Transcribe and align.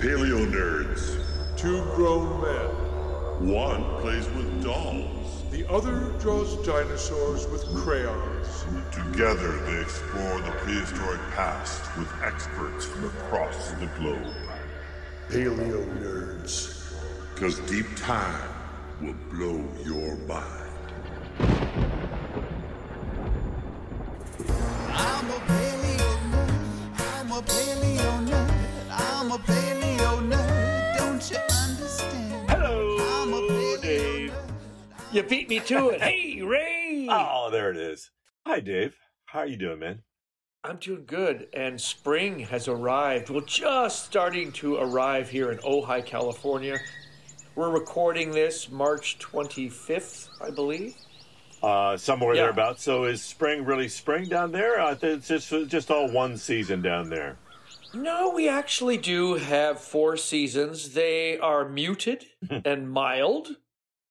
Paleo 0.00 0.50
nerds. 0.50 1.22
Two 1.58 1.84
grown 1.94 2.40
men. 2.40 3.52
One 3.52 3.84
plays 4.00 4.26
with 4.30 4.64
dolls. 4.64 5.42
The 5.50 5.70
other 5.70 6.14
draws 6.20 6.56
dinosaurs 6.66 7.46
with 7.48 7.62
crayons. 7.76 8.64
Together, 8.92 9.58
they 9.66 9.78
explore 9.78 10.40
the 10.40 10.52
prehistoric 10.52 11.20
past 11.32 11.82
with 11.98 12.08
experts 12.22 12.86
from 12.86 13.04
across 13.04 13.72
the 13.72 13.90
globe. 13.98 14.34
Paleo 15.28 15.84
nerds. 16.00 16.94
Because 17.34 17.58
deep 17.68 17.94
time 17.96 18.48
will 19.02 19.14
blow 19.30 19.62
your 19.84 20.16
mind. 20.26 20.59
Me 35.60 35.66
to 35.66 35.88
it. 35.90 36.00
Hey, 36.02 36.42
Ray. 36.42 37.06
Oh, 37.10 37.50
there 37.50 37.70
it 37.70 37.76
is. 37.76 38.10
Hi, 38.46 38.60
Dave. 38.60 38.96
How 39.26 39.40
are 39.40 39.46
you 39.46 39.56
doing, 39.56 39.78
man? 39.78 40.02
I'm 40.62 40.76
doing 40.76 41.04
good, 41.06 41.48
and 41.54 41.80
spring 41.80 42.40
has 42.40 42.68
arrived. 42.68 43.30
Well, 43.30 43.40
just 43.42 44.04
starting 44.04 44.52
to 44.52 44.76
arrive 44.76 45.30
here 45.30 45.50
in 45.52 45.58
Ojai, 45.58 46.04
California. 46.04 46.78
We're 47.54 47.70
recording 47.70 48.30
this 48.30 48.70
March 48.70 49.18
25th, 49.18 50.28
I 50.40 50.50
believe. 50.50 50.94
Uh, 51.62 51.96
somewhere 51.96 52.34
Yeah. 52.34 52.42
thereabouts. 52.42 52.82
So 52.82 53.04
is 53.04 53.22
spring 53.22 53.64
really 53.64 53.88
spring 53.88 54.28
down 54.28 54.52
there? 54.52 54.80
I 54.80 54.94
think 54.94 55.18
it's 55.18 55.28
just 55.28 55.50
just 55.70 55.90
all 55.90 56.10
one 56.10 56.36
season 56.38 56.80
down 56.80 57.10
there. 57.10 57.36
No, 57.92 58.30
we 58.30 58.48
actually 58.48 58.96
do 58.96 59.34
have 59.34 59.78
four 59.80 60.16
seasons. 60.16 60.94
They 60.94 61.38
are 61.38 61.68
muted 61.68 62.26
and 62.64 62.90
mild. 62.90 63.56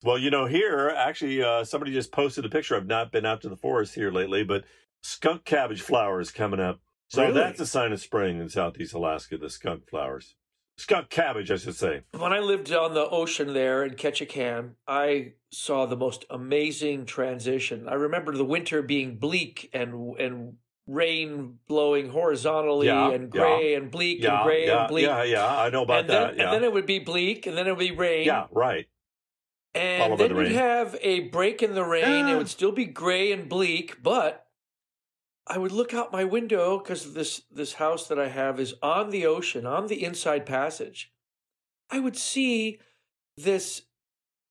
Well, 0.04 0.18
you 0.18 0.30
know, 0.30 0.46
here 0.46 0.94
actually, 0.96 1.44
uh, 1.44 1.64
somebody 1.66 1.92
just 1.92 2.12
posted 2.12 2.46
a 2.46 2.50
picture. 2.50 2.76
I've 2.76 2.88
not 2.88 3.12
been 3.12 3.26
out 3.26 3.42
to 3.42 3.50
the 3.50 3.58
forest 3.58 3.96
here 3.96 4.12
lately, 4.12 4.44
but 4.44 4.64
skunk 5.04 5.44
cabbage 5.46 5.82
flowers 5.82 6.32
coming 6.32 6.60
up. 6.60 6.80
So 7.10 7.24
Really? 7.24 7.34
that's 7.34 7.60
a 7.60 7.66
sign 7.66 7.92
of 7.92 8.00
spring 8.00 8.40
in 8.40 8.50
Southeast 8.50 8.94
Alaska. 8.94 9.38
The 9.38 9.50
skunk 9.50 9.90
flowers, 9.90 10.36
skunk 10.78 11.10
cabbage, 11.10 11.52
I 11.52 11.58
should 11.58 11.76
say. 11.76 12.02
When 12.18 12.32
I 12.32 12.40
lived 12.40 12.72
on 12.72 12.94
the 12.94 13.10
ocean 13.10 13.54
there 13.54 13.84
in 13.84 13.96
Ketchikan, 13.96 14.76
I 14.88 15.34
saw 15.52 15.86
the 15.86 15.98
most 15.98 16.24
amazing 16.30 17.06
transition. 17.06 17.88
I 17.90 17.96
remember 17.96 18.32
the 18.38 18.46
winter 18.46 18.82
being 18.82 19.18
bleak 19.18 19.70
and 19.74 20.16
and 20.20 20.54
rain 20.88 21.60
blowing 21.68 22.10
horizontally 22.10 22.88
Yeah, 22.88 23.12
and 23.12 23.30
gray 23.30 23.76
and 23.76 23.92
bleak 23.92 24.24
and 24.24 24.44
gray 24.44 24.66
yeah, 24.68 24.80
and 24.82 24.88
bleak. 24.90 25.06
yeah, 25.06 25.24
yeah. 25.24 25.46
I 25.58 25.70
know 25.70 25.84
about 25.84 26.00
and 26.02 26.10
then, 26.10 26.22
that. 26.22 26.38
Yeah, 26.38 26.44
and 26.46 26.54
then 26.54 26.64
it 26.64 26.74
would 26.74 26.86
be 26.88 27.00
bleak, 27.00 27.46
and 27.48 27.58
then 27.58 27.68
it 27.68 27.72
would 27.72 27.80
be 27.80 27.92
rain. 27.92 28.26
yeah, 28.26 28.46
right. 28.52 28.88
And 29.76 30.20
then 30.20 30.30
the 30.30 30.36
we'd 30.36 30.44
rain. 30.48 30.54
have 30.54 30.98
a 31.02 31.22
break 31.22 31.62
in 31.62 31.76
the 31.76 31.84
rain. 31.84 32.26
Ah. 32.26 32.32
It 32.32 32.38
would 32.38 32.50
still 32.50 32.72
be 32.72 32.86
gray 32.86 33.32
and 33.32 33.48
bleak, 33.48 34.02
but 34.02 34.48
I 35.48 35.58
would 35.58 35.72
look 35.72 35.94
out 35.94 36.12
my 36.12 36.24
window 36.24 36.80
because 36.80 37.14
this 37.14 37.44
this 37.52 37.74
house 37.74 38.08
that 38.08 38.20
I 38.20 38.30
have 38.30 38.60
is 38.60 38.76
on 38.82 39.10
the 39.10 39.26
ocean, 39.26 39.66
on 39.66 39.88
the 39.88 40.04
inside 40.04 40.46
passage. 40.46 41.12
I 41.90 42.00
would 42.00 42.16
see 42.18 42.80
this 43.36 43.84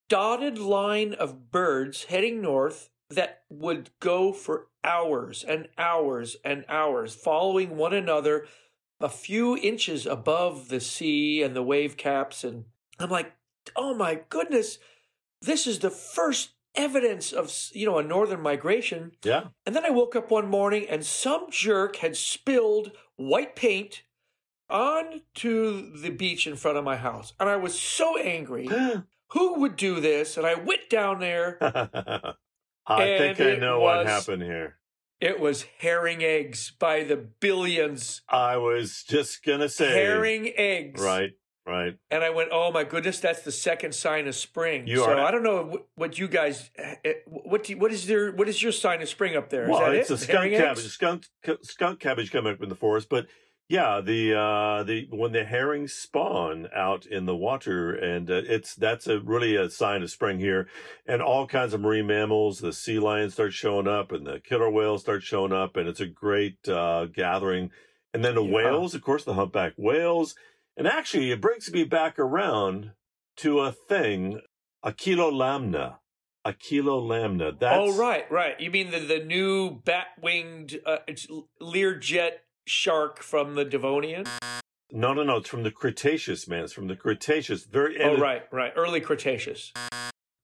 dotted 0.08 0.58
line 0.58 1.14
of 1.14 1.50
birds 1.50 2.04
heading 2.04 2.40
north 2.40 2.90
that 3.10 3.42
would 3.48 3.90
go 4.00 4.32
for 4.32 4.68
hours 4.82 5.44
and 5.46 5.68
hours 5.78 6.36
and 6.44 6.64
hours, 6.68 7.14
following 7.14 7.76
one 7.76 7.94
another 7.94 8.46
a 9.00 9.08
few 9.08 9.56
inches 9.56 10.06
above 10.06 10.68
the 10.68 10.80
sea 10.80 11.42
and 11.42 11.54
the 11.54 11.62
wave 11.62 11.96
caps. 11.96 12.42
And 12.42 12.64
I'm 12.98 13.10
like, 13.10 13.32
oh 13.76 13.94
my 13.94 14.20
goodness, 14.28 14.78
this 15.42 15.66
is 15.66 15.78
the 15.78 15.90
first 15.90 16.50
evidence 16.74 17.32
of, 17.32 17.52
you 17.72 17.86
know, 17.86 17.98
a 17.98 18.02
northern 18.02 18.40
migration. 18.40 19.12
Yeah. 19.22 19.48
And 19.66 19.74
then 19.74 19.84
I 19.84 19.90
woke 19.90 20.14
up 20.16 20.30
one 20.30 20.48
morning 20.48 20.86
and 20.88 21.04
some 21.04 21.46
jerk 21.50 21.96
had 21.96 22.16
spilled 22.16 22.92
white 23.16 23.56
paint 23.56 24.02
onto 24.70 25.98
the 25.98 26.10
beach 26.10 26.46
in 26.46 26.56
front 26.56 26.78
of 26.78 26.84
my 26.84 26.96
house. 26.96 27.32
And 27.40 27.48
I 27.48 27.56
was 27.56 27.78
so 27.78 28.18
angry. 28.18 28.68
Who 29.32 29.60
would 29.60 29.76
do 29.76 30.00
this? 30.00 30.36
And 30.36 30.46
I 30.46 30.54
went 30.54 30.88
down 30.88 31.20
there. 31.20 31.58
I 32.86 33.18
think 33.18 33.40
I 33.40 33.56
know 33.56 33.80
what 33.80 34.06
happened 34.06 34.42
here. 34.42 34.76
It 35.20 35.40
was 35.40 35.66
herring 35.78 36.22
eggs 36.22 36.72
by 36.78 37.02
the 37.02 37.16
billions. 37.16 38.22
I 38.28 38.56
was 38.56 39.04
just 39.06 39.44
gonna 39.44 39.68
say 39.68 39.92
Herring 39.92 40.52
eggs. 40.56 41.02
Right, 41.02 41.32
right. 41.68 41.96
And 42.10 42.24
I 42.24 42.30
went, 42.30 42.48
oh 42.52 42.70
my 42.72 42.84
goodness, 42.84 43.20
that's 43.20 43.42
the 43.42 43.52
second 43.52 43.94
sign 43.94 44.26
of 44.26 44.34
spring. 44.34 44.86
You 44.86 44.98
so 44.98 45.10
are- 45.12 45.20
I 45.20 45.30
don't 45.30 45.42
know 45.42 45.84
what 45.94 46.18
you 46.18 46.28
guys, 46.28 46.70
eh, 46.78 47.12
what 47.26 47.64
do 47.64 47.72
you, 47.72 47.78
what 47.78 47.92
is 47.92 48.08
your 48.08 48.32
what 48.32 48.48
is 48.48 48.62
your 48.62 48.72
sign 48.72 49.02
of 49.02 49.08
spring 49.08 49.36
up 49.36 49.50
there? 49.50 49.68
well, 49.68 49.80
that 49.80 49.94
it's 49.94 50.10
it? 50.10 50.14
a 50.14 50.18
skunk 50.18 50.50
Herring 50.52 50.58
cabbage, 50.58 50.84
skunk 50.88 51.24
skunk 51.62 52.00
cabbage 52.00 52.30
coming 52.32 52.52
up 52.52 52.62
in 52.62 52.68
the 52.68 52.74
forest. 52.74 53.08
But 53.08 53.26
yeah, 53.68 54.00
the 54.00 54.34
uh, 54.34 54.82
the 54.84 55.08
when 55.10 55.32
the 55.32 55.44
herrings 55.44 55.92
spawn 55.92 56.68
out 56.74 57.04
in 57.04 57.26
the 57.26 57.36
water, 57.36 57.92
and 57.92 58.30
uh, 58.30 58.40
it's 58.46 58.74
that's 58.74 59.06
a 59.06 59.20
really 59.20 59.56
a 59.56 59.68
sign 59.68 60.02
of 60.02 60.10
spring 60.10 60.38
here, 60.38 60.68
and 61.06 61.20
all 61.20 61.46
kinds 61.46 61.74
of 61.74 61.80
marine 61.82 62.06
mammals. 62.06 62.60
The 62.60 62.72
sea 62.72 62.98
lions 62.98 63.34
start 63.34 63.52
showing 63.52 63.86
up, 63.86 64.10
and 64.10 64.26
the 64.26 64.40
killer 64.40 64.70
whales 64.70 65.02
start 65.02 65.22
showing 65.22 65.52
up, 65.52 65.76
and 65.76 65.86
it's 65.86 66.00
a 66.00 66.06
great 66.06 66.66
uh, 66.66 67.06
gathering. 67.12 67.70
And 68.14 68.24
then 68.24 68.36
the 68.36 68.42
Yeah. 68.42 68.54
whales, 68.54 68.94
of 68.94 69.02
course, 69.02 69.24
the 69.24 69.34
humpback 69.34 69.74
whales, 69.76 70.34
and 70.78 70.86
actually 70.86 71.30
it 71.32 71.40
brings 71.40 71.70
me 71.70 71.84
back 71.84 72.18
around 72.18 72.92
to 73.38 73.60
a 73.60 73.72
thing, 73.72 74.40
a 74.82 74.94
lamna. 75.30 75.98
A 76.44 76.54
lamna. 76.80 77.52
That's 77.58 77.76
oh 77.78 77.98
right, 77.98 78.30
right. 78.30 78.58
You 78.58 78.70
mean 78.70 78.90
the 78.90 79.00
the 79.00 79.18
new 79.18 79.82
bat 79.84 80.06
winged 80.22 80.78
uh, 80.86 80.98
Learjet 81.60 82.30
shark 82.66 83.22
from 83.22 83.54
the 83.54 83.64
Devonian? 83.64 84.24
No, 84.90 85.12
no, 85.12 85.22
no. 85.24 85.36
It's 85.36 85.48
from 85.48 85.64
the 85.64 85.70
Cretaceous, 85.70 86.48
man. 86.48 86.64
It's 86.64 86.72
from 86.72 86.86
the 86.86 86.96
Cretaceous. 86.96 87.64
Very. 87.64 88.00
Oh 88.02 88.16
right, 88.16 88.44
right. 88.50 88.72
Early 88.76 89.00
Cretaceous. 89.00 89.72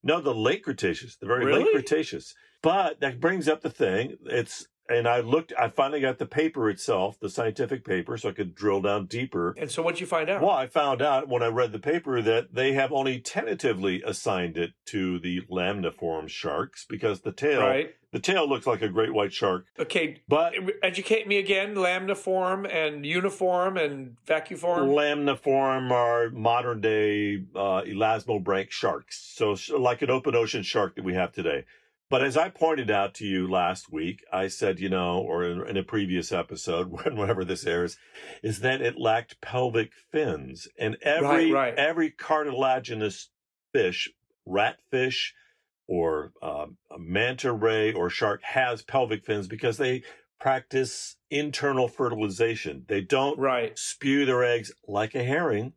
No, 0.03 0.21
the 0.21 0.35
late 0.35 0.65
Cretaceous, 0.65 1.17
the 1.17 1.27
very 1.27 1.47
Really? 1.47 1.65
late 1.65 1.73
Cretaceous. 1.73 2.35
But 2.63 3.01
that 3.01 3.21
brings 3.21 3.49
up 3.49 3.63
the 3.63 3.71
thing. 3.71 4.17
It's 4.27 4.67
and 4.89 5.09
I 5.09 5.21
looked. 5.21 5.53
I 5.59 5.69
finally 5.69 6.01
got 6.01 6.19
the 6.19 6.27
paper 6.27 6.69
itself, 6.69 7.19
the 7.19 7.29
scientific 7.31 7.85
paper, 7.85 8.17
so 8.17 8.29
I 8.29 8.33
could 8.33 8.55
drill 8.55 8.81
down 8.83 9.07
deeper. 9.07 9.55
And 9.59 9.71
so 9.71 9.83
what'd 9.83 10.01
you 10.01 10.07
find 10.07 10.29
out? 10.29 10.43
Well, 10.43 10.51
I 10.51 10.67
found 10.67 11.01
out 11.03 11.29
when 11.29 11.43
I 11.43 11.47
read 11.49 11.73
the 11.73 11.79
paper 11.79 12.21
that 12.23 12.55
they 12.55 12.73
have 12.75 12.93
only 12.93 13.21
tentatively 13.21 14.03
assigned 14.05 14.57
it 14.57 14.73
to 14.87 15.19
the 15.19 15.43
lamniform 15.51 16.29
sharks 16.29 16.85
because 16.89 17.21
the 17.23 17.33
tail, 17.33 17.61
Right. 17.63 17.95
the 18.13 18.19
tail 18.21 18.49
looks 18.49 18.67
like 18.67 18.83
a 18.83 18.89
great 18.89 19.13
white 19.15 19.33
shark, 19.33 19.67
Okay. 19.79 20.21
but 20.29 20.55
Educate 20.83 21.27
me 21.27 21.39
again. 21.39 21.75
Lambda-form 21.75 22.67
and 22.67 23.05
uniform 23.07 23.77
and 23.77 24.17
vacuform. 24.27 24.89
Lamniform 24.95 25.91
are 25.91 26.31
modern 26.31 26.81
day 26.81 27.43
uh, 27.55 27.83
elasmobranch 27.83 28.71
sharks, 28.71 29.19
so 29.35 29.57
like 29.79 30.03
an 30.03 30.11
open 30.11 30.35
ocean 30.35 30.63
shark 30.63 30.95
that 30.97 31.05
we 31.05 31.15
have 31.15 31.33
today. 31.33 31.65
But 32.11 32.23
as 32.23 32.37
I 32.37 32.49
pointed 32.51 32.91
out 32.91 33.15
to 33.15 33.25
you 33.27 33.51
last 33.51 33.91
week, 33.91 34.23
I 34.33 34.49
said, 34.49 34.79
you 34.79 34.89
know, 34.89 35.19
or 35.19 35.45
in, 35.67 35.77
a 35.77 35.83
previous 35.83 36.33
episode, 36.33 36.89
when- 37.05 37.17
whenever 37.17 37.45
this 37.45 37.67
airs, 37.67 37.97
is 38.43 38.61
that 38.61 38.81
it 38.83 38.99
lacked 38.99 39.41
pelvic 39.41 39.93
fins, 40.13 40.69
and 40.79 40.97
every 41.03 41.51
Right, 41.51 41.71
right. 41.71 41.75
every 41.75 42.11
cartilaginous 42.11 43.31
fish, 43.73 44.11
ratfish, 44.47 45.31
or 45.87 46.33
a 46.43 46.67
manta 46.99 47.53
ray 47.53 47.93
or 47.93 48.09
shark 48.09 48.43
has 48.43 48.83
pelvic 48.83 49.25
fins 49.25 49.47
because 49.49 49.77
they 49.77 50.03
practice 50.41 51.17
internal 51.31 51.89
fertilization. 51.89 52.85
They 52.89 53.01
don't 53.01 53.39
Right. 53.39 53.79
spew 53.79 54.25
their 54.27 54.45
eggs 54.45 54.73
like 54.87 55.15
a 55.15 55.23
herring. 55.25 55.73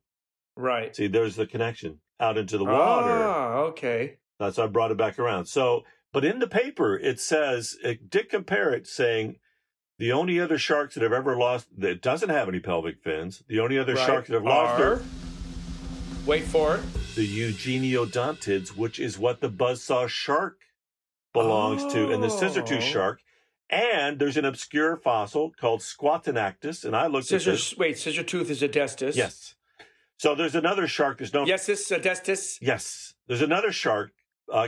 Right. 0.56 0.96
See, 0.96 1.08
there's 1.08 1.36
the 1.36 1.46
connection 1.48 2.00
out 2.20 2.38
into 2.38 2.58
the 2.58 2.66
water. 2.66 3.12
Ah, 3.12 3.58
okay. 3.70 4.18
That's 4.40 4.58
why 4.58 4.66
I 4.66 4.68
brought 4.68 4.92
it 4.92 4.98
back 4.98 5.20
around. 5.20 5.46
So, 5.46 5.84
but 6.14 6.26
in 6.26 6.40
the 6.40 6.48
paper, 6.48 6.98
it 6.98 7.20
says, 7.20 7.78
it 7.84 8.10
did 8.10 8.30
compare 8.30 8.74
it 8.74 8.88
saying 8.88 9.38
the 10.00 10.12
only 10.12 10.40
other 10.40 10.58
sharks 10.58 10.94
that 10.96 11.04
have 11.04 11.14
ever 11.14 11.36
lost, 11.38 11.68
that 11.78 12.02
doesn't 12.02 12.30
have 12.30 12.48
any 12.48 12.60
pelvic 12.60 13.02
fins, 13.04 13.44
the 13.48 13.60
only 13.60 13.78
other 13.80 13.96
Right. 13.96 14.06
sharks 14.06 14.28
that 14.30 14.36
have 14.36 14.44
lost 14.44 14.82
Are- 14.82 15.02
Wait 16.26 16.44
for 16.44 16.76
it. 16.76 16.82
the 17.16 17.26
Eugeneodontids, 17.28 18.76
which 18.76 19.00
is 19.00 19.18
what 19.18 19.42
the 19.42 19.50
buzzsaw 19.50 20.08
shark 20.08 20.58
belongs 21.34 21.92
to, 21.94 22.12
and 22.12 22.22
the 22.24 22.30
scissor 22.30 22.62
tooth 22.62 22.80
Oh. 22.84 22.92
shark. 22.92 23.22
And 23.70 24.18
there's 24.20 24.38
an 24.38 24.46
obscure 24.46 24.96
fossil 24.98 25.52
called 25.60 25.82
Squatinactus, 25.82 26.86
and 26.86 26.96
I 26.96 27.08
looked 27.08 27.28
Scissor. 27.28 27.52
at 27.52 27.54
this. 27.58 27.76
Wait, 27.78 27.98
scissor 27.98 28.24
tooth 28.24 28.50
is 28.50 28.62
Edestus. 28.62 29.16
Yes. 29.16 29.56
So 30.18 30.36
there's 30.36 30.56
another 30.56 30.88
shark 30.88 31.18
that's 31.20 31.34
known 31.34 31.48
Yes, 31.48 31.66
this 31.66 31.90
Edestus. 31.92 32.58
Yes. 32.62 33.14
There's 33.28 33.42
another 33.42 33.72
shark, 33.72 34.12
uh, 34.52 34.68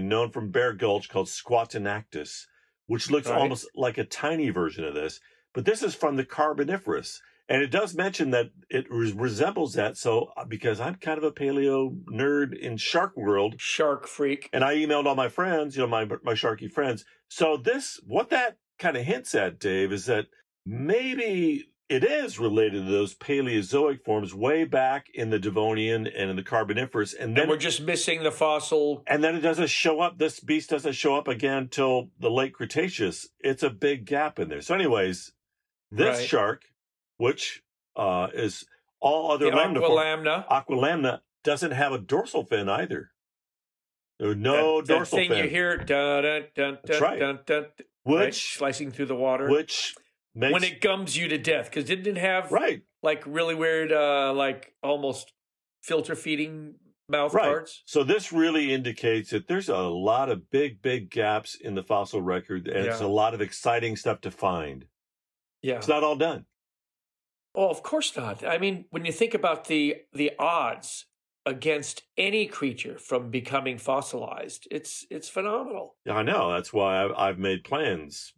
known 0.00 0.30
from 0.30 0.50
Bear 0.50 0.72
Gulch 0.72 1.08
called 1.08 1.26
Squatinactus, 1.28 2.46
which 2.86 3.10
looks 3.10 3.28
Right. 3.28 3.38
almost 3.38 3.68
like 3.74 3.98
a 3.98 4.04
tiny 4.04 4.50
version 4.50 4.84
of 4.84 4.94
this. 4.94 5.20
But 5.52 5.64
this 5.64 5.82
is 5.82 5.94
from 5.94 6.16
the 6.16 6.24
Carboniferous. 6.24 7.20
And 7.48 7.62
it 7.62 7.66
does 7.70 7.94
mention 7.94 8.30
that 8.30 8.46
it 8.70 8.86
res- 8.90 9.12
resembles 9.12 9.74
that. 9.74 9.98
So, 9.98 10.32
uh, 10.36 10.46
because 10.46 10.80
I'm 10.80 10.94
kind 10.94 11.18
of 11.18 11.24
a 11.24 11.30
paleo 11.32 11.94
nerd 12.10 12.58
in 12.58 12.78
shark 12.78 13.14
world, 13.16 13.56
Shark 13.58 14.06
freak. 14.06 14.48
and 14.52 14.64
I 14.64 14.76
emailed 14.76 15.04
all 15.04 15.14
my 15.14 15.28
friends, 15.28 15.76
you 15.76 15.82
know, 15.82 15.86
my 15.88 16.06
my 16.22 16.32
sharky 16.32 16.70
friends. 16.70 17.04
So 17.28 17.58
this, 17.58 18.00
what 18.06 18.30
that 18.30 18.56
kind 18.78 18.96
of 18.96 19.04
hints 19.04 19.34
at, 19.34 19.58
Dave, 19.60 19.92
is 19.92 20.06
that 20.06 20.26
maybe 20.64 21.66
it 21.88 22.02
is 22.04 22.38
related 22.38 22.84
to 22.86 22.90
those 22.90 23.14
Paleozoic 23.14 24.02
forms 24.04 24.34
way 24.34 24.64
back 24.64 25.06
in 25.12 25.30
the 25.30 25.38
Devonian 25.38 26.06
and 26.06 26.30
in 26.30 26.36
the 26.36 26.42
Carboniferous, 26.42 27.12
and 27.14 27.36
then 27.36 27.42
And 27.42 27.50
we're 27.50 27.56
just 27.58 27.82
missing 27.82 28.22
the 28.22 28.30
fossil. 28.32 29.02
and 29.06 29.22
then 29.22 29.36
it 29.36 29.40
doesn't 29.40 29.68
show 29.68 30.00
up. 30.00 30.18
This 30.18 30.40
beast 30.40 30.70
doesn't 30.70 30.94
show 30.94 31.14
up 31.14 31.28
again 31.28 31.68
till 31.68 32.10
the 32.18 32.30
late 32.30 32.54
Cretaceous. 32.54 33.28
It's 33.40 33.62
a 33.62 33.70
big 33.70 34.06
gap 34.06 34.38
in 34.38 34.48
there. 34.48 34.60
So, 34.62 34.74
anyways, 34.74 35.32
this 35.90 36.18
Right. 36.18 36.28
shark, 36.28 36.62
which 37.18 37.62
uh, 37.96 38.28
is 38.34 38.64
all 39.00 39.30
other 39.32 39.50
The 39.50 39.56
lamniform, 39.56 40.46
Aquilolamna. 40.48 41.20
Doesn't 41.44 41.72
have 41.72 41.92
a 41.92 41.98
dorsal 41.98 42.44
fin 42.44 42.68
either. 42.70 43.10
There's 44.18 44.36
no 44.36 44.80
that, 44.80 44.86
that 44.86 44.94
dorsal 44.94 45.18
thing 45.18 45.28
fin, 45.30 45.44
you 45.44 45.50
hear 45.50 45.76
dun, 45.76 46.22
dun, 46.22 46.44
dun, 46.54 46.78
That's 46.84 47.00
right. 47.00 47.18
dun, 47.20 47.40
dun, 47.44 47.62
right, 48.06 48.26
which 48.26 48.56
slicing 48.56 48.90
through 48.92 49.06
the 49.06 49.14
water 49.14 49.48
which 49.50 49.94
makes 50.34 50.52
when 50.52 50.64
it 50.64 50.80
gums 50.80 51.16
you 51.16 51.28
to 51.28 51.38
death 51.38 51.66
because 51.66 51.84
didn't 51.84 52.06
it 52.16 52.20
have 52.20 52.50
right, 52.52 52.82
like 53.02 53.22
really 53.26 53.54
weird 53.54 53.92
uh 53.92 54.32
like 54.32 54.74
almost 54.82 55.32
filter 55.82 56.14
feeding 56.14 56.74
mouth 57.08 57.34
right. 57.34 57.44
parts 57.44 57.82
So 57.84 58.02
this 58.02 58.32
really 58.32 58.72
indicates 58.72 59.30
that 59.30 59.46
there's 59.46 59.68
a 59.68 59.76
lot 59.76 60.30
of 60.30 60.50
big, 60.50 60.80
big 60.80 61.10
gaps 61.10 61.54
in 61.54 61.74
the 61.74 61.82
fossil 61.82 62.22
record, 62.22 62.66
and 62.66 62.86
it's 62.86 63.00
a 63.00 63.06
lot 63.06 63.34
of 63.34 63.40
exciting 63.42 63.94
stuff 63.96 64.20
to 64.22 64.30
find. 64.30 64.86
yeah 65.62 65.76
It's 65.76 65.88
not 65.88 66.02
all 66.02 66.16
done. 66.16 66.46
oh 67.54 67.68
of 67.68 67.82
course 67.82 68.16
not 68.16 68.44
i 68.46 68.56
mean 68.58 68.86
when 68.90 69.04
you 69.04 69.12
think 69.12 69.34
about 69.34 69.66
the 69.66 69.96
the 70.12 70.32
odds 70.38 71.06
against 71.46 72.02
any 72.16 72.46
creature 72.46 72.96
from 72.98 73.30
becoming 73.30 73.76
fossilized 73.78 74.66
it's 74.70 75.06
it's 75.10 75.28
phenomenal 75.28 75.96
Yeah, 76.06 76.16
I 76.16 76.22
know. 76.22 76.50
That's 76.50 76.72
why 76.72 77.04
I've, 77.04 77.12
I've 77.16 77.38
made 77.38 77.62
plans. 77.64 78.32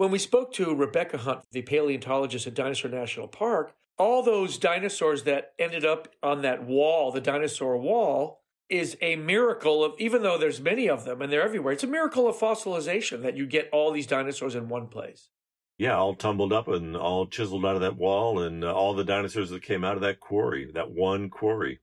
When 0.00 0.10
we 0.10 0.18
spoke 0.18 0.54
to 0.54 0.74
Rebecca 0.74 1.18
Hunt, 1.18 1.42
the 1.52 1.60
paleontologist 1.60 2.46
at 2.46 2.54
Dinosaur 2.54 2.90
National 2.90 3.28
Park, 3.28 3.74
all 3.98 4.22
those 4.22 4.56
dinosaurs 4.56 5.24
that 5.24 5.52
ended 5.58 5.84
up 5.84 6.08
on 6.22 6.40
that 6.40 6.64
wall, 6.64 7.12
the 7.12 7.20
dinosaur 7.20 7.76
wall, 7.76 8.40
is 8.70 8.96
a 9.02 9.16
miracle 9.16 9.84
of, 9.84 9.92
even 9.98 10.22
though 10.22 10.38
there's 10.38 10.58
many 10.58 10.88
of 10.88 11.04
them 11.04 11.20
and 11.20 11.30
they're 11.30 11.42
everywhere, 11.42 11.74
it's 11.74 11.84
a 11.84 11.86
miracle 11.86 12.26
of 12.26 12.34
fossilization 12.34 13.20
that 13.20 13.36
you 13.36 13.46
get 13.46 13.68
all 13.74 13.92
these 13.92 14.06
dinosaurs 14.06 14.54
in 14.54 14.70
one 14.70 14.86
place. 14.86 15.28
Yeah, 15.76 15.98
all 15.98 16.14
tumbled 16.14 16.54
up 16.54 16.66
and 16.66 16.96
all 16.96 17.26
chiseled 17.26 17.66
out 17.66 17.74
of 17.74 17.82
that 17.82 17.98
wall, 17.98 18.40
and 18.40 18.64
uh, 18.64 18.72
all 18.72 18.94
the 18.94 19.04
dinosaurs 19.04 19.50
that 19.50 19.62
came 19.62 19.84
out 19.84 19.96
of 19.96 20.00
that 20.00 20.18
quarry, 20.18 20.70
that 20.72 20.92
one 20.92 21.28
quarry. 21.28 21.80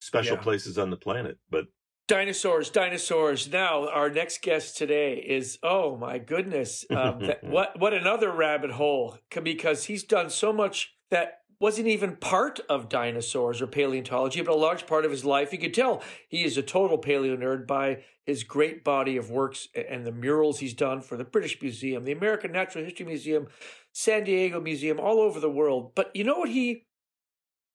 Special 0.00 0.38
Yeah. 0.38 0.42
places 0.42 0.78
on 0.78 0.88
the 0.88 0.96
planet. 0.96 1.36
But 1.50 1.66
Dinosaurs, 2.08 2.70
dinosaurs. 2.70 3.52
Now, 3.52 3.86
our 3.86 4.08
next 4.08 4.40
guest 4.40 4.78
today 4.78 5.18
is, 5.18 5.58
oh 5.62 5.94
my 5.98 6.16
goodness, 6.18 6.86
um, 6.90 7.20
that, 7.26 7.44
what, 7.44 7.78
what 7.78 7.92
another 7.92 8.32
rabbit 8.32 8.72
hole, 8.72 9.18
because 9.42 9.84
he's 9.84 10.04
done 10.04 10.30
so 10.30 10.50
much 10.50 10.94
that 11.10 11.42
wasn't 11.60 11.86
even 11.86 12.16
part 12.16 12.60
of 12.70 12.88
dinosaurs 12.88 13.60
or 13.60 13.66
paleontology, 13.66 14.40
but 14.40 14.52
a 14.52 14.56
large 14.56 14.86
part 14.86 15.04
of 15.04 15.10
his 15.10 15.24
life. 15.24 15.52
You 15.52 15.58
could 15.58 15.74
tell 15.74 16.02
he 16.28 16.44
is 16.44 16.56
a 16.56 16.62
total 16.62 16.96
paleo 16.96 17.36
nerd 17.36 17.66
by 17.66 18.04
his 18.24 18.42
great 18.42 18.84
body 18.84 19.18
of 19.18 19.30
works 19.30 19.68
and 19.74 20.06
the 20.06 20.12
murals 20.12 20.60
he's 20.60 20.74
done 20.74 21.02
for 21.02 21.18
the 21.18 21.24
British 21.24 21.60
Museum, 21.60 22.04
the 22.04 22.12
American 22.12 22.52
Natural 22.52 22.84
History 22.84 23.04
Museum, 23.04 23.48
San 23.92 24.24
Diego 24.24 24.60
Museum, 24.60 24.98
all 24.98 25.20
over 25.20 25.40
the 25.40 25.50
world. 25.50 25.92
But 25.94 26.14
you 26.14 26.24
know 26.24 26.38
what 26.38 26.48
he 26.48 26.86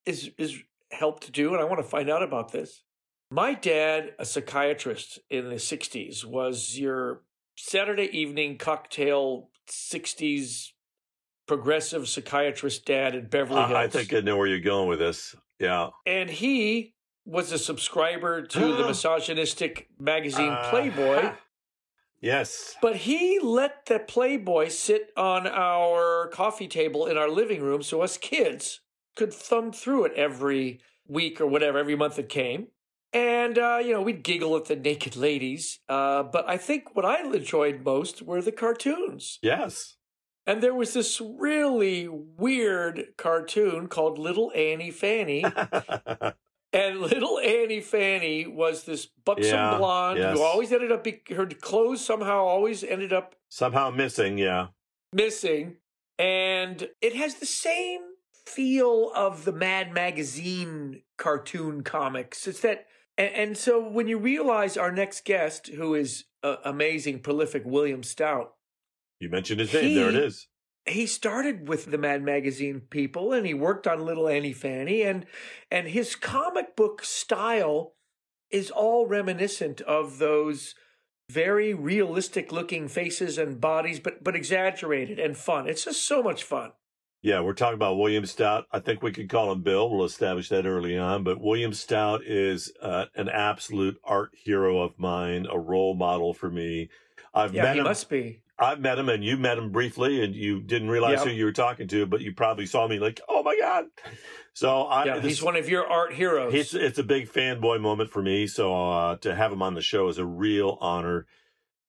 is 0.06 0.30
is 0.38 0.58
helped 0.90 1.24
to 1.24 1.30
do, 1.30 1.52
and 1.52 1.60
I 1.60 1.64
want 1.64 1.78
to 1.78 1.88
find 1.88 2.10
out 2.10 2.22
about 2.22 2.50
this. 2.50 2.82
My 3.30 3.54
dad, 3.54 4.12
a 4.18 4.24
psychiatrist 4.24 5.18
in 5.30 5.48
the 5.48 5.56
60s, 5.56 6.24
was 6.24 6.78
your 6.78 7.22
Saturday 7.56 8.08
evening 8.16 8.58
cocktail 8.58 9.50
60s 9.68 10.70
progressive 11.46 12.08
psychiatrist 12.08 12.86
dad 12.86 13.14
in 13.14 13.26
Beverly 13.26 13.60
Hills. 13.60 13.72
I, 13.72 13.82
I 13.84 13.88
think 13.88 14.14
I 14.14 14.20
know 14.20 14.36
where 14.36 14.46
you're 14.46 14.60
going 14.60 14.88
with 14.88 14.98
this. 14.98 15.34
Yeah. 15.58 15.90
and 16.04 16.28
he 16.28 16.94
was 17.24 17.52
a 17.52 17.58
subscriber 17.58 18.42
to 18.42 18.76
the 18.76 18.86
misogynistic 18.88 19.88
magazine 19.98 20.54
Playboy. 20.64 21.16
Uh, 21.16 21.34
yes. 22.20 22.74
But 22.82 22.96
he 22.96 23.38
let 23.38 23.86
the 23.86 23.98
Playboy 23.98 24.68
sit 24.68 25.10
on 25.16 25.46
our 25.46 26.28
coffee 26.28 26.68
table 26.68 27.06
in 27.06 27.16
our 27.16 27.30
living 27.30 27.62
room 27.62 27.82
so 27.82 28.02
us 28.02 28.18
kids 28.18 28.80
could 29.16 29.32
thumb 29.32 29.72
through 29.72 30.06
it 30.06 30.12
every 30.14 30.80
week 31.06 31.40
or 31.40 31.46
whatever, 31.46 31.78
every 31.78 31.96
month 31.96 32.18
it 32.18 32.28
came. 32.28 32.68
And, 33.14 33.56
uh, 33.58 33.78
you 33.82 33.92
know, 33.92 34.02
we'd 34.02 34.22
giggle 34.24 34.56
at 34.56 34.64
the 34.66 34.76
naked 34.76 35.14
ladies. 35.16 35.78
Uh, 35.88 36.24
but 36.24 36.48
I 36.48 36.56
think 36.56 36.94
what 36.96 37.04
I 37.04 37.22
enjoyed 37.22 37.84
most 37.84 38.20
were 38.22 38.42
the 38.42 38.52
cartoons. 38.52 39.38
Yes. 39.40 39.96
And 40.46 40.60
there 40.62 40.74
was 40.74 40.92
this 40.92 41.20
really 41.22 42.06
weird 42.08 43.14
cartoon 43.16 43.86
called 43.86 44.18
Little 44.18 44.52
Annie 44.54 44.90
Fanny. 44.90 45.44
And 46.72 47.00
little 47.00 47.38
Annie 47.38 47.80
Fanny 47.80 48.48
was 48.48 48.82
this 48.82 49.06
buxom 49.24 49.44
Yeah, 49.54 49.78
blonde 49.78 50.18
yes. 50.18 50.36
who 50.36 50.42
always 50.42 50.72
ended 50.72 50.90
up, 50.90 51.04
be- 51.04 51.22
her 51.30 51.46
clothes 51.46 52.04
somehow 52.04 52.38
always 52.46 52.82
ended 52.82 53.12
up 53.12 53.36
Somehow 53.48 53.90
missing. 53.90 54.38
Yeah. 54.38 54.66
missing. 55.12 55.76
And 56.18 56.88
it 57.00 57.14
has 57.14 57.36
the 57.36 57.46
same 57.46 58.00
feel 58.44 59.12
of 59.14 59.44
the 59.44 59.52
Mad 59.52 59.92
Magazine 59.94 61.02
cartoon 61.16 61.84
comics. 61.84 62.44
It's 62.48 62.58
that, 62.62 62.86
and, 63.18 63.34
and 63.34 63.58
so 63.58 63.80
when 63.86 64.08
you 64.08 64.18
realize 64.18 64.76
our 64.76 64.92
next 64.92 65.24
guest, 65.24 65.68
who 65.68 65.94
is 65.94 66.24
uh, 66.42 66.56
amazing, 66.64 67.20
prolific 67.20 67.62
William 67.64 68.02
Stout, 68.02 68.54
You 69.20 69.28
mentioned 69.28 69.60
his 69.60 69.72
name. 69.72 69.94
there 69.94 70.08
it 70.08 70.16
is. 70.16 70.48
He 70.86 71.06
started 71.06 71.66
with 71.66 71.90
the 71.90 71.96
Mad 71.96 72.22
Magazine 72.22 72.82
people 72.90 73.32
and 73.32 73.46
he 73.46 73.54
worked 73.54 73.86
on 73.86 74.04
Little 74.04 74.28
Annie 74.28 74.52
Fanny 74.52 75.02
and 75.02 75.24
and 75.70 75.88
his 75.88 76.14
comic 76.14 76.76
book 76.76 77.02
style 77.02 77.94
is 78.50 78.70
all 78.70 79.06
reminiscent 79.06 79.80
of 79.80 80.18
those 80.18 80.74
very 81.30 81.72
realistic 81.72 82.52
looking 82.52 82.86
faces 82.88 83.38
and 83.38 83.62
bodies 83.62 83.98
but 83.98 84.22
but 84.22 84.36
exaggerated 84.36 85.18
and 85.18 85.38
fun. 85.38 85.66
It's 85.66 85.86
just 85.86 86.06
so 86.06 86.22
much 86.22 86.44
fun. 86.44 86.72
Yeah, 87.24 87.40
we're 87.40 87.54
talking 87.54 87.76
about 87.76 87.96
William 87.96 88.26
Stout. 88.26 88.66
I 88.70 88.80
think 88.80 89.02
we 89.02 89.10
could 89.10 89.30
call 89.30 89.50
him 89.50 89.62
Bill. 89.62 89.88
We'll 89.90 90.04
establish 90.04 90.50
that 90.50 90.66
early 90.66 90.98
on. 90.98 91.24
But 91.24 91.40
William 91.40 91.72
Stout 91.72 92.22
is 92.22 92.70
uh, 92.82 93.06
an 93.16 93.30
absolute 93.30 93.96
art 94.04 94.32
hero 94.34 94.82
of 94.82 94.98
mine, 94.98 95.46
a 95.50 95.58
role 95.58 95.94
model 95.94 96.34
for 96.34 96.50
me. 96.50 96.90
I've 97.32 97.54
Yeah, 97.54 97.62
met 97.62 97.72
he 97.76 97.78
him. 97.78 97.84
must 97.84 98.10
be. 98.10 98.42
I've 98.58 98.78
met 98.80 98.98
him, 98.98 99.08
and 99.08 99.24
you 99.24 99.38
met 99.38 99.56
him 99.56 99.72
briefly, 99.72 100.22
and 100.22 100.34
you 100.34 100.60
didn't 100.60 100.90
realize 100.90 101.20
Yep. 101.20 101.28
who 101.28 101.30
you 101.32 101.46
were 101.46 101.52
talking 101.52 101.88
to, 101.88 102.04
but 102.04 102.20
you 102.20 102.34
probably 102.34 102.66
saw 102.66 102.86
me 102.86 102.98
like, 102.98 103.22
oh 103.26 103.42
my 103.42 103.56
god. 103.58 103.86
So 104.52 104.82
I, 104.82 105.06
Yeah, 105.06 105.14
this- 105.14 105.24
he's 105.24 105.42
one 105.42 105.56
of 105.56 105.66
your 105.66 105.86
art 105.90 106.12
heroes. 106.12 106.52
it's 106.52 106.74
it's 106.74 106.98
a 106.98 107.02
big 107.02 107.26
fanboy 107.32 107.80
moment 107.80 108.10
for 108.10 108.20
me. 108.20 108.46
So 108.46 108.74
uh, 108.92 109.16
to 109.22 109.34
have 109.34 109.50
him 109.50 109.62
on 109.62 109.72
the 109.72 109.80
show 109.80 110.08
is 110.08 110.18
a 110.18 110.26
real 110.26 110.76
honor, 110.82 111.24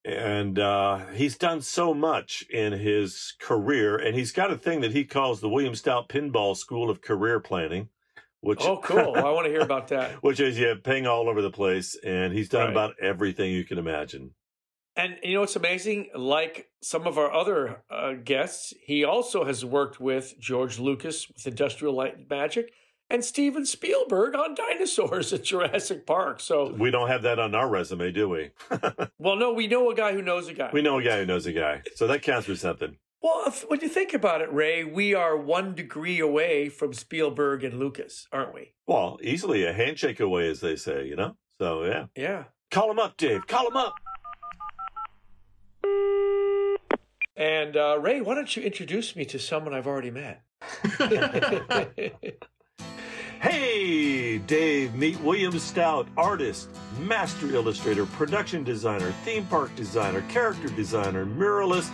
and 0.06 0.60
uh, 0.60 1.08
he's 1.14 1.38
done 1.38 1.62
so 1.62 1.94
much 1.94 2.46
in 2.50 2.74
his 2.74 3.34
career, 3.40 3.98
and 3.98 4.16
he's 4.16 4.32
got 4.32 4.52
a 4.52 4.58
thing 4.58 4.82
that 4.82 4.92
he 4.92 5.04
calls 5.04 5.42
the 5.42 5.50
William 5.50 5.76
Stout 5.76 6.10
Pinball 6.10 6.56
School 6.56 6.90
of 6.90 7.02
Career 7.02 7.40
Planning, 7.40 7.90
which 8.42 8.62
oh, 8.62 8.80
cool. 8.84 9.16
I 9.16 9.32
want 9.32 9.46
to 9.46 9.52
hear 9.52 9.62
about 9.62 9.88
that. 9.88 10.12
which 10.22 10.40
is 10.40 10.60
yeah, 10.60 10.76
ping 10.82 11.08
all 11.08 11.28
over 11.28 11.42
the 11.42 11.52
place, 11.52 11.98
and 12.06 12.34
he's 12.34 12.50
done 12.50 12.66
Right. 12.66 12.72
about 12.72 12.96
everything 13.02 13.52
you 13.52 13.64
can 13.64 13.78
imagine. 13.80 14.32
And 14.96 15.18
you 15.24 15.34
know 15.34 15.42
what's 15.42 15.58
amazing? 15.58 16.10
Like 16.16 16.70
some 16.82 17.06
of 17.06 17.18
our 17.18 17.34
other 17.34 17.84
uh, 17.90 18.14
guests, 18.14 18.74
he 18.82 19.04
also 19.04 19.44
has 19.44 19.66
worked 19.66 20.00
with 20.00 20.36
George 20.40 20.80
Lucas 20.80 21.28
with 21.28 21.46
Industrial 21.46 21.94
Light 21.94 22.18
and 22.18 22.30
Magic 22.30 22.72
and 23.10 23.24
Steven 23.24 23.66
Spielberg 23.66 24.36
on 24.36 24.56
dinosaurs 24.56 25.32
at 25.34 25.44
Jurassic 25.44 26.06
Park. 26.06 26.40
So, 26.40 26.74
We 26.74 26.92
don't 26.92 27.08
have 27.08 27.22
that 27.24 27.40
on 27.40 27.54
our 27.56 27.68
resume, 27.70 28.12
do 28.12 28.30
we? 28.30 28.50
well, 29.20 29.36
no, 29.36 29.54
we 29.54 29.68
know 29.68 29.90
a 29.92 29.96
guy 29.96 30.14
who 30.14 30.22
knows 30.22 30.48
a 30.48 30.54
guy. 30.54 30.70
we 30.74 30.82
know 30.82 30.98
a 31.00 31.04
guy 31.04 31.20
who 31.20 31.26
knows 31.26 31.46
a 31.46 31.52
guy, 31.54 31.82
so 31.96 32.08
that 32.08 32.22
counts 32.24 32.48
for 32.48 32.56
something. 32.56 32.98
Well, 33.22 33.44
if, 33.48 33.68
when 33.70 33.80
you 33.82 33.90
think 33.90 34.14
about 34.14 34.42
it, 34.42 34.52
Ray, 34.54 34.84
we 34.84 35.14
are 35.16 35.36
one 35.36 35.74
degree 35.74 36.20
away 36.20 36.70
from 36.70 36.94
Spielberg 36.94 37.64
and 37.64 37.80
Lucas, 37.80 38.28
aren't 38.32 38.54
we? 38.54 38.74
Well, 38.86 39.18
easily 39.24 39.66
a 39.66 39.74
handshake 39.74 40.20
away, 40.20 40.48
as 40.50 40.60
they 40.60 40.76
say, 40.76 41.08
you 41.08 41.16
know. 41.16 41.36
So 41.60 41.84
yeah, 41.86 42.06
Yeah. 42.16 42.44
call 42.70 42.92
him 42.92 43.00
up, 43.00 43.18
Dave. 43.18 43.48
Call 43.48 43.68
him 43.70 43.78
up. 43.78 43.94
And 47.38 47.76
uh, 47.76 47.98
Ray, 48.00 48.22
why 48.22 48.36
don't 48.36 48.56
you 48.56 48.64
introduce 48.64 49.16
me 49.16 49.26
to 49.26 49.40
someone 49.40 49.74
I've 49.74 49.88
already 49.88 50.12
met? 50.12 50.42
Hey, 53.46 54.40
Dave, 54.40 54.96
meet 54.96 55.20
William 55.22 55.60
Stout, 55.60 56.08
artist, 56.18 56.68
master 57.02 57.54
illustrator, 57.54 58.08
production 58.08 58.64
designer, 58.64 59.12
theme 59.24 59.46
park 59.46 59.76
designer, 59.76 60.24
character 60.30 60.68
designer, 60.70 61.28
muralist, 61.28 61.92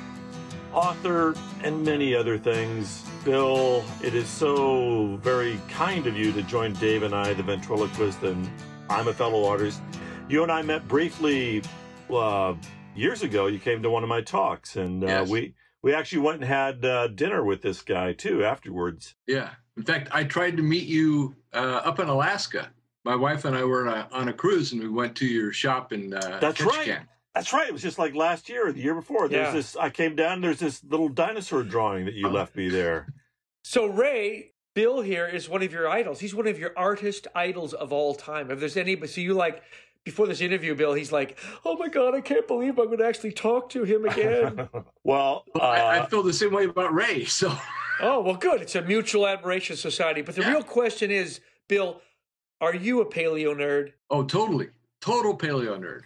author, 0.71 1.35
and 1.61 1.83
many 1.83 2.15
other 2.15 2.37
things. 2.37 3.03
Bill, 3.25 3.83
it 4.01 4.15
is 4.15 4.29
so 4.29 5.17
very 5.17 5.59
kind 5.67 6.07
of 6.07 6.15
you 6.15 6.31
to 6.31 6.41
join 6.43 6.71
Dave 6.75 7.03
and 7.03 7.13
I, 7.13 7.33
the 7.33 7.43
ventriloquist, 7.43 8.23
and 8.23 8.49
I'm 8.89 9.09
a 9.09 9.13
fellow 9.13 9.43
artist. 9.45 9.81
You 10.29 10.43
and 10.43 10.51
I 10.53 10.61
met 10.61 10.87
briefly 10.87 11.63
uh, 12.09 12.53
years 12.95 13.23
ago. 13.23 13.47
You 13.47 13.59
came 13.59 13.83
to 13.83 13.89
one 13.89 14.03
of 14.03 14.09
my 14.09 14.21
talks, 14.21 14.77
and 14.77 15.03
uh, 15.03 15.07
Yes. 15.07 15.29
we 15.29 15.53
we 15.83 15.93
actually 15.93 16.19
went 16.19 16.37
and 16.37 16.45
had 16.45 16.85
uh, 16.85 17.07
dinner 17.07 17.43
with 17.43 17.61
this 17.61 17.81
guy 17.81 18.13
too 18.13 18.41
afterwards. 18.45 19.15
Yeah. 19.27 19.49
In 19.75 19.83
fact, 19.83 20.09
I 20.13 20.23
tried 20.25 20.57
to 20.57 20.63
meet 20.63 20.87
you 20.87 21.35
uh, 21.53 21.57
up 21.83 21.99
in 21.99 22.07
Alaska. 22.07 22.69
My 23.03 23.15
wife 23.15 23.45
and 23.45 23.55
I 23.55 23.63
were 23.63 23.87
on 23.87 23.97
a, 23.97 24.07
on 24.11 24.27
a 24.29 24.33
cruise, 24.33 24.73
and 24.73 24.81
we 24.81 24.89
went 24.89 25.15
to 25.17 25.25
your 25.25 25.51
shop 25.51 25.91
in 25.91 26.13
uh, 26.13 26.37
That's 26.39 26.61
right. 26.61 26.99
That's 27.33 27.53
right. 27.53 27.67
It 27.67 27.73
was 27.73 27.81
just 27.81 27.97
like 27.97 28.13
last 28.13 28.49
year 28.49 28.67
or 28.67 28.71
the 28.71 28.81
year 28.81 28.93
before. 28.93 29.27
There's 29.27 29.47
Yeah. 29.47 29.53
this. 29.53 29.75
I 29.75 29.89
came 29.89 30.15
down. 30.15 30.41
There's 30.41 30.59
this 30.59 30.83
little 30.83 31.09
dinosaur 31.09 31.63
drawing 31.63 32.05
that 32.05 32.13
you 32.13 32.27
Oh. 32.27 32.31
left 32.31 32.55
me 32.55 32.69
there. 32.69 33.07
So 33.63 33.85
Ray, 33.85 34.51
Bill 34.75 35.01
here 35.01 35.27
is 35.27 35.47
one 35.49 35.63
of 35.63 35.71
your 35.71 35.89
idols. 35.89 36.19
He's 36.19 36.35
one 36.35 36.47
of 36.47 36.59
your 36.59 36.73
artist 36.77 37.27
idols 37.33 37.73
of 37.73 37.91
all 37.93 38.13
time. 38.15 38.51
If 38.51 38.59
there's 38.59 38.77
any, 38.77 38.95
so 39.07 39.21
you 39.21 39.33
like 39.33 39.63
before 40.03 40.27
this 40.27 40.41
interview, 40.41 40.75
Bill, 40.75 40.93
he's 40.93 41.11
like, 41.11 41.37
"Oh 41.65 41.77
my 41.77 41.87
god, 41.87 42.13
I 42.15 42.21
can't 42.21 42.47
believe 42.47 42.77
I'm 42.79 42.87
going 42.87 42.97
to 42.99 43.05
actually 43.05 43.31
talk 43.33 43.69
to 43.71 43.83
him 43.83 44.05
again." 44.05 44.67
well, 45.03 45.45
uh, 45.55 45.59
I, 45.59 45.99
I 46.01 46.05
feel 46.07 46.23
the 46.23 46.33
same 46.33 46.51
way 46.53 46.65
about 46.65 46.93
Ray. 46.93 47.25
So 47.25 47.55
oh 47.99 48.21
well, 48.21 48.35
good. 48.35 48.61
It's 48.61 48.75
a 48.75 48.81
mutual 48.81 49.27
admiration 49.27 49.75
society. 49.75 50.21
But 50.21 50.35
the 50.35 50.41
Yeah. 50.41 50.51
real 50.51 50.63
question 50.63 51.11
is, 51.11 51.41
Bill, 51.67 52.01
are 52.59 52.75
you 52.75 53.01
a 53.01 53.05
paleo 53.05 53.55
nerd? 53.55 53.93
Oh, 54.09 54.23
totally. 54.23 54.69
Total 55.01 55.37
paleo 55.37 55.77
nerd. 55.79 56.03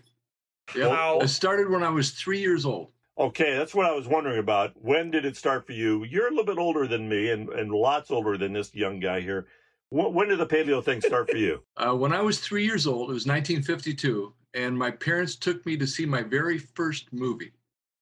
Yeah. 0.75 0.87
Wow. 0.87 1.19
It 1.19 1.27
started 1.27 1.69
when 1.69 1.83
I 1.83 1.89
was 1.89 2.11
three 2.11 2.39
years 2.39 2.65
old. 2.65 2.91
Okay, 3.17 3.55
that's 3.55 3.73
what 3.73 3.85
I 3.85 3.91
was 3.93 4.07
wondering 4.07 4.39
about. 4.39 4.73
When 4.81 5.09
did 5.09 5.25
it 5.25 5.37
start 5.37 5.65
for 5.65 5.71
you? 5.71 6.03
You're 6.03 6.27
a 6.27 6.31
little 6.31 6.43
bit 6.45 6.57
older 6.57 6.85
than 6.85 7.07
me, 7.07 7.29
and, 7.29 7.47
and 7.49 7.71
lots 7.71 8.11
older 8.11 8.37
than 8.37 8.51
this 8.51 8.75
young 8.75 8.99
guy 8.99 9.21
here. 9.21 9.47
When, 9.89 10.13
when 10.13 10.27
did 10.27 10.39
the 10.39 10.45
paleo 10.47 10.83
thing 10.83 10.99
start 10.99 11.29
for 11.29 11.37
you? 11.37 11.61
Uh, 11.77 11.93
when 11.95 12.11
I 12.13 12.21
was 12.21 12.39
three 12.39 12.65
years 12.65 12.87
old, 12.87 13.09
it 13.09 13.13
was 13.13 13.25
1952, 13.25 14.33
and 14.53 14.77
my 14.77 14.91
parents 14.91 15.35
took 15.35 15.65
me 15.65 15.77
to 15.77 15.87
see 15.87 16.05
my 16.05 16.23
very 16.23 16.57
first 16.57 17.11
movie. 17.13 17.51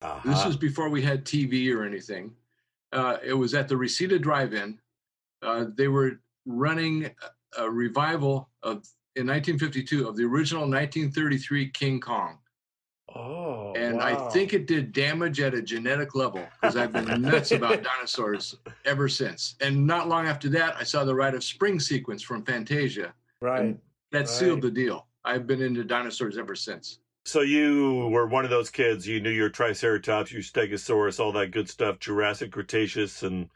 This 0.02 0.10
Uh-huh. 0.10 0.44
was 0.48 0.58
before 0.58 0.90
we 0.90 1.02
had 1.02 1.26
TV 1.26 1.72
or 1.76 1.84
anything. 1.84 2.36
Uh, 2.94 3.18
it 3.24 3.34
was 3.34 3.54
at 3.54 3.68
the 3.68 3.76
Reseda 3.76 4.20
Drive-In. 4.20 4.80
Uh, 5.42 5.66
they 5.76 5.88
were 5.88 6.22
running 6.46 7.10
a, 7.58 7.70
revival 7.70 8.50
of 8.62 8.88
in 9.16 9.28
1952 9.28 10.08
of 10.08 10.16
the 10.16 10.24
original 10.24 10.62
1933 10.62 11.70
King 11.70 12.00
Kong, 12.00 12.38
Oh, 13.16 13.74
and 13.76 13.98
wow. 13.98 14.28
I 14.28 14.32
think 14.32 14.54
it 14.54 14.66
did 14.66 14.92
damage 14.92 15.40
at 15.40 15.54
a 15.54 15.62
genetic 15.62 16.16
level 16.16 16.44
because 16.60 16.76
I've 16.76 16.92
been 16.92 17.22
nuts 17.22 17.52
about 17.52 17.84
dinosaurs 17.94 18.56
ever 18.86 19.08
since. 19.08 19.56
And 19.62 19.86
not 19.86 20.08
long 20.08 20.26
after 20.26 20.50
that, 20.50 20.76
I 20.80 20.84
saw 20.84 21.04
the 21.04 21.14
Rite 21.14 21.36
of 21.36 21.44
Spring 21.44 21.80
sequence 21.80 22.24
from 22.24 22.44
Fantasia. 22.44 23.14
right. 23.42 23.78
That 24.12 24.30
sealed 24.30 24.62
the 24.62 24.70
deal. 24.70 25.08
I've 25.26 25.48
been 25.48 25.62
into 25.62 25.84
dinosaurs 25.84 26.38
ever 26.38 26.56
since. 26.56 27.00
So 27.26 27.42
you 27.42 28.10
were 28.12 28.28
one 28.28 28.44
of 28.44 28.52
those 28.52 28.70
kids. 28.70 29.08
You 29.08 29.22
knew 29.22 29.30
your 29.30 29.50
Triceratops, 29.50 30.32
your 30.32 30.42
Stegosaurus, 30.42 31.20
all 31.20 31.32
that 31.34 31.52
good 31.52 31.70
stuff, 31.70 32.00
Jurassic, 32.00 32.52
Cretaceous, 32.52 33.24
and 33.24 33.50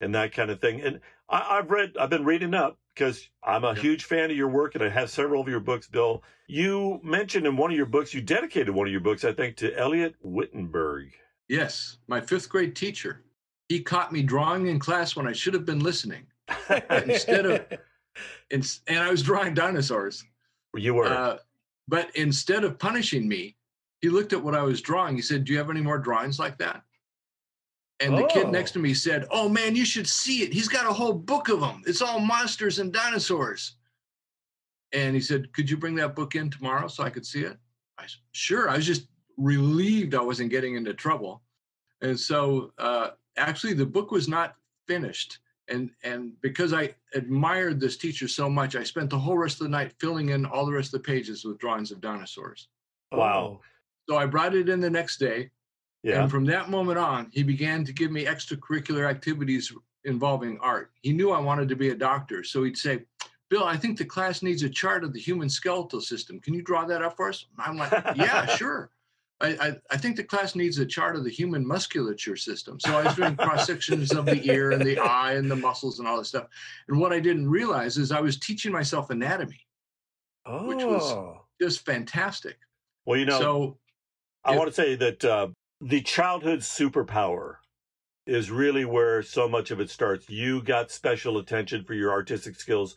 and 0.00 0.14
that 0.14 0.32
kind 0.32 0.50
of 0.50 0.60
thing. 0.60 0.80
And 0.80 1.00
I, 1.28 1.58
I've 1.58 1.70
read, 1.70 1.96
I've 1.98 2.10
been 2.10 2.24
reading 2.24 2.54
up 2.54 2.78
because 2.94 3.28
I'm 3.42 3.64
a 3.64 3.74
Yeah. 3.74 3.80
huge 3.80 4.04
fan 4.04 4.30
of 4.30 4.36
your 4.36 4.48
work, 4.48 4.76
and 4.76 4.84
I 4.84 4.88
have 4.88 5.10
several 5.10 5.42
of 5.42 5.48
your 5.48 5.58
books. 5.58 5.88
Bill, 5.88 6.22
you 6.46 7.00
mentioned 7.02 7.46
in 7.46 7.56
one 7.56 7.72
of 7.72 7.76
your 7.76 7.86
books, 7.86 8.14
you 8.14 8.20
dedicated 8.20 8.70
one 8.72 8.86
of 8.86 8.92
your 8.92 9.00
books, 9.00 9.24
I 9.24 9.32
think, 9.32 9.56
to 9.56 9.76
Elliot 9.76 10.14
Wittenberg. 10.22 11.10
Yes, 11.48 11.98
my 12.06 12.20
fifth 12.20 12.48
grade 12.48 12.76
teacher. 12.76 13.24
He 13.68 13.82
caught 13.82 14.12
me 14.12 14.22
drawing 14.22 14.68
in 14.68 14.78
class 14.78 15.16
when 15.16 15.26
I 15.26 15.32
should 15.32 15.54
have 15.54 15.66
been 15.66 15.80
listening. 15.80 16.26
Instead 16.90 17.46
of- 17.46 17.66
And, 18.50 18.66
and 18.86 18.98
I 19.00 19.10
was 19.10 19.22
drawing 19.22 19.54
dinosaurs. 19.54 20.24
You 20.76 20.94
were. 20.94 21.06
Uh, 21.06 21.38
but 21.88 22.14
instead 22.14 22.62
of 22.64 22.78
punishing 22.78 23.26
me, 23.26 23.56
he 24.00 24.08
looked 24.08 24.32
at 24.32 24.42
what 24.42 24.54
I 24.54 24.62
was 24.62 24.80
drawing. 24.80 25.16
He 25.16 25.22
said, 25.22 25.44
Do 25.44 25.52
you 25.52 25.58
have 25.58 25.70
any 25.70 25.80
more 25.80 25.98
drawings 25.98 26.38
like 26.38 26.58
that? 26.58 26.82
And 28.00 28.16
the 28.16 28.24
Oh. 28.24 28.28
kid 28.28 28.48
next 28.48 28.72
to 28.72 28.78
me 28.78 28.94
said, 28.94 29.26
Oh 29.32 29.48
man, 29.48 29.74
you 29.74 29.84
should 29.84 30.06
see 30.06 30.42
it. 30.42 30.52
He's 30.52 30.68
got 30.68 30.86
a 30.88 30.92
whole 30.92 31.14
book 31.14 31.48
of 31.48 31.60
them. 31.60 31.82
It's 31.86 32.02
all 32.02 32.20
monsters 32.20 32.78
and 32.78 32.92
dinosaurs. 32.92 33.74
And 34.92 35.14
he 35.14 35.20
said, 35.20 35.52
Could 35.52 35.68
you 35.68 35.76
bring 35.76 35.96
that 35.96 36.14
book 36.14 36.36
in 36.36 36.48
tomorrow 36.50 36.86
so 36.86 37.02
I 37.02 37.10
could 37.10 37.26
see 37.26 37.40
it? 37.40 37.56
I 37.98 38.02
said, 38.02 38.20
Sure. 38.32 38.68
I 38.68 38.76
was 38.76 38.86
just 38.86 39.08
relieved 39.36 40.14
I 40.14 40.20
wasn't 40.20 40.50
getting 40.50 40.76
into 40.76 40.94
trouble. 40.94 41.42
And 42.02 42.18
so 42.18 42.72
uh, 42.78 43.10
actually, 43.36 43.72
the 43.72 43.86
book 43.86 44.12
was 44.12 44.28
not 44.28 44.54
finished. 44.86 45.38
And, 45.68 45.90
and 46.02 46.32
because 46.40 46.72
I 46.72 46.94
admired 47.14 47.80
this 47.80 47.96
teacher 47.96 48.28
so 48.28 48.48
much, 48.48 48.74
I 48.76 48.82
spent 48.82 49.10
the 49.10 49.18
whole 49.18 49.36
rest 49.36 49.60
of 49.60 49.64
the 49.64 49.70
night 49.70 49.92
filling 50.00 50.30
in 50.30 50.46
all 50.46 50.64
the 50.64 50.72
rest 50.72 50.94
of 50.94 51.02
the 51.02 51.06
pages 51.06 51.44
with 51.44 51.58
drawings 51.58 51.90
of 51.90 52.00
dinosaurs. 52.00 52.68
Wow. 53.12 53.60
Oh. 53.60 53.60
So 54.08 54.16
I 54.16 54.26
brought 54.26 54.54
it 54.54 54.68
in 54.68 54.80
the 54.80 54.90
next 54.90 55.18
day. 55.18 55.50
yeah. 56.02 56.22
And 56.22 56.30
from 56.30 56.44
that 56.46 56.70
moment 56.70 56.98
on, 56.98 57.28
he 57.32 57.42
began 57.42 57.84
to 57.84 57.92
give 57.92 58.10
me 58.10 58.24
extracurricular 58.24 59.08
activities 59.08 59.72
involving 60.04 60.58
art. 60.60 60.90
He 61.02 61.12
knew 61.12 61.30
I 61.30 61.40
wanted 61.40 61.68
to 61.68 61.76
be 61.76 61.90
a 61.90 61.94
doctor. 61.94 62.42
So 62.42 62.64
he'd 62.64 62.78
say, 62.78 63.04
Bill, 63.50 63.64
I 63.64 63.76
think 63.76 63.98
the 63.98 64.04
class 64.04 64.42
needs 64.42 64.62
a 64.62 64.68
chart 64.68 65.04
of 65.04 65.12
the 65.12 65.20
human 65.20 65.48
skeletal 65.48 66.00
system. 66.00 66.40
Can 66.40 66.54
you 66.54 66.62
draw 66.62 66.84
that 66.84 67.02
up 67.02 67.16
for 67.16 67.28
us? 67.28 67.46
I'm 67.58 67.76
like, 67.76 67.92
yeah, 68.16 68.46
sure. 68.46 68.90
I, 69.40 69.48
I, 69.68 69.76
I 69.90 69.96
think 69.96 70.16
the 70.16 70.24
class 70.24 70.54
needs 70.56 70.78
a 70.78 70.86
chart 70.86 71.14
of 71.14 71.22
the 71.22 71.30
human 71.30 71.64
musculature 71.66 72.36
system. 72.36 72.80
So 72.80 72.98
I 72.98 73.04
was 73.04 73.14
doing 73.14 73.36
cross 73.36 73.66
sections 73.66 74.12
of 74.12 74.26
the 74.26 74.44
ear 74.50 74.72
and 74.72 74.84
the 74.84 74.98
eye 74.98 75.34
and 75.34 75.48
the 75.50 75.54
muscles 75.56 76.00
and 76.00 76.08
all 76.08 76.18
this 76.18 76.28
stuff. 76.28 76.46
And 76.88 76.98
what 76.98 77.12
I 77.12 77.20
didn't 77.20 77.48
realize 77.48 77.98
is 77.98 78.10
I 78.10 78.20
was 78.20 78.38
teaching 78.38 78.72
myself 78.72 79.10
anatomy, 79.10 79.60
Oh. 80.44 80.66
which 80.66 80.84
was- 80.84 81.36
just 81.60 81.84
fantastic. 81.84 82.56
well, 83.04 83.18
you 83.18 83.26
know, 83.26 83.40
so 83.40 83.78
I 84.44 84.52
if- 84.52 84.58
want 84.58 84.68
to 84.70 84.74
say 84.74 84.94
that 84.96 85.24
uh, 85.24 85.48
the 85.80 86.00
childhood 86.02 86.60
superpower 86.60 87.56
is 88.26 88.50
really 88.50 88.84
where 88.84 89.22
so 89.22 89.48
much 89.48 89.70
of 89.72 89.80
it 89.80 89.90
starts. 89.90 90.28
You 90.28 90.62
got 90.62 90.90
special 90.92 91.38
attention 91.38 91.82
for 91.84 91.94
your 91.94 92.12
artistic 92.12 92.54
skills. 92.60 92.94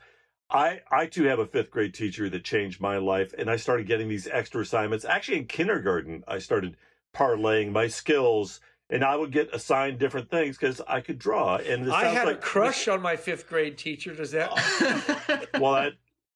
I, 0.52 0.82
I 0.92 1.06
too 1.06 1.24
have 1.24 1.40
a 1.40 1.46
fifth 1.46 1.72
grade 1.72 1.94
teacher 1.94 2.30
that 2.30 2.44
changed 2.44 2.82
my 2.82 2.98
life, 2.98 3.34
and 3.38 3.50
I 3.50 3.56
started 3.56 3.88
getting 3.88 4.10
these 4.10 4.28
extra 4.28 4.62
assignments. 4.62 5.06
Actually, 5.06 5.40
in 5.40 5.46
kindergarten, 5.46 6.24
I 6.28 6.40
started 6.40 6.76
parlaying 7.14 7.72
my 7.72 7.88
skills, 7.88 8.60
and 8.90 9.04
I 9.04 9.16
would 9.16 9.32
get 9.32 9.54
assigned 9.54 10.00
different 10.00 10.30
things 10.30 10.58
because 10.58 10.82
I 10.88 11.02
could 11.02 11.20
draw. 11.20 11.56
And 11.56 11.88
it 11.88 11.92
I 11.92 12.04
sounds 12.04 12.18
had 12.18 12.28
like, 12.28 12.38
a 12.38 12.40
crush 12.40 12.88
on 12.88 13.02
my 13.02 13.16
fifth 13.16 13.48
grade 13.48 13.78
teacher. 13.78 14.14
Does 14.14 14.32
that? 14.32 15.48
Well, 15.60 15.74
that 15.74 15.94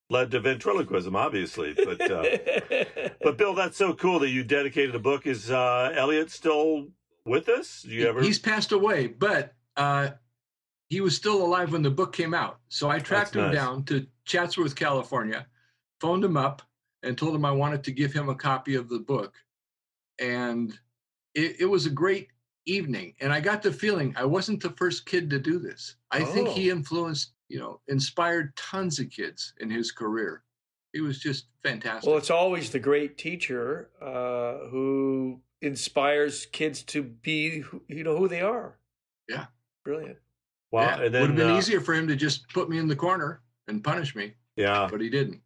led 0.10 0.32
to 0.32 0.40
ventriloquism, 0.40 1.16
obviously. 1.16 1.74
But 1.74 2.12
uh, 2.12 2.38
but 3.22 3.38
Bill, 3.38 3.54
that's 3.54 3.78
so 3.78 3.94
cool 3.94 4.20
that 4.20 4.30
you 4.30 4.44
dedicated 4.44 4.94
a 4.96 5.00
book. 5.00 5.26
Is 5.26 5.52
uh, 5.52 5.94
Elliot 5.96 6.30
still 6.32 6.88
with 7.26 7.50
us? 7.50 7.82
Do 7.82 7.90
you 7.90 8.08
ever? 8.08 8.22
He's 8.22 8.40
passed 8.40 8.72
away, 8.72 9.08
but 9.08 9.54
uh, 9.76 10.10
he 10.90 11.02
was 11.02 11.16
still 11.16 11.44
alive 11.44 11.72
when 11.72 11.82
the 11.82 11.90
book 11.90 12.14
came 12.14 12.34
out. 12.34 12.60
So 12.70 12.90
I 12.90 13.00
tracked 13.00 13.34
That's 13.34 13.48
him 13.48 13.54
nice. 13.54 13.56
down 13.56 13.84
to 13.86 14.06
Chatsworth, 14.26 14.76
California, 14.76 15.48
phoned 16.00 16.24
him 16.24 16.38
up, 16.38 16.62
and 17.04 17.18
told 17.18 17.36
him 17.36 17.46
I 17.46 17.52
wanted 17.52 17.84
to 17.86 17.92
give 17.92 18.12
him 18.12 18.30
a 18.30 18.36
copy 18.36 18.76
of 18.76 18.90
the 18.90 19.00
book. 19.00 19.36
And 20.20 20.78
it, 21.34 21.58
it 21.62 21.66
was 21.66 21.86
a 21.86 21.92
great 21.92 22.30
evening. 22.66 23.14
And 23.22 23.32
I 23.32 23.40
got 23.40 23.62
the 23.62 23.72
feeling 23.72 24.14
I 24.18 24.26
wasn't 24.26 24.62
the 24.62 24.72
first 24.72 25.06
kid 25.06 25.30
to 25.30 25.40
do 25.40 25.60
this. 25.60 25.96
I 26.12 26.24
think 26.24 26.50
he 26.50 26.70
influenced, 26.70 27.34
you 27.48 27.60
know, 27.60 27.82
inspired 27.88 28.56
tons 28.56 29.00
of 29.00 29.10
kids 29.10 29.54
in 29.60 29.70
his 29.70 29.92
career. 29.92 30.44
He 30.94 31.02
was 31.02 31.20
just 31.20 31.48
fantastic. 31.64 32.08
well, 32.08 32.18
it's 32.18 32.32
always 32.32 32.70
the 32.70 32.80
great 32.80 33.18
teacher 33.18 33.90
uh, 34.02 34.70
who 34.70 35.42
inspires 35.62 36.46
kids 36.48 36.84
to 36.84 37.04
be, 37.04 37.64
you 37.88 38.04
know, 38.04 38.18
who 38.18 38.28
they 38.28 38.42
are. 38.42 38.78
Yeah. 39.28 39.46
Brilliant. 39.84 40.18
Wow, 40.76 40.98
yeah, 41.00 41.06
and 41.06 41.14
then 41.14 41.22
would 41.22 41.30
have 41.32 41.38
been 41.38 41.56
uh, 41.56 41.58
easier 41.58 41.82
for 41.82 41.94
him 41.94 42.08
to 42.08 42.16
just 42.16 42.48
put 42.50 42.70
me 42.70 42.78
in 42.78 42.88
the 42.88 42.96
corner 42.96 43.42
and 43.68 43.84
punish 43.84 44.16
me, 44.16 44.34
Yeah. 44.56 44.88
but 44.92 45.02
he 45.02 45.10
didn't. 45.10 45.42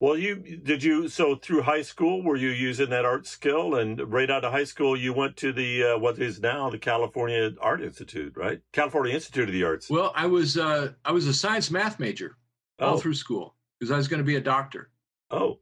Well, 0.00 0.16
you 0.16 0.36
did 0.36 0.82
you 0.82 1.08
so 1.08 1.36
through 1.36 1.60
high 1.62 1.82
school 1.82 2.22
were 2.22 2.36
you 2.36 2.48
using 2.48 2.88
that 2.88 3.04
art 3.04 3.26
skill, 3.26 3.74
and 3.74 4.00
right 4.10 4.30
out 4.30 4.44
of 4.46 4.52
high 4.52 4.64
school 4.64 4.96
you 4.96 5.12
went 5.12 5.36
to 5.38 5.52
the 5.52 5.84
uh, 5.84 5.98
what 5.98 6.18
is 6.18 6.40
now 6.40 6.70
the 6.70 6.78
California 6.78 7.50
Art 7.60 7.82
Institute, 7.82 8.32
right? 8.34 8.62
California 8.72 9.12
Institute 9.12 9.48
of 9.48 9.52
the 9.52 9.64
Arts. 9.64 9.90
Well, 9.90 10.12
I 10.16 10.26
was 10.26 10.56
uh, 10.56 10.92
I 11.04 11.12
was 11.12 11.26
a 11.26 11.34
science 11.34 11.70
math 11.70 12.00
major 12.00 12.36
all 12.78 12.94
oh, 12.94 12.98
through 12.98 13.12
school 13.14 13.56
because 13.78 13.90
I 13.90 13.98
was 13.98 14.08
going 14.08 14.20
to 14.20 14.24
be 14.24 14.36
a 14.36 14.40
doctor. 14.40 14.90
oh, 15.30 15.58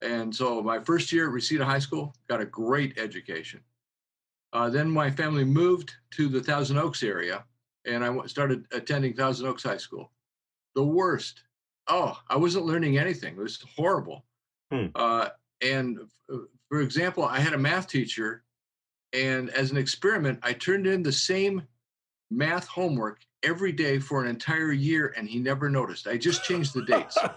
And 0.00 0.34
so 0.34 0.62
my 0.62 0.78
first 0.80 1.12
year 1.12 1.26
at 1.26 1.32
Reseda 1.32 1.64
High 1.64 1.78
School 1.78 2.14
got 2.28 2.40
a 2.40 2.46
great 2.46 2.96
education. 2.98 3.60
Uh, 4.54 4.70
then 4.70 4.90
my 4.90 5.10
family 5.10 5.44
moved 5.44 5.92
to 6.12 6.28
the 6.30 6.40
Thousand 6.42 6.78
Oaks 6.78 7.02
area, 7.02 7.44
and 7.88 8.04
I 8.04 8.26
started 8.26 8.66
attending 8.72 9.14
Thousand 9.14 9.48
Oaks 9.48 9.64
High 9.64 9.78
School. 9.78 10.12
The 10.74 10.84
worst. 10.84 11.42
Oh, 11.88 12.18
I 12.28 12.36
wasn't 12.36 12.66
learning 12.66 12.98
anything. 12.98 13.34
It 13.34 13.40
was 13.40 13.64
horrible. 13.76 14.24
Hmm. 14.70 14.86
Uh, 14.94 15.30
and 15.62 15.98
uh, 16.32 16.38
for 16.68 16.82
example, 16.82 17.24
I 17.24 17.40
had 17.40 17.54
a 17.54 17.58
math 17.58 17.88
teacher 17.88 18.44
And 19.12 19.50
as 19.50 19.70
an 19.70 19.78
experiment, 19.78 20.38
I 20.42 20.52
turned 20.52 20.86
in 20.86 21.02
the 21.02 21.12
same 21.12 21.62
math 22.30 22.66
homework 22.68 23.20
every 23.42 23.72
day 23.72 23.98
for 23.98 24.22
an 24.22 24.28
entire 24.28 24.72
year, 24.72 25.14
and 25.16 25.28
he 25.28 25.38
never 25.38 25.70
noticed. 25.70 26.06
I 26.06 26.18
just 26.18 26.44
changed 26.44 26.74
the 26.74 26.84
dates. 26.84 27.16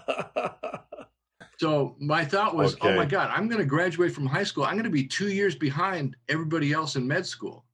So 1.58 1.94
my 2.00 2.24
thought 2.24 2.56
was, 2.56 2.76
oh 2.80 2.92
my 2.92 3.04
God, 3.04 3.30
I'm 3.32 3.46
going 3.46 3.60
to 3.60 3.64
graduate 3.64 4.12
from 4.12 4.26
high 4.26 4.42
school. 4.42 4.64
I'm 4.64 4.72
going 4.72 4.82
to 4.82 4.90
be 4.90 5.06
two 5.06 5.28
years 5.28 5.54
behind 5.54 6.16
everybody 6.28 6.72
else 6.72 6.96
in 6.96 7.06
med 7.06 7.24
school. 7.24 7.64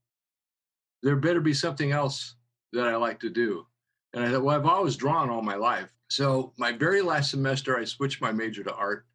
There 1.03 1.17
better 1.17 1.41
be 1.41 1.55
something 1.55 1.91
else 1.91 2.35
that 2.73 2.87
I 2.87 2.97
like 2.97 3.21
to 3.21 3.31
do. 3.31 3.67
And 4.15 4.25
I 4.25 4.31
thought, 4.31 4.43
well, 4.43 4.57
I've 4.57 4.67
always 4.67 4.97
drawn 4.97 5.31
all 5.31 5.43
my 5.43 5.55
life. 5.55 5.93
So 6.09 6.53
my 6.57 6.73
very 6.73 7.03
last 7.03 7.31
semester, 7.31 7.79
I 7.79 7.85
switched 7.85 8.21
my 8.21 8.33
major 8.33 8.63
to 8.65 8.75
art. 8.75 9.07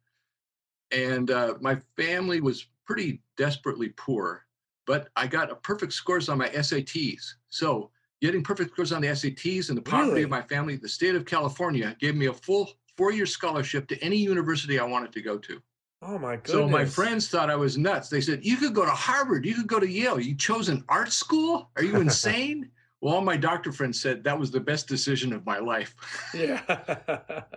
And 0.92 1.30
uh, 1.30 1.54
my 1.60 1.80
family 1.96 2.40
was 2.40 2.66
pretty 2.86 3.20
desperately 3.36 3.88
poor, 3.96 4.44
but 4.86 5.08
I 5.16 5.26
got 5.26 5.50
a 5.50 5.56
perfect 5.56 5.92
scores 5.92 6.28
on 6.28 6.38
my 6.38 6.48
SATs. 6.50 7.34
So 7.48 7.90
getting 8.20 8.42
perfect 8.44 8.72
scores 8.72 8.92
on 8.92 9.02
the 9.02 9.08
SATs 9.08 9.68
and 9.70 9.78
the 9.78 9.82
poverty 9.82 10.10
Really? 10.10 10.22
of 10.24 10.30
my 10.30 10.42
family, 10.42 10.76
the 10.76 10.88
state 10.88 11.14
of 11.16 11.24
California 11.24 11.96
gave 11.98 12.14
me 12.14 12.26
a 12.26 12.32
full 12.32 12.70
four-year 12.96 13.26
scholarship 13.26 13.88
to 13.88 13.98
any 14.04 14.16
university 14.16 14.78
I 14.78 14.84
wanted 14.84 15.12
to 15.14 15.22
go 15.22 15.36
to. 15.38 15.60
oh 16.02 16.16
my 16.18 16.36
goodness. 16.36 16.52
So 16.52 16.68
my 16.68 16.84
friends 16.84 17.28
thought 17.28 17.50
I 17.50 17.56
was 17.56 17.76
nuts. 17.76 18.08
They 18.08 18.20
said, 18.20 18.44
"You 18.44 18.56
could 18.56 18.72
go 18.74 18.84
to 18.84 18.90
Harvard. 18.92 19.44
You 19.44 19.54
could 19.54 19.66
go 19.66 19.80
to 19.80 19.88
Yale. 19.88 20.20
You 20.20 20.36
chose 20.36 20.68
an 20.68 20.84
art 20.88 21.10
school? 21.12 21.70
Are 21.76 21.82
you 21.82 21.96
insane?" 22.00 22.70
Well, 23.04 23.16
all 23.16 23.20
my 23.20 23.36
doctor 23.36 23.70
friends 23.70 24.00
said 24.00 24.24
that 24.24 24.38
was 24.38 24.50
the 24.50 24.60
best 24.60 24.88
decision 24.88 25.34
of 25.34 25.44
my 25.44 25.58
life. 25.58 25.94
Yeah. 26.32 27.42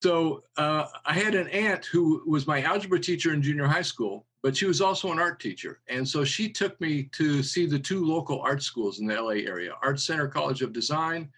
So 0.00 0.44
uh, 0.56 0.86
I 1.06 1.12
had 1.12 1.34
an 1.34 1.48
aunt 1.48 1.84
who 1.86 2.22
was 2.24 2.46
my 2.46 2.62
algebra 2.62 3.00
teacher 3.00 3.32
in 3.32 3.42
junior 3.42 3.66
high 3.66 3.82
school, 3.82 4.26
but 4.44 4.56
she 4.56 4.64
was 4.64 4.80
also 4.80 5.10
an 5.10 5.18
art 5.18 5.40
teacher. 5.40 5.80
And 5.88 6.08
so 6.08 6.22
she 6.22 6.48
took 6.48 6.80
me 6.80 7.08
to 7.14 7.42
see 7.42 7.66
the 7.66 7.80
two 7.80 8.04
local 8.04 8.40
art 8.40 8.62
schools 8.62 9.00
in 9.00 9.08
the 9.08 9.20
LA 9.20 9.42
area 9.50 9.72
Art 9.82 9.98
Center 9.98 10.28
College 10.28 10.62
of 10.62 10.72
Design 10.72 11.28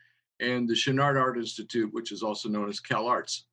and 0.41 0.69
the 0.69 0.75
Chouinard 0.75 1.19
Art 1.19 1.39
Institute, 1.39 1.91
which 1.95 2.13
is 2.13 2.23
also 2.23 2.51
known 2.51 2.69
as 2.69 2.81
Cal 2.81 3.07
Arts. 3.07 3.47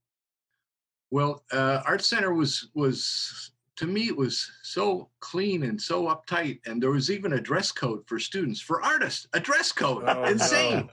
Well, 1.10 1.46
uh, 1.54 1.84
Art 1.86 2.04
Center 2.04 2.34
was 2.34 2.70
was 2.74 3.52
to 3.78 3.88
me 3.88 4.08
it 4.08 4.18
was 4.18 4.50
so 4.64 5.10
clean 5.20 5.64
and 5.64 5.82
so 5.82 6.06
uptight, 6.06 6.60
and 6.66 6.82
there 6.82 6.92
was 6.92 7.10
even 7.12 7.34
a 7.34 7.42
dress 7.42 7.72
code 7.72 8.04
for 8.08 8.20
students 8.20 8.60
for 8.60 8.82
artists, 8.84 9.28
a 9.34 9.40
dress 9.40 9.72
code, 9.72 10.04
Oh, 10.08 10.14
no. 10.14 10.26
insane. 10.26 10.90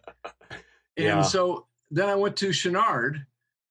Yeah. 0.96 1.16
And 1.18 1.26
so 1.26 1.66
then 1.90 2.08
I 2.08 2.14
went 2.14 2.36
to 2.38 2.48
Chouinard, 2.50 3.24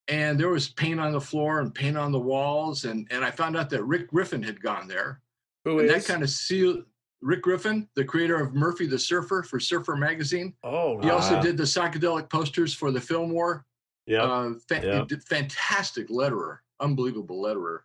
and 0.08 0.39
there 0.39 0.50
was 0.50 0.70
paint 0.70 1.00
on 1.00 1.13
the 1.13 1.22
floor 1.22 1.62
and 1.62 1.74
paint 1.74 1.98
on 1.98 2.12
the 2.12 2.20
walls, 2.20 2.86
and 2.86 3.08
and 3.12 3.24
I 3.24 3.32
found 3.32 3.55
out 3.55 3.70
that 3.70 3.84
Rick 3.84 4.10
Griffin 4.10 4.43
had 4.43 4.62
gone 4.62 4.88
there, 4.88 5.22
Who 5.63 5.79
and 5.79 5.89
is? 5.89 6.05
that 6.05 6.12
kind 6.12 6.24
of 6.24 6.29
sealed. 6.29 6.84
Rick 7.22 7.43
Griffin, 7.43 7.88
the 7.96 8.03
creator 8.03 8.36
of 8.41 8.53
Murphy 8.53 8.86
the 8.86 9.00
Surfer 9.00 9.43
for 9.43 9.58
Surfer 9.58 9.96
magazine, 9.96 10.53
oh, 10.63 11.00
he 11.01 11.10
also 11.10 11.41
did 11.41 11.55
the 11.55 11.63
psychedelic 11.63 12.29
posters 12.29 12.74
for 12.74 12.91
the 12.91 13.00
Fillmore. 13.00 13.65
Yeah. 14.05 14.24
Uh, 14.24 14.53
fa- 14.67 15.05
did 15.08 15.24
fantastic 15.24 16.10
letterer, 16.10 16.58
unbelievable 16.82 17.41
letterer. 17.41 17.79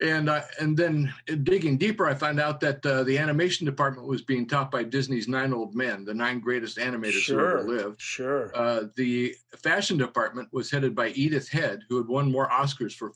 And 0.00 0.28
uh, 0.28 0.42
and 0.60 0.76
then 0.76 1.12
digging 1.42 1.76
deeper, 1.76 2.06
I 2.06 2.14
found 2.14 2.38
out 2.38 2.60
that 2.60 2.86
uh, 2.86 3.02
the 3.02 3.18
animation 3.18 3.66
department 3.66 4.06
was 4.06 4.22
being 4.22 4.46
taught 4.46 4.70
by 4.70 4.84
Disney's 4.84 5.26
Nine 5.26 5.52
Old 5.52 5.74
Men, 5.74 6.04
the 6.04 6.14
nine 6.14 6.38
greatest 6.38 6.78
animators 6.78 7.26
who 7.26 7.34
ever 7.34 7.64
lived. 7.64 8.00
Sure. 8.00 8.52
Uh, 8.54 8.84
the 8.94 9.34
fashion 9.56 9.96
department 9.98 10.48
was 10.52 10.70
headed 10.70 10.94
by 10.94 11.08
Edith 11.08 11.48
Head, 11.48 11.80
who 11.88 11.96
had 11.96 12.06
won 12.06 12.30
more 12.30 12.48
Oscars 12.48 12.94
for 12.94 13.12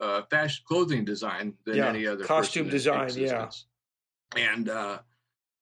uh, 0.00 0.22
fashion 0.30 0.64
clothing 0.66 1.04
design 1.04 1.54
than 1.64 1.76
Yeah, 1.76 1.88
any 1.88 2.06
other 2.06 2.24
costume 2.24 2.68
design, 2.68 3.10
yeah. 3.16 3.50
And 4.36 4.68
uh, 4.68 4.98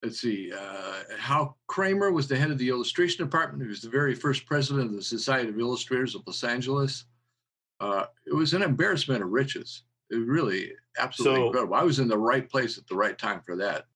let's 0.03 0.21
see, 0.21 0.53
uh, 0.53 0.95
Hal 1.19 1.59
Kramer 1.67 2.13
was 2.13 2.29
the 2.29 2.37
head 2.37 2.51
of 2.51 2.59
the 2.59 2.69
illustration 2.69 3.25
department. 3.25 3.63
He 3.63 3.69
was 3.69 3.83
the 3.83 3.89
very 3.89 4.15
first 4.15 4.47
president 4.47 4.91
of 4.91 4.97
the 4.97 5.03
Society 5.03 5.49
of 5.49 5.59
Illustrators 5.59 6.15
of 6.15 6.23
Los 6.27 6.45
Angeles. 6.45 7.05
Uh, 7.81 8.07
it 8.27 8.35
was 8.35 8.55
an 8.55 8.63
embarrassment 8.63 9.23
of 9.23 9.31
riches. 9.31 9.83
It 10.11 10.17
really 10.17 10.73
absolutely 10.99 11.41
So- 11.41 11.47
incredible. 11.47 11.75
I 11.75 11.83
was 11.83 11.99
in 11.99 12.09
the 12.09 12.19
right 12.19 12.49
place 12.49 12.79
at 12.79 12.87
the 12.87 12.95
right 12.97 13.17
time 13.19 13.43
for 13.45 13.57
that. 13.57 13.87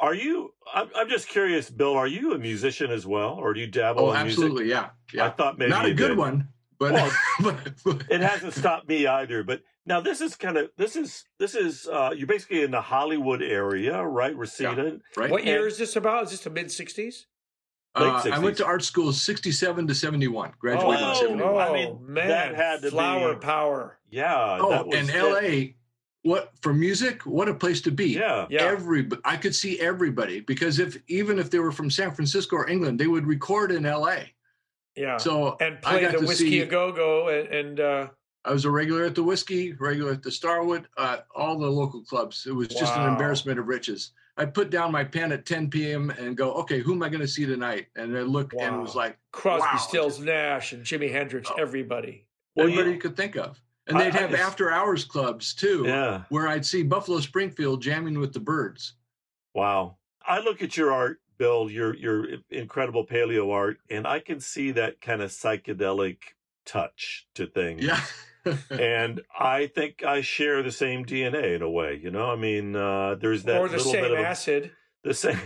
Are 0.00 0.14
you? 0.14 0.54
I'm, 0.72 0.88
I'm 0.94 1.08
just 1.08 1.28
curious, 1.28 1.68
Bill. 1.70 1.94
Are 1.96 2.06
you 2.06 2.32
a 2.32 2.38
musician 2.38 2.90
as 2.92 3.04
well, 3.04 3.30
or 3.34 3.52
do 3.52 3.58
you 3.60 3.66
dabble 3.66 4.02
Oh, 4.02 4.12
in 4.12 4.22
music? 4.22 4.44
absolutely, 4.44 4.68
yeah, 4.70 4.90
yeah. 5.12 5.26
I 5.26 5.30
thought 5.30 5.58
maybe 5.58 5.70
Not 5.70 5.86
a 5.86 5.92
good 5.94 6.08
did. 6.10 6.16
one, 6.18 6.48
but, 6.78 6.92
Well, 6.92 7.10
but, 7.42 7.72
but 7.84 8.02
It 8.08 8.20
hasn't 8.20 8.54
stopped 8.54 8.88
me 8.88 9.08
either. 9.08 9.42
But 9.42 9.62
now 9.86 10.00
this 10.00 10.20
is 10.20 10.36
kind 10.36 10.56
of 10.56 10.70
this 10.76 10.94
is 10.94 11.24
this 11.40 11.56
is 11.56 11.88
uh, 11.88 12.12
you're 12.16 12.28
basically 12.28 12.62
in 12.62 12.70
the 12.70 12.80
Hollywood 12.80 13.42
area, 13.42 14.00
right? 14.00 14.36
Reseda. 14.36 15.00
right. 15.16 15.30
what 15.32 15.44
year 15.44 15.66
is 15.66 15.78
this 15.78 15.96
about? 15.96 16.22
Is 16.24 16.30
this 16.30 16.40
the 16.44 16.50
mid 16.50 16.66
60s? 16.66 17.24
Late 17.96 18.06
Uh, 18.06 18.30
I 18.32 18.38
went 18.38 18.56
to 18.58 18.66
art 18.66 18.84
school 18.84 19.12
67 19.12 19.86
to 19.86 19.94
71, 19.94 20.52
graduated 20.58 21.30
in 21.30 21.40
Oh, 21.40 21.56
I 21.58 21.72
mean, 21.72 21.98
man. 22.06 22.28
that 22.28 22.54
had 22.54 22.82
to 22.82 22.90
flower 22.90 23.34
be- 23.34 23.40
power. 23.40 23.98
Yeah. 24.10 24.58
Oh, 24.60 24.70
that 24.70 24.86
was 24.86 24.96
and 24.98 25.10
it. 25.10 25.16
LA, 25.16 25.74
what 26.22 26.52
for 26.60 26.72
music? 26.72 27.22
What 27.26 27.48
a 27.48 27.54
place 27.54 27.80
to 27.82 27.90
be. 27.90 28.10
Yeah. 28.14 28.46
Yeah. 28.50 28.64
Every 28.64 29.08
I 29.24 29.36
could 29.36 29.54
see 29.54 29.80
everybody 29.80 30.40
because 30.40 30.78
if 30.78 30.96
even 31.08 31.38
if 31.38 31.50
they 31.50 31.58
were 31.58 31.72
from 31.72 31.90
San 31.90 32.12
Francisco 32.12 32.56
or 32.56 32.68
England, 32.68 32.98
they 33.00 33.06
would 33.06 33.26
record 33.26 33.72
in 33.72 33.84
LA. 33.84 34.18
Yeah. 34.94 35.16
So 35.16 35.56
and 35.60 35.78
I 35.84 35.92
play 35.92 36.00
got 36.02 36.12
the 36.12 36.18
to 36.18 36.26
whiskey 36.26 36.50
see- 36.50 36.60
a 36.60 36.66
go 36.66 36.92
go 36.92 37.28
and, 37.28 37.48
and 37.48 37.80
uh, 37.80 38.08
I 38.44 38.52
was 38.52 38.64
a 38.64 38.70
regular 38.70 39.04
at 39.04 39.14
the 39.14 39.22
Whiskey, 39.22 39.74
regular 39.74 40.12
at 40.12 40.22
the 40.22 40.30
Starwood, 40.30 40.86
uh, 40.96 41.18
all 41.34 41.58
the 41.58 41.68
local 41.68 42.02
clubs. 42.02 42.46
It 42.46 42.52
was 42.54 42.68
just 42.68 42.96
an 42.96 43.06
embarrassment 43.08 43.58
of 43.58 43.66
riches. 43.66 44.12
I 44.38 44.44
put 44.46 44.70
down 44.70 44.92
my 44.92 45.02
pen 45.04 45.32
at 45.32 45.44
10 45.44 45.68
p.m. 45.68 46.10
and 46.10 46.36
go, 46.36 46.52
okay, 46.54 46.78
who 46.80 46.92
am 46.94 47.02
I 47.02 47.08
going 47.08 47.20
to 47.20 47.28
see 47.28 47.44
tonight? 47.44 47.88
And 47.96 48.16
I 48.16 48.20
looked 48.22 48.54
and 48.54 48.76
it 48.76 48.78
was 48.78 48.94
like 48.94 49.18
Crosby, 49.32 49.66
Wow. 49.72 49.76
Stills, 49.78 50.20
Nash, 50.20 50.72
and 50.72 50.84
Jimi 50.84 51.10
Hendrix. 51.10 51.50
Oh. 51.52 51.60
Everybody. 51.60 52.24
Well, 52.54 52.66
everybody 52.66 52.90
you- 52.90 52.94
you 52.94 53.00
could 53.00 53.16
think 53.16 53.36
of. 53.36 53.60
And 53.88 53.98
I- 53.98 54.04
they'd 54.04 54.14
I 54.16 54.20
have 54.20 54.30
just- 54.30 54.42
after 54.42 54.70
hours 54.70 55.04
clubs 55.04 55.54
too. 55.54 55.82
Yeah. 55.86 56.22
where 56.28 56.46
I'd 56.48 56.64
see 56.64 56.82
Buffalo 56.84 57.18
Springfield 57.20 57.82
jamming 57.82 58.18
with 58.20 58.32
the 58.32 58.40
Byrds. 58.40 58.94
Wow. 59.54 59.96
I 60.26 60.40
look 60.40 60.62
at 60.62 60.76
your 60.76 60.92
art, 60.92 61.20
Bill, 61.38 61.70
your 61.70 61.96
your 61.96 62.26
incredible 62.50 63.06
paleo 63.06 63.50
art, 63.52 63.78
and 63.90 64.06
I 64.06 64.20
can 64.20 64.40
see 64.40 64.70
that 64.72 65.00
kind 65.00 65.20
of 65.22 65.30
psychedelic 65.30 66.18
touch 66.66 67.26
to 67.34 67.46
things. 67.46 67.82
Yeah. 67.84 68.00
and 68.70 69.20
I 69.38 69.66
think 69.66 70.04
I 70.04 70.20
share 70.20 70.62
the 70.62 70.72
same 70.72 71.04
DNA 71.04 71.56
in 71.56 71.62
a 71.62 71.70
way. 71.70 72.00
You 72.02 72.10
know, 72.10 72.30
I 72.30 72.36
mean, 72.36 72.76
uh, 72.76 73.16
there's 73.16 73.44
that 73.44 73.60
or 73.60 73.68
the 73.68 73.76
little 73.78 73.92
same 73.92 74.02
bit 74.02 74.12
of 74.12 74.18
acid. 74.18 74.72
the 75.04 75.14
same. 75.14 75.40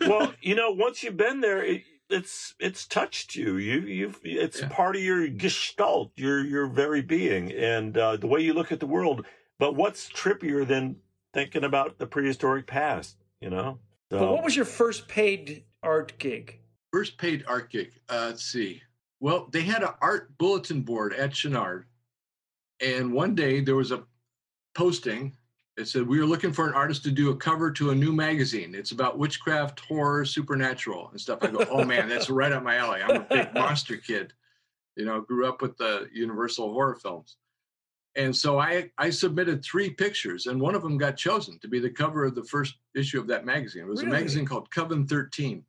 well, 0.08 0.32
you 0.40 0.54
know, 0.54 0.70
once 0.70 1.02
you've 1.02 1.16
been 1.16 1.40
there, 1.40 1.62
it, 1.64 1.82
it's 2.08 2.54
it's 2.58 2.86
touched 2.86 3.34
you. 3.34 3.56
You 3.56 3.80
you've 3.80 4.20
it's 4.24 4.60
Yeah. 4.60 4.68
part 4.68 4.96
of 4.96 5.02
your 5.02 5.26
gestalt, 5.28 6.12
your 6.16 6.44
your 6.44 6.66
very 6.66 7.02
being, 7.02 7.52
and 7.52 7.96
uh, 7.96 8.16
the 8.16 8.26
way 8.26 8.40
you 8.40 8.52
look 8.54 8.72
at 8.72 8.80
the 8.80 8.86
world. 8.86 9.26
But 9.58 9.74
what's 9.76 10.08
trippier 10.10 10.66
than 10.66 10.96
thinking 11.34 11.64
about 11.64 11.98
the 11.98 12.06
prehistoric 12.06 12.66
past? 12.66 13.16
You 13.40 13.50
know. 13.50 13.78
So, 14.10 14.18
But 14.18 14.32
what 14.32 14.44
was 14.44 14.56
your 14.56 14.64
first 14.64 15.06
paid 15.06 15.64
art 15.82 16.18
gig? 16.18 16.58
First 16.92 17.16
paid 17.18 17.44
art 17.46 17.70
gig. 17.70 17.92
Uh, 18.08 18.26
let's 18.30 18.42
see. 18.42 18.82
Well, 19.20 19.48
they 19.52 19.60
had 19.62 19.82
an 19.82 19.90
art 20.00 20.36
bulletin 20.38 20.80
board 20.82 21.12
at 21.12 21.30
Chouinard. 21.30 21.84
And 22.80 23.12
one 23.12 23.34
day 23.34 23.60
there 23.60 23.76
was 23.76 23.90
a 23.92 24.04
posting. 24.74 25.36
It 25.76 25.88
said, 25.88 26.06
We 26.06 26.18
are 26.20 26.26
looking 26.26 26.52
for 26.52 26.66
an 26.68 26.74
artist 26.74 27.02
to 27.04 27.10
do 27.10 27.30
a 27.30 27.36
cover 27.36 27.70
to 27.72 27.90
a 27.90 27.94
new 27.94 28.12
magazine. 28.12 28.74
It's 28.74 28.92
about 28.92 29.18
witchcraft, 29.18 29.80
horror, 29.80 30.24
supernatural, 30.24 31.08
and 31.10 31.20
stuff. 31.20 31.38
I 31.42 31.48
go, 31.48 31.64
Oh 31.70 31.84
man, 31.84 32.08
that's 32.08 32.30
right 32.30 32.52
up 32.52 32.62
my 32.62 32.76
alley. 32.76 33.02
I'm 33.02 33.16
a 33.16 33.20
big 33.20 33.54
monster 33.54 33.96
kid. 33.96 34.32
You 34.96 35.04
know, 35.06 35.20
grew 35.20 35.46
up 35.48 35.62
with 35.62 35.76
the 35.78 36.08
Universal 36.12 36.72
horror 36.72 36.96
films. 36.96 37.36
And 38.16 38.34
so 38.34 38.58
I, 38.58 38.90
I 38.98 39.08
submitted 39.10 39.64
three 39.64 39.90
pictures, 39.90 40.46
and 40.46 40.60
one 40.60 40.74
of 40.74 40.82
them 40.82 40.98
got 40.98 41.16
chosen 41.16 41.60
to 41.60 41.68
be 41.68 41.78
the 41.78 41.88
cover 41.90 42.24
of 42.24 42.34
the 42.34 42.42
first 42.42 42.74
issue 42.96 43.20
of 43.20 43.28
that 43.28 43.46
magazine. 43.46 43.82
It 43.84 43.88
was 43.88 44.00
Really? 44.02 44.10
a 44.10 44.18
magazine 44.18 44.44
called 44.44 44.68
Coven 44.72 45.06
13. 45.06 45.64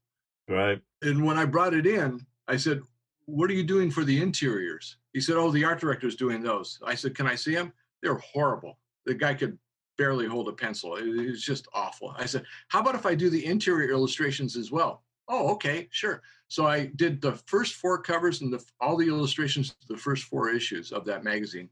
right? 0.49 0.81
And 1.03 1.23
when 1.23 1.37
I 1.37 1.45
brought 1.45 1.75
it 1.75 1.85
in, 1.85 2.25
I 2.47 2.57
said, 2.57 2.81
What 3.25 3.49
are 3.49 3.53
you 3.53 3.63
doing 3.63 3.91
for 3.91 4.03
the 4.03 4.21
interiors? 4.21 4.97
He 5.13 5.21
said, 5.21 5.37
Oh, 5.37 5.51
the 5.51 5.63
art 5.63 5.79
director's 5.79 6.15
doing 6.15 6.41
those. 6.41 6.79
I 6.85 6.95
said, 6.95 7.15
Can 7.15 7.27
I 7.27 7.35
see 7.35 7.55
them? 7.55 7.73
They're 8.01 8.15
horrible. 8.15 8.77
The 9.05 9.13
guy 9.13 9.33
could 9.33 9.57
barely 9.97 10.27
hold 10.27 10.47
a 10.47 10.53
pencil. 10.53 10.95
It 10.95 11.29
was 11.29 11.43
just 11.43 11.67
awful. 11.73 12.15
I 12.17 12.25
said, 12.25 12.43
How 12.69 12.81
about 12.81 12.95
if 12.95 13.05
I 13.05 13.15
do 13.15 13.29
the 13.29 13.45
interior 13.45 13.91
illustrations 13.91 14.57
as 14.57 14.71
well? 14.71 15.03
Oh, 15.27 15.51
okay, 15.53 15.87
sure. 15.91 16.21
So 16.47 16.65
I 16.65 16.87
did 16.95 17.21
the 17.21 17.33
first 17.47 17.75
four 17.75 18.01
covers 18.01 18.41
and 18.41 18.51
the, 18.51 18.63
all 18.81 18.97
the 18.97 19.07
illustrations 19.07 19.69
to 19.69 19.87
the 19.87 19.97
first 19.97 20.25
four 20.25 20.49
issues 20.49 20.91
of 20.91 21.05
that 21.05 21.23
magazine. 21.23 21.69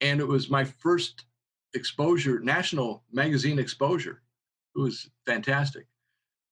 And 0.00 0.20
it 0.20 0.26
was 0.26 0.48
my 0.48 0.64
first 0.64 1.26
exposure, 1.74 2.40
national 2.40 3.02
magazine 3.12 3.58
exposure. 3.58 4.22
It 4.74 4.80
was 4.80 5.10
fantastic. 5.26 5.86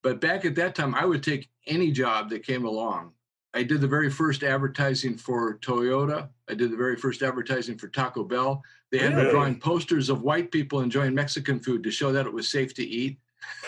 But 0.02 0.20
back 0.20 0.44
at 0.44 0.54
that 0.56 0.74
time, 0.74 0.94
I 0.94 1.06
would 1.06 1.22
take 1.22 1.48
any 1.66 1.90
job 1.90 2.28
that 2.30 2.44
came 2.44 2.64
along. 2.64 3.12
I 3.54 3.62
did 3.62 3.80
the 3.80 3.88
very 3.88 4.10
first 4.10 4.42
advertising 4.42 5.16
for 5.16 5.58
Toyota. 5.58 6.28
I 6.48 6.54
did 6.54 6.70
the 6.70 6.76
very 6.76 6.96
first 6.96 7.22
advertising 7.22 7.76
for 7.76 7.88
Taco 7.88 8.24
Bell. 8.24 8.62
They 8.90 8.98
had 8.98 9.10
me 9.14 9.18
Really? 9.22 9.30
drawing 9.30 9.60
posters 9.60 10.08
of 10.08 10.22
white 10.22 10.50
people 10.50 10.80
enjoying 10.80 11.14
Mexican 11.14 11.60
food 11.60 11.82
to 11.84 11.90
show 11.90 12.12
that 12.12 12.26
it 12.26 12.32
was 12.32 12.48
safe 12.48 12.72
to 12.74 12.82
eat. 12.82 13.18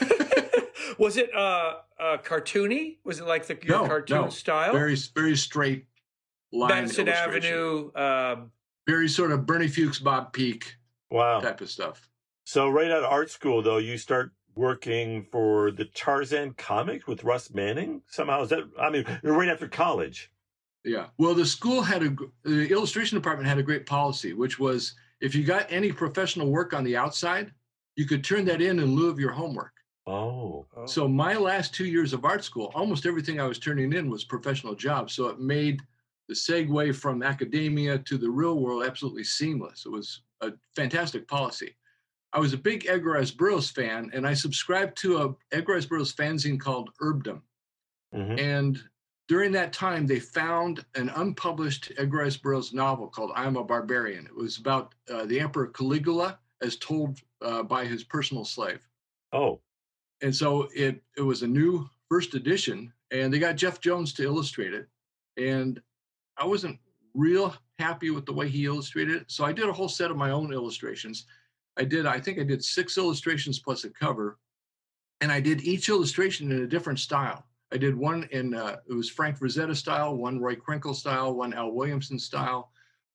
was 0.99 1.17
it 1.19 1.35
uh, 1.35 1.75
uh, 2.01 2.17
cartoony? 2.19 2.99
Was 3.05 3.21
it 3.21 3.27
like 3.27 3.47
the 3.47 3.59
your 3.63 3.83
No, 3.83 3.87
cartoon 3.87 4.21
no. 4.23 4.29
style? 4.31 4.73
Very 4.73 4.97
very 5.15 5.37
straight 5.37 5.87
line. 6.53 6.69
Benson. 6.71 7.09
Avenue. 7.09 7.91
Um, 7.95 8.51
Very 8.87 9.09
sort 9.09 9.33
of 9.33 9.45
Bernie 9.47 9.69
Fuchs, 9.69 9.99
Bob 9.99 10.33
Peak 10.33 10.77
Wow. 11.11 11.41
type 11.41 11.61
of 11.61 11.71
stuff. 11.71 12.09
So 12.45 12.69
right 12.69 12.91
out 12.91 12.99
of 13.05 13.11
art 13.11 13.31
school, 13.31 13.63
though, 13.63 13.79
you 13.79 13.97
start 13.99 14.33
working 14.57 15.27
for 15.31 15.71
the 15.71 15.87
Tarzan 15.87 16.55
comics 16.55 17.07
with 17.07 17.25
Russ 17.25 17.53
Manning. 17.53 18.03
Somehow 18.09 18.43
is 18.43 18.51
that? 18.51 18.69
I 18.79 18.91
mean, 18.91 19.05
right 19.23 19.49
after 19.49 19.69
college. 19.69 20.31
Yeah. 20.85 21.07
Well, 21.19 21.35
the 21.35 21.47
school 21.47 21.83
had 21.83 22.03
a 22.03 22.17
the 22.45 22.71
illustration 22.71 23.17
department 23.17 23.49
had 23.49 23.59
a 23.59 23.63
great 23.63 23.87
policy, 23.87 24.33
which 24.33 24.59
was 24.59 24.95
if 25.21 25.35
you 25.35 25.45
got 25.45 25.67
any 25.71 25.93
professional 25.93 26.51
work 26.51 26.75
on 26.75 26.85
the 26.85 26.97
outside, 26.97 27.53
you 27.97 28.07
could 28.07 28.23
turn 28.23 28.45
that 28.47 28.61
in 28.61 28.79
in 28.79 28.95
lieu 28.95 29.09
of 29.09 29.19
your 29.19 29.33
homework. 29.33 29.73
Oh, 30.07 30.67
oh. 30.77 30.87
So 30.87 31.09
my 31.09 31.35
last 31.35 31.75
two 31.75 31.87
years 31.87 32.13
of 32.13 32.27
art 32.27 32.45
school, 32.45 32.71
almost 32.75 33.07
everything 33.07 33.41
I 33.41 33.47
was 33.47 33.59
turning 33.59 33.93
in 33.95 34.11
was 34.11 34.25
professional 34.25 34.75
jobs. 34.75 35.15
So 35.15 35.29
it 35.29 35.41
made 35.41 35.81
the 36.29 36.35
segue 36.35 36.95
from 36.97 37.23
academia 37.23 37.99
to 37.99 38.19
the 38.19 38.29
real 38.29 38.59
world 38.59 38.85
absolutely 38.85 39.25
seamless. 39.25 39.87
It 39.87 39.91
was 39.91 40.23
a 40.43 40.53
fantastic 40.77 41.27
policy. 41.27 41.75
I 42.35 42.41
was 42.41 42.53
a 42.53 42.59
big 42.59 42.87
Edgar 42.87 43.13
Rice 43.13 43.31
Burroughs 43.31 43.71
fan, 43.71 44.11
and 44.13 44.27
I 44.27 44.35
subscribed 44.35 44.97
to 44.99 45.19
a 45.19 45.57
Edgar 45.57 45.75
Rice 45.75 45.87
Burroughs 45.87 46.13
fanzine 46.13 46.61
called 46.61 46.91
ERBdom. 47.01 47.41
Mhm. 48.15 48.39
And 48.39 48.83
during 49.29 49.53
that 49.53 49.73
time, 49.73 50.07
they 50.07 50.21
found 50.21 50.85
an 50.95 51.09
unpublished 51.11 51.93
Edgar 51.97 52.19
Rice 52.19 52.37
Burroughs 52.37 52.75
novel 52.75 53.09
called 53.09 53.33
I 53.35 53.47
Am 53.47 53.57
a 53.57 53.65
Barbarian. 53.65 54.27
It 54.27 54.35
was 54.35 54.59
about 54.59 54.95
uh, 55.09 55.25
the 55.25 55.41
Emperor 55.41 55.69
Caligula 55.69 56.39
as 56.61 56.77
told 56.77 57.21
uh, 57.43 57.63
by 57.63 57.85
his 57.85 58.03
personal 58.03 58.45
slave 58.45 58.81
oh, 59.33 59.61
and 60.23 60.35
so 60.35 60.69
it 60.75 61.03
it 61.17 61.23
was 61.23 61.43
a 61.43 61.47
new 61.47 61.89
first 62.09 62.35
edition 62.35 62.93
and 63.11 63.33
they 63.33 63.39
got 63.39 63.57
jeff 63.57 63.81
jones 63.81 64.13
to 64.13 64.23
illustrate 64.23 64.73
it 64.73 64.89
and 65.37 65.81
i 66.39 66.45
wasn't 66.45 66.79
real 67.15 67.55
happy 67.79 68.11
with 68.11 68.25
the 68.27 68.33
way 68.33 68.49
he 68.49 68.65
illustrated 68.65 69.17
it 69.17 69.31
so 69.31 69.45
i 69.45 69.53
did 69.53 69.69
a 69.69 69.73
whole 69.73 69.89
set 69.89 70.11
of 70.11 70.17
my 70.17 70.31
own 70.31 70.53
illustrations 70.53 71.27
i 71.79 71.85
did 71.85 72.07
i 72.07 72.19
think 72.21 72.39
i 72.39 72.43
did 72.43 72.65
six 72.65 72.97
illustrations 72.99 73.59
plus 73.59 73.85
a 73.85 73.91
cover 73.91 74.39
and 75.21 75.31
i 75.33 75.41
did 75.41 75.63
each 75.63 75.89
illustration 75.89 76.51
in 76.53 76.63
a 76.63 76.67
different 76.67 76.99
style 76.99 77.47
i 77.73 77.77
did 77.77 77.95
one 77.97 78.29
in 78.33 78.55
uh, 78.55 78.77
it 78.89 78.93
was 78.95 79.09
frank 79.11 79.39
frazetta 79.39 79.75
style 79.77 80.17
one 80.17 80.39
roy 80.41 80.55
krenkel 80.55 80.95
style 80.95 81.35
one 81.35 81.53
al 81.55 81.73
williamson 81.73 82.19
style 82.19 82.71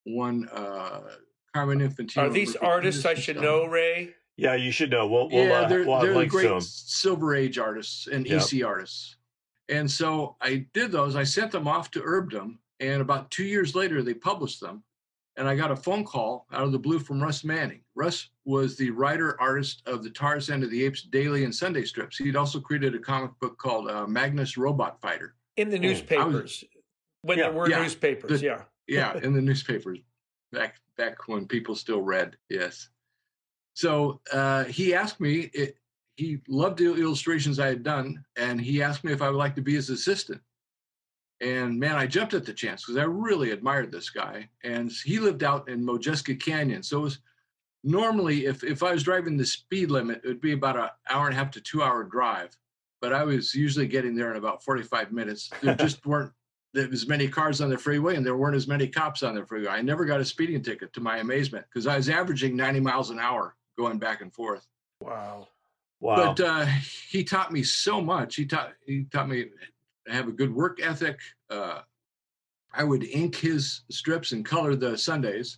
one 0.06 0.48
uh 0.54 1.02
carmine 1.54 1.80
infantino 1.80 2.24
Are 2.24 2.30
these 2.30 2.54
Murphy 2.56 2.66
artists 2.66 3.06
I 3.06 3.14
should 3.16 3.38
style. 3.38 3.44
know, 3.64 3.66
Ray? 3.66 4.14
yeah, 4.38 4.54
you 4.56 4.72
should 4.72 4.92
know. 4.92 5.08
We'll, 5.08 5.30
we'll, 5.30 5.46
yeah, 5.48 5.54
uh, 5.62 5.68
they're, 5.68 5.84
we'll 5.86 6.00
they're 6.00 6.14
the 6.14 6.20
links 6.20 6.36
to. 6.36 6.62
Silver 6.62 7.36
Age 7.36 7.58
artists 7.58 8.08
and 8.08 8.26
Yep. 8.28 8.42
EC 8.54 8.64
artists. 8.64 9.18
And 9.68 9.90
so 9.90 10.36
I 10.42 10.68
did 10.74 10.92
those. 10.92 11.16
I 11.16 11.24
sent 11.24 11.52
them 11.52 11.68
off 11.68 11.90
to 11.92 12.02
ERBdom, 12.02 12.58
and 12.80 13.02
about 13.02 13.32
two 13.32 13.44
years 13.44 13.76
later, 13.76 14.02
they 14.04 14.14
published 14.14 14.62
them. 14.62 14.84
And 15.38 15.48
I 15.48 15.56
got 15.56 15.72
a 15.72 15.76
phone 15.76 16.04
call 16.04 16.46
out 16.52 16.64
of 16.64 16.72
the 16.72 16.80
blue 16.80 17.00
from 17.00 17.22
Russ 17.22 17.44
Manning. 17.44 17.82
Russ 17.96 18.30
was 18.46 18.76
the 18.76 18.90
writer 18.90 19.40
artist 19.40 19.82
of 19.86 20.04
the 20.04 20.10
Tarzan 20.10 20.64
of 20.64 20.70
the 20.72 20.84
Apes 20.84 21.04
daily 21.04 21.46
and 21.46 21.56
Sunday 21.56 21.86
strips. 21.86 22.18
He'd 22.18 22.36
also 22.36 22.60
created 22.60 22.94
a 22.96 23.00
comic 23.00 23.32
book 23.40 23.58
called 23.58 23.90
uh, 23.90 24.06
Magnus 24.06 24.58
Robot 24.58 25.00
Fighter. 25.02 25.36
In 25.56 25.70
the 25.70 25.80
newspapers. 25.80 26.64
when 27.22 27.38
Yeah, 27.38 27.46
there 27.46 27.54
were 27.54 27.70
yeah. 27.70 27.82
newspapers, 27.82 28.40
The- 28.42 28.46
yeah. 28.46 28.62
yeah 28.88 29.18
in 29.24 29.34
the 29.34 29.42
newspapers 29.42 30.00
back 30.52 30.76
back 30.98 31.28
when 31.28 31.46
people 31.48 31.76
still 31.76 32.02
read 32.02 32.36
yes 32.50 32.90
so 33.76 34.20
uh, 34.34 34.64
he 34.64 34.96
asked 34.96 35.20
me 35.22 35.50
it, 35.54 35.78
he 36.18 36.40
loved 36.48 36.80
the 36.80 36.86
illustrations 36.96 37.60
i 37.60 37.68
had 37.68 37.84
done 37.84 38.24
and 38.36 38.60
he 38.60 38.82
asked 38.82 39.04
me 39.04 39.12
if 39.14 39.22
i 39.22 39.30
would 39.30 39.38
like 39.38 39.54
to 39.56 39.62
be 39.62 39.76
his 39.76 39.90
assistant 39.92 40.42
and 41.42 41.80
man 41.80 41.96
i 41.96 42.06
jumped 42.06 42.34
at 42.34 42.46
the 42.46 42.54
chance 42.54 42.86
because 42.86 42.98
i 42.98 43.04
really 43.04 43.52
admired 43.52 43.92
this 43.92 44.10
guy 44.10 44.48
and 44.64 44.92
he 45.06 45.20
lived 45.20 45.44
out 45.44 45.68
in 45.70 45.86
modjeska 45.86 46.40
canyon 46.40 46.84
so 46.84 47.00
it 47.00 47.04
was 47.04 47.20
normally 47.84 48.46
if, 48.46 48.64
if 48.64 48.84
i 48.84 48.92
was 48.92 49.04
driving 49.04 49.38
the 49.38 49.46
speed 49.46 49.90
limit 49.90 50.22
it 50.24 50.28
would 50.28 50.42
be 50.42 50.52
about 50.52 50.78
an 50.78 50.90
hour 51.10 51.26
and 51.26 51.34
a 51.34 51.38
half 51.38 51.52
to 51.52 51.62
two 51.62 51.82
hour 51.82 52.04
drive 52.04 52.56
but 53.02 53.14
i 53.14 53.24
was 53.24 53.54
usually 53.56 53.88
getting 53.88 54.16
there 54.16 54.32
in 54.32 54.38
about 54.38 54.64
45 54.64 55.12
minutes 55.12 55.50
there 55.62 55.76
just 55.80 56.06
weren't 56.06 56.34
there 56.74 56.88
was 56.88 57.08
many 57.08 57.28
cars 57.28 57.62
on 57.62 57.70
the 57.70 57.78
freeway 57.78 58.16
and 58.16 58.26
there 58.26 58.38
weren't 58.38 58.56
as 58.56 58.68
many 58.68 58.88
cops 58.88 59.24
on 59.24 59.36
the 59.36 59.46
freeway. 59.46 59.70
I 59.70 59.82
never 59.82 60.06
got 60.06 60.22
a 60.22 60.26
speeding 60.26 60.62
ticket 60.62 60.94
to 60.94 61.02
my 61.02 61.18
amazement 61.18 61.66
because 61.68 61.88
I 61.88 61.98
was 61.98 62.10
averaging 62.10 62.56
90 62.56 62.80
miles 62.80 63.10
an 63.10 63.20
hour 63.20 63.56
going 63.78 63.98
back 63.98 64.22
and 64.22 64.34
forth. 64.34 64.68
Wow. 65.02 65.48
Wow. 66.00 66.34
But 66.34 66.40
uh, 66.46 66.66
he 67.10 67.24
taught 67.24 67.52
me 67.52 67.64
so 67.64 68.00
much. 68.00 68.36
He 68.36 68.46
taught 68.46 68.74
he 68.86 69.06
taught 69.06 69.28
me 69.28 69.46
to 69.46 69.50
have 70.14 70.28
a 70.28 70.34
good 70.34 70.54
work 70.54 70.80
ethic. 70.82 71.20
Uh, 71.50 71.82
I 72.74 72.84
would 72.84 73.04
ink 73.04 73.36
his 73.36 73.82
strips 73.90 74.32
and 74.32 74.46
color 74.46 74.76
the 74.76 74.98
Sundays, 74.98 75.58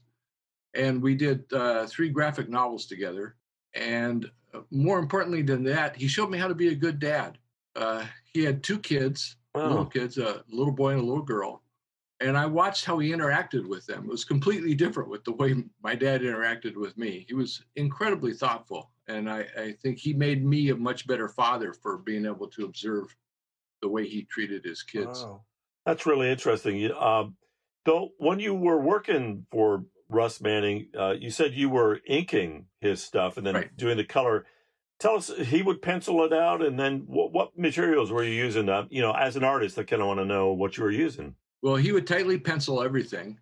and 0.73 1.01
we 1.01 1.15
did 1.15 1.43
uh, 1.53 1.85
three 1.87 2.09
graphic 2.09 2.49
novels 2.49 2.85
together. 2.85 3.35
And 3.73 4.29
uh, 4.53 4.61
more 4.71 4.99
importantly 4.99 5.41
than 5.41 5.63
that, 5.65 5.95
he 5.95 6.07
showed 6.07 6.29
me 6.29 6.37
how 6.37 6.47
to 6.47 6.55
be 6.55 6.69
a 6.69 6.75
good 6.75 6.99
dad. 6.99 7.37
Uh, 7.75 8.05
he 8.33 8.43
had 8.43 8.63
two 8.63 8.79
kids, 8.79 9.35
little 9.55 9.85
kids, 9.85 10.17
a 10.17 10.43
little 10.49 10.73
boy 10.73 10.91
and 10.91 11.01
a 11.01 11.05
little 11.05 11.23
girl. 11.23 11.63
And 12.21 12.37
I 12.37 12.45
watched 12.45 12.85
how 12.85 12.99
he 12.99 13.11
interacted 13.11 13.67
with 13.67 13.85
them. 13.87 14.05
It 14.05 14.11
was 14.11 14.23
completely 14.23 14.75
different 14.75 15.09
with 15.09 15.23
the 15.23 15.33
way 15.33 15.55
my 15.83 15.95
dad 15.95 16.21
interacted 16.21 16.75
with 16.75 16.97
me. 16.97 17.25
He 17.27 17.33
was 17.33 17.63
incredibly 17.75 18.33
thoughtful. 18.33 18.91
And 19.07 19.29
I, 19.29 19.47
I 19.57 19.71
think 19.81 19.97
he 19.97 20.13
made 20.13 20.45
me 20.45 20.69
a 20.69 20.75
much 20.75 21.07
better 21.07 21.27
father 21.27 21.73
for 21.73 21.97
being 21.97 22.25
able 22.25 22.47
to 22.47 22.65
observe 22.65 23.15
the 23.81 23.89
way 23.89 24.07
he 24.07 24.23
treated 24.23 24.63
his 24.63 24.83
kids. 24.83 25.23
Wow. 25.23 25.43
That's 25.85 26.05
really 26.05 26.29
interesting. 26.29 26.77
You- 26.77 26.95
Um, 26.95 27.35
Bill, 27.83 28.11
when 28.17 28.39
you 28.39 28.53
were 28.53 28.79
working 28.79 29.47
for 29.51 29.85
Russ 30.07 30.39
Manning, 30.39 30.89
uh, 30.97 31.15
you 31.19 31.31
said 31.31 31.53
you 31.55 31.69
were 31.69 31.99
inking 32.07 32.67
his 32.79 33.01
stuff 33.03 33.37
and 33.37 33.45
then 33.47 33.55
Right. 33.55 33.75
doing 33.75 33.97
the 33.97 34.03
color. 34.05 34.45
Tell 34.99 35.15
us, 35.15 35.35
he 35.35 35.63
would 35.63 35.81
pencil 35.81 36.23
it 36.23 36.31
out, 36.31 36.61
and 36.61 36.79
then 36.79 36.99
what, 37.07 37.31
what 37.31 37.57
materials 37.57 38.11
were 38.11 38.23
you 38.23 38.33
using? 38.33 38.69
Uh, 38.69 38.85
you 38.91 39.01
know, 39.01 39.13
as 39.13 39.35
an 39.35 39.43
artist, 39.43 39.79
I 39.79 39.83
kind 39.83 39.99
of 40.01 40.07
want 40.07 40.19
to 40.19 40.25
know 40.25 40.53
what 40.53 40.77
you 40.77 40.83
were 40.83 40.91
using. 40.91 41.35
Well, 41.63 41.75
he 41.75 41.91
would 41.91 42.05
tightly 42.05 42.37
pencil 42.37 42.83
everything. 42.83 43.39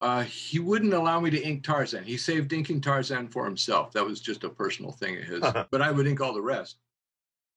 Uh, 0.00 0.24
he 0.24 0.58
wouldn't 0.58 0.92
allow 0.92 1.20
me 1.20 1.30
to 1.30 1.40
ink 1.40 1.62
Tarzan. 1.62 2.02
He 2.02 2.16
saved 2.16 2.52
inking 2.52 2.80
Tarzan 2.80 3.28
for 3.28 3.44
himself. 3.44 3.92
That 3.92 4.04
was 4.04 4.20
just 4.20 4.42
a 4.42 4.50
personal 4.50 4.90
thing 4.90 5.16
of 5.18 5.22
his. 5.24 5.40
but 5.70 5.80
I 5.80 5.92
would 5.92 6.08
ink 6.08 6.20
all 6.20 6.34
the 6.34 6.42
rest. 6.42 6.78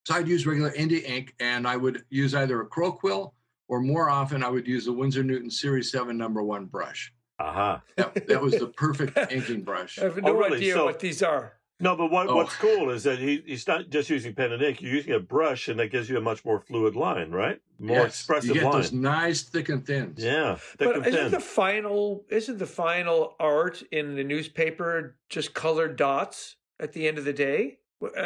So 0.10 0.16
I'd 0.16 0.28
use 0.28 0.48
regular 0.48 0.74
India 0.74 1.02
ink, 1.06 1.36
and 1.40 1.68
I 1.68 1.78
would 1.78 2.04
use 2.10 2.34
either 2.34 2.62
a 2.62 2.66
crow 2.66 2.92
quill 2.92 3.36
or 3.68 3.80
more 3.80 4.10
often 4.10 4.44
I 4.44 4.50
would 4.50 4.66
use 4.66 4.86
the 4.86 4.92
Winsor 4.92 5.22
Newton 5.24 5.52
Series 5.52 5.92
Seven 5.92 6.18
Number 6.18 6.42
One 6.42 6.66
brush. 6.66 7.14
Aha. 7.38 7.84
That, 7.96 8.26
that 8.28 8.42
was 8.42 8.54
the 8.58 8.70
perfect 8.70 9.16
inking 9.32 9.62
brush. 9.62 10.00
I 10.00 10.06
have 10.06 10.18
Oh, 10.18 10.22
no 10.22 10.34
really? 10.34 10.58
idea 10.58 10.74
So- 10.74 10.86
what 10.86 11.00
these 11.00 11.22
are. 11.22 11.54
No, 11.80 11.96
but 11.96 12.10
what, 12.10 12.28
Oh. 12.28 12.38
what's 12.38 12.56
cool 12.56 12.90
is 12.90 13.04
that 13.04 13.20
he, 13.20 13.44
he's 13.46 13.68
not 13.68 13.90
just 13.92 14.10
using 14.10 14.34
pen 14.34 14.52
and 14.52 14.62
ink. 14.64 14.82
You're 14.82 14.96
using 14.96 15.14
a 15.14 15.20
brush, 15.20 15.68
and 15.68 15.80
that 15.80 15.92
gives 15.92 16.10
you 16.10 16.18
a 16.18 16.22
much 16.22 16.44
more 16.44 16.60
fluid 16.60 16.96
line, 16.96 17.30
right? 17.30 17.62
More 17.78 17.98
Yes, 17.98 18.06
expressive 18.08 18.48
You 18.50 18.54
get 18.56 18.64
line. 18.64 18.72
those 18.82 18.92
nice 18.92 19.44
thick 19.44 19.70
and 19.70 19.86
thins. 19.86 20.22
Yeah, 20.24 20.56
thick 20.56 20.80
But 20.80 20.96
and 20.96 21.06
isn't 21.06 21.22
thin. 21.22 21.32
the 21.32 21.40
final 21.40 22.26
isn't 22.30 22.58
the 22.58 22.66
final 22.66 23.36
art 23.40 23.84
in 23.92 24.16
the 24.16 24.24
newspaper 24.24 25.18
just 25.30 25.54
colored 25.54 25.96
dots 25.98 26.56
at 26.80 26.94
the 26.94 27.08
end 27.08 27.20
of 27.20 27.26
the 27.26 27.32
day 27.34 27.78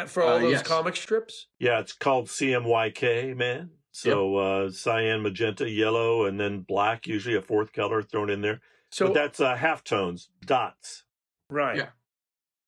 for 0.06 0.22
all 0.22 0.34
Uh, 0.36 0.38
those 0.40 0.52
yes. 0.52 0.62
comic 0.62 0.96
strips? 0.96 1.46
Yeah, 1.58 1.80
it's 1.80 1.92
called 1.92 2.28
CMYK, 2.28 3.36
man. 3.36 3.70
So 3.92 4.36
uh, 4.36 4.70
cyan, 4.70 5.22
magenta, 5.22 5.70
yellow, 5.70 6.24
and 6.26 6.38
then 6.38 6.60
black, 6.60 7.06
usually 7.06 7.36
a 7.36 7.42
fourth 7.42 7.72
color 7.72 8.02
thrown 8.02 8.28
in 8.28 8.40
there. 8.40 8.60
So 8.90 9.06
but 9.06 9.14
that's 9.14 9.40
uh, 9.40 9.54
half 9.56 9.84
tones, 9.84 10.30
dots. 10.44 11.04
right. 11.48 11.76
Yeah. 11.76 11.88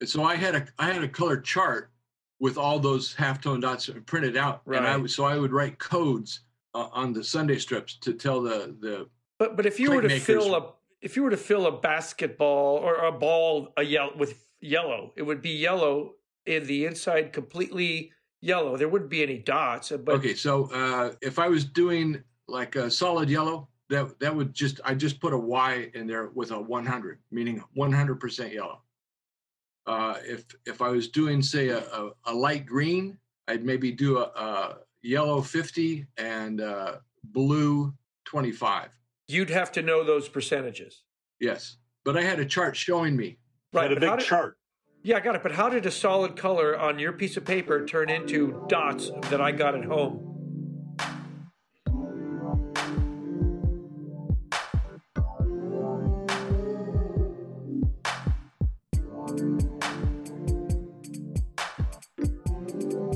So 0.04 0.22
I 0.24 0.36
had 0.36 0.54
a 0.54 0.66
I 0.78 0.92
had 0.92 1.02
a 1.02 1.08
color 1.08 1.40
chart 1.40 1.90
with 2.38 2.58
all 2.58 2.78
those 2.78 3.14
half 3.14 3.40
tone 3.40 3.60
dots 3.60 3.88
printed 4.04 4.36
out, 4.36 4.62
and 4.66 4.76
I 4.76 4.92
Right. 4.92 4.96
would 5.02 5.10
so 5.10 5.24
I 5.24 5.38
would 5.38 5.52
write 5.52 5.78
codes 5.78 6.40
uh, 6.74 6.88
on 6.92 7.12
the 7.12 7.24
Sunday 7.24 7.58
strips 7.58 7.96
to 8.00 8.12
tell 8.12 8.40
the 8.42 8.76
the 8.80 9.08
But 9.38 9.56
but 9.56 9.66
if 9.66 9.80
you 9.80 9.90
were 9.92 10.02
to 10.02 10.08
Plate 10.08 10.22
fill 10.22 10.54
a 10.54 10.72
if 11.00 11.16
you 11.16 11.22
were 11.22 11.30
to 11.30 11.36
fill 11.36 11.66
a 11.66 11.72
basketball 11.80 12.76
or 12.76 12.96
a 13.06 13.12
ball 13.12 13.72
a 13.76 13.82
yellow 13.82 14.12
with 14.16 14.46
yellow, 14.60 15.12
it 15.16 15.22
would 15.22 15.40
be 15.42 15.50
yellow 15.50 16.14
in 16.46 16.66
the 16.66 16.86
inside 16.86 17.32
completely 17.32 18.12
yellow. 18.40 18.76
There 18.76 18.88
wouldn't 18.88 19.10
be 19.10 19.22
any 19.22 19.38
dots. 19.38 19.90
But 19.90 20.14
okay. 20.16 20.34
So 20.34 20.70
uh, 20.72 21.12
if 21.22 21.38
I 21.38 21.48
was 21.48 21.64
doing 21.64 22.22
like 22.48 22.76
a 22.76 22.90
solid 22.90 23.28
yellow, 23.28 23.68
that 23.88 24.18
that 24.20 24.34
would 24.34 24.54
just 24.54 24.80
I 24.84 24.94
just 24.94 25.20
put 25.20 25.32
a 25.32 25.38
Y 25.38 25.90
in 25.94 26.06
there 26.06 26.30
with 26.34 26.50
a 26.50 26.60
100, 26.60 27.18
meaning 27.30 27.62
100 27.74 28.20
percent 28.20 28.52
yellow. 28.52 28.82
Uh, 29.86 30.14
if 30.24 30.44
if 30.66 30.82
I 30.82 30.88
was 30.88 31.08
doing 31.08 31.42
say 31.42 31.68
a, 31.68 31.78
a, 31.78 32.10
a 32.26 32.34
light 32.34 32.66
green, 32.66 33.18
I'd 33.46 33.64
maybe 33.64 33.92
do 33.92 34.18
a, 34.18 34.22
a 34.22 34.76
yellow 35.02 35.40
50 35.40 36.06
and 36.16 36.60
uh, 36.60 36.96
blue 37.24 37.94
25. 38.24 38.88
you'd 39.28 39.50
have 39.50 39.70
to 39.72 39.82
know 39.82 40.02
those 40.02 40.28
percentages. 40.28 41.02
Yes, 41.38 41.76
but 42.04 42.16
I 42.16 42.22
had 42.22 42.40
a 42.40 42.44
chart 42.44 42.76
showing 42.76 43.16
me. 43.16 43.38
Right. 43.72 43.84
Had 43.90 43.92
a 43.92 44.00
but 44.00 44.10
big 44.10 44.18
did- 44.18 44.26
chart. 44.26 44.58
Yeah, 45.06 45.18
I 45.18 45.20
got 45.20 45.36
it. 45.36 45.42
But 45.44 45.52
how 45.52 45.68
did 45.68 45.86
a 45.86 45.90
solid 45.92 46.34
color 46.34 46.76
on 46.76 46.98
your 46.98 47.12
piece 47.12 47.36
of 47.36 47.44
paper 47.44 47.86
turn 47.86 48.10
into 48.10 48.64
dots 48.66 49.12
that 49.30 49.40
I 49.40 49.52
got 49.52 49.76
at 49.76 49.84
home? 49.84 50.18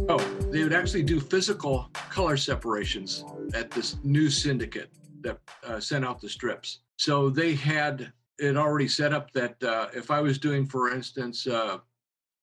Oh, 0.09 0.19
they 0.53 0.63
would 0.63 0.73
actually 0.73 1.03
do 1.03 1.19
physical 1.19 1.91
color 1.93 2.37
separations 2.37 3.25
at 3.53 3.73
this 3.73 3.97
new 4.05 4.31
syndicate 4.31 4.93
that 5.23 5.41
uh, 5.65 5.81
sent 5.81 6.05
out 6.05 6.21
the 6.21 6.29
strips. 6.29 6.83
So 6.99 7.31
they 7.31 7.57
had 7.57 8.13
it 8.41 8.57
already 8.57 8.89
set 8.89 9.13
up 9.13 9.31
that 9.33 9.63
uh, 9.63 9.89
if 9.95 10.11
I 10.11 10.21
was 10.21 10.39
doing, 10.39 10.67
for 10.67 10.91
instance, 10.93 11.47
uh, 11.47 11.79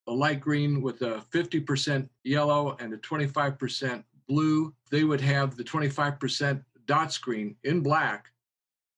a 0.06 0.12
light 0.12 0.40
green 0.40 0.80
with 0.80 1.02
a 1.02 1.22
50% 1.32 2.08
yellow 2.24 2.76
and 2.80 2.94
a 2.94 2.98
25% 2.98 4.04
blue, 4.28 4.72
they 4.90 5.04
would 5.04 5.20
have 5.20 5.56
the 5.56 5.64
25% 5.64 6.62
dot 6.86 7.12
screen 7.12 7.56
in 7.64 7.80
black 7.80 8.30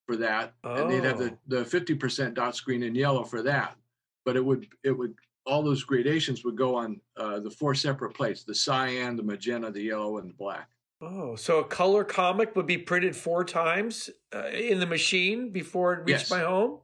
for 0.07 0.15
that, 0.17 0.55
and 0.63 0.91
they'd 0.91 1.05
have 1.05 1.19
the, 1.19 1.31
Oh. 1.33 1.39
the 1.49 1.65
50% 1.65 2.35
dot 2.35 2.55
screen 2.55 2.83
in 2.83 2.95
yellow 2.95 3.25
for 3.25 3.43
that. 3.43 3.77
But 4.25 4.37
it 4.37 4.45
would 4.45 4.69
it 4.85 4.93
would 4.93 5.15
all 5.47 5.63
those 5.63 5.83
gradations 5.83 6.45
would 6.45 6.55
go 6.57 6.77
on 6.77 7.01
uh, 7.17 7.41
the 7.41 7.51
four 7.51 7.75
separate 7.75 8.13
plates: 8.15 8.45
the 8.45 8.55
cyan, 8.55 9.17
the 9.17 9.23
magenta, 9.23 9.71
the 9.71 9.83
yellow, 9.83 10.19
and 10.19 10.29
the 10.31 10.35
black. 10.35 10.69
Oh, 11.01 11.35
so 11.35 11.61
a 11.61 11.65
color 11.65 12.05
comic 12.05 12.55
would 12.55 12.67
be 12.67 12.77
printed 12.77 13.17
four 13.17 13.43
times 13.45 14.11
uh, 14.35 14.49
in 14.49 14.79
the 14.79 14.87
machine 14.87 15.49
before 15.51 15.95
it 15.95 15.99
reached 16.01 16.09
Yes. 16.29 16.31
my 16.31 16.41
home? 16.41 16.81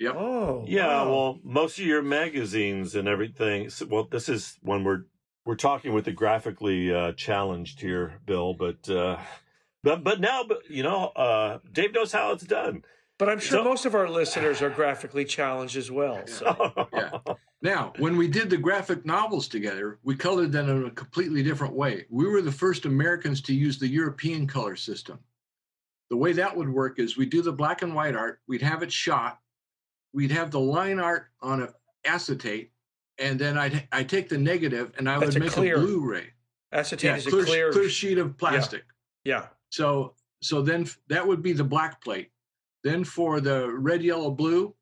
Yep. 0.00 0.14
Oh, 0.16 0.64
Yeah, 0.68 0.86
wow. 0.86 1.10
well, 1.10 1.38
most 1.42 1.78
of 1.78 1.84
your 1.84 2.02
magazines 2.02 2.94
and 2.94 3.08
everything. 3.08 3.68
So, 3.70 3.86
well, 3.86 4.04
this 4.10 4.28
is 4.28 4.58
when 4.62 4.84
we're 4.84 5.04
we're 5.44 5.56
talking 5.56 5.92
with 5.94 6.04
the 6.04 6.12
graphically 6.12 6.94
uh, 6.94 7.12
challenged 7.12 7.80
here, 7.80 8.20
Bill. 8.26 8.54
But 8.54 8.88
uh, 8.88 9.18
but 9.82 10.04
but 10.04 10.20
now, 10.20 10.44
but 10.46 10.68
you 10.70 10.82
know, 10.82 11.06
uh, 11.08 11.58
Dave 11.72 11.94
knows 11.94 12.12
how 12.12 12.32
it's 12.32 12.44
done. 12.44 12.84
But 13.18 13.28
I'm 13.28 13.40
sure 13.40 13.58
So- 13.58 13.64
most 13.64 13.84
of 13.86 13.94
our 13.96 14.08
listeners 14.08 14.62
are 14.62 14.70
graphically 14.70 15.24
challenged 15.24 15.76
as 15.76 15.90
well. 15.90 16.24
So. 16.26 16.88
Yeah. 16.92 17.18
Now, 17.60 17.92
when 17.98 18.16
we 18.16 18.28
did 18.28 18.50
the 18.50 18.56
graphic 18.56 19.04
novels 19.04 19.48
together, 19.48 19.98
we 20.04 20.14
colored 20.14 20.52
them 20.52 20.68
in 20.70 20.86
a 20.86 20.90
completely 20.92 21.42
different 21.42 21.74
way. 21.74 22.06
We 22.08 22.28
were 22.28 22.40
the 22.40 22.52
first 22.52 22.84
Americans 22.84 23.40
to 23.42 23.52
use 23.52 23.80
the 23.80 23.88
European 23.88 24.46
color 24.46 24.76
system. 24.76 25.18
The 26.08 26.16
way 26.16 26.32
that 26.34 26.56
would 26.56 26.68
work 26.68 27.00
is 27.00 27.16
we 27.16 27.26
do 27.26 27.42
the 27.42 27.50
black 27.50 27.82
and 27.82 27.96
white 27.96 28.14
art, 28.14 28.38
we'd 28.46 28.62
have 28.62 28.84
it 28.84 28.92
shot, 28.92 29.40
we'd 30.12 30.30
have 30.30 30.50
the 30.50 30.60
line 30.60 30.98
art 30.98 31.26
on 31.40 31.62
a 31.62 31.68
acetate, 32.04 32.70
and 33.18 33.38
then 33.38 33.58
I'd 33.58 33.86
I 33.92 34.04
take 34.04 34.28
the 34.28 34.38
negative 34.38 34.92
and 34.98 35.08
I 35.08 35.18
That's 35.18 35.34
would 35.34 35.42
a 35.42 35.44
make 35.46 35.52
clear- 35.52 35.76
a 35.76 35.80
Blu-ray. 35.80 36.30
Acetate 36.72 37.04
Yeah, 37.10 37.16
is 37.16 37.26
clear, 37.26 37.42
a 37.42 37.46
clear. 37.46 37.72
clear 37.72 37.88
sheet 37.88 38.18
of 38.18 38.36
plastic. 38.36 38.84
yeah. 39.24 39.46
So 39.70 40.14
so 40.42 40.62
then 40.62 40.86
that 41.08 41.26
would 41.26 41.42
be 41.42 41.52
the 41.52 41.64
black 41.64 42.02
plate. 42.02 42.30
Then 42.84 43.04
for 43.04 43.40
the 43.40 43.68
red, 43.70 44.02
yellow, 44.02 44.30
blue, 44.30 44.74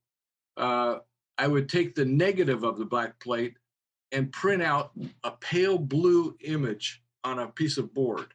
uh, 0.57 0.99
I 1.39 1.47
would 1.49 1.69
take 1.69 1.95
the 1.95 2.05
negative 2.05 2.63
of 2.63 2.79
the 2.79 2.85
black 2.85 3.19
plate 3.21 3.57
and 4.13 4.31
print 4.33 4.63
out 4.63 4.93
a 5.25 5.31
pale 5.31 5.79
blue 5.79 6.37
image 6.41 7.03
on 7.25 7.39
a 7.41 7.49
piece 7.49 7.79
of 7.79 7.93
board. 7.95 8.35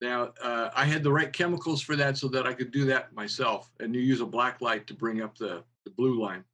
Now 0.00 0.32
uh, 0.42 0.70
I 0.74 0.84
had 0.84 1.02
the 1.02 1.10
right 1.12 1.32
chemicals 1.32 1.80
for 1.82 1.96
that, 1.96 2.16
so 2.18 2.28
that 2.28 2.46
I 2.46 2.52
could 2.52 2.70
do 2.70 2.84
that 2.86 3.12
myself. 3.14 3.70
And 3.80 3.94
you 3.94 4.00
use 4.00 4.20
a 4.20 4.26
black 4.26 4.60
light 4.60 4.86
to 4.88 4.94
bring 4.94 5.20
up 5.22 5.36
the, 5.38 5.64
the 5.88 5.94
blue 5.94 6.20
line. 6.20 6.44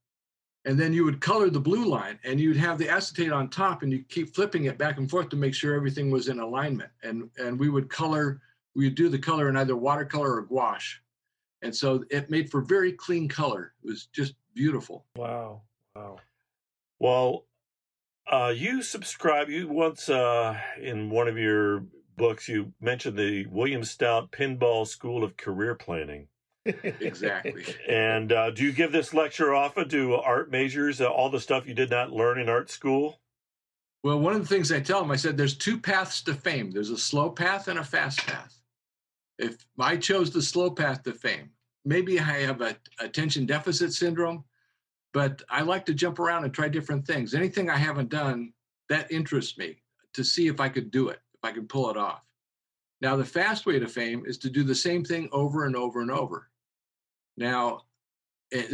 And 0.66 0.78
then 0.78 0.94
you 0.94 1.04
would 1.04 1.20
color 1.20 1.50
the 1.50 1.60
blue 1.60 1.84
line, 1.84 2.18
and 2.24 2.40
you'd 2.40 2.56
have 2.56 2.78
the 2.78 2.88
acetate 2.88 3.32
on 3.32 3.50
top, 3.50 3.82
and 3.82 3.92
you 3.92 4.02
keep 4.08 4.34
flipping 4.34 4.64
it 4.64 4.78
back 4.78 4.96
and 4.96 5.10
forth 5.10 5.28
to 5.28 5.36
make 5.36 5.54
sure 5.54 5.74
everything 5.74 6.10
was 6.10 6.28
in 6.28 6.40
alignment. 6.40 6.90
And 7.02 7.28
and 7.36 7.58
we 7.58 7.68
would 7.68 7.90
color 7.90 8.40
we 8.74 8.84
would 8.84 8.94
do 8.94 9.08
the 9.08 9.18
color 9.18 9.48
in 9.48 9.56
either 9.56 9.76
watercolor 9.76 10.36
or 10.36 10.42
gouache. 10.42 11.00
And 11.62 11.74
so 11.74 12.04
it 12.10 12.30
made 12.30 12.50
for 12.50 12.60
very 12.60 12.92
clean 12.92 13.28
color. 13.28 13.72
It 13.82 13.88
was 13.88 14.06
just 14.06 14.34
beautiful. 14.54 15.04
Wow. 15.16 15.62
Wow. 15.94 16.16
Well, 16.98 17.46
uh, 18.30 18.52
you 18.54 18.82
subscribe. 18.82 19.48
You 19.48 19.68
once 19.68 20.08
uh, 20.08 20.58
in 20.80 21.10
one 21.10 21.28
of 21.28 21.38
your 21.38 21.84
books 22.16 22.48
you 22.48 22.72
mentioned 22.80 23.18
the 23.18 23.46
William 23.46 23.84
Stout 23.84 24.30
Pinball 24.30 24.86
School 24.86 25.24
of 25.24 25.36
Career 25.36 25.74
Planning. 25.74 26.28
Exactly. 26.64 27.64
And 27.88 28.32
uh, 28.32 28.50
do 28.50 28.64
you 28.64 28.72
give 28.72 28.92
this 28.92 29.12
lecture 29.12 29.54
often 29.54 29.88
to 29.90 30.16
art 30.16 30.50
majors? 30.50 31.00
Uh, 31.00 31.06
all 31.06 31.28
the 31.30 31.40
stuff 31.40 31.66
you 31.66 31.74
did 31.74 31.90
not 31.90 32.12
learn 32.12 32.40
in 32.40 32.48
art 32.48 32.70
school? 32.70 33.20
Well, 34.02 34.20
one 34.20 34.34
of 34.34 34.40
the 34.40 34.46
things 34.46 34.70
I 34.70 34.80
tell 34.80 35.00
them, 35.00 35.10
I 35.10 35.16
said, 35.16 35.36
there's 35.36 35.56
two 35.56 35.78
paths 35.78 36.22
to 36.22 36.34
fame. 36.34 36.70
There's 36.70 36.90
a 36.90 36.98
slow 36.98 37.30
path 37.30 37.68
and 37.68 37.78
a 37.78 37.84
fast 37.84 38.26
path. 38.26 38.60
If 39.38 39.64
I 39.78 39.96
chose 39.96 40.30
the 40.30 40.42
slow 40.42 40.70
path 40.70 41.02
to 41.04 41.12
fame, 41.12 41.50
maybe 41.84 42.18
I 42.18 42.40
have 42.40 42.60
a 42.60 42.76
attention 42.98 43.46
deficit 43.46 43.92
syndrome, 43.92 44.44
but 45.12 45.42
I 45.48 45.62
like 45.62 45.86
to 45.86 45.94
jump 45.94 46.18
around 46.18 46.44
and 46.44 46.52
try 46.52 46.68
different 46.68 47.06
things. 47.06 47.34
Anything 47.34 47.70
I 47.70 47.76
haven't 47.76 48.10
done 48.10 48.52
that 48.88 49.10
interests 49.10 49.56
me 49.58 49.82
to 50.12 50.22
see 50.22 50.48
if 50.48 50.60
I 50.60 50.68
could 50.68 50.90
do 50.90 51.08
it, 51.08 51.20
if 51.34 51.40
I 51.42 51.52
could 51.52 51.68
pull 51.68 51.90
it 51.90 51.96
off. 51.96 52.24
Now, 53.00 53.16
the 53.16 53.24
fast 53.24 53.66
way 53.66 53.78
to 53.78 53.88
fame 53.88 54.24
is 54.26 54.38
to 54.38 54.50
do 54.50 54.62
the 54.62 54.74
same 54.74 55.04
thing 55.04 55.28
over 55.32 55.64
and 55.64 55.76
over 55.76 56.00
and 56.00 56.10
over. 56.10 56.48
Now, 57.36 57.82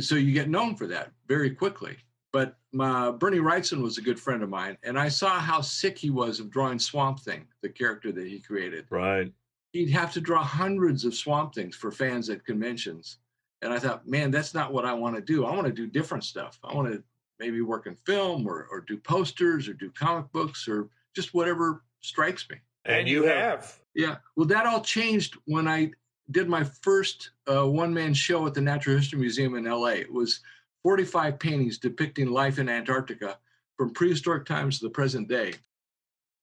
so 0.01 0.15
you 0.15 0.33
get 0.33 0.49
known 0.49 0.77
for 0.77 0.87
that 0.89 1.13
very 1.27 1.51
quickly. 1.51 1.97
But 2.33 2.57
my, 2.73 3.11
Bernie 3.11 3.39
Wrightson 3.39 3.83
was 3.83 3.99
a 3.99 4.03
good 4.03 4.21
friend 4.21 4.43
of 4.43 4.49
mine, 4.49 4.79
and 4.85 4.99
I 4.99 5.09
saw 5.09 5.41
how 5.41 5.61
sick 5.61 5.99
he 5.99 6.11
was 6.11 6.39
of 6.39 6.51
drawing 6.51 6.79
Swamp 6.79 7.19
Thing, 7.21 7.47
the 7.63 7.69
character 7.69 8.13
that 8.13 8.27
he 8.27 8.39
created. 8.39 8.87
Right. 8.89 9.33
He'd 9.73 9.91
have 9.91 10.13
to 10.13 10.21
draw 10.21 10.43
hundreds 10.45 11.05
of 11.05 11.15
Swamp 11.15 11.55
Things 11.55 11.75
for 11.75 11.91
fans 11.91 12.31
at 12.31 12.45
conventions. 12.45 13.19
And 13.63 13.73
I 13.73 13.79
thought, 13.79 14.07
man, 14.07 14.31
that's 14.31 14.55
not 14.55 14.73
what 14.73 14.85
I 14.85 14.93
want 14.93 15.17
to 15.17 15.23
do. 15.23 15.45
I 15.45 15.55
want 15.55 15.67
to 15.67 15.73
do 15.73 15.87
different 15.87 16.25
stuff. 16.25 16.59
I 16.65 16.75
want 16.75 16.93
to 16.93 17.03
maybe 17.39 17.61
work 17.63 17.87
in 17.87 17.95
film 17.95 18.47
or, 18.47 18.67
or 18.71 18.81
do 18.81 18.97
posters 18.97 19.69
or 19.69 19.75
do 19.75 19.91
comic 19.91 20.31
books 20.33 20.69
or 20.69 20.89
just 21.15 21.35
whatever 21.35 21.83
strikes 22.01 22.49
me. 22.49 22.57
And, 22.85 23.09
you 23.09 23.25
have. 23.25 23.79
Yeah. 23.95 24.17
Well, 24.37 24.47
that 24.47 24.67
all 24.67 24.81
changed 24.81 25.37
when 25.47 25.69
I 25.69 25.91
did 26.31 26.49
my 26.49 26.65
first 26.65 27.31
uh, 27.47 27.67
one 27.67 27.93
man 27.93 28.15
show 28.15 28.47
at 28.47 28.55
the 28.55 28.61
Natural 28.61 28.97
History 28.97 29.19
Museum 29.19 29.55
in 29.55 29.65
LA. 29.65 29.89
It 29.89 30.13
was 30.13 30.41
45 30.83 31.39
paintings 31.39 31.79
depicting 31.79 32.31
life 32.31 32.59
in 32.59 32.69
Antarctica 32.69 33.39
from 33.77 33.93
prehistoric 33.93 34.47
times 34.47 34.79
to 34.79 34.87
the 34.87 34.91
present 34.91 35.29
day. 35.29 35.55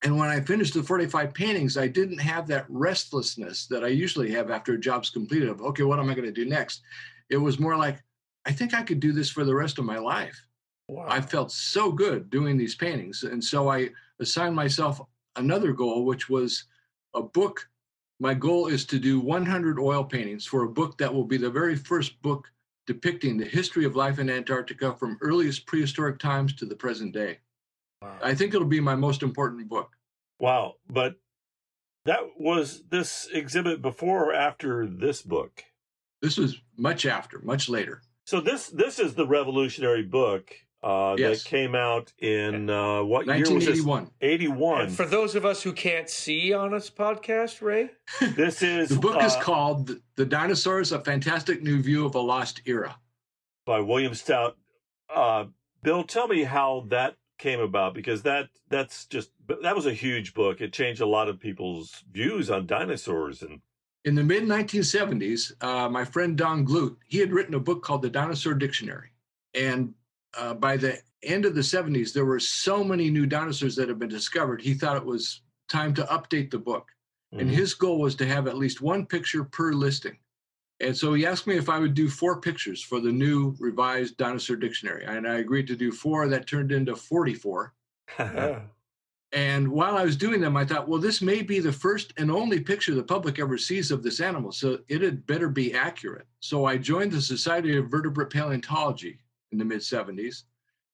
And 0.04 0.18
when 0.18 0.30
I 0.30 0.40
finished 0.42 0.74
the 0.74 0.84
45 0.84 1.34
paintings, 1.34 1.78
I 1.78 1.88
didn't 1.88 2.20
have 2.20 2.48
that 2.48 2.66
restlessness 2.70 3.66
that 3.68 3.84
I 3.84 3.88
usually 3.88 4.32
have 4.32 4.52
after 4.52 4.74
a 4.74 4.80
job's 4.80 5.10
completed 5.10 5.50
of, 5.50 5.62
okay, 5.62 5.84
what 5.84 6.00
am 6.00 6.10
I 6.10 6.14
going 6.14 6.28
to 6.28 6.32
do 6.32 6.46
next? 6.46 6.82
It 7.30 7.38
was 7.38 7.60
more 7.60 7.76
like, 7.76 8.04
I 8.46 8.52
think 8.52 8.74
I 8.74 8.84
could 8.84 9.00
do 9.00 9.12
this 9.12 9.30
for 9.30 9.44
the 9.44 9.56
rest 9.56 9.80
of 9.80 9.86
my 9.86 9.98
life. 9.98 10.40
Wow. 10.88 11.06
I 11.10 11.20
felt 11.20 11.52
so 11.52 11.92
good 11.92 12.30
doing 12.30 12.58
these 12.58 12.76
paintings. 12.76 13.24
And 13.24 13.44
so 13.44 13.70
I 13.70 13.90
assigned 14.20 14.56
myself 14.56 15.02
another 15.36 15.74
goal, 15.74 16.06
which 16.06 16.30
was 16.30 16.66
a 17.14 17.22
book. 17.22 17.68
My 18.20 18.34
goal 18.34 18.68
is 18.68 18.86
to 18.86 19.00
do 19.00 19.20
100 19.20 19.80
oil 19.80 20.04
paintings 20.04 20.46
for 20.46 20.64
a 20.64 20.70
book 20.70 20.98
that 20.98 21.14
will 21.14 21.24
be 21.24 21.38
the 21.38 21.50
very 21.50 21.76
first 21.76 22.22
book 22.22 22.52
depicting 22.88 23.38
the 23.38 23.46
history 23.46 23.86
of 23.86 23.96
life 23.96 24.18
in 24.18 24.30
Antarctica 24.30 24.96
from 24.96 25.18
earliest 25.22 25.66
prehistoric 25.66 26.18
times 26.18 26.54
to 26.54 26.66
the 26.66 26.76
present 26.76 27.14
day. 27.14 27.40
Wow. 28.02 28.18
I 28.24 28.34
think 28.34 28.54
it'll 28.54 28.68
be 28.68 28.80
my 28.80 28.96
most 28.96 29.22
important 29.22 29.68
book. 29.70 29.96
Wow. 30.40 30.76
But 30.90 31.16
that 32.06 32.20
was 32.38 32.84
this 32.90 33.28
exhibit 33.34 33.82
before 33.82 34.30
or 34.30 34.34
after 34.34 34.88
this 34.88 35.22
book? 35.22 35.64
This 36.22 36.38
was 36.38 36.62
much 36.78 37.06
after, 37.06 37.40
much 37.40 37.70
later. 37.70 38.02
So 38.26 38.42
this 38.42 38.70
this 38.70 39.00
is 39.00 39.14
the 39.14 39.28
revolutionary 39.28 40.04
book 40.04 40.54
uh, 40.88 41.16
Yes. 41.18 41.44
that 41.44 41.50
came 41.50 41.76
out 41.76 42.14
in 42.20 42.70
uh, 42.70 43.04
what 43.04 43.26
year 43.26 43.40
was 43.40 43.66
this? 43.66 43.84
1981. 43.84 44.12
81. 44.22 44.82
And 44.82 44.92
for 44.96 45.06
those 45.06 45.36
of 45.36 45.44
us 45.46 45.62
who 45.62 45.74
can't 45.74 46.10
see 46.10 46.54
on 46.54 46.72
this 46.72 46.90
podcast, 46.90 47.62
Ray, 47.62 47.90
this 48.36 48.62
is 48.64 48.90
The 48.90 48.96
book 49.00 49.22
is 49.22 49.34
uh, 49.36 49.42
called 49.42 49.88
The- 49.88 50.02
The 50.16 50.26
Dinosaurs 50.26 50.92
A 50.92 51.00
Fantastic 51.00 51.62
New 51.62 51.82
View 51.82 52.06
of 52.06 52.16
a 52.16 52.20
Lost 52.20 52.62
Era. 52.66 52.98
by 53.66 53.80
William 53.82 54.14
Stout. 54.14 54.56
Uh, 55.14 55.46
Bill, 55.84 56.04
tell 56.04 56.28
me 56.28 56.44
how 56.44 56.86
that 56.90 57.16
came 57.38 57.60
about 57.60 57.94
because 57.94 58.24
that 58.24 58.50
that's 58.70 59.06
just 59.06 59.30
that 59.62 59.76
was 59.76 59.86
a 59.86 59.94
huge 59.94 60.34
book. 60.34 60.60
It 60.62 60.74
changed 60.74 61.02
a 61.02 61.06
lot 61.06 61.28
of 61.30 61.40
people's 61.40 62.04
views 62.12 62.50
on 62.50 62.66
dinosaurs 62.66 63.42
and 63.44 63.62
In 64.06 64.16
the 64.16 64.24
mid 64.24 64.44
1970s, 64.44 65.52
uh, 65.62 65.88
my 65.90 66.04
friend 66.06 66.38
Don 66.38 66.64
Glut, 66.64 66.96
he 67.08 67.18
had 67.20 67.32
written 67.32 67.54
a 67.56 67.60
book 67.60 67.84
called 67.84 68.02
The 68.02 68.10
Dinosaur 68.10 68.54
Dictionary. 68.54 69.10
And 69.54 69.94
uh, 70.38 70.54
by 70.54 70.78
the 70.78 71.00
end 71.24 71.46
of 71.46 71.56
the 71.56 71.62
70s, 71.62 72.14
there 72.14 72.26
were 72.26 72.40
so 72.40 72.84
many 72.84 73.10
new 73.10 73.26
dinosaurs 73.26 73.76
that 73.76 73.90
had 73.90 74.00
been 74.00 74.10
discovered, 74.10 74.62
he 74.62 74.74
thought 74.74 74.98
it 74.98 75.06
was 75.06 75.42
time 75.68 75.94
to 75.96 76.04
update 76.04 76.52
the 76.52 76.60
book. 76.60 76.88
And 77.34 77.50
Mhm. 77.50 77.54
his 77.54 77.74
goal 77.74 78.00
was 78.00 78.16
to 78.16 78.26
have 78.26 78.48
at 78.48 78.58
least 78.58 78.82
one 78.82 79.06
picture 79.06 79.44
per 79.44 79.74
listing. 79.74 80.18
And 80.80 80.96
so 80.96 81.14
he 81.14 81.26
asked 81.26 81.48
me 81.48 81.58
if 81.58 81.70
I 81.70 81.80
would 81.80 81.94
do 81.94 82.08
four 82.08 82.40
pictures 82.40 82.82
for 82.82 83.00
the 83.00 83.12
new 83.12 83.56
revised 83.60 84.18
dinosaur 84.18 84.56
dictionary. 84.56 85.04
And 85.06 85.28
I 85.28 85.40
agreed 85.40 85.68
to 85.68 85.76
do 85.76 85.92
four. 85.92 86.28
That 86.28 86.48
turned 86.48 86.72
into 86.72 86.96
44. 86.96 87.74
And 89.34 89.68
while 89.68 89.98
I 89.98 90.06
was 90.06 90.16
doing 90.16 90.40
them, 90.40 90.56
I 90.56 90.64
thought, 90.64 90.88
well, 90.88 91.02
this 91.02 91.22
may 91.22 91.42
be 91.42 91.60
the 91.60 91.72
first 91.72 92.14
and 92.18 92.32
only 92.32 92.62
picture 92.62 92.96
the 92.96 93.04
public 93.04 93.40
ever 93.40 93.58
sees 93.58 93.92
of 93.92 94.02
this 94.02 94.22
animal. 94.22 94.54
So 94.54 94.80
it 94.88 95.02
had 95.02 95.28
better 95.28 95.50
be 95.50 95.74
accurate. 95.74 96.28
So 96.40 96.64
I 96.64 96.78
joined 96.78 97.12
the 97.12 97.22
Society 97.22 97.76
of 97.76 97.92
Vertebrate 97.92 98.30
Paleontology 98.30 99.20
in 99.52 99.58
the 99.58 99.66
mid 99.66 99.80
70s. 99.80 100.44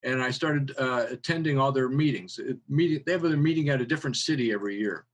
And 0.03 0.21
I 0.21 0.31
started 0.31 0.73
uh, 0.77 1.05
attending 1.09 1.57
all 1.59 1.71
their 1.71 1.89
meetings. 1.89 2.39
It, 2.39 2.57
meeting, 2.67 3.03
they 3.05 3.13
have 3.13 3.23
a 3.23 3.29
meeting 3.29 3.69
at 3.69 3.81
a 3.81 3.85
different 3.85 4.17
city 4.17 4.51
every 4.51 4.77
year. 4.77 5.05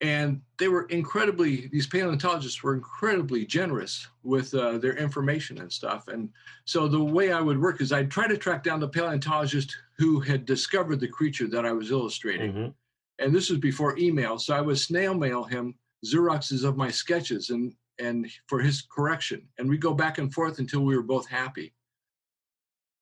And 0.00 0.42
they 0.58 0.68
were 0.68 0.86
incredibly, 0.86 1.68
these 1.68 1.86
paleontologists 1.86 2.62
were 2.62 2.74
incredibly 2.74 3.46
generous 3.46 4.06
with 4.22 4.52
uh, 4.52 4.78
their 4.78 4.96
information 4.96 5.60
and 5.60 5.72
stuff. 5.72 6.08
And 6.08 6.30
so 6.64 6.88
the 6.88 7.02
way 7.02 7.32
I 7.32 7.40
would 7.40 7.60
work 7.60 7.80
is 7.80 7.92
I'd 7.92 8.10
try 8.10 8.26
to 8.26 8.36
track 8.36 8.64
down 8.64 8.80
the 8.80 8.88
paleontologist 8.88 9.74
who 9.96 10.20
had 10.20 10.44
discovered 10.44 11.00
the 11.00 11.08
creature 11.08 11.46
that 11.46 11.64
I 11.64 11.72
was 11.72 11.90
illustrating. 11.92 12.52
Mhm. 12.52 12.74
And 13.20 13.34
this 13.34 13.48
was 13.48 13.60
before 13.60 13.96
email. 13.96 14.38
So 14.38 14.54
I 14.54 14.60
would 14.60 14.78
snail 14.78 15.14
mail 15.14 15.44
him 15.44 15.74
Xeroxes 16.04 16.64
of 16.64 16.76
my 16.76 16.90
sketches 16.90 17.50
and, 17.50 17.72
and 18.00 18.28
for 18.48 18.60
his 18.60 18.82
correction. 18.82 19.48
And 19.58 19.68
we 19.68 19.78
go 19.78 19.94
back 19.94 20.18
and 20.18 20.34
forth 20.34 20.58
until 20.58 20.80
we 20.80 20.96
were 20.96 21.02
both 21.02 21.28
happy. 21.28 21.72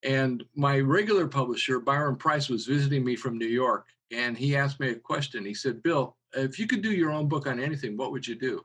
And 0.05 0.45
my 0.57 0.81
regular 0.81 1.29
publisher, 1.29 1.79
Byron 1.79 2.17
Preiss, 2.17 2.51
was 2.51 2.67
visiting 2.67 3.05
me 3.05 3.17
from 3.17 3.38
New 3.38 3.47
York. 3.47 3.87
And 4.11 4.37
he 4.37 4.57
asked 4.57 4.81
me 4.81 4.91
a 4.91 4.95
question. 4.97 5.45
He 5.45 5.55
said, 5.55 5.83
Bill, 5.83 6.17
if 6.35 6.59
you 6.59 6.67
could 6.67 6.83
do 6.83 6.93
your 6.93 7.11
own 7.11 7.29
book 7.29 7.47
on 7.47 7.61
anything, 7.61 7.97
what 7.97 8.12
would 8.12 8.27
you 8.27 8.35
do? 8.35 8.65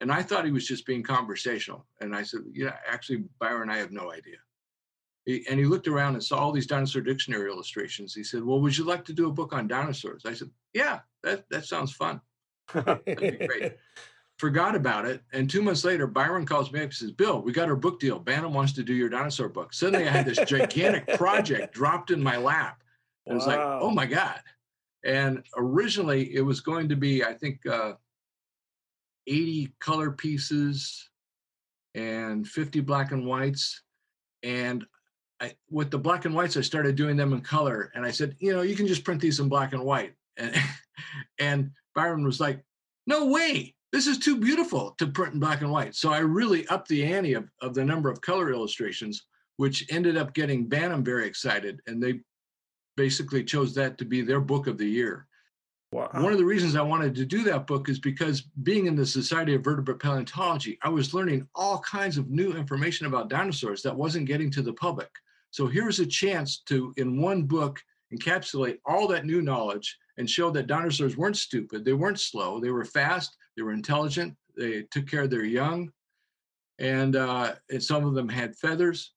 And 0.00 0.12
I 0.12 0.22
thought 0.22 0.44
he 0.44 0.52
was 0.52 0.66
just 0.66 0.86
being 0.86 1.02
conversational. 1.02 1.84
And 2.00 2.14
I 2.14 2.22
said, 2.22 2.40
Yeah, 2.52 2.76
actually, 2.86 3.24
Byron, 3.40 3.70
I 3.70 3.76
have 3.78 3.92
no 3.92 4.12
idea. 4.12 4.36
He, 5.24 5.44
and 5.50 5.58
he 5.58 5.66
looked 5.66 5.88
around 5.88 6.14
and 6.14 6.24
saw 6.24 6.38
all 6.38 6.52
these 6.52 6.66
dinosaur 6.66 7.02
dictionary 7.02 7.50
illustrations. 7.50 8.14
He 8.14 8.24
said, 8.24 8.42
Well, 8.44 8.60
would 8.60 8.76
you 8.76 8.84
like 8.84 9.04
to 9.06 9.12
do 9.12 9.28
a 9.28 9.32
book 9.32 9.52
on 9.52 9.68
dinosaurs? 9.68 10.22
I 10.24 10.34
said, 10.34 10.50
Yeah, 10.72 11.00
that, 11.22 11.48
that 11.50 11.64
sounds 11.64 11.92
fun. 11.92 12.20
That'd 12.72 13.04
be 13.04 13.46
great. 13.46 13.76
Forgot 14.38 14.76
about 14.76 15.04
it. 15.04 15.20
And 15.32 15.50
two 15.50 15.62
months 15.62 15.84
later, 15.84 16.06
Byron 16.06 16.46
calls 16.46 16.70
me 16.70 16.78
up 16.78 16.84
and 16.84 16.94
says, 16.94 17.10
Bill, 17.10 17.42
we 17.42 17.52
got 17.52 17.68
our 17.68 17.76
book 17.76 17.98
deal. 17.98 18.20
Bantam 18.20 18.54
wants 18.54 18.72
to 18.74 18.84
do 18.84 18.94
your 18.94 19.08
dinosaur 19.08 19.48
book. 19.48 19.74
Suddenly 19.74 20.06
I 20.06 20.12
had 20.12 20.26
this 20.26 20.38
gigantic 20.46 21.08
project 21.18 21.74
dropped 21.74 22.12
in 22.12 22.22
my 22.22 22.36
lap. 22.36 22.82
And 23.26 23.32
it 23.32 23.36
was 23.36 23.46
like, 23.46 23.58
oh 23.58 23.90
my 23.90 24.06
God. 24.06 24.40
And 25.04 25.44
originally 25.56 26.34
it 26.34 26.40
was 26.40 26.60
going 26.60 26.88
to 26.88 26.96
be, 26.96 27.24
I 27.24 27.34
think, 27.34 27.66
uh, 27.66 27.94
80 29.26 29.72
color 29.80 30.12
pieces 30.12 31.10
and 31.94 32.46
50 32.46 32.80
black 32.80 33.10
and 33.10 33.26
whites. 33.26 33.82
And 34.44 34.84
I, 35.40 35.54
with 35.68 35.90
the 35.90 35.98
black 35.98 36.24
and 36.24 36.34
whites, 36.34 36.56
I 36.56 36.60
started 36.60 36.94
doing 36.94 37.16
them 37.16 37.32
in 37.32 37.40
color. 37.40 37.90
And 37.94 38.06
I 38.06 38.12
said, 38.12 38.36
you 38.38 38.54
know, 38.54 38.62
you 38.62 38.76
can 38.76 38.86
just 38.86 39.04
print 39.04 39.20
these 39.20 39.40
in 39.40 39.48
black 39.48 39.72
and 39.72 39.82
white. 39.82 40.14
And, 40.36 40.54
and 41.40 41.70
Byron 41.94 42.24
was 42.24 42.38
like, 42.38 42.64
no 43.06 43.26
way. 43.26 43.74
This 43.92 44.06
is 44.06 44.18
too 44.18 44.36
beautiful 44.36 44.94
to 44.98 45.06
print 45.06 45.34
in 45.34 45.40
black 45.40 45.62
and 45.62 45.70
white. 45.70 45.94
So 45.94 46.12
I 46.12 46.18
really 46.18 46.66
upped 46.68 46.88
the 46.88 47.04
ante 47.04 47.34
of, 47.34 47.48
of 47.62 47.74
the 47.74 47.84
number 47.84 48.10
of 48.10 48.20
color 48.20 48.52
illustrations, 48.52 49.24
which 49.56 49.86
ended 49.90 50.16
up 50.16 50.34
getting 50.34 50.68
Bantam 50.68 51.02
very 51.02 51.26
excited. 51.26 51.80
And 51.86 52.02
they 52.02 52.20
basically 52.96 53.44
chose 53.44 53.74
that 53.74 53.96
to 53.98 54.04
be 54.04 54.20
their 54.20 54.40
book 54.40 54.66
of 54.66 54.76
the 54.76 54.88
year. 54.88 55.26
Wow. 55.90 56.10
One 56.12 56.32
of 56.32 56.38
the 56.38 56.44
reasons 56.44 56.76
I 56.76 56.82
wanted 56.82 57.14
to 57.14 57.24
do 57.24 57.42
that 57.44 57.66
book 57.66 57.88
is 57.88 57.98
because 57.98 58.42
being 58.62 58.86
in 58.86 58.94
the 58.94 59.06
Society 59.06 59.54
of 59.54 59.64
Vertebrate 59.64 60.00
Paleontology, 60.00 60.78
I 60.82 60.90
was 60.90 61.14
learning 61.14 61.48
all 61.54 61.78
kinds 61.78 62.18
of 62.18 62.28
new 62.28 62.52
information 62.52 63.06
about 63.06 63.30
dinosaurs 63.30 63.80
that 63.82 63.96
wasn't 63.96 64.26
getting 64.26 64.50
to 64.50 64.60
the 64.60 64.74
public. 64.74 65.08
So 65.50 65.66
here's 65.66 65.98
a 65.98 66.06
chance 66.06 66.58
to, 66.66 66.92
in 66.98 67.22
one 67.22 67.44
book, 67.44 67.82
encapsulate 68.12 68.78
all 68.84 69.08
that 69.08 69.24
new 69.24 69.40
knowledge 69.40 69.96
and 70.18 70.28
show 70.28 70.50
that 70.50 70.66
dinosaurs 70.66 71.16
weren't 71.16 71.38
stupid, 71.38 71.86
they 71.86 71.94
weren't 71.94 72.20
slow, 72.20 72.60
they 72.60 72.70
were 72.70 72.84
fast, 72.84 73.36
they 73.58 73.62
were 73.64 73.72
intelligent, 73.72 74.34
they 74.56 74.82
took 74.92 75.08
care 75.08 75.22
of 75.24 75.30
their 75.30 75.44
young, 75.44 75.90
and, 76.78 77.16
uh, 77.16 77.54
and 77.70 77.82
some 77.82 78.06
of 78.06 78.14
them 78.14 78.28
had 78.28 78.54
feathers. 78.56 79.12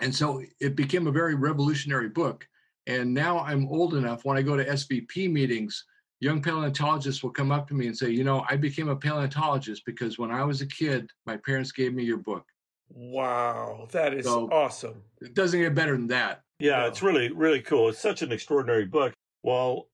And 0.00 0.12
so 0.12 0.42
it 0.58 0.74
became 0.74 1.06
a 1.06 1.12
very 1.12 1.34
revolutionary 1.34 2.08
book. 2.08 2.48
And 2.86 3.12
now 3.12 3.40
I'm 3.40 3.68
old 3.68 3.94
enough 3.94 4.24
when 4.24 4.38
I 4.38 4.42
go 4.42 4.56
to 4.56 4.64
SVP 4.64 5.30
meetings, 5.30 5.84
young 6.20 6.40
paleontologists 6.40 7.22
will 7.22 7.30
come 7.30 7.52
up 7.52 7.68
to 7.68 7.74
me 7.74 7.86
and 7.88 7.96
say, 7.96 8.10
You 8.10 8.24
know, 8.24 8.42
I 8.48 8.56
became 8.56 8.88
a 8.88 8.96
paleontologist 8.96 9.82
because 9.84 10.18
when 10.18 10.30
I 10.30 10.44
was 10.44 10.62
a 10.62 10.66
kid, 10.66 11.10
my 11.26 11.36
parents 11.36 11.72
gave 11.72 11.92
me 11.92 12.04
your 12.04 12.16
book. 12.16 12.44
Wow. 12.88 13.86
That 13.92 14.14
is 14.14 14.24
So- 14.24 14.48
awesome. 14.50 15.02
It 15.20 15.34
doesn't 15.34 15.60
get 15.60 15.74
better 15.74 15.92
than 15.92 16.06
that. 16.08 16.40
Yeah, 16.58 16.80
No. 16.80 16.86
it's 16.86 17.02
really, 17.02 17.30
really 17.30 17.60
cool. 17.60 17.90
It's 17.90 17.98
such 17.98 18.22
an 18.22 18.32
extraordinary 18.32 18.86
book. 18.86 19.12
Well, 19.42 19.88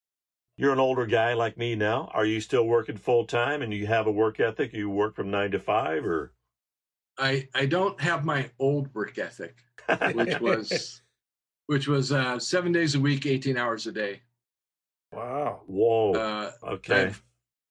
you're 0.58 0.72
an 0.72 0.80
older 0.80 1.06
guy 1.06 1.32
like 1.34 1.56
me 1.56 1.76
now. 1.76 2.10
Are 2.12 2.26
you 2.26 2.40
still 2.40 2.66
working 2.66 2.96
full 2.96 3.24
time 3.24 3.62
and 3.62 3.72
you 3.72 3.86
have 3.86 4.08
a 4.08 4.12
work 4.12 4.40
ethic? 4.40 4.74
You 4.74 4.90
work 4.90 5.14
from 5.14 5.30
nine 5.30 5.52
to 5.52 5.60
five 5.60 6.04
or? 6.04 6.32
I, 7.16 7.48
I 7.54 7.66
don't 7.66 7.98
have 8.00 8.24
my 8.24 8.50
old 8.58 8.92
work 8.92 9.18
ethic, 9.18 9.56
which 10.12 10.40
was 10.40 11.00
which 11.66 11.86
was 11.86 12.12
uh, 12.12 12.38
seven 12.38 12.72
days 12.72 12.94
a 12.94 13.00
week, 13.00 13.26
18 13.26 13.56
hours 13.56 13.86
a 13.86 13.92
day. 13.92 14.22
Wow. 15.12 15.60
Whoa. 15.66 16.12
Uh, 16.14 16.50
okay. 16.64 17.02
I've, 17.02 17.22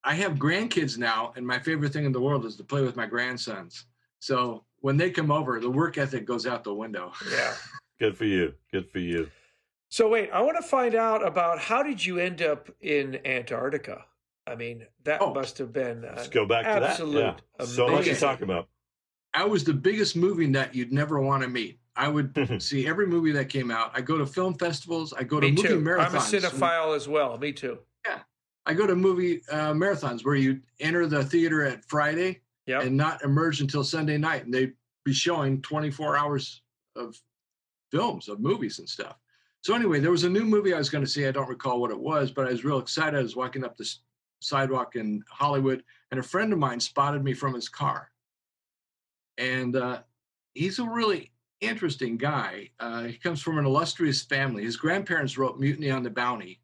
I 0.04 0.13
have 0.13 0.34
grandkids 0.34 0.97
now, 0.97 1.34
and 1.36 1.45
my 1.45 1.60
favorite 1.60 1.91
thing 1.91 2.06
in 2.06 2.12
the 2.12 2.21
world 2.21 2.45
is 2.45 2.56
to 2.58 2.63
play 2.63 2.84
with 2.84 2.95
my 2.95 3.06
grandsons. 3.06 3.86
So 4.19 4.63
when 4.80 4.97
they 4.97 5.10
come 5.10 5.32
over, 5.32 5.60
the 5.60 5.69
work 5.69 5.97
ethic 5.97 6.26
goes 6.26 6.47
out 6.47 6.63
the 6.63 6.73
window. 6.73 7.12
Yeah. 7.32 7.54
Good 8.00 8.15
for 8.15 8.26
you. 8.26 8.54
Good 8.71 8.89
for 8.91 9.00
you. 9.00 9.30
So 9.89 10.10
wait, 10.10 10.30
I 10.32 10.41
want 10.41 10.58
to 10.58 10.63
find 10.63 10.95
out 10.95 11.26
about 11.26 11.60
how 11.60 11.82
did 11.84 12.04
you 12.06 12.19
end 12.19 12.41
up 12.41 12.69
in 12.82 13.19
Antarctica? 13.26 14.06
I 14.45 14.56
mean, 14.56 14.86
that 15.04 15.21
Oh. 15.21 15.34
must 15.34 15.58
have 15.58 15.71
been 15.73 16.06
uh, 16.06 16.13
Let's 16.15 16.28
go 16.28 16.45
back 16.45 16.65
to 16.65 16.80
that. 16.80 16.84
absolute 16.91 17.41
Yeah. 17.60 17.65
So 17.65 17.88
much 17.88 18.06
to 18.06 18.15
talk 18.15 18.41
about. 18.41 18.67
I 19.34 19.45
was 19.45 19.63
the 19.63 19.73
biggest 19.73 20.15
movie 20.15 20.47
nut 20.47 20.73
you'd 20.73 20.91
never 20.91 21.19
want 21.19 21.43
to 21.43 21.50
meet. 21.50 21.80
I 21.95 22.08
would 22.08 22.36
see 22.62 22.88
every 22.88 23.08
movie 23.08 23.32
that 23.34 23.50
came 23.50 23.71
out. 23.71 23.91
I 23.93 24.02
go 24.02 24.17
to 24.17 24.26
film 24.26 24.56
festivals. 24.56 25.13
I 25.13 25.23
go 25.23 25.39
to 25.39 25.47
Me 25.47 25.52
movie 25.54 25.67
too. 25.67 25.82
marathons. 25.82 26.08
I'm 26.10 26.15
a 26.15 26.19
cinephile 26.50 26.95
as 26.95 27.08
well. 27.08 27.38
Me 27.38 27.52
too. 27.52 27.80
Yeah, 28.06 28.19
I 28.65 28.73
go 28.73 28.88
to 28.88 28.95
movie 28.95 29.41
uh, 29.50 29.73
marathons 29.73 30.23
where 30.26 30.36
you 30.36 30.62
enter 30.80 31.08
the 31.08 31.23
theater 31.23 31.63
at 31.63 31.84
Friday 31.86 32.41
Yep. 32.67 32.84
and 32.84 32.97
not 32.97 33.23
emerge 33.23 33.62
until 33.62 33.84
Sunday 33.84 34.17
night, 34.17 34.43
and 34.45 34.54
they'd 34.54 34.73
be 35.06 35.13
showing 35.13 35.62
24 35.62 36.17
hours 36.17 36.62
of 36.97 37.17
films 37.91 38.28
of 38.28 38.39
movies 38.41 38.80
and 38.80 38.88
stuff. 38.89 39.15
So 39.67 39.75
anyway, 39.75 39.99
there 39.99 40.12
was 40.12 40.23
a 40.23 40.30
new 40.30 40.45
movie 40.45 40.73
I 40.73 40.77
was 40.77 40.89
going 40.89 41.03
to 41.03 41.10
see. 41.10 41.27
I 41.27 41.32
don't 41.32 41.49
recall 41.49 41.82
what 41.82 41.91
it 41.91 41.99
was, 41.99 42.32
but 42.32 42.47
I 42.47 42.51
was 42.51 42.63
real 42.63 42.77
excited. 42.77 43.19
I 43.19 43.21
was 43.21 43.36
walking 43.36 43.65
up 43.65 43.75
the 43.75 43.86
sidewalk 44.39 44.95
in 44.95 45.21
Hollywood, 45.30 45.84
and 46.10 46.21
a 46.21 46.23
friend 46.23 46.53
of 46.53 46.60
mine 46.60 46.80
spotted 46.80 47.21
me 47.21 47.34
from 47.34 47.53
his 47.53 47.67
car. 47.67 48.10
And 49.38 49.75
uh, 49.75 50.03
he's 50.53 50.80
a 50.80 50.86
really 50.86 51.34
interesting 51.60 52.15
guy. 52.15 52.69
Uh, 52.80 53.03
he 53.03 53.17
comes 53.17 53.41
from 53.41 53.58
an 53.58 53.65
illustrious 53.65 54.23
family. 54.23 54.63
His 54.63 54.77
grandparents 54.77 55.38
wrote 55.38 55.60
Mutiny 55.60 55.91
on 55.91 56.01
the 56.01 56.12
Bounty. 56.12 56.62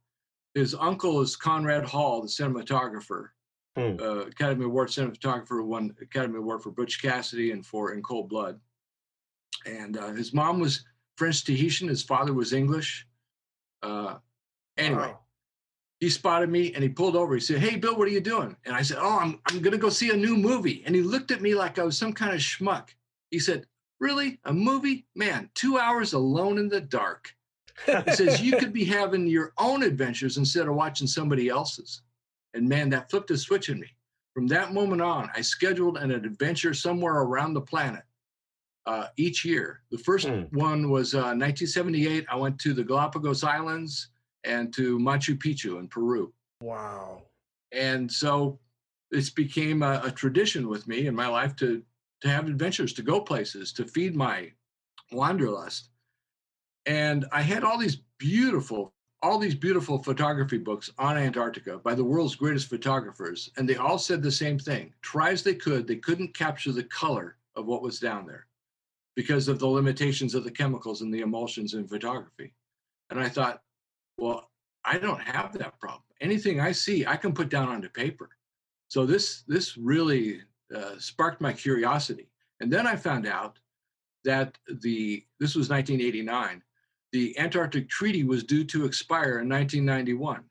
His 0.53 0.73
uncle 0.73 1.19
is 1.19 1.35
Conrad 1.35 1.83
Hall, 1.83 2.21
the 2.21 2.29
cinematographer, 2.29 3.31
Hmm. 3.75 3.97
uh, 3.99 4.27
Academy 4.27 4.63
Award 4.63 4.87
cinematographer, 4.87 5.61
won 5.65 5.93
Academy 5.99 6.37
Award 6.37 6.63
for 6.63 6.71
Butch 6.71 7.01
Cassidy 7.01 7.51
and 7.51 7.65
for 7.65 7.91
In 7.91 8.01
Cold 8.01 8.29
Blood. 8.29 8.61
And 9.65 9.97
uh, 9.97 10.13
his 10.13 10.33
mom 10.33 10.61
was 10.61 10.85
French 11.17 11.43
Tahitian. 11.43 11.87
His 11.87 12.03
father 12.03 12.33
was 12.33 12.53
English. 12.53 13.07
Uh, 13.81 14.17
anyway, 14.77 15.07
Wow. 15.09 15.19
he 15.99 16.09
spotted 16.09 16.49
me 16.49 16.73
and 16.73 16.83
he 16.83 16.89
pulled 16.89 17.15
over. 17.15 17.33
He 17.35 17.39
said, 17.41 17.59
"Hey, 17.59 17.75
Bill, 17.75 17.95
what 17.97 18.07
are 18.07 18.11
you 18.11 18.21
doing?" 18.21 18.55
And 18.65 18.75
I 18.75 18.81
said, 18.81 18.97
"Oh, 18.99 19.19
I'm 19.19 19.39
I'm 19.47 19.61
gonna 19.61 19.77
go 19.77 19.89
see 19.89 20.11
a 20.11 20.15
new 20.17 20.35
movie." 20.37 20.83
And 20.85 20.95
he 20.95 21.01
looked 21.01 21.31
at 21.31 21.41
me 21.41 21.55
like 21.55 21.79
I 21.79 21.83
was 21.83 21.97
some 21.97 22.13
kind 22.13 22.33
of 22.33 22.39
schmuck. 22.39 22.89
He 23.31 23.39
said, 23.39 23.67
"Really, 23.99 24.39
a 24.45 24.53
movie? 24.53 25.05
Man, 25.15 25.49
two 25.53 25.77
hours 25.77 26.13
alone 26.13 26.57
in 26.57 26.69
the 26.69 26.81
dark." 26.81 27.35
He 27.85 28.11
says 28.13 28.39
you 28.41 28.57
could 28.57 28.71
be 28.71 28.85
having 28.99 29.25
your 29.27 29.51
own 29.57 29.81
adventures 29.83 30.37
instead 30.37 30.67
of 30.67 30.75
watching 30.75 31.07
somebody 31.07 31.49
else's. 31.49 32.01
And 32.53 32.69
man, 32.69 32.89
that 32.91 33.09
flipped 33.09 33.31
a 33.31 33.37
switch 33.37 33.69
in 33.69 33.79
me. 33.79 33.87
From 34.35 34.47
that 34.47 34.73
moment 34.73 35.01
on, 35.01 35.29
I 35.35 35.41
scheduled 35.41 35.97
an 35.97 36.11
adventure 36.11 36.73
somewhere 36.73 37.15
around 37.15 37.53
the 37.53 37.61
planet 37.61 38.03
uh, 38.85 39.07
each 39.17 39.45
year. 39.45 39.81
The 39.91 39.97
first 39.97 40.27
Hmm. 40.27 40.43
one 40.51 40.89
was 40.89 41.13
uh, 41.13 41.33
1978. 41.35 42.25
I 42.29 42.35
went 42.35 42.59
to 42.59 42.73
the 42.73 42.83
Galapagos 42.83 43.43
Islands 43.43 44.09
and 44.43 44.73
to 44.73 44.99
Machu 44.99 45.37
Picchu 45.37 45.79
in 45.79 45.87
Peru. 45.87 46.33
wow. 46.61 47.23
And 47.71 48.11
so 48.11 48.59
this 49.09 49.29
became 49.31 49.81
a, 49.81 50.01
a 50.03 50.11
tradition 50.11 50.67
with 50.67 50.87
me 50.87 51.07
in 51.07 51.15
my 51.15 51.27
life 51.27 51.55
to 51.57 51.83
to 52.21 52.29
have 52.29 52.47
adventures, 52.47 52.93
to 52.93 53.01
go 53.01 53.19
places, 53.19 53.73
to 53.73 53.85
feed 53.85 54.15
my 54.15 54.49
wanderlust. 55.11 55.89
And 56.85 57.25
I 57.31 57.41
had 57.41 57.63
all 57.63 57.77
these 57.77 57.97
beautiful, 58.17 58.93
all 59.21 59.39
these 59.39 59.55
beautiful 59.55 60.01
photography 60.01 60.57
books 60.57 60.89
on 60.97 61.17
Antarctica 61.17 61.79
by 61.79 61.95
the 61.95 62.03
world's 62.03 62.35
greatest 62.35 62.69
photographers, 62.69 63.49
and 63.57 63.67
they 63.67 63.75
all 63.75 63.97
said 63.97 64.21
the 64.21 64.31
same 64.31 64.57
thing. 64.59 64.93
Try 65.01 65.31
as 65.31 65.43
they 65.43 65.55
could, 65.55 65.85
they 65.87 65.97
couldn't 65.97 66.33
capture 66.33 66.71
the 66.71 66.83
color 66.85 67.35
of 67.55 67.65
what 67.65 67.81
was 67.81 67.99
down 67.99 68.25
there 68.25 68.47
because 69.15 69.47
of 69.47 69.59
the 69.59 69.67
limitations 69.67 70.35
of 70.35 70.43
the 70.43 70.51
chemicals 70.51 71.01
and 71.01 71.13
the 71.13 71.21
emulsions 71.21 71.73
in 71.73 71.87
photography. 71.87 72.53
And 73.09 73.19
I 73.19 73.29
thought, 73.29 73.61
well, 74.17 74.49
I 74.85 74.97
don't 74.97 75.21
have 75.21 75.57
that 75.57 75.79
problem. 75.79 76.03
Anything 76.21 76.59
I 76.59 76.71
see, 76.71 77.05
I 77.05 77.15
can 77.15 77.33
put 77.33 77.49
down 77.49 77.69
onto 77.69 77.89
paper. 77.89 78.29
So 78.87 79.05
this 79.05 79.43
this 79.47 79.77
really 79.77 80.41
uh, 80.75 80.97
sparked 80.97 81.41
my 81.41 81.53
curiosity. 81.53 82.29
And 82.59 82.71
then 82.71 82.87
I 82.87 82.95
found 82.95 83.25
out 83.27 83.59
that 84.23 84.57
the 84.81 85.25
this 85.39 85.55
was 85.55 85.69
1989. 85.69 86.61
The 87.11 87.37
Antarctic 87.37 87.89
Treaty 87.89 88.23
was 88.23 88.43
due 88.43 88.63
to 88.65 88.85
expire 88.85 89.39
in 89.39 89.49
1991. 89.49 90.43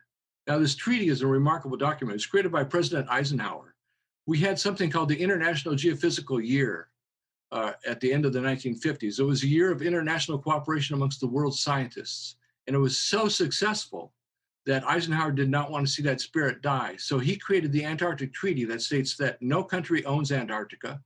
Now, 0.46 0.58
this 0.58 0.74
treaty 0.74 1.08
is 1.08 1.22
a 1.22 1.26
remarkable 1.26 1.76
document. 1.76 2.16
It's 2.16 2.26
created 2.26 2.52
by 2.52 2.64
President 2.64 3.08
Eisenhower. 3.08 3.74
We 4.26 4.38
had 4.38 4.58
something 4.58 4.90
called 4.90 5.08
the 5.08 5.20
International 5.20 5.74
Geophysical 5.74 6.44
Year 6.44 6.88
uh, 7.52 7.72
at 7.86 8.00
the 8.00 8.12
end 8.12 8.24
of 8.24 8.32
the 8.32 8.40
1950s. 8.40 9.20
It 9.20 9.24
was 9.24 9.42
a 9.42 9.48
year 9.48 9.70
of 9.70 9.82
international 9.82 10.38
cooperation 10.38 10.96
amongst 10.96 11.20
the 11.20 11.28
world's 11.28 11.60
scientists. 11.60 12.36
And 12.66 12.74
it 12.74 12.78
was 12.78 12.98
so 12.98 13.28
successful 13.28 14.12
that 14.64 14.86
Eisenhower 14.88 15.32
did 15.32 15.50
not 15.50 15.70
want 15.70 15.86
to 15.86 15.92
see 15.92 16.02
that 16.02 16.20
spirit 16.20 16.62
die. 16.62 16.94
So 16.96 17.18
he 17.18 17.36
created 17.36 17.72
the 17.72 17.84
Antarctic 17.84 18.32
Treaty 18.32 18.64
that 18.66 18.80
states 18.80 19.16
that 19.16 19.42
no 19.42 19.62
country 19.62 20.04
owns 20.06 20.32
Antarctica. 20.32 21.00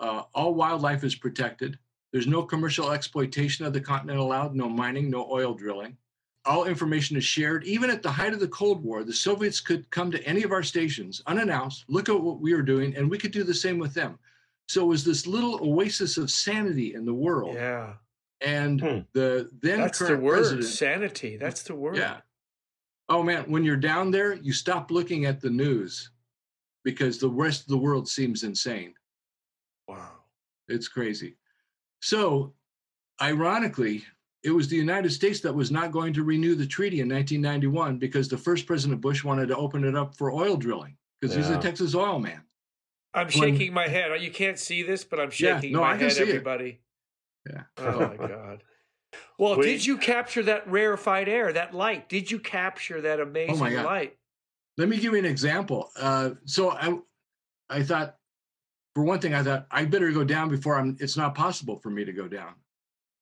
Uh, 0.00 0.22
all 0.34 0.54
wildlife 0.54 1.04
is 1.04 1.14
protected. 1.14 1.78
There's 2.12 2.26
no 2.26 2.42
commercial 2.42 2.92
exploitation 2.92 3.66
of 3.66 3.72
the 3.72 3.80
continent 3.80 4.20
allowed, 4.20 4.54
no 4.54 4.68
mining, 4.68 5.10
no 5.10 5.28
oil 5.30 5.54
drilling. 5.54 5.96
All 6.46 6.64
information 6.64 7.16
is 7.16 7.24
shared. 7.24 7.64
Even 7.64 7.90
at 7.90 8.02
the 8.02 8.10
height 8.10 8.32
of 8.32 8.40
the 8.40 8.48
Cold 8.48 8.82
War, 8.82 9.02
the 9.02 9.12
Soviets 9.12 9.60
could 9.60 9.90
come 9.90 10.10
to 10.12 10.24
any 10.24 10.44
of 10.44 10.52
our 10.52 10.62
stations 10.62 11.20
unannounced, 11.26 11.84
look 11.88 12.08
at 12.08 12.20
what 12.20 12.40
we 12.40 12.54
were 12.54 12.62
doing, 12.62 12.96
and 12.96 13.10
we 13.10 13.18
could 13.18 13.32
do 13.32 13.42
the 13.42 13.52
same 13.52 13.78
with 13.78 13.92
them. 13.92 14.18
So 14.68 14.82
it 14.82 14.86
was 14.86 15.04
this 15.04 15.26
little 15.26 15.58
oasis 15.62 16.16
of 16.16 16.30
sanity 16.30 16.94
in 16.94 17.04
the 17.04 17.14
world. 17.14 17.54
Yeah. 17.54 17.94
And 18.40 18.80
Hmm. 18.80 18.98
the 19.12 19.48
then 19.62 19.80
That's 19.80 19.98
the 19.98 20.06
current 20.06 20.22
word. 20.22 20.36
president, 20.38 20.64
Sanity. 20.66 21.36
That's 21.36 21.62
the 21.62 21.74
word. 21.74 21.96
yeah. 21.96 22.20
Oh 23.08 23.22
man, 23.22 23.44
when 23.50 23.64
you're 23.64 23.76
down 23.76 24.10
there, 24.10 24.34
you 24.34 24.52
stop 24.52 24.90
looking 24.90 25.24
at 25.24 25.40
the 25.40 25.50
news 25.50 26.10
because 26.84 27.18
the 27.18 27.30
rest 27.30 27.62
of 27.62 27.68
the 27.68 27.78
world 27.78 28.08
seems 28.08 28.42
insane. 28.42 28.94
Wow. 29.88 30.10
It's 30.68 30.88
crazy. 30.88 31.36
So, 32.02 32.54
ironically, 33.22 34.04
it 34.42 34.50
was 34.50 34.68
the 34.68 34.76
United 34.76 35.10
States 35.10 35.40
that 35.40 35.54
was 35.54 35.70
not 35.70 35.90
going 35.92 36.12
to 36.14 36.22
renew 36.24 36.54
the 36.54 36.66
treaty 36.66 37.00
in 37.00 37.08
1991 37.08 37.98
because 37.98 38.28
the 38.28 38.36
first 38.38 38.66
President 38.66 39.00
Bush 39.00 39.24
wanted 39.24 39.46
to 39.48 39.56
open 39.56 39.84
it 39.84 39.96
up 39.96 40.16
for 40.16 40.30
oil 40.32 40.56
drilling 40.56 40.96
because 41.20 41.34
he's 41.34 41.48
a 41.48 41.58
Texas 41.60 41.94
oil 41.94 42.18
man. 42.18 42.42
I'm 43.16 43.26
When- 43.28 43.32
shaking 43.56 43.72
my 43.72 43.88
head. 43.88 44.20
You 44.20 44.30
can't 44.30 44.58
see 44.58 44.82
this, 44.82 45.02
but 45.04 45.18
I'm 45.18 45.30
Yeah, 45.38 45.56
shaking 45.56 45.72
no, 45.72 45.80
my 45.80 45.92
I 45.92 45.96
head, 45.96 46.12
see 46.12 46.22
it. 46.22 46.28
everybody. 46.28 46.80
Yeah. 47.50 47.62
Oh 47.78 48.00
my 48.08 48.16
God. 48.28 48.62
Well, 49.38 49.56
We- 49.58 49.66
did 49.66 49.86
you 49.86 49.96
capture 49.96 50.42
that 50.44 50.68
rarefied 50.70 51.28
air, 51.28 51.52
that 51.52 51.74
light? 51.74 52.08
Did 52.08 52.30
you 52.30 52.38
capture 52.38 53.00
that 53.00 53.18
amazing 53.20 53.66
Oh 53.66 53.70
God. 53.70 53.84
light? 53.84 54.18
Let 54.76 54.88
me 54.88 54.96
give 54.98 55.12
you 55.14 55.18
an 55.18 55.24
example. 55.24 55.90
Uh, 55.98 56.32
so 56.44 56.70
I, 56.72 56.98
I 57.70 57.82
thought, 57.82 58.16
for 58.94 59.04
one 59.04 59.20
thing, 59.20 59.34
I 59.34 59.42
thought 59.42 59.66
I 59.70 59.86
better 59.86 60.10
go 60.12 60.22
down 60.24 60.50
before 60.50 60.76
I'm. 60.78 60.96
It's 61.00 61.16
not 61.16 61.34
possible 61.34 61.76
for 61.76 61.88
me 61.90 62.04
to 62.04 62.12
go 62.12 62.28
down. 62.28 62.54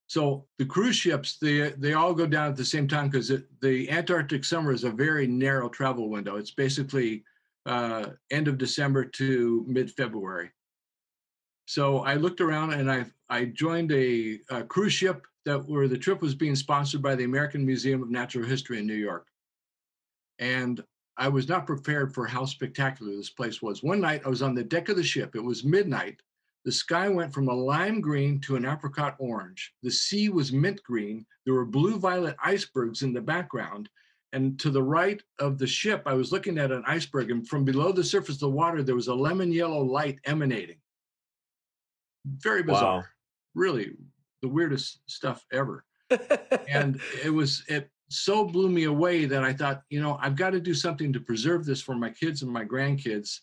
So 0.09 0.47
the 0.59 0.67
cruise 0.67 0.97
ships, 0.97 1.39
they 1.39 1.71
they 1.79 1.95
all 1.95 2.13
go 2.15 2.27
down 2.27 2.49
at 2.51 2.57
the 2.57 2.65
same 2.65 2.87
time 2.89 3.09
because 3.09 3.29
the 3.61 3.89
Antarctic 3.91 4.45
summer 4.45 4.73
is 4.73 4.83
a 4.85 4.91
very 4.91 5.27
narrow 5.29 5.69
travel 5.69 6.11
window. 6.11 6.37
It's 6.37 6.51
basically 6.51 7.25
uh, 7.67 8.07
end 8.31 8.49
of 8.49 8.59
December 8.59 9.05
to 9.05 9.65
mid 9.67 9.91
February. 9.91 10.51
So 11.67 11.99
I 12.01 12.15
looked 12.15 12.41
around 12.41 12.75
and 12.75 12.91
I 12.91 13.07
I 13.29 13.47
joined 13.47 13.91
a, 13.93 14.39
a 14.51 14.65
cruise 14.65 14.93
ship 14.93 15.27
that 15.47 15.67
where 15.67 15.89
the 15.89 15.99
trip 15.99 16.21
was 16.21 16.35
being 16.35 16.57
sponsored 16.57 17.03
by 17.03 17.15
the 17.15 17.25
American 17.25 17.65
Museum 17.65 18.03
of 18.03 18.11
Natural 18.11 18.47
History 18.47 18.79
in 18.79 18.87
New 18.87 18.95
York, 18.95 19.27
and 20.39 20.83
I 21.17 21.29
was 21.29 21.49
not 21.49 21.67
prepared 21.67 22.13
for 22.13 22.27
how 22.27 22.45
spectacular 22.45 23.13
this 23.15 23.31
place 23.31 23.63
was. 23.63 23.83
One 23.83 24.01
night 24.01 24.23
I 24.25 24.29
was 24.29 24.43
on 24.43 24.55
the 24.55 24.65
deck 24.65 24.89
of 24.89 24.97
the 24.97 25.03
ship. 25.03 25.37
It 25.37 25.45
was 25.45 25.65
midnight. 25.65 26.21
The 26.65 26.73
sky 26.73 27.09
went 27.09 27.33
from 27.33 27.49
a 27.49 27.55
lime 27.55 28.01
green 28.01 28.41
to 28.41 28.57
an 28.57 28.65
apricot 28.65 29.17
orange. 29.19 29.75
The 29.83 29.91
sea 29.91 30.29
was 30.31 30.53
mint 30.53 30.83
green. 30.83 31.27
There 31.45 31.55
were 31.55 31.67
blue 31.67 31.99
violet 31.99 32.37
icebergs 32.43 33.03
in 33.03 33.13
the 33.13 33.21
background. 33.21 33.89
And 34.35 34.59
to 34.61 34.71
the 34.71 34.83
right 34.83 35.23
of 35.39 35.59
the 35.59 35.67
ship, 35.67 36.03
I 36.07 36.15
was 36.15 36.33
looking 36.33 36.59
at 36.59 36.73
an 36.73 36.83
iceberg, 36.87 37.31
and 37.31 37.49
from 37.49 37.65
below 37.65 37.93
the 37.93 38.05
surface 38.05 38.37
of 38.37 38.41
the 38.41 38.51
water, 38.51 38.83
there 38.83 38.95
was 38.95 39.09
a 39.09 39.15
lemon 39.15 39.53
yellow 39.53 39.83
light 39.83 40.19
emanating. 40.25 40.79
Very 42.27 42.63
bizarre. 42.63 42.99
Wow. 42.99 43.05
Really, 43.55 43.93
the 44.43 44.49
weirdest 44.49 45.01
stuff 45.07 45.47
ever 45.53 45.85
and 46.69 47.01
it 47.25 47.31
was 47.31 47.65
it 47.69 47.91
so 48.09 48.45
blew 48.45 48.69
me 48.69 48.85
away 48.85 49.25
that 49.25 49.43
I 49.43 49.53
thought, 49.53 49.83
you 49.89 50.01
know, 50.01 50.19
I've 50.21 50.37
got 50.37 50.51
to 50.51 50.61
do 50.61 50.75
something 50.75 51.13
to 51.13 51.21
preserve 51.21 51.65
this 51.65 51.81
for 51.81 51.95
my 51.95 52.11
kids 52.11 52.43
and 52.43 52.53
my 52.53 52.65
grandkids. 52.65 53.41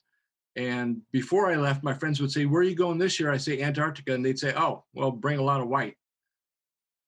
And 0.55 1.01
before 1.11 1.51
I 1.51 1.55
left, 1.55 1.83
my 1.83 1.93
friends 1.93 2.21
would 2.21 2.31
say, 2.31 2.45
"Where 2.45 2.61
are 2.61 2.65
you 2.65 2.75
going 2.75 2.97
this 2.97 3.19
year?" 3.19 3.31
I 3.31 3.37
say 3.37 3.61
Antarctica, 3.61 4.13
and 4.13 4.23
they'd 4.23 4.39
say, 4.39 4.53
"Oh, 4.55 4.83
well, 4.93 5.11
bring 5.11 5.39
a 5.39 5.43
lot 5.43 5.61
of 5.61 5.67
white." 5.67 5.95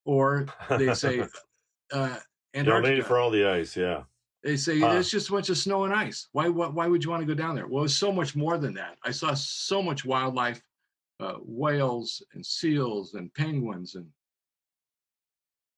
Or 0.06 0.48
they'd 0.70 0.96
say, 0.96 1.26
uh, 1.94 2.18
"Antarctica." 2.54 3.00
it 3.00 3.06
for 3.06 3.18
all 3.18 3.32
the 3.32 3.46
ice. 3.48 3.76
Yeah. 3.76 4.04
They 4.44 4.58
say 4.58 4.80
Huh. 4.80 4.98
it's 4.98 5.10
just 5.10 5.30
a 5.30 5.32
bunch 5.32 5.50
of 5.50 5.58
snow 5.58 5.86
and 5.86 5.94
ice. 5.94 6.28
Why, 6.34 6.50
why? 6.50 6.68
Why 6.68 6.88
would 6.88 7.04
you 7.04 7.10
want 7.10 7.22
to 7.22 7.28
go 7.28 7.34
down 7.34 7.56
there? 7.56 7.68
Well, 7.68 7.86
it's 7.86 7.96
so 7.96 8.12
much 8.12 8.36
more 8.36 8.58
than 8.58 8.74
that. 8.74 8.98
I 9.04 9.12
saw 9.12 9.34
so 9.34 9.82
much 9.82 10.04
wildlife, 10.04 10.62
uh, 11.20 11.36
whales 11.42 12.22
and 12.34 12.46
seals 12.46 13.14
and 13.14 13.34
penguins 13.34 13.96
and 13.96 14.08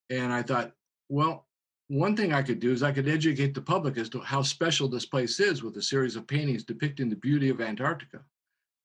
and 0.10 0.32
I 0.32 0.44
thought, 0.44 0.72
well, 1.10 1.48
one 1.88 2.16
thing 2.16 2.34
I 2.34 2.42
could 2.44 2.60
do 2.60 2.72
is 2.72 2.84
I 2.84 2.92
could 2.92 3.08
educate 3.08 3.54
the 3.54 3.62
public 3.62 3.98
as 3.98 4.10
to 4.10 4.20
how 4.20 4.42
special 4.42 4.88
this 4.88 5.06
place 5.06 5.40
is 5.40 5.64
with 5.64 5.78
a 5.78 5.82
series 5.82 6.16
of 6.16 6.28
paintings 6.28 6.64
depicting 6.64 7.10
the 7.10 7.16
beauty 7.16 7.50
of 7.50 7.62
Antarctica. 7.62 8.22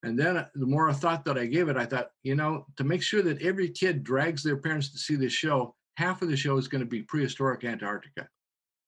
And 0.02 0.18
then 0.18 0.36
uh, 0.38 0.48
the 0.54 0.66
more 0.66 0.92
thought 0.92 1.24
that 1.26 1.36
I 1.38 1.46
gave 1.46 1.68
it, 1.68 1.76
I 1.76 1.84
thought, 1.86 2.10
you 2.22 2.34
know, 2.34 2.66
to 2.76 2.84
make 2.84 3.02
sure 3.02 3.22
that 3.22 3.42
every 3.42 3.68
kid 3.68 4.02
drags 4.02 4.42
their 4.42 4.56
parents 4.56 4.90
to 4.92 4.98
see 4.98 5.14
this 5.14 5.32
show, 5.32 5.74
half 6.00 6.22
of 6.22 6.28
the 6.28 6.36
show 6.36 6.56
is 6.56 6.66
going 6.66 6.80
to 6.80 6.86
be 6.86 7.02
prehistoric 7.02 7.62
Antarctica 7.62 8.26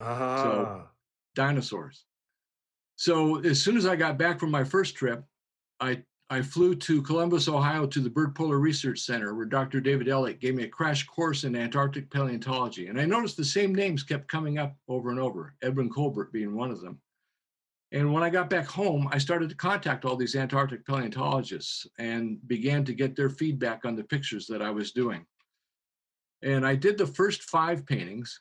ah. 0.01 0.87
dinosaurs. 1.35 2.07
So 2.97 3.41
as 3.41 3.63
soon 3.63 3.77
as 3.77 3.85
I 3.85 3.97
got 3.97 4.19
back 4.19 4.41
from 4.41 4.51
my 4.51 4.65
first 4.65 4.97
trip, 4.97 5.23
I 5.79 6.03
I 6.31 6.41
flew 6.41 6.75
to 6.75 7.03
Columbus, 7.03 7.47
Ohio, 7.47 7.87
to 7.87 8.01
the 8.01 8.09
Byrd 8.09 8.35
Polar 8.35 8.59
Research 8.59 9.01
Center, 9.01 9.35
where 9.35 9.45
Dr. 9.45 9.81
David 9.81 10.09
Elliott 10.09 10.41
gave 10.41 10.55
me 10.55 10.63
a 10.63 10.69
crash 10.69 11.05
course 11.05 11.45
in 11.45 11.55
Antarctic 11.55 12.11
paleontology. 12.11 12.87
And 12.87 12.99
I 12.99 13.05
noticed 13.05 13.37
the 13.37 13.45
same 13.45 13.75
names 13.75 14.03
kept 14.03 14.29
coming 14.29 14.57
up 14.57 14.75
over 14.89 15.11
and 15.11 15.21
over, 15.21 15.55
Edwin 15.61 15.91
Colbert 15.91 16.33
being 16.33 16.55
one 16.55 16.71
of 16.71 16.81
them. 16.81 16.99
And 17.91 18.11
when 18.15 18.23
I 18.23 18.31
got 18.31 18.49
back 18.49 18.67
home, 18.67 19.11
I 19.13 19.19
started 19.19 19.51
to 19.51 19.57
contact 19.57 20.07
all 20.07 20.17
these 20.17 20.35
Antarctic 20.35 20.87
paleontologists 20.87 21.87
and 21.99 22.39
began 22.49 22.83
to 22.87 22.95
get 22.95 23.15
their 23.15 23.29
feedback 23.29 23.85
on 23.85 23.95
the 23.95 24.05
pictures 24.05 24.47
that 24.47 24.63
I 24.63 24.71
was 24.71 24.93
doing. 24.93 25.27
And 26.43 26.67
I 26.67 26.75
did 26.75 26.99
the 26.99 27.07
first 27.07 27.45
five 27.45 27.87
paintings 27.87 28.41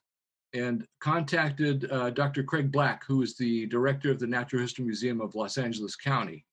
and 0.54 0.86
contacted 1.00 1.90
uh, 1.92 2.10
Dr. 2.10 2.44
Craig 2.44 2.72
Black, 2.72 3.06
who 3.06 3.22
is 3.22 3.38
the 3.38 3.68
director 3.68 4.12
of 4.12 4.20
the 4.20 4.28
Natural 4.28 4.62
History 4.62 4.84
Museum 4.84 5.22
of 5.22 5.36
Los 5.36 5.58
Angeles 5.58 5.96
County. 5.96 6.46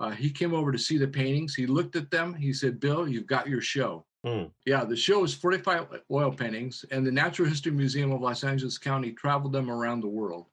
Uh, 0.00 0.10
he 0.10 0.30
came 0.30 0.54
over 0.54 0.72
to 0.72 0.78
see 0.78 0.98
the 0.98 1.06
paintings. 1.06 1.54
He 1.54 1.66
looked 1.66 1.96
at 1.96 2.10
them. 2.10 2.34
He 2.34 2.52
said, 2.52 2.80
Bill, 2.80 3.06
you've 3.06 3.26
got 3.26 3.46
your 3.46 3.60
show. 3.60 4.04
Hmm. 4.24 4.44
Yeah, 4.66 4.84
the 4.84 4.96
show 4.96 5.24
is 5.24 5.34
45 5.34 6.00
oil 6.10 6.32
paintings, 6.32 6.84
and 6.90 7.06
the 7.06 7.12
Natural 7.12 7.48
History 7.48 7.72
Museum 7.72 8.12
of 8.12 8.20
Los 8.20 8.44
Angeles 8.44 8.78
County 8.78 9.12
traveled 9.12 9.52
them 9.52 9.70
around 9.70 10.00
the 10.00 10.08
world. 10.08 10.46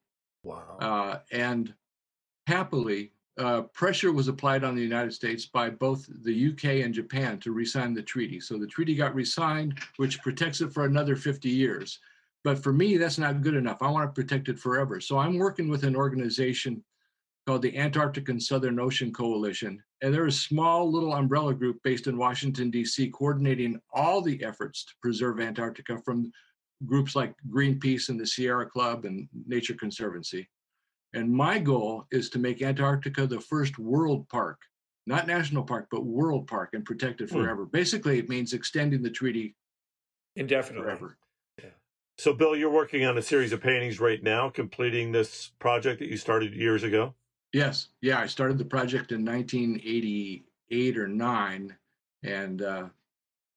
Wow. 0.43 0.77
Uh, 0.79 1.19
and 1.31 1.73
happily, 2.47 3.11
uh, 3.39 3.61
pressure 3.73 4.11
was 4.11 4.27
applied 4.27 4.65
on 4.65 4.75
the 4.75 4.81
United 4.81 5.13
States 5.13 5.45
by 5.45 5.69
both 5.69 6.05
the 6.23 6.49
UK 6.49 6.83
and 6.83 6.93
Japan 6.93 7.39
to 7.39 7.53
re-sign 7.53 7.93
the 7.93 8.03
treaty. 8.03 8.39
So 8.39 8.57
the 8.57 8.67
treaty 8.67 8.95
got 8.95 9.15
re-signed, 9.15 9.79
which 9.95 10.21
protects 10.21 10.59
it 10.59 10.73
for 10.73 10.85
another 10.85 11.15
50 11.15 11.49
years. 11.49 11.99
But 12.43 12.61
for 12.61 12.73
me, 12.73 12.97
that's 12.97 13.17
not 13.17 13.41
good 13.41 13.55
enough. 13.55 13.81
I 13.81 13.89
want 13.89 14.13
to 14.13 14.21
protect 14.21 14.49
it 14.49 14.59
forever. 14.59 14.99
So 14.99 15.17
I'm 15.17 15.37
working 15.37 15.69
with 15.69 15.83
an 15.83 15.95
organization 15.95 16.83
called 17.47 17.61
the 17.61 17.77
Antarctic 17.77 18.27
and 18.27 18.43
Southern 18.43 18.79
Ocean 18.79 19.13
Coalition. 19.13 19.81
And 20.01 20.13
they're 20.13 20.25
a 20.25 20.31
small 20.31 20.91
little 20.91 21.13
umbrella 21.13 21.53
group 21.53 21.81
based 21.83 22.07
in 22.07 22.17
Washington, 22.17 22.69
D.C., 22.69 23.09
coordinating 23.09 23.79
all 23.93 24.21
the 24.21 24.43
efforts 24.43 24.83
to 24.83 24.93
preserve 25.01 25.39
Antarctica 25.39 25.97
from 26.03 26.31
groups 26.85 27.15
like 27.15 27.33
Greenpeace 27.49 28.09
and 28.09 28.19
the 28.19 28.27
Sierra 28.27 28.69
Club 28.69 29.05
and 29.05 29.27
Nature 29.47 29.75
Conservancy. 29.75 30.47
And 31.13 31.31
my 31.31 31.57
goal 31.59 32.05
is 32.11 32.29
to 32.31 32.39
make 32.39 32.61
Antarctica 32.61 33.25
the 33.25 33.41
first 33.41 33.79
world 33.79 34.27
park, 34.29 34.61
not 35.07 35.27
national 35.27 35.63
park, 35.63 35.87
but 35.89 36.05
world 36.05 36.47
park 36.47 36.71
and 36.73 36.85
protect 36.85 37.21
it 37.21 37.29
Hmm. 37.29 37.37
forever. 37.37 37.65
Basically, 37.65 38.19
it 38.19 38.29
means 38.29 38.53
extending 38.53 39.01
the 39.01 39.09
treaty 39.09 39.55
Indefinitely. 40.35 40.83
forever. 40.83 41.17
So, 42.17 42.33
Bill, 42.33 42.53
you're 42.53 42.69
working 42.69 43.05
on 43.05 43.17
a 43.17 43.21
series 43.21 43.53
of 43.53 43.61
paintings 43.61 43.97
right 44.01 44.21
now, 44.21 44.49
completing 44.49 45.09
this 45.13 45.51
project 45.59 45.99
that 45.99 46.09
you 46.09 46.17
started 46.17 46.53
years 46.53 46.83
ago. 46.83 47.15
Yes. 47.53 47.87
Yeah. 48.01 48.19
I 48.19 48.25
started 48.27 48.57
the 48.57 48.65
project 48.65 49.13
in 49.13 49.23
1988 49.23 50.97
or 50.97 51.07
nine. 51.07 51.77
And 52.23 52.61
uh, 52.61 52.89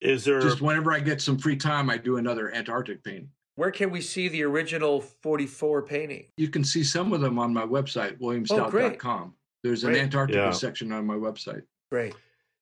Is 0.00 0.24
there 0.24 0.40
just 0.40 0.60
whenever 0.60 0.92
I 0.92 1.00
get 1.00 1.20
some 1.20 1.38
free 1.38 1.56
time, 1.56 1.90
I 1.90 1.96
do 1.98 2.18
another 2.18 2.54
Antarctic 2.54 3.02
painting. 3.02 3.30
Where 3.56 3.70
can 3.70 3.90
we 3.90 4.00
see 4.00 4.28
the 4.28 4.42
original 4.44 5.00
44 5.00 5.82
painting? 5.82 6.26
You 6.36 6.48
can 6.48 6.64
see 6.64 6.82
some 6.84 7.12
of 7.12 7.20
them 7.20 7.38
on 7.38 7.52
my 7.52 7.66
website, 7.66 8.18
williamstout.com. 8.18 9.34
Oh, 9.34 9.38
There's 9.62 9.84
an 9.84 9.90
Great. 9.92 10.02
Antarctica 10.02 10.38
Yeah. 10.38 10.50
section 10.50 10.90
on 10.92 11.06
my 11.06 11.14
website. 11.16 11.62
Great. 11.90 12.14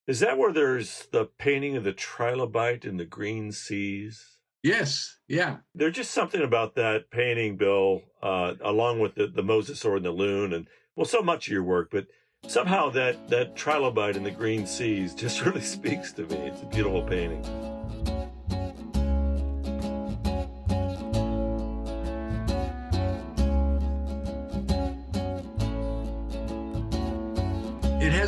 is 0.08 0.18
that 0.20 0.36
where 0.36 0.52
there's 0.52 1.06
the 1.12 1.26
painting 1.38 1.76
of 1.76 1.84
the 1.84 1.92
trilobite 1.92 2.84
in 2.84 2.96
the 2.96 3.04
green 3.04 3.52
seas? 3.52 4.38
Yes, 4.64 5.18
yeah. 5.28 5.58
There's 5.74 5.94
just 5.94 6.10
something 6.10 6.42
about 6.42 6.74
that 6.74 7.10
painting, 7.12 7.56
Bill, 7.56 8.02
uh, 8.20 8.54
along 8.60 8.98
with 8.98 9.14
the, 9.14 9.28
the 9.28 9.42
Mosasaur 9.42 9.96
and 9.96 10.04
the 10.04 10.10
loon, 10.10 10.52
and 10.52 10.66
well, 10.96 11.06
so 11.06 11.22
much 11.22 11.46
of 11.46 11.52
your 11.52 11.62
work, 11.62 11.90
but 11.92 12.08
somehow 12.48 12.90
that 12.90 13.28
that 13.30 13.54
trilobite 13.54 14.16
in 14.16 14.24
the 14.24 14.30
green 14.32 14.66
seas 14.66 15.14
just 15.24 15.44
really 15.46 15.60
speaks 15.62 16.12
to 16.14 16.22
me. 16.26 16.36
It's 16.36 16.62
a 16.62 16.66
beautiful 16.66 17.02
painting. 17.02 17.42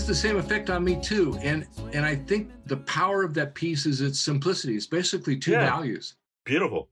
Has 0.03 0.09
the 0.09 0.15
same 0.29 0.37
effect 0.37 0.69
on 0.69 0.83
me 0.83 1.01
too. 1.01 1.39
And 1.43 1.65
and 1.93 2.05
I 2.05 2.17
think 2.17 2.51
the 2.67 2.79
power 2.79 3.23
of 3.23 3.35
that 3.35 3.55
piece 3.55 3.87
is 3.87 4.01
its 4.01 4.19
simplicity. 4.19 4.75
It's 4.75 4.87
basically 4.87 5.37
two 5.37 5.53
Yeah. 5.53 5.61
values. 5.71 6.17
Beautiful. 6.45 6.89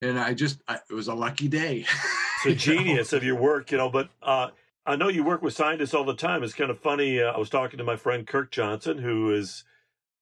And 0.00 0.18
I 0.18 0.34
just 0.34 0.60
I, 0.66 0.80
it 0.90 0.92
was 0.92 1.06
a 1.08 1.14
lucky 1.14 1.46
day. 1.48 1.86
It's 2.44 2.66
a 2.66 2.70
You 2.70 2.74
know? 2.76 2.82
genius 2.82 3.12
of 3.12 3.22
your 3.22 3.36
work, 3.36 3.70
you 3.70 3.78
know. 3.78 3.88
But 3.88 4.08
uh, 4.20 4.48
I 4.84 4.96
know 4.96 5.06
you 5.08 5.22
work 5.22 5.42
with 5.42 5.54
scientists 5.54 5.94
all 5.94 6.02
the 6.04 6.16
time. 6.16 6.42
It's 6.42 6.54
kind 6.54 6.72
of 6.72 6.80
funny. 6.80 7.22
Uh, 7.22 7.30
I 7.30 7.38
was 7.38 7.48
talking 7.48 7.78
to 7.78 7.84
my 7.84 7.94
friend 7.94 8.26
Kirk 8.26 8.50
Johnson, 8.50 8.98
who 8.98 9.28
has 9.30 9.62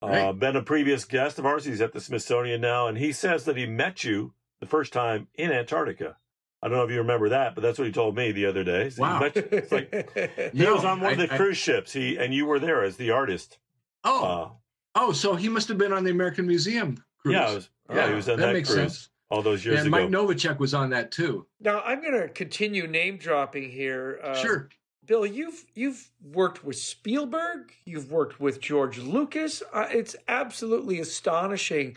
uh, 0.03 0.07
Right. 0.07 0.39
been 0.39 0.55
a 0.55 0.61
previous 0.63 1.07
guest 1.07 1.39
of 1.39 1.47
ours. 1.47 1.65
He's 1.65 1.81
at 1.81 1.95
the 1.95 2.01
Smithsonian 2.03 2.61
now, 2.61 2.87
and 2.89 2.99
he 2.99 3.13
says 3.13 3.47
that 3.47 3.57
he 3.57 3.65
met 3.65 4.05
you 4.05 4.35
the 4.61 4.67
first 4.67 4.93
time 4.93 5.29
in 5.37 5.51
Antarctica. 5.51 6.19
I 6.63 6.69
don't 6.69 6.77
know 6.77 6.85
if 6.85 6.91
you 6.91 6.99
remember 6.99 7.31
that, 7.31 7.55
but 7.55 7.63
that's 7.63 7.79
what 7.79 7.87
he 7.87 7.93
told 7.93 8.15
me 8.17 8.33
the 8.33 8.47
other 8.47 8.63
day. 8.65 8.91
So 8.91 8.97
he 8.97 9.01
Wow. 9.03 9.21
met 9.21 9.37
you- 9.37 9.49
It's 9.51 9.73
like 9.73 10.51
he 10.53 10.59
No, 10.63 10.75
was 10.75 10.85
on 10.85 11.01
one 11.01 11.13
of 11.13 11.19
the 11.19 11.33
I- 11.33 11.37
cruise 11.37 11.57
ships. 11.57 11.93
He 11.93 12.17
and 12.19 12.35
you 12.35 12.45
were 12.47 12.59
there 12.59 12.83
as 12.83 12.97
the 12.97 13.11
artist. 13.11 13.59
Oh, 14.05 14.25
Uh, 14.25 14.49
oh, 14.95 15.13
so 15.13 15.35
he 15.37 15.49
must 15.49 15.69
have 15.69 15.79
been 15.79 15.93
on 15.93 16.05
the 16.05 16.11
American 16.11 16.47
Museum 16.47 17.03
cruise. 17.19 17.35
yeah, 17.35 17.55
was, 17.55 17.71
yeah, 17.91 18.09
he 18.09 18.15
was 18.15 18.29
on 18.29 18.39
that, 18.39 18.47
that, 18.47 18.53
makes 18.53 18.69
cruise 18.73 18.93
sense. 18.93 19.09
all 19.31 19.43
those 19.43 19.65
years 19.65 19.79
and 19.81 19.89
ago. 19.89 20.03
Mike 20.03 20.11
Novacek 20.11 20.59
was 20.59 20.75
on 20.75 20.91
that 20.91 21.11
too. 21.11 21.47
now 21.61 21.81
I'm 21.83 22.01
going 22.03 22.21
to 22.21 22.29
continue 22.29 22.87
name 22.87 23.17
dropping 23.17 23.71
here. 23.71 24.21
Uh, 24.23 24.35
sure. 24.35 24.69
Bill, 25.07 25.25
you've 25.27 25.65
you've 25.75 26.09
worked 26.23 26.63
with 26.63 26.77
Spielberg, 26.77 27.73
you've 27.85 28.13
worked 28.13 28.39
with 28.39 28.61
George 28.61 28.99
Lucas. 28.99 29.63
Uh, 29.73 29.87
it's 29.91 30.15
absolutely 30.29 31.01
astonishing 31.01 31.97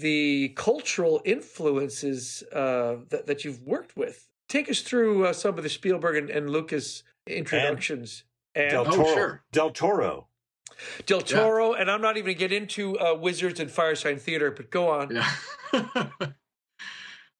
the 0.00 0.52
cultural 0.56 1.20
influences 1.24 2.42
uh, 2.52 2.96
that 3.10 3.26
that 3.26 3.44
you've 3.44 3.62
worked 3.62 3.96
with. 3.96 4.28
Take 4.48 4.68
us 4.68 4.80
through 4.80 5.26
uh, 5.26 5.32
some 5.32 5.56
of 5.56 5.62
the 5.62 5.68
Spielberg 5.70 6.16
and, 6.16 6.30
and 6.30 6.50
Lucas 6.50 7.02
introductions. 7.26 8.24
And, 8.54 8.70
Del 8.70 8.86
Oh, 8.88 8.90
Toro. 8.90 9.14
sure. 9.14 9.42
Del 9.52 9.70
Toro. 9.70 10.26
Del 11.06 11.20
Toro, 11.20 11.74
and 11.74 11.90
I'm 11.90 12.00
not 12.00 12.16
even 12.16 12.24
going 12.26 12.36
to 12.36 12.38
get 12.38 12.52
into 12.52 12.98
uh, 12.98 13.14
Wizards 13.14 13.60
and 13.60 13.70
Fireside 13.70 14.20
Theater, 14.20 14.50
but 14.50 14.70
go 14.70 14.88
on. 14.88 15.10
Yeah. 15.14 16.06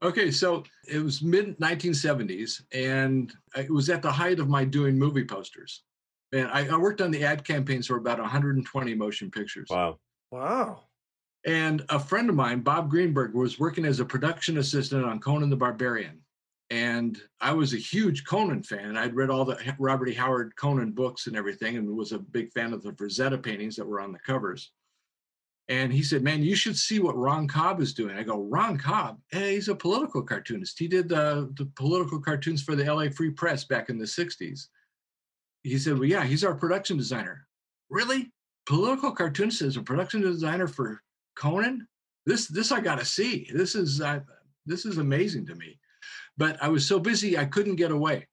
okay, 0.03 0.31
so 0.31 0.63
it 0.87 0.99
was 0.99 1.23
mid 1.23 1.59
1970s, 1.59 2.63
and 2.73 3.33
it 3.57 3.71
was 3.71 3.89
at 3.89 4.03
the 4.03 4.13
height 4.13 4.41
of 4.41 4.49
my 4.49 4.65
doing 4.65 4.99
movie 4.99 5.25
posters. 5.25 5.83
And 6.33 6.49
I, 6.49 6.67
I 6.69 6.77
worked 6.77 7.01
on 7.01 7.11
the 7.11 7.25
ad 7.25 7.45
campaigns 7.45 7.87
for 7.87 7.97
about 7.97 8.19
120 8.21 8.95
motion 8.95 9.31
pictures. 9.31 9.69
Wow. 9.71 9.99
Wow. 10.31 10.83
And 11.47 11.85
a 11.89 11.99
friend 11.99 12.29
of 12.29 12.37
mine, 12.37 12.61
Bob 12.61 12.91
Greenberg, 12.91 13.35
was 13.35 13.59
working 13.59 13.85
as 13.85 14.01
a 14.01 14.05
production 14.05 14.59
assistant 14.59 15.05
on 15.05 15.21
Conan 15.21 15.49
the 15.49 15.57
Barbarian. 15.57 16.21
And 16.69 17.21
I 17.41 17.53
was 17.53 17.73
a 17.73 17.79
huge 17.79 18.25
Conan 18.25 18.63
fan. 18.63 18.97
I'd 18.97 19.15
read 19.15 19.31
all 19.31 19.45
the 19.45 19.59
Robert 19.79 20.09
E. 20.09 20.15
Howard 20.15 20.55
Conan 20.57 20.93
books 20.93 21.27
and 21.27 21.37
everything, 21.37 21.77
and 21.77 21.97
was 21.97 22.13
a 22.13 22.19
big 22.19 22.53
fan 22.53 22.73
of 22.73 22.83
the 22.83 22.93
Frazetta 22.93 23.43
paintings 23.43 23.75
that 23.77 23.87
were 23.87 24.01
on 24.01 24.13
the 24.13 24.21
covers. 24.21 24.71
And 25.69 25.93
he 25.93 26.03
said, 26.03 26.23
Man, 26.23 26.43
you 26.43 26.55
should 26.55 26.77
see 26.77 26.99
what 26.99 27.17
Ron 27.17 27.49
Cobb 27.49 27.81
is 27.81 27.95
doing. 27.95 28.17
I 28.17 28.23
go, 28.23 28.43
Ron 28.43 28.77
Cobb? 28.77 29.19
Hey, 29.31 29.55
he's 29.55 29.69
a 29.69 29.75
political 29.75 30.23
cartoonist. 30.23 30.79
He 30.79 30.89
did 30.89 31.09
the, 31.09 31.53
the 31.57 31.67
political 31.77 32.21
cartoons 32.21 32.63
for 32.63 32.77
the 32.77 32.93
LA 32.93 33.09
Free 33.09 33.31
Press 33.31 33.65
back 33.65 33.89
in 33.89 33.99
the 33.99 34.05
60s. 34.05 34.67
He 35.63 35.79
said, 35.79 35.95
Well, 35.95 36.09
yeah, 36.09 36.25
he's 36.25 36.45
our 36.45 36.55
production 36.55 36.97
designer. 36.97 37.47
Really? 37.89 38.33
Political 38.67 39.13
cartoonist 39.13 39.63
is 39.63 39.77
a 39.77 39.83
production 39.83 40.21
designer 40.21 40.69
for 40.69 41.01
Conan? 41.37 41.87
This 42.27 42.47
this 42.49 42.73
I 42.73 42.81
gotta 42.81 43.05
see. 43.05 43.49
This 43.53 43.75
is 43.75 44.01
uh, 44.01 44.21
this 44.67 44.85
is 44.85 44.99
amazing 44.99 45.47
to 45.47 45.55
me. 45.55 45.79
But 46.37 46.63
I 46.63 46.69
was 46.69 46.87
so 46.87 46.99
busy 46.99 47.39
I 47.39 47.45
couldn't 47.45 47.77
get 47.77 47.91
away. 47.91 48.27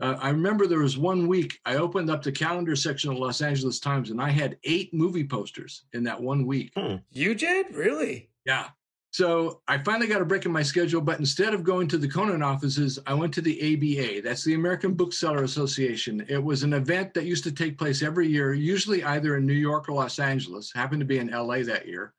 Uh, 0.00 0.16
I 0.20 0.30
remember 0.30 0.66
there 0.66 0.80
was 0.80 0.98
one 0.98 1.28
week 1.28 1.58
I 1.64 1.76
opened 1.76 2.10
up 2.10 2.22
the 2.22 2.32
calendar 2.32 2.74
section 2.74 3.12
of 3.12 3.18
Los 3.18 3.40
Angeles 3.40 3.78
Times 3.78 4.10
and 4.10 4.20
I 4.20 4.30
had 4.30 4.58
eight 4.64 4.92
movie 4.92 5.26
posters 5.26 5.84
in 5.92 6.02
that 6.04 6.20
one 6.20 6.46
week. 6.46 6.72
You 7.12 7.34
did? 7.34 7.74
Really? 7.74 8.28
Yeah. 8.44 8.68
So 9.12 9.60
I 9.68 9.78
finally 9.78 10.08
got 10.08 10.20
a 10.20 10.24
break 10.24 10.44
in 10.44 10.50
my 10.50 10.64
schedule, 10.64 11.00
but 11.00 11.20
instead 11.20 11.54
of 11.54 11.62
going 11.62 11.86
to 11.86 11.98
the 11.98 12.08
Conan 12.08 12.42
offices, 12.42 12.98
I 13.06 13.14
went 13.14 13.32
to 13.34 13.40
the 13.40 13.56
ABA. 13.62 14.22
That's 14.22 14.42
the 14.42 14.54
American 14.54 14.94
Bookseller 14.94 15.44
Association. 15.44 16.26
It 16.28 16.42
was 16.42 16.64
an 16.64 16.72
event 16.72 17.14
that 17.14 17.24
used 17.24 17.44
to 17.44 17.52
take 17.52 17.78
place 17.78 18.02
every 18.02 18.26
year, 18.26 18.54
usually 18.54 19.04
either 19.04 19.36
in 19.36 19.46
New 19.46 19.52
York 19.52 19.88
or 19.88 19.92
Los 19.92 20.18
Angeles, 20.18 20.72
happened 20.74 20.98
to 20.98 21.06
be 21.06 21.18
in 21.18 21.30
LA 21.30 21.62
that 21.62 21.86
year. 21.86 22.12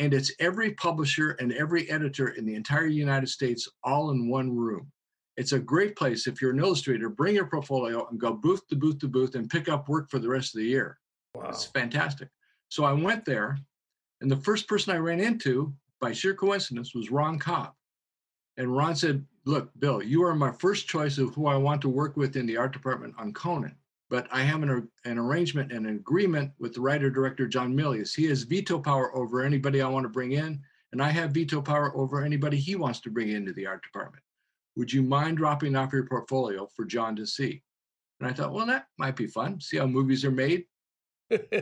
And 0.00 0.14
it's 0.14 0.32
every 0.40 0.72
publisher 0.72 1.32
and 1.32 1.52
every 1.52 1.88
editor 1.90 2.30
in 2.30 2.46
the 2.46 2.54
entire 2.54 2.86
United 2.86 3.28
States 3.28 3.68
all 3.84 4.10
in 4.10 4.30
one 4.30 4.50
room. 4.50 4.90
It's 5.36 5.52
a 5.52 5.58
great 5.58 5.94
place 5.94 6.26
if 6.26 6.40
you're 6.40 6.52
an 6.52 6.58
illustrator, 6.58 7.10
bring 7.10 7.34
your 7.34 7.46
portfolio 7.46 8.08
and 8.08 8.18
go 8.18 8.32
booth 8.32 8.66
to 8.68 8.76
booth 8.76 8.98
to 9.00 9.08
booth 9.08 9.34
and 9.34 9.50
pick 9.50 9.68
up 9.68 9.90
work 9.90 10.10
for 10.10 10.18
the 10.18 10.28
rest 10.28 10.54
of 10.54 10.60
the 10.60 10.66
year. 10.66 10.98
Wow. 11.34 11.50
It's 11.50 11.66
fantastic. 11.66 12.28
So 12.70 12.84
I 12.84 12.94
went 12.94 13.26
there, 13.26 13.58
and 14.22 14.30
the 14.30 14.36
first 14.36 14.66
person 14.66 14.94
I 14.94 14.98
ran 14.98 15.20
into, 15.20 15.74
by 16.00 16.12
sheer 16.12 16.34
coincidence, 16.34 16.94
was 16.94 17.10
Ron 17.10 17.38
Cobb. 17.38 17.72
And 18.56 18.74
Ron 18.74 18.96
said, 18.96 19.26
Look, 19.44 19.70
Bill, 19.78 20.02
you 20.02 20.22
are 20.24 20.34
my 20.34 20.52
first 20.52 20.88
choice 20.88 21.18
of 21.18 21.34
who 21.34 21.46
I 21.46 21.56
want 21.56 21.82
to 21.82 21.90
work 21.90 22.16
with 22.16 22.36
in 22.36 22.46
the 22.46 22.56
art 22.56 22.72
department 22.72 23.14
on 23.18 23.34
Conan. 23.34 23.76
But 24.10 24.26
I 24.32 24.42
have 24.42 24.62
an, 24.62 24.88
an 25.04 25.18
arrangement 25.18 25.72
and 25.72 25.86
an 25.86 25.94
agreement 25.94 26.50
with 26.58 26.74
the 26.74 26.80
writer 26.80 27.10
director, 27.10 27.46
John 27.46 27.74
Milius. 27.74 28.14
He 28.14 28.26
has 28.26 28.42
veto 28.42 28.78
power 28.78 29.16
over 29.16 29.42
anybody 29.42 29.80
I 29.80 29.88
want 29.88 30.04
to 30.04 30.10
bring 30.10 30.32
in, 30.32 30.60
and 30.92 31.00
I 31.00 31.10
have 31.10 31.30
veto 31.30 31.62
power 31.62 31.96
over 31.96 32.22
anybody 32.22 32.58
he 32.58 32.74
wants 32.74 33.00
to 33.00 33.10
bring 33.10 33.30
into 33.30 33.52
the 33.52 33.66
art 33.66 33.82
department. 33.82 34.24
Would 34.76 34.92
you 34.92 35.02
mind 35.02 35.36
dropping 35.36 35.76
off 35.76 35.92
your 35.92 36.06
portfolio 36.06 36.68
for 36.74 36.84
John 36.84 37.14
to 37.16 37.26
see? 37.26 37.62
And 38.18 38.28
I 38.28 38.32
thought, 38.32 38.52
well, 38.52 38.66
that 38.66 38.86
might 38.98 39.16
be 39.16 39.26
fun. 39.28 39.60
See 39.60 39.78
how 39.78 39.86
movies 39.86 40.24
are 40.24 40.30
made. 40.30 40.64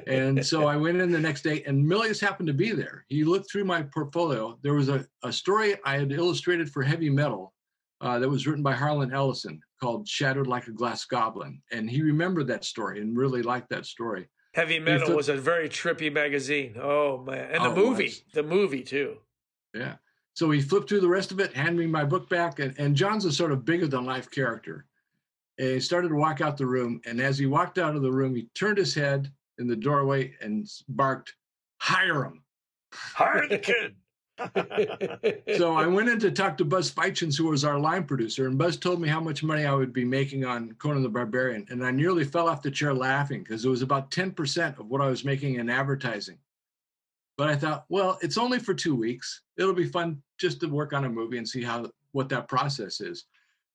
And 0.06 0.44
so 0.44 0.66
I 0.66 0.76
went 0.76 0.98
in 0.98 1.12
the 1.12 1.20
next 1.20 1.42
day, 1.42 1.62
and 1.66 1.84
Milius 1.84 2.20
happened 2.20 2.46
to 2.46 2.54
be 2.54 2.72
there. 2.72 3.04
He 3.08 3.24
looked 3.24 3.50
through 3.50 3.66
my 3.66 3.82
portfolio. 3.82 4.58
There 4.62 4.72
was 4.72 4.88
a, 4.88 5.06
a 5.22 5.30
story 5.30 5.76
I 5.84 5.98
had 5.98 6.10
illustrated 6.10 6.70
for 6.70 6.82
heavy 6.82 7.10
metal 7.10 7.52
uh, 8.00 8.18
that 8.18 8.28
was 8.28 8.46
written 8.46 8.62
by 8.62 8.72
Harlan 8.72 9.12
Ellison 9.12 9.60
called 9.80 10.08
Shattered 10.08 10.46
Like 10.46 10.66
a 10.66 10.72
Glass 10.72 11.04
Goblin. 11.04 11.62
And 11.72 11.88
he 11.88 12.02
remembered 12.02 12.46
that 12.48 12.64
story 12.64 13.00
and 13.00 13.16
really 13.16 13.42
liked 13.42 13.70
that 13.70 13.86
story. 13.86 14.28
Heavy 14.54 14.78
Metal 14.78 15.08
thought- 15.08 15.16
was 15.16 15.28
a 15.28 15.36
very 15.36 15.68
trippy 15.68 16.12
magazine. 16.12 16.76
Oh 16.80 17.18
man, 17.18 17.50
and 17.52 17.64
the 17.64 17.68
Oh, 17.70 17.74
movie, 17.74 18.12
the 18.34 18.42
movie 18.42 18.82
too. 18.82 19.18
Yeah. 19.74 19.96
So 20.34 20.50
he 20.50 20.60
flipped 20.60 20.88
through 20.88 21.00
the 21.00 21.08
rest 21.08 21.32
of 21.32 21.40
it, 21.40 21.52
handed 21.52 21.78
me 21.78 21.86
my 21.86 22.04
book 22.04 22.28
back, 22.28 22.58
and, 22.60 22.74
and 22.78 22.96
John's 22.96 23.24
a 23.24 23.32
sort 23.32 23.52
of 23.52 23.64
bigger 23.64 23.86
than 23.86 24.04
life 24.04 24.30
character. 24.30 24.86
And 25.58 25.68
he 25.70 25.80
started 25.80 26.08
to 26.08 26.14
walk 26.14 26.40
out 26.40 26.56
the 26.56 26.66
room, 26.66 27.00
and 27.06 27.20
as 27.20 27.38
he 27.38 27.46
walked 27.46 27.76
out 27.78 27.96
of 27.96 28.02
the 28.02 28.12
room, 28.12 28.34
he 28.34 28.48
turned 28.54 28.78
his 28.78 28.94
head 28.94 29.30
in 29.58 29.66
the 29.66 29.74
doorway 29.76 30.34
and 30.40 30.66
barked, 30.88 31.34
"Hire 31.80 32.24
him!" 32.24 32.42
Hire 32.92 33.48
the 33.48 33.58
kid. 33.58 33.96
So 35.56 35.74
I 35.74 35.86
went 35.86 36.08
in 36.08 36.20
to 36.20 36.30
talk 36.30 36.56
to 36.58 36.64
Buzz 36.64 36.90
Feitshans, 36.90 37.36
who 37.36 37.48
was 37.48 37.64
our 37.64 37.78
line 37.78 38.04
producer, 38.04 38.46
and 38.46 38.58
Buzz 38.58 38.76
told 38.76 39.00
me 39.00 39.08
how 39.08 39.20
much 39.20 39.42
money 39.42 39.64
I 39.64 39.74
would 39.74 39.92
be 39.92 40.04
making 40.04 40.44
on 40.44 40.72
Conan 40.74 41.02
the 41.02 41.08
Barbarian, 41.08 41.66
and 41.70 41.84
I 41.84 41.90
nearly 41.90 42.24
fell 42.24 42.48
off 42.48 42.62
the 42.62 42.70
chair 42.70 42.94
laughing 42.94 43.42
because 43.42 43.64
it 43.64 43.68
was 43.68 43.82
about 43.82 44.10
ten 44.10 44.30
percent 44.30 44.78
of 44.78 44.88
what 44.88 45.00
I 45.00 45.06
was 45.06 45.24
making 45.24 45.56
in 45.56 45.68
advertising. 45.68 46.38
But 47.36 47.48
I 47.48 47.56
thought, 47.56 47.84
well, 47.88 48.18
it's 48.20 48.38
only 48.38 48.58
for 48.58 48.74
two 48.74 48.94
weeks. 48.94 49.42
It'll 49.56 49.72
be 49.72 49.86
fun 49.86 50.22
just 50.38 50.60
to 50.60 50.66
work 50.66 50.92
on 50.92 51.04
a 51.04 51.08
movie 51.08 51.38
and 51.38 51.48
see 51.48 51.62
how 51.62 51.90
what 52.12 52.28
that 52.28 52.48
process 52.48 53.00
is. 53.00 53.24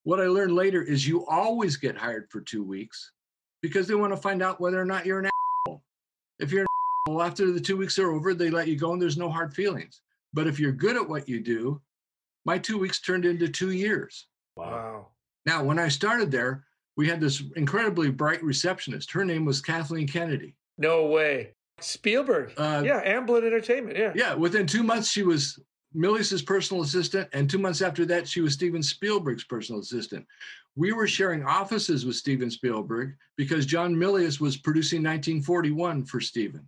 What 0.04 0.20
I 0.20 0.28
learned 0.28 0.54
later 0.54 0.82
is 0.84 1.08
you 1.08 1.26
always 1.28 1.78
get 1.78 1.98
hired 1.98 2.30
for 2.30 2.42
two 2.42 2.64
weeks 2.64 3.12
because 3.62 3.88
they 3.88 3.96
want 3.96 4.14
to 4.14 4.18
find 4.18 4.42
out 4.44 4.60
whether 4.60 4.80
or 4.80 4.86
not 4.86 5.06
you're 5.06 5.20
an 5.20 5.30
asshole. 5.66 5.82
If 6.40 6.52
you're 6.52 6.62
an 6.62 6.68
asshole, 7.08 7.24
after 7.24 7.52
the 7.52 7.62
two 7.62 7.78
weeks 7.78 7.98
are 8.00 8.12
over, 8.12 8.34
they 8.34 8.50
let 8.50 8.68
you 8.68 8.78
go 8.78 8.94
and 8.94 9.02
there's 9.02 9.18
no 9.18 9.30
hard 9.30 9.54
feelings. 9.54 10.02
But 10.34 10.48
if 10.48 10.60
you're 10.60 10.72
good 10.72 10.96
at 10.96 11.08
what 11.08 11.30
you 11.30 11.40
do, 11.40 11.82
my 12.46 12.58
two 12.58 12.78
weeks 12.78 13.00
turned 13.02 13.26
into 13.26 13.48
two 13.48 13.72
years. 13.72 14.28
wow. 14.56 14.66
Wow. 14.66 15.08
Now, 15.46 15.64
when 15.64 15.78
I 15.78 15.90
started 15.90 16.32
there, 16.32 16.64
we 16.96 17.08
had 17.08 17.20
this 17.20 17.44
incredibly 17.56 18.10
bright 18.10 18.42
receptionist. 18.44 19.12
Her 19.12 19.26
name 19.26 19.44
was 19.44 19.62
Kathleen 19.62 20.08
Kennedy. 20.08 20.56
No 20.78 21.08
way. 21.08 21.52
Spielberg. 21.82 22.54
Uh, 22.56 22.82
yeah, 22.86 23.04
Amblin 23.04 23.46
Entertainment. 23.46 23.98
Yeah. 23.98 24.14
Yeah, 24.16 24.36
within 24.36 24.66
two 24.66 24.84
months, 24.84 25.12
she 25.12 25.24
was 25.24 25.60
Milius's 25.96 26.42
personal 26.42 26.84
assistant, 26.84 27.28
and 27.34 27.50
two 27.50 27.58
months 27.58 27.82
after 27.82 28.06
that, 28.06 28.28
she 28.28 28.42
was 28.42 28.54
Steven 28.54 28.82
Spielberg's 28.82 29.44
personal 29.44 29.82
assistant. 29.82 30.26
We 30.76 30.94
were 30.94 31.08
sharing 31.08 31.44
offices 31.44 32.06
with 32.06 32.16
Steven 32.16 32.50
Spielberg 32.50 33.16
because 33.38 33.66
John 33.66 33.96
Milius 33.96 34.40
was 34.40 34.58
producing 34.58 35.00
1941 35.00 36.06
for 36.06 36.20
Steven. 36.20 36.66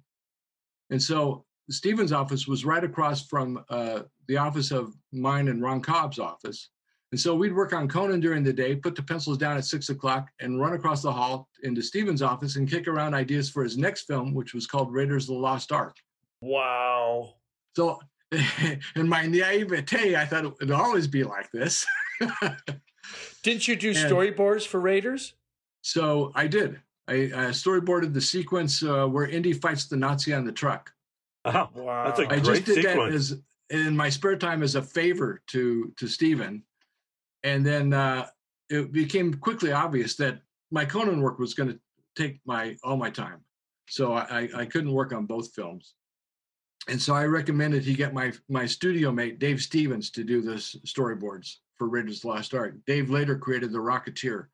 And 0.91 1.01
so 1.01 1.44
Steven's 1.69 2.11
office 2.11 2.47
was 2.47 2.65
right 2.65 2.83
across 2.83 3.25
from 3.25 3.63
uh, 3.69 4.01
the 4.27 4.37
office 4.37 4.71
of 4.71 4.93
mine 5.11 5.47
and 5.47 5.61
Ron 5.61 5.81
Cobb's 5.81 6.19
office. 6.19 6.69
And 7.11 7.19
so 7.19 7.33
we'd 7.35 7.55
work 7.55 7.71
on 7.73 7.87
Conan 7.87 8.19
during 8.19 8.43
the 8.43 8.51
day, 8.53 8.75
put 8.75 8.95
the 8.95 9.01
pencils 9.03 9.37
down 9.37 9.57
at 9.57 9.65
six 9.65 9.89
o'clock, 9.89 10.29
and 10.41 10.59
run 10.59 10.73
across 10.73 11.01
the 11.01 11.11
hall 11.11 11.47
into 11.63 11.81
Steven's 11.81 12.21
office 12.21 12.55
and 12.55 12.69
kick 12.69 12.87
around 12.87 13.13
ideas 13.13 13.49
for 13.49 13.63
his 13.63 13.77
next 13.77 14.03
film, 14.03 14.33
which 14.33 14.53
was 14.53 14.67
called 14.67 14.91
Raiders 14.93 15.23
of 15.23 15.35
the 15.35 15.41
Lost 15.41 15.71
Ark. 15.71 15.95
Wow. 16.41 17.35
So, 17.75 17.99
in 18.95 19.07
my 19.07 19.25
naivete, 19.27 20.15
I 20.15 20.25
thought 20.25 20.45
it 20.45 20.53
would 20.59 20.71
always 20.71 21.07
be 21.07 21.23
like 21.23 21.49
this. 21.51 21.85
Didn't 23.43 23.67
you 23.67 23.75
do 23.75 23.89
And- 23.89 23.97
storyboards 23.97 24.65
for 24.67 24.79
Raiders? 24.79 25.33
so 25.81 26.31
I 26.33 26.47
did. 26.47 26.81
I, 27.07 27.13
I 27.13 27.51
storyboarded 27.51 28.11
the 28.13 28.21
sequence 28.21 28.81
uh, 28.81 29.05
where 29.05 29.27
Indy 29.27 29.53
fights 29.53 29.85
the 29.85 29.95
Nazi 29.95 30.33
on 30.33 30.43
the 30.43 30.51
truck. 30.51 30.91
Wow. 31.45 31.69
Wow. 31.73 32.03
That's 32.05 32.19
a 32.19 32.23
I 32.23 32.39
great 32.39 32.43
just 32.43 32.65
did 32.65 32.75
sequence. 32.75 32.95
that 32.95 33.13
as 33.13 33.41
in 33.69 33.95
my 33.95 34.09
spare 34.09 34.37
time 34.37 34.63
as 34.63 34.75
a 34.75 34.81
favor 34.81 35.41
to 35.47 35.93
to 35.97 36.07
Steven. 36.07 36.63
And 37.43 37.65
then 37.65 37.93
uh, 37.93 38.27
it 38.69 38.91
became 38.91 39.33
quickly 39.35 39.71
obvious 39.71 40.15
that 40.15 40.41
my 40.71 40.85
Conan 40.85 41.21
work 41.21 41.37
was 41.39 41.53
going 41.53 41.69
to 41.69 41.79
take 42.15 42.39
my 42.45 42.75
all 42.83 42.97
my 42.97 43.09
time. 43.09 43.41
So 43.87 44.13
I, 44.13 44.49
I 44.55 44.65
couldn't 44.65 44.91
work 44.91 45.13
on 45.13 45.27
both 45.27 45.53
films. 45.53 45.93
And 46.87 46.99
so 46.99 47.13
I 47.13 47.25
recommended 47.25 47.83
he 47.83 47.93
get 47.93 48.13
my 48.13 48.33
my 48.49 48.65
studio 48.65 49.11
mate 49.11 49.39
Dave 49.39 49.61
Stevens 49.61 50.09
to 50.11 50.23
do 50.23 50.41
the 50.41 50.55
storyboards 50.55 51.57
for 51.75 51.87
Raiders 51.87 52.17
of 52.17 52.21
the 52.23 52.27
Lost 52.29 52.53
Ark. 52.53 52.75
Dave 52.85 53.09
later 53.09 53.37
created 53.37 53.71
The 53.71 53.79
Rocketeer. 53.79 54.47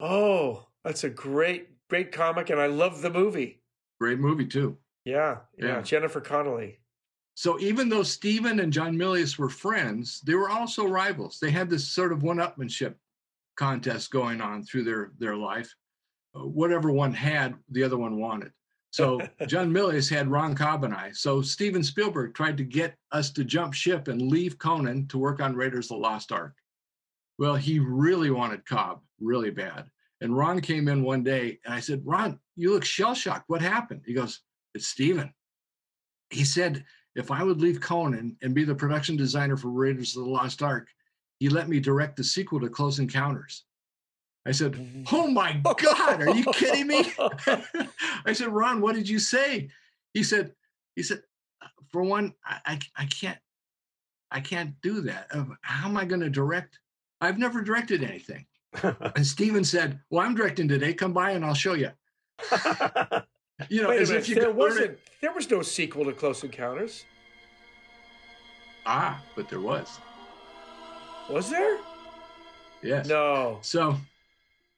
Oh, 0.00 0.66
that's 0.84 1.04
a 1.04 1.10
great, 1.10 1.68
great 1.88 2.12
comic, 2.12 2.50
and 2.50 2.60
I 2.60 2.66
love 2.66 3.00
the 3.00 3.10
movie. 3.10 3.62
Great 4.00 4.18
movie 4.18 4.46
too. 4.46 4.76
Yeah, 5.06 5.38
yeah. 5.56 5.66
Yeah. 5.66 5.82
Jennifer 5.82 6.20
Connelly. 6.20 6.80
So 7.34 7.60
even 7.60 7.88
though 7.88 8.02
Steven 8.02 8.60
and 8.60 8.72
John 8.72 8.96
Milius 8.96 9.38
were 9.38 9.48
friends, 9.48 10.20
they 10.22 10.34
were 10.34 10.50
also 10.50 10.86
rivals. 10.86 11.38
They 11.40 11.50
had 11.50 11.70
this 11.70 11.88
sort 11.88 12.12
of 12.12 12.22
one-upmanship 12.22 12.94
contest 13.56 14.10
going 14.10 14.40
on 14.40 14.64
through 14.64 14.84
their 14.84 15.12
their 15.18 15.36
life. 15.36 15.72
Uh, 16.34 16.40
whatever 16.40 16.90
one 16.90 17.14
had, 17.14 17.54
the 17.70 17.84
other 17.84 17.96
one 17.96 18.18
wanted. 18.18 18.50
So 18.90 19.20
John 19.46 19.72
Milius 19.72 20.10
had 20.10 20.28
Ron 20.28 20.56
Cobb 20.56 20.82
and 20.82 20.92
I. 20.92 21.12
So 21.12 21.40
Steven 21.40 21.84
Spielberg 21.84 22.34
tried 22.34 22.56
to 22.56 22.64
get 22.64 22.96
us 23.12 23.30
to 23.32 23.44
jump 23.44 23.74
ship 23.74 24.08
and 24.08 24.20
leave 24.20 24.58
Conan 24.58 25.06
to 25.08 25.18
work 25.18 25.40
on 25.40 25.54
Raiders 25.54 25.86
of 25.86 25.98
the 25.98 26.02
Lost 26.02 26.32
Ark. 26.32 26.54
Well, 27.38 27.54
he 27.54 27.78
really 27.78 28.30
wanted 28.30 28.66
Cobb 28.66 29.02
really 29.20 29.50
bad. 29.50 29.88
And 30.20 30.36
Ron 30.36 30.60
came 30.60 30.88
in 30.88 31.04
one 31.04 31.22
day 31.22 31.60
and 31.64 31.74
I 31.74 31.80
said, 31.80 32.02
Ron, 32.04 32.40
you 32.56 32.72
look 32.72 32.84
shell 32.84 33.14
shocked. 33.14 33.44
What 33.48 33.60
happened? 33.60 34.02
He 34.06 34.14
goes, 34.14 34.40
It's 34.76 34.88
Steven. 34.88 35.32
He 36.30 36.44
said, 36.44 36.84
if 37.14 37.30
I 37.30 37.42
would 37.42 37.62
leave 37.62 37.80
Conan 37.80 38.36
and 38.42 38.54
be 38.54 38.64
the 38.64 38.74
production 38.74 39.16
designer 39.16 39.56
for 39.56 39.68
Raiders 39.68 40.16
of 40.16 40.24
the 40.24 40.30
Lost 40.30 40.62
Ark, 40.62 40.88
he 41.40 41.48
let 41.48 41.68
me 41.68 41.80
direct 41.80 42.16
the 42.16 42.24
sequel 42.24 42.60
to 42.60 42.68
Close 42.68 42.98
Encounters. 42.98 43.64
I 44.46 44.52
said, 44.52 44.78
Oh 45.10 45.26
my 45.26 45.60
God, 45.78 46.22
are 46.22 46.30
you 46.30 46.44
kidding 46.52 46.86
me? 46.86 47.10
I 48.26 48.32
said, 48.32 48.48
Ron, 48.48 48.80
what 48.82 48.94
did 48.94 49.08
you 49.08 49.18
say? 49.18 49.70
He 50.12 50.22
said, 50.22 50.52
he 50.94 51.02
said, 51.02 51.22
for 51.90 52.02
one, 52.02 52.34
I, 52.44 52.58
I, 52.66 52.78
I 52.96 53.06
can't, 53.06 53.38
I 54.30 54.40
can't 54.40 54.74
do 54.82 55.00
that. 55.02 55.28
Uh, 55.32 55.44
How 55.62 55.88
am 55.88 55.96
I 55.96 56.04
going 56.04 56.20
to 56.20 56.30
direct? 56.30 56.78
I've 57.20 57.38
never 57.38 57.62
directed 57.62 58.04
anything. 58.04 58.46
And 59.16 59.26
Steven 59.26 59.64
said, 59.64 60.00
Well, 60.10 60.24
I'm 60.24 60.34
directing 60.34 60.68
today. 60.68 60.92
Come 60.92 61.14
by 61.14 61.30
and 61.30 61.44
I'll 61.44 61.54
show 61.54 61.72
you. 61.72 61.90
You 63.68 63.82
know, 63.82 63.88
Wait 63.88 64.00
as 64.02 64.08
minute. 64.10 64.22
if 64.24 64.28
you 64.28 64.34
There 64.34 64.44
could 64.46 64.56
learn 64.56 64.70
it- 64.72 64.74
wasn't. 64.80 64.98
There 65.22 65.32
was 65.32 65.50
no 65.50 65.62
sequel 65.62 66.04
to 66.04 66.12
Close 66.12 66.44
Encounters, 66.44 67.04
Ah, 68.84 69.22
but 69.34 69.48
there 69.48 69.60
was. 69.60 69.98
was 71.30 71.50
there? 71.50 71.78
Yes. 72.82 73.08
No. 73.08 73.58
So, 73.62 73.96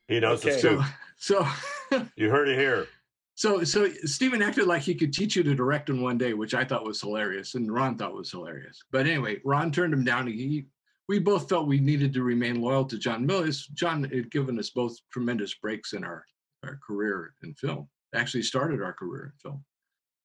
he 0.07 0.20
knows 0.20 0.41
the 0.41 0.51
Okay. 0.53 0.59
scoop. 0.59 0.83
so, 1.18 1.47
so 1.91 2.07
You 2.16 2.31
heard 2.31 2.49
it 2.49 2.59
here. 2.59 2.87
So, 3.35 3.62
so 3.64 3.89
Steven 4.05 4.43
acted 4.43 4.66
like 4.66 4.83
he 4.83 4.95
could 4.95 5.12
teach 5.12 5.37
you 5.37 5.43
to 5.45 5.55
direct 5.55 5.91
in 5.91 6.01
one 6.01 6.18
day, 6.18 6.33
which 6.35 6.55
I 6.55 6.64
thought 6.64 6.85
was 6.87 7.01
hilarious, 7.01 7.55
and 7.55 7.72
Ron 7.72 7.97
thought 7.99 8.14
was 8.14 8.31
hilarious. 8.31 8.81
But 8.91 9.07
anyway, 9.07 9.41
Ron 9.45 9.70
turned 9.70 9.93
him 9.93 10.05
down. 10.05 10.26
He, 10.26 10.66
we 11.09 11.18
both 11.18 11.49
felt 11.49 11.68
we 11.68 11.79
needed 11.81 12.12
to 12.14 12.22
remain 12.22 12.61
loyal 12.61 12.85
to 12.87 12.99
John 12.99 13.26
Milius. 13.26 13.70
John 13.74 14.03
had 14.05 14.31
given 14.31 14.59
us 14.59 14.70
both 14.70 14.97
tremendous 15.12 15.55
breaks 15.55 15.93
in 15.93 16.03
our, 16.05 16.24
our 16.64 16.79
career 16.87 17.35
in 17.43 17.55
film. 17.55 17.89
Actually, 18.15 18.43
started 18.43 18.83
our 18.83 18.93
career 18.93 19.25
in 19.25 19.33
film. 19.39 19.65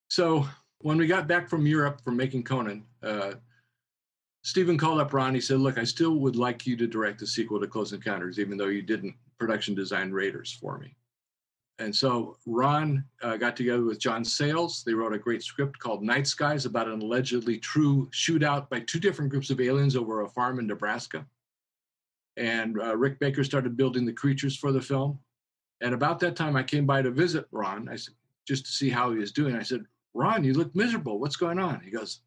So 0.07 0.47
when 0.79 0.97
we 0.97 1.07
got 1.07 1.27
back 1.27 1.49
from 1.49 1.65
Europe 1.65 2.01
from 2.03 2.15
making 2.15 2.43
Conan, 2.43 2.85
uh, 3.01 3.33
Steven 4.43 4.77
called 4.77 4.99
up 4.99 5.13
Ron. 5.13 5.33
He 5.33 5.41
said, 5.41 5.59
"Look, 5.59 5.77
I 5.77 5.83
still 5.83 6.19
would 6.19 6.35
like 6.35 6.67
you 6.67 6.75
to 6.77 6.87
direct 6.87 7.19
the 7.19 7.27
sequel 7.27 7.59
to 7.59 7.67
Close 7.67 7.93
Encounters, 7.93 8.39
even 8.39 8.57
though 8.57 8.67
you 8.67 8.81
didn't 8.81 9.15
production 9.39 9.73
design 9.73 10.11
Raiders 10.11 10.51
for 10.51 10.77
me." 10.77 10.95
And 11.79 11.95
so 11.95 12.37
Ron 12.45 13.03
uh, 13.21 13.37
got 13.37 13.55
together 13.55 13.83
with 13.83 13.99
John 13.99 14.23
Sayles. 14.23 14.83
They 14.83 14.93
wrote 14.93 15.13
a 15.13 15.19
great 15.19 15.43
script 15.43 15.79
called 15.79 16.03
Night 16.03 16.27
Skies 16.27 16.65
about 16.65 16.87
an 16.87 17.01
allegedly 17.01 17.57
true 17.57 18.09
shootout 18.11 18.69
by 18.69 18.81
two 18.81 18.99
different 18.99 19.31
groups 19.31 19.49
of 19.49 19.59
aliens 19.59 19.95
over 19.95 20.21
a 20.21 20.29
farm 20.29 20.59
in 20.59 20.67
Nebraska. 20.67 21.25
And 22.37 22.79
uh, 22.79 22.95
Rick 22.95 23.19
Baker 23.19 23.43
started 23.43 23.75
building 23.75 24.05
the 24.05 24.13
creatures 24.13 24.55
for 24.55 24.71
the 24.71 24.81
film. 24.81 25.19
And 25.83 25.93
about 25.93 26.19
that 26.21 26.35
time, 26.35 26.55
I 26.55 26.63
came 26.63 26.87
by 26.87 27.03
to 27.03 27.11
visit 27.11 27.45
Ron. 27.51 27.87
I 27.89 27.95
said, 27.95 28.15
just 28.47 28.65
to 28.65 28.71
see 28.71 28.89
how 28.89 29.11
he 29.11 29.19
was 29.19 29.31
doing. 29.31 29.55
I 29.55 29.61
said, 29.61 29.85
Ron, 30.15 30.43
you 30.43 30.53
look 30.53 30.75
miserable. 30.75 31.19
What's 31.19 31.35
going 31.35 31.59
on? 31.59 31.79
He 31.81 31.91
goes, 31.91 32.21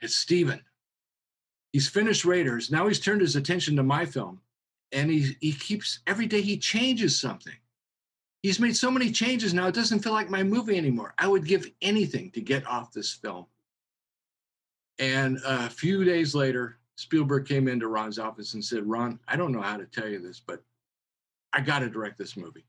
It's 0.00 0.16
Steven. 0.16 0.60
He's 1.72 1.88
finished 1.88 2.24
Raiders. 2.24 2.70
Now 2.70 2.88
he's 2.88 3.00
turned 3.00 3.20
his 3.20 3.36
attention 3.36 3.76
to 3.76 3.82
my 3.82 4.06
film. 4.06 4.40
And 4.92 5.10
he, 5.10 5.36
he 5.40 5.52
keeps, 5.52 6.00
every 6.06 6.26
day 6.26 6.40
he 6.40 6.56
changes 6.56 7.20
something 7.20 7.52
he's 8.46 8.60
made 8.60 8.76
so 8.76 8.92
many 8.92 9.10
changes 9.10 9.52
now 9.52 9.66
it 9.66 9.74
doesn't 9.74 9.98
feel 10.00 10.12
like 10.12 10.30
my 10.30 10.42
movie 10.42 10.78
anymore 10.78 11.12
i 11.18 11.26
would 11.26 11.44
give 11.44 11.66
anything 11.82 12.30
to 12.30 12.40
get 12.40 12.64
off 12.66 12.92
this 12.92 13.10
film 13.10 13.44
and 15.00 15.38
a 15.44 15.68
few 15.68 16.04
days 16.04 16.32
later 16.32 16.78
spielberg 16.94 17.44
came 17.44 17.66
into 17.66 17.88
ron's 17.88 18.20
office 18.20 18.54
and 18.54 18.64
said 18.64 18.86
ron 18.86 19.18
i 19.26 19.34
don't 19.34 19.50
know 19.50 19.60
how 19.60 19.76
to 19.76 19.84
tell 19.86 20.08
you 20.08 20.20
this 20.20 20.40
but 20.40 20.62
i 21.56 21.60
got 21.60 21.80
to 21.80 21.88
direct 21.90 22.18
this 22.18 22.36
movie 22.36 22.64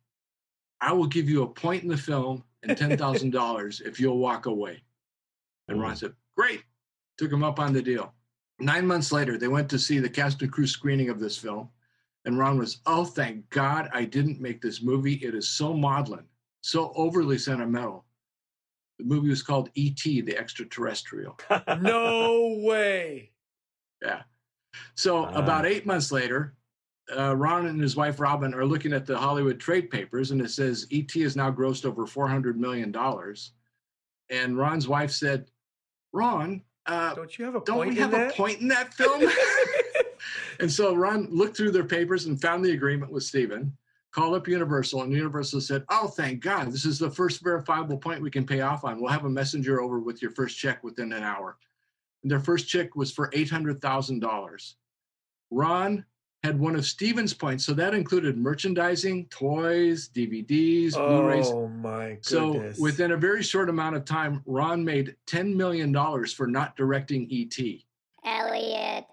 i 0.82 0.92
will 0.92 1.08
give 1.08 1.30
you 1.30 1.44
a 1.44 1.48
point 1.48 1.84
in 1.84 1.90
the 1.90 1.98
film 1.98 2.44
and 2.64 2.72
$10000 2.78 3.82
if 3.82 4.00
you'll 4.00 4.18
walk 4.18 4.46
away 4.48 4.82
and 5.68 5.80
ron 5.80 5.96
said 5.96 6.14
great 6.36 6.64
took 7.18 7.32
him 7.32 7.44
up 7.44 7.60
on 7.60 7.74
the 7.74 7.82
deal 7.82 8.14
nine 8.60 8.86
months 8.88 9.12
later 9.12 9.38
they 9.38 9.48
went 9.48 9.70
to 9.70 9.78
see 9.78 10.00
the 10.00 10.10
cast 10.10 10.42
and 10.42 10.52
crew 10.52 10.68
screening 10.68 11.10
of 11.10 11.20
this 11.20 11.38
film 11.38 11.70
and 12.26 12.38
Ron 12.38 12.58
was, 12.58 12.82
oh, 12.86 13.06
thank 13.06 13.50
God 13.52 13.90
I 13.94 14.04
didn't 14.04 14.42
make 14.42 14.62
this 14.62 14.82
movie. 14.82 15.14
It 15.14 15.34
is 15.34 15.48
so 15.48 15.74
maudlin, 15.74 16.26
so 16.60 16.92
overly 16.94 17.38
sentimental. 17.38 18.04
The 19.00 19.06
movie 19.06 19.30
was 19.30 19.42
called 19.42 19.70
E.T., 19.76 20.20
the 20.22 20.38
extraterrestrial. 20.38 21.40
No 21.80 22.60
way. 22.66 23.32
Yeah. 24.04 24.24
So 24.96 25.24
Ah. 25.24 25.36
about 25.36 25.66
eight 25.66 25.86
months 25.86 26.12
later, 26.12 26.57
uh, 27.16 27.36
Ron 27.36 27.68
and 27.68 27.82
his 27.82 27.96
wife 27.96 28.20
Robin 28.20 28.54
are 28.54 28.66
looking 28.66 28.94
at 28.94 29.06
the 29.06 29.18
Hollywood 29.18 29.60
trade 29.60 29.90
papers, 29.90 30.32
and 30.32 30.42
it 30.42 30.52
says 30.52 30.88
E.T. 30.90 31.22
has 31.22 31.36
now 31.36 31.52
grossed 31.52 31.86
over 31.86 32.06
$400 32.06 32.56
million. 32.56 32.94
And 34.30 34.58
Ron's 34.58 34.88
wife 34.88 35.12
said, 35.12 35.50
Ron, 36.12 36.62
uh, 36.86 37.14
Don't 37.14 37.38
you 37.38 37.46
have 37.46 37.56
a 37.56 37.62
don't 37.62 37.78
point 37.78 37.90
we 37.90 37.96
have 37.98 38.12
that? 38.12 38.32
a 38.32 38.34
point 38.34 38.60
in 38.60 38.68
that 38.70 38.94
film? 38.94 39.30
and 40.60 40.72
so 40.72 40.96
Ron 40.96 41.28
looked 41.30 41.56
through 41.56 41.72
their 41.72 41.86
papers 41.86 42.26
and 42.26 42.42
found 42.42 42.64
the 42.64 42.72
agreement 42.72 43.12
with 43.12 43.24
Steven, 43.24 43.76
called 44.12 44.36
up 44.36 44.48
Universal, 44.48 45.04
and 45.04 45.14
Universal 45.14 45.62
said, 45.62 45.86
Oh, 45.90 46.08
thank 46.08 46.42
God, 46.42 46.72
this 46.72 46.86
is 46.86 47.00
the 47.00 47.10
first 47.10 47.44
verifiable 47.44 47.98
point 47.98 48.22
we 48.22 48.32
can 48.32 48.46
pay 48.46 48.62
off 48.62 48.84
on. 48.84 49.00
We'll 49.00 49.12
have 49.12 49.26
a 49.26 49.30
messenger 49.30 49.82
over 49.82 50.00
with 50.00 50.22
your 50.22 50.32
first 50.32 50.58
check 50.58 50.84
within 50.84 51.14
an 51.14 51.24
hour. 51.24 51.58
And 52.24 52.32
their 52.32 52.40
first 52.40 52.68
check 52.68 52.96
was 52.96 53.12
for 53.12 53.30
$800,000. 53.30 54.74
Ron 55.52 56.06
had 56.44 56.60
one 56.60 56.76
of 56.76 56.86
Steven's 56.86 57.34
points, 57.34 57.66
so 57.66 57.74
that 57.74 57.94
included 57.94 58.38
merchandising, 58.38 59.26
toys, 59.30 60.10
DVDs, 60.10 60.94
Blu-rays. 60.94 61.48
oh 61.48 61.68
my 61.68 62.20
goodness. 62.24 62.78
So 62.78 62.82
within 62.82 63.12
a 63.12 63.18
very 63.18 63.42
short 63.44 63.70
amount 63.70 63.96
of 63.96 64.06
time, 64.06 64.44
Ron 64.46 64.86
made 64.86 65.16
$10 65.28 65.56
million 65.56 65.94
for 66.28 66.48
not 66.48 66.76
directing 66.76 67.28
E.T. 67.30 67.86
Elliot. 68.24 69.06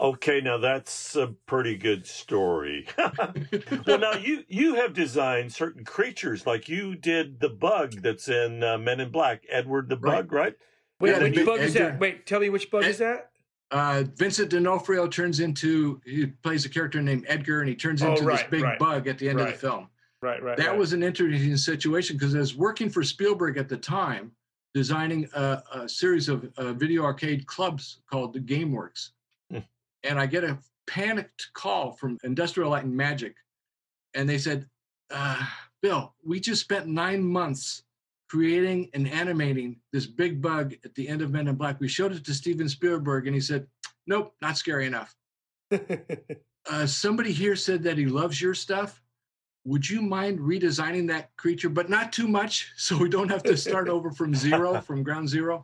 Okay, 0.00 0.40
now 0.40 0.56
that's 0.56 1.16
a 1.16 1.28
pretty 1.46 1.76
good 1.76 2.06
story. 2.06 2.86
well, 3.86 3.98
now 3.98 4.14
you 4.14 4.42
you 4.48 4.74
have 4.76 4.94
designed 4.94 5.52
certain 5.52 5.84
creatures, 5.84 6.46
like 6.46 6.66
you 6.68 6.94
did 6.96 7.40
the 7.40 7.50
bug 7.50 7.92
that's 8.00 8.26
in 8.28 8.64
uh, 8.64 8.78
Men 8.78 9.00
in 9.00 9.10
Black, 9.10 9.42
Edward 9.50 9.90
the 9.90 9.98
Right. 9.98 10.16
Bug, 10.22 10.32
right? 10.32 10.54
Wait, 10.98 11.10
Yeah, 11.10 11.22
which 11.22 11.34
the- 11.34 11.44
bug 11.44 11.60
is 11.60 11.74
that? 11.74 12.00
Wait, 12.00 12.24
tell 12.24 12.40
me 12.40 12.48
which 12.48 12.70
bug 12.70 12.84
Ed- 12.84 12.90
is 12.90 12.98
that? 12.98 13.31
Uh, 13.72 14.04
Vincent 14.16 14.50
D'Onofrio 14.50 15.08
turns 15.08 15.40
into 15.40 15.98
he 16.04 16.26
plays 16.26 16.66
a 16.66 16.68
character 16.68 17.00
named 17.00 17.24
Edgar, 17.26 17.60
and 17.60 17.68
he 17.68 17.74
turns 17.74 18.02
Oh, 18.02 18.10
into 18.10 18.24
this 18.24 18.42
big 18.50 18.62
right. 18.62 18.78
bug 18.78 19.08
at 19.08 19.18
the 19.18 19.28
end 19.28 19.40
of 19.40 19.46
the 19.46 19.52
film. 19.54 19.88
Right, 20.20 20.40
right. 20.42 20.56
that 20.58 20.68
right. 20.68 20.78
was 20.78 20.92
an 20.92 21.02
interesting 21.02 21.56
situation 21.56 22.16
because 22.16 22.34
I 22.34 22.38
was 22.38 22.54
working 22.54 22.90
for 22.90 23.02
Spielberg 23.02 23.56
at 23.56 23.68
the 23.68 23.76
time, 23.78 24.30
designing 24.74 25.26
a, 25.34 25.62
a 25.74 25.88
series 25.88 26.28
of 26.28 26.52
uh, 26.58 26.74
video 26.74 27.02
arcade 27.02 27.46
clubs 27.46 28.02
called 28.08 28.34
the 28.34 28.40
GameWorks. 28.40 29.08
Hmm. 29.50 29.58
And 30.04 30.20
I 30.20 30.26
get 30.26 30.44
a 30.44 30.58
panicked 30.86 31.48
call 31.54 31.92
from 31.92 32.18
Industrial 32.24 32.70
Light 32.70 32.84
and 32.84 32.94
Magic. 32.94 33.34
And 34.14 34.28
they 34.28 34.38
said, 34.38 34.68
uh, 35.10 35.44
Bill, 35.80 36.14
we 36.22 36.38
just 36.38 36.60
spent 36.60 36.86
nine 36.86 37.24
months 37.24 37.82
creating 38.32 38.88
and 38.94 39.06
animating 39.10 39.76
this 39.92 40.06
big 40.06 40.40
bug 40.40 40.72
at 40.86 40.94
the 40.94 41.06
end 41.06 41.20
of 41.20 41.30
Men 41.30 41.48
in 41.48 41.54
Black. 41.54 41.78
We 41.80 41.86
showed 41.86 42.12
it 42.12 42.24
to 42.24 42.32
Steven 42.32 42.66
Spielberg, 42.66 43.26
and 43.26 43.34
he 43.34 43.42
said, 43.42 43.66
Nope, 44.06 44.34
not 44.40 44.56
scary 44.56 44.86
enough. 44.86 45.14
uh, 45.70 46.86
somebody 46.86 47.30
here 47.30 47.54
said 47.54 47.82
that 47.82 47.98
he 47.98 48.06
loves 48.06 48.40
your 48.40 48.54
stuff. 48.54 49.02
Would 49.66 49.88
you 49.88 50.00
mind 50.00 50.38
redesigning 50.38 51.06
that 51.08 51.28
creature, 51.36 51.68
but 51.68 51.90
not 51.90 52.10
too 52.10 52.26
much, 52.26 52.72
so 52.78 52.96
we 52.96 53.10
don't 53.10 53.28
have 53.28 53.42
to 53.42 53.54
start 53.54 53.90
over 53.90 54.10
from 54.10 54.34
zero, 54.34 54.80
from 54.86 55.02
ground 55.02 55.28
zero? 55.28 55.62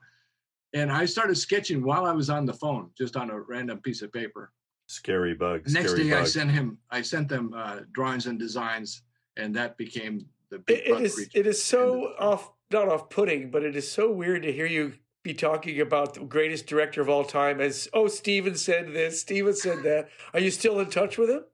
And 0.74 0.92
I 0.92 1.06
started 1.06 1.36
sketching 1.36 1.82
while 1.82 2.04
I 2.04 2.12
was 2.12 2.28
on 2.28 2.44
the 2.44 2.52
phone, 2.52 2.90
just 2.98 3.16
on 3.16 3.30
a 3.30 3.40
random 3.40 3.78
piece 3.78 4.02
of 4.02 4.12
paper. 4.12 4.52
Scary 4.88 5.32
bugs. 5.32 5.72
Next 5.72 5.92
scary 5.92 6.10
day, 6.10 6.16
I 6.16 6.24
sent 6.24 6.50
him, 6.50 6.76
I 6.90 7.00
sent 7.00 7.30
them 7.30 7.54
uh, 7.56 7.80
drawings 7.92 8.26
and 8.26 8.38
designs, 8.38 9.04
and 9.38 9.56
that 9.56 9.78
became 9.78 10.26
the 10.50 10.58
big 10.58 10.80
It, 10.80 10.86
it 10.86 10.92
bug 10.92 11.02
is 11.02 11.14
creature. 11.14 11.38
it 11.40 11.46
is 11.46 11.62
so 11.62 12.12
off 12.18 12.52
not 12.70 12.88
off 12.88 13.08
putting, 13.10 13.50
but 13.50 13.62
it 13.62 13.76
is 13.76 13.90
so 13.90 14.10
weird 14.10 14.42
to 14.42 14.52
hear 14.52 14.66
you 14.66 14.94
be 15.24 15.34
talking 15.34 15.80
about 15.80 16.14
the 16.14 16.20
greatest 16.20 16.66
director 16.66 17.00
of 17.00 17.08
all 17.08 17.24
time 17.24 17.60
as 17.60 17.88
oh 17.92 18.08
Steven 18.08 18.54
said 18.54 18.92
this, 18.92 19.20
Steven 19.20 19.54
said 19.54 19.82
that. 19.82 20.08
Are 20.32 20.40
you 20.40 20.50
still 20.50 20.78
in 20.80 20.90
touch 20.90 21.18
with 21.18 21.30
him? 21.30 21.44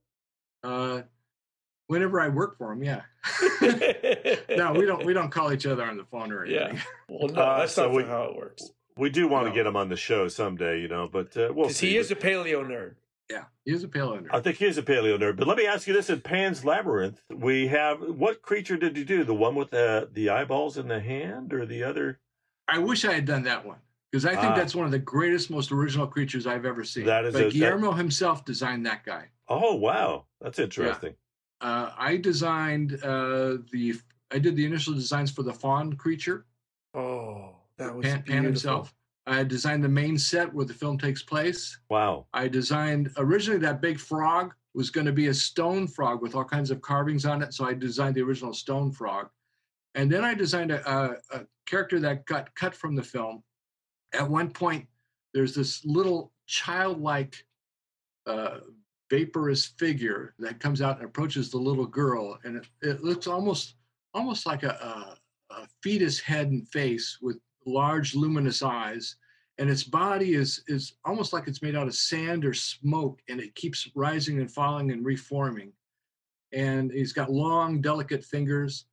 Uh, 0.63 1.03
whenever 1.89 2.21
I 2.21 2.29
work 2.29 2.59
for 2.59 2.73
him, 2.73 2.83
yeah. 2.83 3.03
no, 4.57 4.73
we 4.73 4.85
don't. 4.87 5.05
We 5.05 5.13
don't 5.15 5.31
call 5.31 5.53
each 5.53 5.67
other 5.67 5.85
on 5.85 5.97
the 5.97 6.05
phone 6.05 6.31
or 6.33 6.45
anything. 6.45 6.61
Yeah. 6.61 6.69
anything. 6.69 6.87
Well, 7.09 7.29
no, 7.29 7.41
Uh, 7.43 7.59
that's 7.61 7.73
so 7.75 7.87
not 7.87 7.95
we- 7.95 8.05
how 8.05 8.25
it 8.25 8.37
works. 8.37 8.71
we 8.97 9.11
do 9.11 9.27
want 9.29 9.47
to 9.49 9.53
get 9.53 9.67
him 9.67 9.77
on 9.77 9.89
the 9.89 9.97
show 9.97 10.29
someday, 10.29 10.81
you 10.81 10.89
know, 10.89 11.09
but 11.11 11.37
uh, 11.37 11.53
we'll 11.55 11.67
Because 11.67 11.77
see. 11.79 11.91
he 11.91 11.97
is 11.97 12.11
a 12.11 12.17
paleo 12.17 12.65
nerd. 12.67 12.95
Yeah, 13.31 13.45
he 13.65 13.73
is 13.73 13.83
a 13.85 13.89
paleo 13.89 14.21
nerd. 14.23 14.29
I 14.33 14.41
think 14.41 14.59
he 14.59 14.67
is 14.67 14.77
a 14.77 14.83
paleo 14.83 15.19
nerd. 15.19 15.37
But 15.37 15.47
let 15.47 15.57
me 15.57 15.67
ask 15.67 15.87
you 15.87 15.95
this: 15.95 16.11
in 16.11 16.21
Pan's 16.21 16.65
Labyrinth, 16.65 17.21
we 17.31 17.69
have 17.69 18.01
what 18.01 18.43
creature 18.43 18.77
did 18.77 18.97
you 18.99 19.05
do? 19.05 19.25
The 19.25 19.35
one 19.35 19.55
with 19.55 19.71
the 19.71 20.11
the 20.13 20.29
eyeballs 20.31 20.77
in 20.77 20.89
the 20.89 21.01
hand, 21.01 21.53
or 21.55 21.65
the 21.65 21.83
other? 21.83 22.21
I 22.69 22.79
wish 22.79 23.05
I 23.05 23.13
had 23.15 23.25
done 23.25 23.43
that 23.45 23.65
one 23.65 23.79
because 24.11 24.27
I 24.27 24.31
think 24.37 24.53
Ah. 24.53 24.55
that's 24.57 24.75
one 24.75 24.85
of 24.87 24.93
the 24.93 24.99
greatest, 24.99 25.51
most 25.51 25.73
original 25.73 26.07
creatures 26.07 26.47
I've 26.47 26.65
ever 26.67 26.85
seen. 26.85 27.07
That 27.07 27.25
is 27.25 27.33
but 27.33 27.41
a- 27.41 27.45
that- 27.47 27.53
Guillermo 27.55 27.93
himself 27.93 28.45
designed 28.45 28.85
that 28.87 29.05
guy. 29.05 29.29
Oh 29.49 29.75
wow, 29.75 30.27
that's 30.41 30.59
interesting. 30.59 31.15
Uh, 31.63 31.93
I 31.97 32.19
designed 32.19 33.03
uh, 33.03 33.59
the. 33.73 33.95
I 34.31 34.39
did 34.39 34.57
the 34.57 34.67
initial 34.67 34.93
designs 34.93 35.31
for 35.31 35.43
the 35.45 35.53
faun 35.53 35.93
creature, 35.95 36.45
Oh, 36.93 37.55
that 37.79 37.95
was 37.95 38.05
Pan, 38.05 38.23
Pan 38.23 38.45
himself. 38.45 38.93
I 39.27 39.43
designed 39.43 39.83
the 39.83 39.89
main 39.89 40.19
set 40.19 40.53
where 40.53 40.67
the 40.67 40.75
film 40.75 40.99
takes 40.99 41.23
place. 41.23 41.79
Wow. 41.89 42.27
I 42.35 42.49
designed 42.49 43.11
originally 43.17 43.61
that 43.61 43.81
big 43.81 43.99
frog 43.99 44.55
was 44.75 44.91
going 44.91 45.07
to 45.07 45.13
be 45.13 45.29
a 45.29 45.35
stone 45.35 45.87
frog 45.87 46.21
with 46.21 46.35
all 46.35 46.45
kinds 46.45 46.71
of 46.71 46.83
carvings 46.83 47.25
on 47.25 47.43
it. 47.43 47.55
So 47.55 47.65
I 47.65 47.75
designed 47.75 48.17
the 48.17 48.23
original 48.23 48.53
stone 48.53 48.93
frog. 48.93 49.29
And 49.95 50.11
then 50.11 50.25
I 50.25 50.35
designed 50.35 50.73
a, 50.73 50.91
a, 50.91 51.17
a 51.31 51.47
character 51.67 52.01
that 52.01 52.27
got 52.27 52.55
cut 52.55 52.75
from 52.75 52.95
the 52.95 53.03
film. 53.03 53.43
At 54.13 54.29
one 54.29 54.51
point, 54.51 54.87
there's 55.33 55.55
this 55.55 55.85
little 55.85 56.33
childlike 56.47 57.37
uh, 58.27 58.59
vaporous 59.11 59.67
figure 59.79 60.35
that 60.39 60.61
comes 60.61 60.83
out 60.83 60.97
and 60.97 61.07
approaches 61.07 61.51
the 61.51 61.59
little 61.59 61.87
girl. 61.87 62.39
And 62.45 62.57
it, 62.57 62.67
it 62.83 63.05
looks 63.05 63.27
almost 63.27 63.77
almost 64.13 64.47
like 64.47 64.63
a, 64.63 64.71
a, 65.51 65.55
a 65.55 65.69
fetus 65.83 66.21
head 66.21 66.49
and 66.51 66.69
face 66.69 67.19
with 67.21 67.39
large 67.67 68.15
luminous 68.15 68.63
eyes 68.63 69.17
and 69.59 69.71
its 69.71 69.85
body 69.85 70.35
is 70.35 70.63
is 70.67 70.95
almost 71.05 71.33
like 71.33 71.47
it's 71.47 71.63
made 71.63 71.77
out 71.77 71.87
of 71.87 71.95
sand 71.95 72.45
or 72.45 72.55
smoke 72.55 73.21
and 73.29 73.41
it 73.41 73.55
keeps 73.55 73.91
rising 73.95 74.41
and 74.41 74.51
falling 74.51 74.91
and 74.91 75.05
reforming 75.05 75.73
and 76.53 76.91
he's 76.93 77.13
got 77.13 77.31
long 77.31 77.81
delicate 77.81 78.25
fingers 78.25 78.87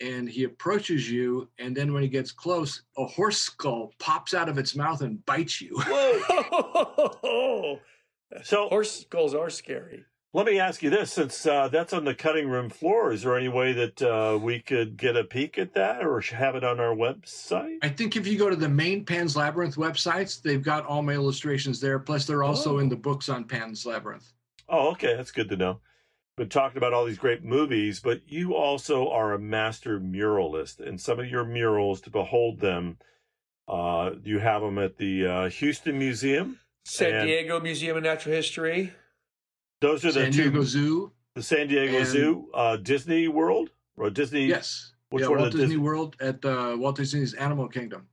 and 0.00 0.28
he 0.28 0.44
approaches 0.44 1.10
you 1.10 1.48
and 1.58 1.76
then 1.76 1.92
when 1.92 2.02
he 2.02 2.08
gets 2.08 2.32
close 2.32 2.82
a 2.98 3.06
horse 3.06 3.38
skull 3.38 3.92
pops 3.98 4.34
out 4.34 4.48
of 4.48 4.58
its 4.58 4.74
mouth 4.74 5.02
and 5.02 5.24
bites 5.26 5.60
you 5.60 5.76
Whoa! 5.76 7.78
So 8.42 8.68
Horse 8.68 9.02
skulls 9.02 9.34
are 9.34 9.50
scary. 9.50 10.06
Let 10.34 10.46
me 10.46 10.58
ask 10.58 10.82
you 10.82 10.90
this: 10.90 11.12
since 11.12 11.44
uh, 11.46 11.68
that's 11.68 11.92
on 11.92 12.04
the 12.04 12.14
cutting 12.14 12.48
room 12.48 12.70
floor, 12.70 13.12
is 13.12 13.22
there 13.22 13.36
any 13.36 13.48
way 13.48 13.72
that 13.72 14.02
uh, 14.02 14.38
we 14.40 14.60
could 14.60 14.96
get 14.96 15.16
a 15.16 15.24
peek 15.24 15.58
at 15.58 15.74
that, 15.74 16.02
or 16.04 16.20
have 16.20 16.54
it 16.54 16.64
on 16.64 16.80
our 16.80 16.94
website? 16.94 17.76
i 17.82 17.88
think 17.88 18.16
if 18.16 18.26
you 18.26 18.38
go 18.38 18.48
to 18.50 18.56
the 18.56 18.68
main 18.68 19.04
pan's 19.04 19.36
labyrinth 19.36 19.76
websites 19.76 20.40
they've 20.40 20.62
got 20.62 20.86
all 20.86 21.02
my 21.02 21.12
illustrations 21.12 21.80
there 21.80 21.98
plus 21.98 22.24
they're 22.26 22.42
also 22.44 22.76
Oh. 22.76 22.78
in 22.78 22.88
the 22.88 22.96
books 22.96 23.28
on 23.28 23.44
pan's 23.44 23.84
labyrinth 23.86 24.32
Oh, 24.68 24.90
okay, 24.92 25.16
that's 25.16 25.32
good 25.32 25.50
to 25.50 25.56
know. 25.56 25.80
Been 26.38 26.48
talking 26.48 26.78
about 26.78 26.94
all 26.94 27.04
these 27.04 27.18
great 27.18 27.44
movies, 27.44 28.00
but 28.00 28.22
you 28.26 28.54
also 28.54 29.10
are 29.10 29.34
a 29.34 29.38
master 29.38 30.00
muralist, 30.00 30.80
and 30.80 30.98
some 30.98 31.20
of 31.20 31.28
your 31.28 31.44
murals, 31.44 32.00
to 32.02 32.10
behold 32.10 32.58
them, 32.60 32.96
uh, 33.68 34.12
you 34.24 34.38
have 34.38 34.62
them 34.62 34.78
at 34.78 34.96
the 34.96 35.26
uh, 35.26 35.48
Houston 35.50 35.98
Museum. 35.98 36.58
San 36.86 37.12
And- 37.12 37.26
Diego 37.26 37.60
Museum 37.60 37.98
of 37.98 38.02
Natural 38.04 38.34
History. 38.34 38.92
Those 39.82 40.04
are 40.06 40.12
the 40.12 40.22
san 40.22 40.32
two, 40.32 40.42
diego 40.44 40.62
zoo 40.64 41.12
the 41.34 41.42
San 41.42 41.66
Diego 41.66 41.98
and- 41.98 42.06
Zoo, 42.06 42.50
uh, 42.54 42.76
Disney 42.76 43.26
World, 43.28 43.70
or 43.96 44.10
Disney. 44.10 44.46
Yes. 44.46 44.92
Which 45.10 45.22
yeah, 45.22 45.28
Walt 45.28 45.52
Disney 45.52 45.76
Dis- 45.76 45.78
World 45.78 46.16
at 46.20 46.42
uh, 46.44 46.74
Walt 46.78 46.96
Disney's 46.96 47.34
Animal 47.34 47.68
Kingdom. 47.68 48.06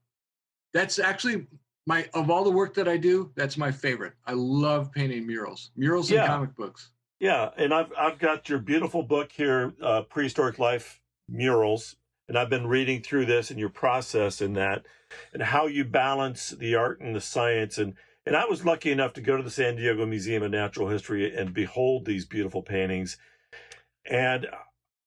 That's 0.74 1.00
actually 1.00 1.48
my 1.88 2.08
of 2.14 2.30
all 2.30 2.44
the 2.44 2.52
work 2.52 2.74
that 2.76 2.88
I 2.88 2.98
do. 2.98 3.32
That's 3.36 3.58
my 3.58 3.72
favorite. 3.72 4.14
I 4.26 4.34
love 4.34 4.92
painting 4.92 5.26
murals, 5.26 5.72
murals 5.76 6.10
Yeah. 6.12 6.24
and 6.24 6.28
comic 6.30 6.56
books. 6.56 6.92
Yeah, 7.20 7.50
and 7.58 7.74
I've 7.74 7.92
I've 7.98 8.20
got 8.20 8.48
your 8.50 8.60
beautiful 8.60 9.04
book 9.04 9.32
here, 9.32 9.74
uh, 9.82 10.04
Prehistoric 10.04 10.60
Life 10.60 11.02
Murals, 11.30 11.96
and 12.28 12.38
I've 12.38 12.50
been 12.50 12.68
reading 12.68 13.02
through 13.02 13.26
this 13.26 13.50
and 13.50 13.60
your 13.60 13.70
process 13.70 14.42
in 14.42 14.54
that, 14.54 14.86
and 15.34 15.42
how 15.44 15.68
you 15.68 15.84
balance 15.86 16.52
the 16.52 16.76
art 16.76 17.00
and 17.02 17.16
the 17.16 17.22
science, 17.22 17.78
and 17.78 17.96
and 18.26 18.36
I 18.36 18.46
was 18.46 18.66
lucky 18.66 18.92
enough 18.92 19.14
to 19.14 19.22
go 19.22 19.38
to 19.38 19.44
the 19.44 19.52
San 19.52 19.76
Diego 19.76 20.06
Museum 20.06 20.44
of 20.44 20.52
Natural 20.52 20.90
History 20.90 21.36
and 21.36 21.54
behold 21.54 22.06
these 22.06 22.26
beautiful 22.26 22.62
paintings, 22.62 23.18
and 24.10 24.48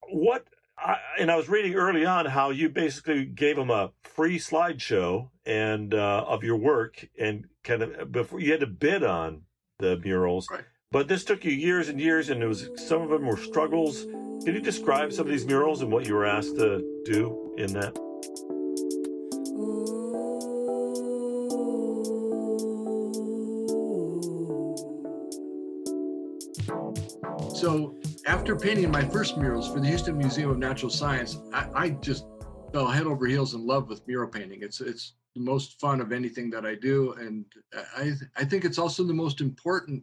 what. 0.09 0.47
I, 0.85 0.97
and 1.17 1.31
I 1.31 1.37
was 1.37 1.49
reading 1.49 1.75
early 1.75 2.05
on 2.05 2.27
how 2.27 2.51
you 2.51 2.69
basically 2.69 3.25
gave 3.25 3.55
them 3.55 3.71
a 3.71 3.93
free 4.03 4.39
slideshow 4.39 5.29
and 5.47 5.95
uh, 5.95 6.25
of 6.27 6.43
your 6.43 6.57
work, 6.57 7.09
and 7.17 7.45
kind 7.63 7.83
of 7.83 8.11
before 8.11 8.41
you 8.41 8.51
had 8.51 8.61
to 8.61 8.67
bid 8.67 9.05
on 9.05 9.43
the 9.79 9.97
murals. 9.99 10.49
Right. 10.51 10.65
But 10.91 11.07
this 11.07 11.25
took 11.25 11.45
you 11.45 11.53
years 11.53 11.89
and 11.89 12.01
years, 12.01 12.31
and 12.31 12.43
it 12.43 12.47
was 12.47 12.69
some 12.77 13.03
of 13.03 13.11
them 13.11 13.27
were 13.27 13.37
struggles. 13.37 14.05
Can 14.45 14.55
you 14.55 14.61
describe 14.61 15.13
some 15.13 15.27
of 15.27 15.31
these 15.31 15.47
murals 15.47 15.83
and 15.83 15.93
what 15.93 16.07
you 16.07 16.15
were 16.15 16.27
asked 16.27 16.57
to 16.57 17.03
do 17.05 17.55
in 17.59 17.73
that? 17.75 17.97
So 27.63 27.95
after 28.27 28.57
painting 28.57 28.91
my 28.91 29.05
first 29.05 29.37
murals 29.37 29.73
for 29.73 29.79
the 29.79 29.87
Houston 29.87 30.19
Museum 30.19 30.51
of 30.51 30.59
Natural 30.59 30.91
Science, 30.91 31.39
I, 31.53 31.69
I 31.73 31.91
just 31.91 32.27
fell 32.73 32.89
head 32.89 33.07
over 33.07 33.25
heels 33.25 33.55
in 33.55 33.65
love 33.65 33.89
with 33.89 34.05
mural 34.09 34.29
painting. 34.29 34.65
It's 34.65 34.81
it's 34.81 35.13
the 35.37 35.43
most 35.43 35.79
fun 35.79 36.01
of 36.01 36.11
anything 36.11 36.51
that 36.51 36.67
I 36.67 36.75
do, 36.75 37.13
and 37.21 37.45
I 37.97 38.15
I 38.37 38.45
think 38.45 38.65
it's 38.65 38.79
also 38.79 39.05
the 39.05 39.15
most 39.15 39.41
important 39.41 40.03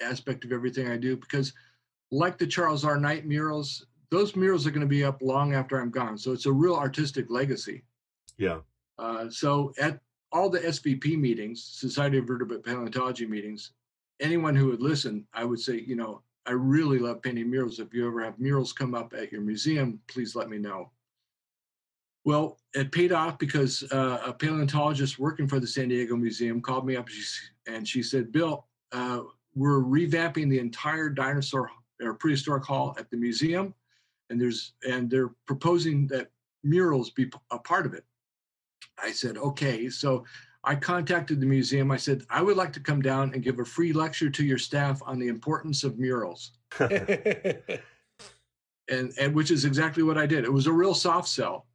aspect 0.00 0.44
of 0.44 0.52
everything 0.52 0.86
I 0.86 0.96
do 0.96 1.16
because, 1.16 1.52
like 2.12 2.38
the 2.38 2.46
Charles 2.46 2.84
R. 2.84 2.96
Knight 2.96 3.26
murals, 3.26 3.86
those 4.10 4.36
murals 4.36 4.64
are 4.64 4.70
going 4.70 4.80
to 4.82 4.86
be 4.86 5.02
up 5.02 5.20
long 5.20 5.52
after 5.52 5.80
I'm 5.80 5.90
gone. 5.90 6.16
So 6.16 6.30
it's 6.30 6.46
a 6.46 6.52
real 6.52 6.76
artistic 6.76 7.28
legacy. 7.28 7.82
Yeah. 8.38 8.60
Uh, 9.00 9.28
so 9.28 9.72
at 9.80 9.98
all 10.30 10.48
the 10.48 10.60
SVP 10.60 11.18
meetings, 11.18 11.64
Society 11.64 12.18
of 12.18 12.28
Vertebrate 12.28 12.62
Paleontology 12.62 13.26
meetings, 13.26 13.72
anyone 14.20 14.54
who 14.54 14.68
would 14.68 14.80
listen, 14.80 15.26
I 15.34 15.44
would 15.44 15.58
say, 15.58 15.80
you 15.84 15.96
know, 15.96 16.22
I 16.46 16.52
really 16.52 16.98
love 16.98 17.22
painting 17.22 17.50
murals. 17.50 17.78
If 17.78 17.92
you 17.92 18.06
ever 18.06 18.22
have 18.22 18.38
murals 18.38 18.72
come 18.72 18.94
up 18.94 19.12
at 19.14 19.30
your 19.30 19.40
museum, 19.40 20.00
please 20.08 20.34
let 20.34 20.48
me 20.48 20.58
know. 20.58 20.90
Well, 22.24 22.58
it 22.74 22.92
paid 22.92 23.12
off 23.12 23.38
because 23.38 23.82
uh, 23.92 24.20
a 24.26 24.32
paleontologist 24.32 25.18
working 25.18 25.48
for 25.48 25.58
the 25.58 25.66
San 25.66 25.88
Diego 25.88 26.16
Museum 26.16 26.60
called 26.60 26.86
me 26.86 26.96
up 26.96 27.08
and 27.66 27.86
she, 27.86 28.02
said, 28.02 28.30
Bill, 28.30 28.66
uh, 28.92 29.22
we're 29.54 29.82
revamping 29.82 30.50
the 30.50 30.58
entire 30.58 31.08
dinosaur 31.08 31.70
or 32.00 32.14
prehistoric 32.14 32.64
hall 32.64 32.94
at 32.98 33.10
the 33.10 33.16
museum, 33.16 33.74
and 34.28 34.40
there's 34.40 34.74
and 34.88 35.10
they're 35.10 35.32
proposing 35.46 36.06
that 36.08 36.30
murals 36.62 37.10
be 37.10 37.30
a 37.50 37.58
part 37.58 37.86
of 37.86 37.94
it. 37.94 38.04
I 39.02 39.12
said, 39.12 39.36
okay. 39.36 39.88
So 39.88 40.24
I 40.62 40.74
contacted 40.74 41.40
the 41.40 41.46
museum. 41.46 41.90
I 41.90 41.96
said, 41.96 42.22
I 42.28 42.42
would 42.42 42.56
like 42.56 42.72
to 42.74 42.80
come 42.80 43.00
down 43.00 43.32
and 43.32 43.42
give 43.42 43.58
a 43.58 43.64
free 43.64 43.92
lecture 43.92 44.28
to 44.28 44.44
your 44.44 44.58
staff 44.58 45.00
on 45.06 45.18
the 45.18 45.28
importance 45.28 45.84
of 45.84 45.98
murals. 45.98 46.52
and, 46.80 47.72
and 48.90 49.34
which 49.34 49.50
is 49.50 49.64
exactly 49.64 50.02
what 50.02 50.18
I 50.18 50.26
did. 50.26 50.44
It 50.44 50.52
was 50.52 50.66
a 50.66 50.72
real 50.72 50.94
soft 50.94 51.28
sell. 51.28 51.66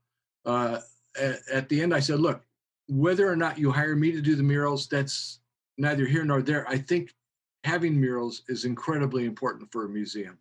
Uh, 0.46 0.80
at, 1.20 1.40
at 1.52 1.70
the 1.70 1.82
end, 1.82 1.94
I 1.94 2.00
said, 2.00 2.20
look, 2.20 2.44
whether 2.88 3.28
or 3.28 3.36
not 3.36 3.58
you 3.58 3.72
hire 3.72 3.96
me 3.96 4.12
to 4.12 4.22
do 4.22 4.36
the 4.36 4.44
murals, 4.44 4.88
that's 4.88 5.40
neither 5.78 6.06
here 6.06 6.24
nor 6.24 6.44
there. 6.44 6.70
I 6.70 6.78
think 6.78 7.14
having 7.64 8.00
murals 8.00 8.44
is 8.48 8.66
incredibly 8.66 9.26
important 9.26 9.72
for 9.72 9.86
a 9.86 9.90
museum. 9.90 10.38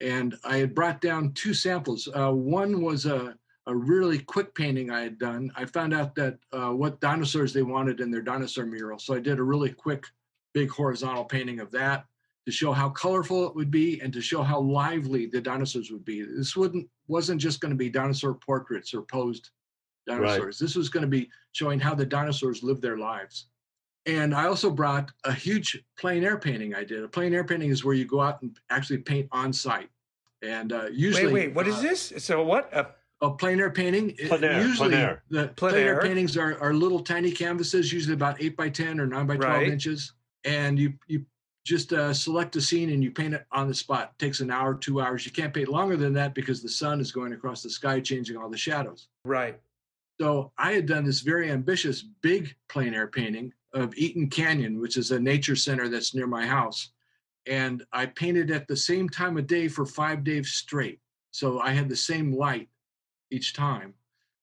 And 0.00 0.34
I 0.44 0.56
had 0.56 0.74
brought 0.74 1.00
down 1.00 1.32
two 1.32 1.52
samples. 1.52 2.08
Uh, 2.14 2.32
one 2.32 2.82
was 2.82 3.04
a, 3.06 3.36
a 3.66 3.74
really 3.74 4.18
quick 4.18 4.54
painting 4.54 4.90
I 4.90 5.02
had 5.02 5.18
done. 5.18 5.50
I 5.54 5.64
found 5.64 5.94
out 5.94 6.14
that 6.16 6.38
uh, 6.52 6.70
what 6.70 7.00
dinosaurs 7.00 7.52
they 7.52 7.62
wanted 7.62 8.00
in 8.00 8.10
their 8.10 8.22
dinosaur 8.22 8.66
mural. 8.66 8.98
So 8.98 9.14
I 9.14 9.20
did 9.20 9.38
a 9.38 9.42
really 9.42 9.70
quick, 9.70 10.06
big 10.52 10.70
horizontal 10.70 11.24
painting 11.24 11.60
of 11.60 11.70
that 11.72 12.04
to 12.46 12.52
show 12.52 12.72
how 12.72 12.88
colorful 12.88 13.46
it 13.46 13.54
would 13.54 13.70
be 13.70 14.00
and 14.00 14.12
to 14.12 14.20
show 14.20 14.42
how 14.42 14.60
lively 14.60 15.26
the 15.26 15.40
dinosaurs 15.40 15.90
would 15.92 16.04
be. 16.04 16.22
This 16.22 16.56
wouldn't 16.56 16.88
wasn't 17.06 17.40
just 17.40 17.60
going 17.60 17.70
to 17.70 17.76
be 17.76 17.88
dinosaur 17.88 18.34
portraits 18.34 18.92
or 18.94 19.02
posed 19.02 19.50
dinosaurs. 20.06 20.58
This 20.58 20.74
was 20.74 20.88
going 20.88 21.02
to 21.02 21.08
be 21.08 21.30
showing 21.52 21.78
how 21.78 21.94
the 21.94 22.06
dinosaurs 22.06 22.62
lived 22.62 22.82
their 22.82 22.98
lives. 22.98 23.46
And 24.06 24.34
I 24.34 24.46
also 24.46 24.70
brought 24.70 25.12
a 25.22 25.32
huge 25.32 25.80
plein 25.96 26.24
air 26.24 26.36
painting 26.36 26.74
I 26.74 26.82
did. 26.82 27.04
A 27.04 27.08
plein 27.08 27.32
air 27.32 27.44
painting 27.44 27.70
is 27.70 27.84
where 27.84 27.94
you 27.94 28.04
go 28.04 28.20
out 28.20 28.42
and 28.42 28.56
actually 28.70 28.98
paint 28.98 29.28
on 29.30 29.52
site. 29.52 29.90
And 30.42 30.72
uh, 30.72 30.86
usually, 30.92 31.26
wait, 31.26 31.32
wait, 31.32 31.54
what 31.54 31.68
is 31.68 31.76
uh, 31.76 31.82
this? 31.82 32.12
So 32.18 32.42
what? 32.42 32.68
A, 32.74 32.88
a 33.22 33.30
plein 33.30 33.60
air 33.60 33.70
painting. 33.70 34.14
Plein 34.26 34.44
air, 34.44 34.60
usually, 34.60 34.90
plein 34.90 35.00
air. 35.00 35.22
the 35.30 35.48
Plein 35.48 35.72
plein 35.72 35.86
air 35.86 35.94
air. 35.94 36.02
paintings 36.02 36.36
are, 36.36 36.58
are 36.60 36.74
little 36.74 37.00
tiny 37.00 37.30
canvases, 37.30 37.92
usually 37.92 38.14
about 38.14 38.42
eight 38.42 38.56
by 38.56 38.68
ten 38.68 39.00
or 39.00 39.06
nine 39.06 39.26
by 39.26 39.36
twelve 39.36 39.62
Right. 39.62 39.68
inches, 39.68 40.12
and 40.44 40.78
you 40.78 40.92
you 41.06 41.24
just 41.64 41.92
uh, 41.92 42.12
select 42.12 42.56
a 42.56 42.60
scene 42.60 42.90
and 42.90 43.04
you 43.04 43.12
paint 43.12 43.32
it 43.34 43.46
on 43.52 43.68
the 43.68 43.74
spot. 43.74 44.12
It 44.18 44.24
takes 44.24 44.40
an 44.40 44.50
hour, 44.50 44.74
two 44.74 45.00
hours. 45.00 45.24
You 45.24 45.30
can't 45.30 45.54
paint 45.54 45.68
longer 45.68 45.96
than 45.96 46.12
that 46.14 46.34
because 46.34 46.60
the 46.60 46.68
sun 46.68 47.00
is 47.00 47.12
going 47.12 47.32
across 47.32 47.62
the 47.62 47.70
sky, 47.70 48.00
changing 48.00 48.36
all 48.36 48.50
the 48.50 48.58
shadows. 48.58 49.08
right. 49.24 49.58
So 50.20 50.52
I 50.58 50.72
had 50.72 50.86
done 50.86 51.04
this 51.04 51.20
very 51.20 51.50
ambitious 51.50 52.02
big 52.02 52.54
plein 52.68 52.94
air 52.94 53.06
painting 53.08 53.52
of 53.72 53.94
Eaton 53.96 54.28
Canyon, 54.28 54.78
which 54.80 54.96
is 54.96 55.10
a 55.10 55.18
nature 55.18 55.56
center 55.56 55.88
that's 55.88 56.14
near 56.14 56.26
my 56.28 56.46
house. 56.46 56.90
And 57.46 57.82
I 57.92 58.06
painted 58.06 58.50
at 58.50 58.68
the 58.68 58.76
same 58.76 59.08
time 59.08 59.36
of 59.38 59.46
day 59.48 59.66
for 59.68 59.84
five 59.86 60.22
days 60.22 60.50
straight. 60.50 61.00
So 61.32 61.60
I 61.60 61.70
had 61.70 61.88
the 61.88 61.96
same 61.96 62.32
light 62.36 62.68
each 63.32 63.54
time 63.54 63.94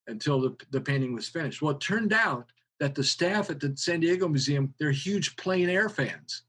until 0.07 0.41
the, 0.41 0.55
the 0.71 0.81
painting 0.81 1.13
was 1.13 1.29
finished. 1.29 1.61
Well, 1.61 1.75
it 1.75 1.79
turned 1.79 2.13
out 2.13 2.51
that 2.79 2.95
the 2.95 3.03
staff 3.03 3.49
at 3.49 3.59
the 3.59 3.73
San 3.75 3.99
Diego 3.99 4.27
Museum, 4.27 4.73
they're 4.79 4.91
huge 4.91 5.35
plein 5.35 5.69
air 5.69 5.89
fans. 5.89 6.43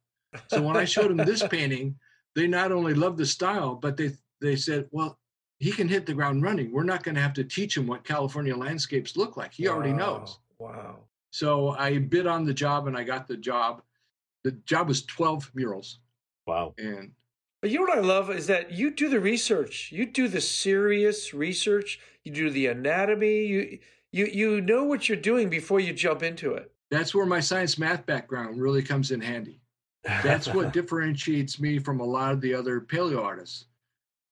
So 0.49 0.63
when 0.63 0.77
I 0.77 0.85
showed 0.85 1.11
them 1.11 1.27
this 1.27 1.47
painting, 1.51 1.97
they 2.35 2.47
not 2.47 2.73
only 2.73 2.95
loved 2.95 3.19
the 3.19 3.27
style, 3.27 3.75
but 3.75 3.97
they 3.97 4.13
they 4.41 4.57
said, 4.57 4.89
well, 4.91 5.19
he 5.59 5.71
can 5.71 5.89
hit 5.89 6.07
the 6.07 6.15
ground 6.15 6.43
running. 6.43 6.73
We're 6.73 6.85
not 6.85 7.03
going 7.03 7.15
to 7.17 7.21
have 7.21 7.35
to 7.35 7.45
teach 7.45 7.77
him 7.77 7.87
what 7.87 8.05
California 8.05 8.57
landscapes 8.57 9.17
look 9.17 9.37
like. 9.37 9.53
He 9.53 9.69
already 9.69 9.93
knows. 9.93 10.39
Wow. 10.59 11.01
So 11.31 11.71
I 11.71 11.99
bid 11.99 12.27
on 12.27 12.47
the 12.47 12.55
job 12.55 12.87
and 12.87 12.97
I 12.97 13.05
got 13.05 13.29
the 13.29 13.37
job. 13.37 13.83
The 14.43 14.53
job 14.53 14.89
was 14.89 15.05
12 15.05 15.51
murals. 15.55 15.99
Wow. 16.47 16.75
And 16.79 17.13
But 17.63 17.71
you 17.71 17.79
know 17.79 17.85
what 17.85 17.99
I 17.99 18.01
love 18.01 18.31
is 18.31 18.47
that 18.47 18.73
you 18.73 18.91
do 18.91 19.09
the 19.09 19.21
research. 19.21 19.93
You 19.93 20.07
do 20.07 20.29
the 20.29 20.41
serious 20.41 21.35
research. 21.35 22.01
You 22.25 22.33
do 22.33 22.51
the 22.51 22.67
anatomy. 22.69 23.47
You 23.47 23.79
you 24.13 24.27
you 24.27 24.61
know 24.61 24.85
what 24.85 25.09
you're 25.09 25.19
doing 25.19 25.51
before 25.51 25.81
you 25.81 25.93
jump 25.93 26.23
into 26.23 26.55
it. 26.55 26.73
that's 26.91 27.15
where 27.15 27.27
my 27.27 27.41
science 27.41 27.79
math 27.79 28.05
background 28.07 28.61
really 28.61 28.83
comes 28.83 29.11
in 29.11 29.21
handy. 29.21 29.61
That's 30.05 30.49
what 30.49 30.73
differentiates 30.79 31.61
me 31.61 31.79
from 31.79 32.01
a 32.01 32.05
lot 32.05 32.33
of 32.33 32.41
the 32.41 32.55
other 32.55 32.81
paleo 32.81 33.23
artists. 33.23 33.67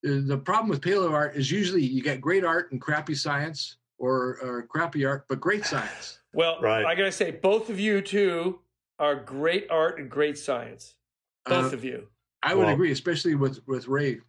The 0.02 0.20
the 0.20 0.38
problem 0.38 0.68
with 0.70 0.80
paleo 0.80 1.12
art 1.12 1.36
is 1.36 1.50
usually 1.50 1.82
you 1.84 2.02
get 2.02 2.20
great 2.20 2.44
art 2.44 2.72
and 2.72 2.80
crappy 2.80 3.14
science 3.14 3.76
or, 3.98 4.38
or 4.42 4.62
crappy 4.62 5.04
art, 5.04 5.26
but 5.28 5.40
great 5.40 5.64
science. 5.66 6.14
Well, 6.34 6.60
Right. 6.60 6.84
I 6.84 6.94
gotta 6.94 7.10
say, 7.10 7.30
both 7.30 7.70
of 7.70 7.80
you 7.80 8.02
two 8.02 8.60
are 8.98 9.14
great 9.16 9.66
art 9.70 9.98
and 9.98 10.10
great 10.10 10.36
science. 10.36 10.94
Both 11.46 11.72
Uh, 11.72 11.76
of 11.76 11.84
you. 11.84 12.06
I 12.42 12.54
would 12.54 12.66
Well- 12.66 12.74
agree, 12.74 12.92
especially 12.92 13.34
with, 13.34 13.66
with 13.66 13.88
Ray. 13.88 14.20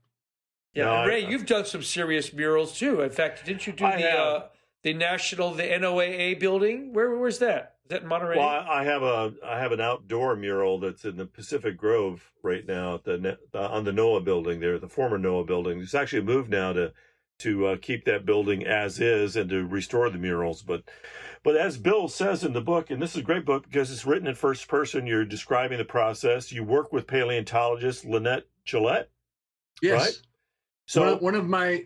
Yeah, 0.74 0.86
No, 0.86 0.92
and 0.94 1.02
I- 1.02 1.06
Ray, 1.08 1.26
you've 1.30 1.46
done 1.46 1.66
some 1.66 1.82
serious 1.84 2.32
murals 2.34 2.78
too. 2.78 3.02
In 3.02 3.10
fact, 3.10 3.46
didn't 3.46 3.66
you 3.68 3.74
do 3.74 3.86
I 3.86 3.96
the 3.98 4.02
have. 4.10 4.20
uh, 4.20 4.44
the 4.84 4.94
national 4.94 5.52
the 5.54 5.64
NOAA 5.64 6.40
building? 6.40 6.94
Where 6.94 7.16
where's 7.16 7.40
that? 7.40 7.78
Is 7.86 7.90
that 7.90 8.04
in 8.04 8.08
Monterey? 8.08 8.38
Well, 8.38 8.48
I 8.48 8.82
I 8.82 8.84
have 8.84 9.02
a 9.02 9.34
I 9.44 9.60
have 9.60 9.72
an 9.72 9.82
outdoor 9.82 10.36
mural 10.36 10.80
that's 10.80 11.06
in 11.06 11.18
the 11.18 11.26
Pacific 11.26 11.76
Grove 11.76 12.32
right 12.44 12.66
now 12.68 12.96
at 12.96 13.04
the 13.04 13.18
ne- 13.18 13.38
uh, 13.54 13.68
on 13.70 13.84
the 13.84 13.92
NOAA 13.92 14.24
building 14.24 14.60
there, 14.60 14.78
the 14.78 14.88
former 14.88 15.18
NOAA 15.18 15.46
building. 15.48 15.80
It's 15.82 15.96
actually 15.96 16.22
moved 16.22 16.50
now 16.52 16.72
to 16.74 16.94
to 17.40 17.68
uh, 17.68 17.78
keep 17.82 18.06
that 18.06 18.26
building 18.26 18.66
as 18.66 19.00
is 19.00 19.36
and 19.36 19.50
to 19.50 19.66
restore 19.66 20.10
the 20.10 20.18
murals. 20.18 20.62
But 20.62 20.84
but 21.44 21.56
as 21.56 21.78
Bill 21.78 22.08
says 22.08 22.44
in 22.44 22.54
the 22.54 22.62
book, 22.62 22.90
and 22.92 23.02
this 23.02 23.12
is 23.12 23.22
a 23.22 23.24
great 23.24 23.46
book 23.46 23.64
because 23.64 23.92
it's 23.92 24.06
written 24.06 24.28
in 24.28 24.36
first 24.36 24.68
person. 24.68 25.08
You're 25.08 25.26
describing 25.26 25.78
the 25.78 25.86
process. 25.86 26.52
You 26.52 26.64
work 26.64 26.92
with 26.94 27.08
paleontologist 27.08 28.06
Lynette 28.06 28.46
Gillette. 28.66 29.10
Yes. 29.82 30.06
Right. 30.06 30.22
So 30.88 31.02
one, 31.02 31.14
of- 31.14 31.22
one 31.22 31.36
of 31.36 31.48
my 31.48 31.86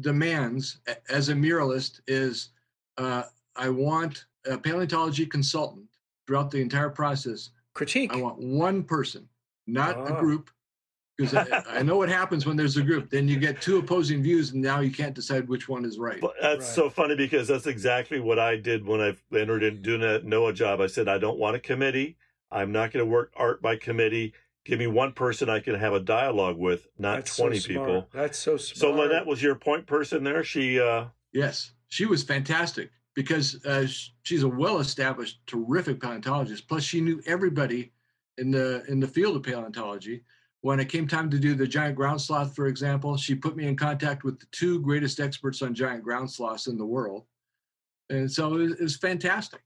demands 0.00 0.80
as 1.08 1.28
a 1.30 1.34
muralist 1.34 2.00
is 2.06 2.50
uh, 2.98 3.24
I 3.56 3.68
want 3.70 4.26
a 4.48 4.56
paleontology 4.56 5.26
consultant 5.26 5.86
throughout 6.26 6.50
the 6.50 6.60
entire 6.60 6.90
process. 6.90 7.50
Critique. 7.74 8.12
I 8.12 8.16
want 8.16 8.38
one 8.38 8.82
person, 8.84 9.28
not 9.66 9.96
Ah. 9.96 10.16
a 10.16 10.20
group, 10.20 10.50
because 11.16 11.34
I, 11.34 11.62
I 11.78 11.82
know 11.82 11.96
what 11.96 12.08
happens 12.08 12.46
when 12.46 12.56
there's 12.56 12.76
a 12.76 12.82
group. 12.82 13.10
Then 13.10 13.26
you 13.28 13.38
get 13.38 13.60
two 13.60 13.78
opposing 13.78 14.22
views, 14.22 14.52
and 14.52 14.62
now 14.62 14.80
you 14.80 14.90
can't 14.90 15.14
decide 15.14 15.48
which 15.48 15.68
one 15.68 15.84
is 15.84 15.98
right. 15.98 16.20
But 16.20 16.34
that's 16.40 16.66
Right. 16.66 16.74
so 16.74 16.90
funny 16.90 17.14
because 17.16 17.48
that's 17.48 17.66
exactly 17.66 18.20
what 18.20 18.38
I 18.38 18.56
did 18.56 18.84
when 18.86 19.00
I 19.00 19.16
entered 19.36 19.62
into 19.62 19.80
doing 19.80 20.00
that 20.02 20.24
NOAA 20.26 20.54
job. 20.54 20.80
I 20.80 20.86
said, 20.86 21.08
I 21.08 21.18
don't 21.18 21.38
want 21.38 21.56
a 21.56 21.60
committee. 21.60 22.16
I'm 22.50 22.70
not 22.72 22.92
going 22.92 23.04
to 23.04 23.10
work 23.10 23.32
art 23.36 23.62
by 23.62 23.76
committee. 23.76 24.34
Give 24.64 24.78
me 24.78 24.86
one 24.88 25.12
person 25.12 25.48
I 25.48 25.60
can 25.60 25.74
have 25.76 25.92
a 25.94 26.00
dialogue 26.00 26.58
with, 26.58 26.88
not 26.98 27.16
That's 27.16 27.36
20 27.36 27.58
smart. 27.60 27.86
people. 27.86 28.08
That's 28.12 28.38
so 28.38 28.56
smart. 28.56 28.78
So 28.78 28.90
Lynette 29.00 29.26
was 29.26 29.42
your 29.42 29.54
point 29.54 29.86
person 29.86 30.24
there. 30.24 30.44
She, 30.44 30.80
uh, 30.80 31.06
Yes, 31.32 31.72
she 31.88 32.04
was 32.06 32.22
fantastic 32.22 32.90
because 33.14 33.64
uh, 33.64 33.86
she's 34.22 34.42
a 34.42 34.48
well-established, 34.48 35.38
terrific 35.46 36.00
paleontologist. 36.00 36.66
Plus, 36.68 36.82
she 36.82 37.00
knew 37.00 37.20
everybody 37.26 37.92
in 38.38 38.50
the 38.50 38.84
in 38.88 39.00
the 39.00 39.06
field 39.08 39.36
of 39.36 39.42
paleontology. 39.42 40.22
When 40.66 40.80
it 40.80 40.88
came 40.88 41.06
time 41.06 41.30
to 41.30 41.38
do 41.38 41.54
the 41.54 41.64
giant 41.64 41.94
ground 41.94 42.20
sloth, 42.20 42.56
for 42.56 42.66
example, 42.66 43.16
she 43.16 43.36
put 43.36 43.54
me 43.54 43.68
in 43.68 43.76
contact 43.76 44.24
with 44.24 44.40
the 44.40 44.46
two 44.50 44.80
greatest 44.80 45.20
experts 45.20 45.62
on 45.62 45.74
giant 45.74 46.02
ground 46.02 46.28
sloths 46.28 46.66
in 46.66 46.76
the 46.76 46.84
world, 46.84 47.22
and 48.10 48.28
so 48.28 48.54
it 48.54 48.58
was, 48.58 48.72
it 48.72 48.82
was 48.82 48.96
fantastic, 48.96 49.60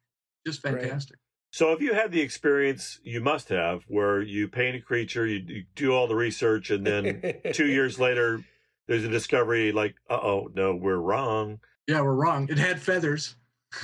just 0.46 0.62
Right. 0.62 0.78
fantastic. 0.78 1.16
so 1.52 1.72
if 1.72 1.80
you 1.80 1.94
had 1.94 2.12
the 2.12 2.20
experience 2.20 3.00
you 3.02 3.22
must 3.22 3.48
have 3.48 3.82
where 3.88 4.20
you 4.20 4.46
paint 4.46 4.76
a 4.76 4.80
creature, 4.82 5.26
you, 5.26 5.42
you 5.46 5.64
do 5.74 5.94
all 5.94 6.06
the 6.06 6.14
research, 6.14 6.68
and 6.68 6.86
then 6.86 7.22
two 7.54 7.68
years 7.68 7.98
later, 7.98 8.44
there's 8.86 9.04
a 9.04 9.08
discovery 9.08 9.72
like, 9.72 9.94
uh 10.10 10.20
oh, 10.22 10.50
no, 10.54 10.74
we're 10.74 10.96
wrong. 10.96 11.60
Yeah, 11.86 12.02
we're 12.02 12.12
wrong. 12.12 12.46
It 12.50 12.58
had 12.58 12.78
feathers. 12.78 13.36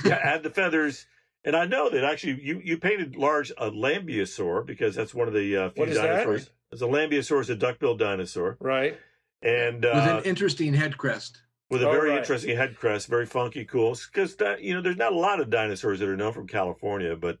yeah, 0.05 0.19
add 0.23 0.43
the 0.43 0.51
feathers. 0.51 1.07
And 1.43 1.55
I 1.55 1.65
know 1.65 1.89
that 1.89 2.03
actually 2.03 2.43
you, 2.43 2.61
you 2.63 2.77
painted 2.77 3.15
large 3.15 3.49
a 3.57 3.71
lambeosaur 3.71 4.67
because 4.67 4.93
that's 4.93 5.15
one 5.15 5.27
of 5.27 5.33
the 5.33 5.57
uh, 5.57 5.69
few 5.71 5.81
What 5.81 5.89
is 5.89 5.95
that? 5.95 6.47
Dinosaurs. 6.71 6.71
It's 6.71 6.81
a 6.81 6.85
lambeosaur 6.85 7.41
is 7.41 7.49
a 7.49 7.55
duck-billed 7.55 7.99
dinosaur, 7.99 8.57
right. 8.59 8.97
and 9.41 9.83
with 9.83 9.93
uh, 9.93 10.17
an 10.19 10.23
interesting 10.23 10.73
head 10.73 10.97
crest. 10.97 11.41
with 11.69 11.81
a 11.83 11.87
Oh, 11.87 11.91
very 11.91 12.09
right. 12.09 12.19
interesting 12.19 12.55
head 12.55 12.75
crest, 12.75 13.07
very 13.07 13.25
funky, 13.25 13.65
cool. 13.65 13.95
Because 14.13 14.35
you 14.61 14.73
know, 14.73 14.81
there's 14.81 14.97
not 14.97 15.13
a 15.13 15.17
lot 15.17 15.39
of 15.39 15.49
dinosaurs 15.49 15.99
that 15.99 16.09
are 16.09 16.17
known 16.17 16.33
from 16.33 16.47
California, 16.47 17.15
but 17.15 17.39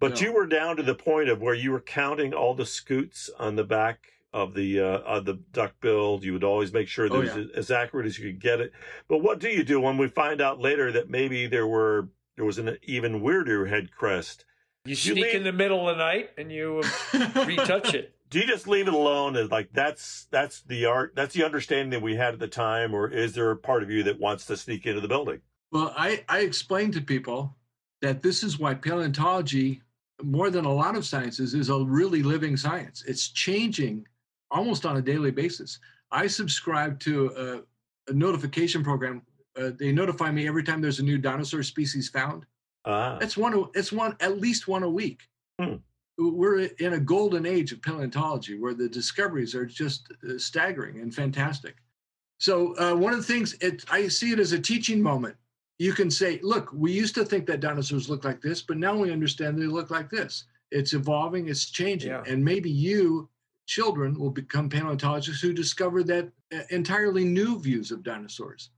but 0.00 0.14
No. 0.14 0.26
you 0.26 0.32
were 0.32 0.46
down 0.46 0.76
to 0.76 0.82
the 0.82 0.94
point 0.94 1.28
of 1.28 1.40
where 1.42 1.54
you 1.54 1.70
were 1.70 1.80
counting 1.80 2.32
all 2.32 2.54
the 2.54 2.64
scutes 2.66 3.28
on 3.38 3.56
the 3.56 3.64
back 3.64 3.98
of 4.32 4.54
the 4.54 4.80
uh, 4.80 4.98
of 5.00 5.24
the 5.26 5.34
duck 5.52 5.74
build. 5.80 6.24
You 6.24 6.32
would 6.32 6.44
always 6.44 6.72
make 6.72 6.88
sure 6.88 7.08
that 7.08 7.14
Oh, 7.14 7.20
it 7.20 7.34
was 7.36 7.50
as 7.54 7.70
accurate 7.70 8.06
as 8.06 8.18
you 8.18 8.30
could 8.32 8.40
get 8.40 8.60
it. 8.60 8.72
But 9.08 9.18
what 9.18 9.38
do 9.38 9.48
you 9.50 9.62
do 9.64 9.80
when 9.80 9.98
we 9.98 10.08
find 10.08 10.40
out 10.40 10.60
later 10.60 10.90
that 10.92 11.10
maybe 11.10 11.46
there 11.46 11.66
were 11.66 12.08
there 12.36 12.44
was 12.44 12.58
an 12.58 12.78
even 12.84 13.20
weirder 13.20 13.66
head 13.66 13.90
crest? 13.92 14.44
You 14.86 14.94
sneak 14.94 15.24
leave- 15.24 15.34
in 15.34 15.42
the 15.44 15.52
middle 15.52 15.88
of 15.88 15.96
the 15.96 16.02
night 16.04 16.30
and 16.38 16.50
you 16.50 16.82
retouch 17.46 17.92
it. 17.94 18.14
Do 18.30 18.40
you 18.40 18.46
just 18.46 18.66
leave 18.66 18.88
it 18.88 18.94
alone 18.94 19.36
as 19.36 19.50
like 19.50 19.68
that's 19.72 20.26
that's 20.30 20.62
the 20.62 20.86
art 20.86 21.12
that's 21.14 21.34
the 21.34 21.44
understanding 21.44 21.90
that 21.90 22.02
we 22.02 22.16
had 22.16 22.34
at 22.34 22.40
the 22.40 22.48
time, 22.48 22.94
or 22.94 23.08
is 23.08 23.34
there 23.34 23.50
a 23.50 23.56
part 23.56 23.82
of 23.82 23.90
you 23.90 24.02
that 24.04 24.18
wants 24.18 24.46
to 24.46 24.56
sneak 24.56 24.86
into 24.86 25.00
the 25.00 25.08
building? 25.08 25.40
Well, 25.72 25.92
I, 25.96 26.24
I 26.28 26.40
explain 26.40 26.92
to 26.92 27.00
people 27.00 27.56
that 28.02 28.22
this 28.22 28.42
is 28.42 28.58
why 28.58 28.74
paleontology 28.74 29.82
more 30.22 30.50
than 30.50 30.64
a 30.64 30.72
lot 30.72 30.96
of 30.96 31.04
sciences, 31.04 31.54
is 31.54 31.68
a 31.68 31.78
really 31.84 32.22
living 32.22 32.56
science. 32.56 33.04
It's 33.06 33.28
changing 33.28 34.06
almost 34.50 34.86
on 34.86 34.96
a 34.96 35.02
daily 35.02 35.30
basis. 35.30 35.78
I 36.10 36.26
subscribe 36.26 36.98
to 37.00 37.64
a, 38.08 38.10
a 38.10 38.14
notification 38.14 38.82
program. 38.82 39.22
Uh, 39.60 39.70
they 39.78 39.92
notify 39.92 40.30
me 40.30 40.46
every 40.46 40.62
time 40.62 40.80
there's 40.80 41.00
a 41.00 41.04
new 41.04 41.18
dinosaur 41.18 41.62
species 41.62 42.08
found. 42.08 42.44
Ah, 42.84 43.18
It's 43.20 43.36
one. 43.36 43.66
It's 43.74 43.92
one 43.92 44.16
at 44.20 44.38
least 44.38 44.68
one 44.68 44.84
a 44.84 44.90
week. 44.90 45.22
Hmm. 45.60 45.76
We're 46.18 46.60
in 46.60 46.94
a 46.94 47.00
golden 47.00 47.44
age 47.46 47.72
of 47.72 47.82
paleontology 47.82 48.58
where 48.58 48.74
the 48.74 48.88
discoveries 48.88 49.54
are 49.54 49.66
just 49.66 50.08
uh, 50.28 50.38
staggering 50.38 51.00
and 51.00 51.14
fantastic. 51.14 51.76
So 52.38 52.74
uh, 52.78 52.94
one 52.94 53.12
of 53.12 53.18
the 53.18 53.32
things 53.32 53.54
it, 53.60 53.84
I 53.90 54.08
see 54.08 54.32
it 54.32 54.38
as 54.38 54.52
a 54.52 54.58
teaching 54.58 55.02
moment. 55.02 55.36
You 55.78 55.92
can 55.92 56.10
say, 56.10 56.40
"Look, 56.42 56.70
we 56.72 56.90
used 56.92 57.14
to 57.16 57.24
think 57.24 57.46
that 57.46 57.60
dinosaurs 57.60 58.08
look 58.08 58.24
like 58.24 58.40
this, 58.40 58.62
but 58.62 58.78
now 58.78 58.96
we 58.96 59.12
understand 59.12 59.58
they 59.58 59.66
look 59.66 59.90
like 59.90 60.08
this. 60.10 60.44
It's 60.70 60.94
evolving. 60.94 61.48
It's 61.48 61.70
changing, 61.70 62.10
Yeah. 62.10 62.24
and 62.26 62.44
maybe 62.44 62.70
you." 62.70 63.28
Children 63.68 64.16
will 64.16 64.30
become 64.30 64.68
paleontologists 64.68 65.42
who 65.42 65.52
discover 65.52 66.04
that 66.04 66.30
uh, 66.54 66.60
entirely 66.70 67.24
new 67.24 67.58
views 67.58 67.90
of 67.90 68.04
dinosaurs. 68.04 68.70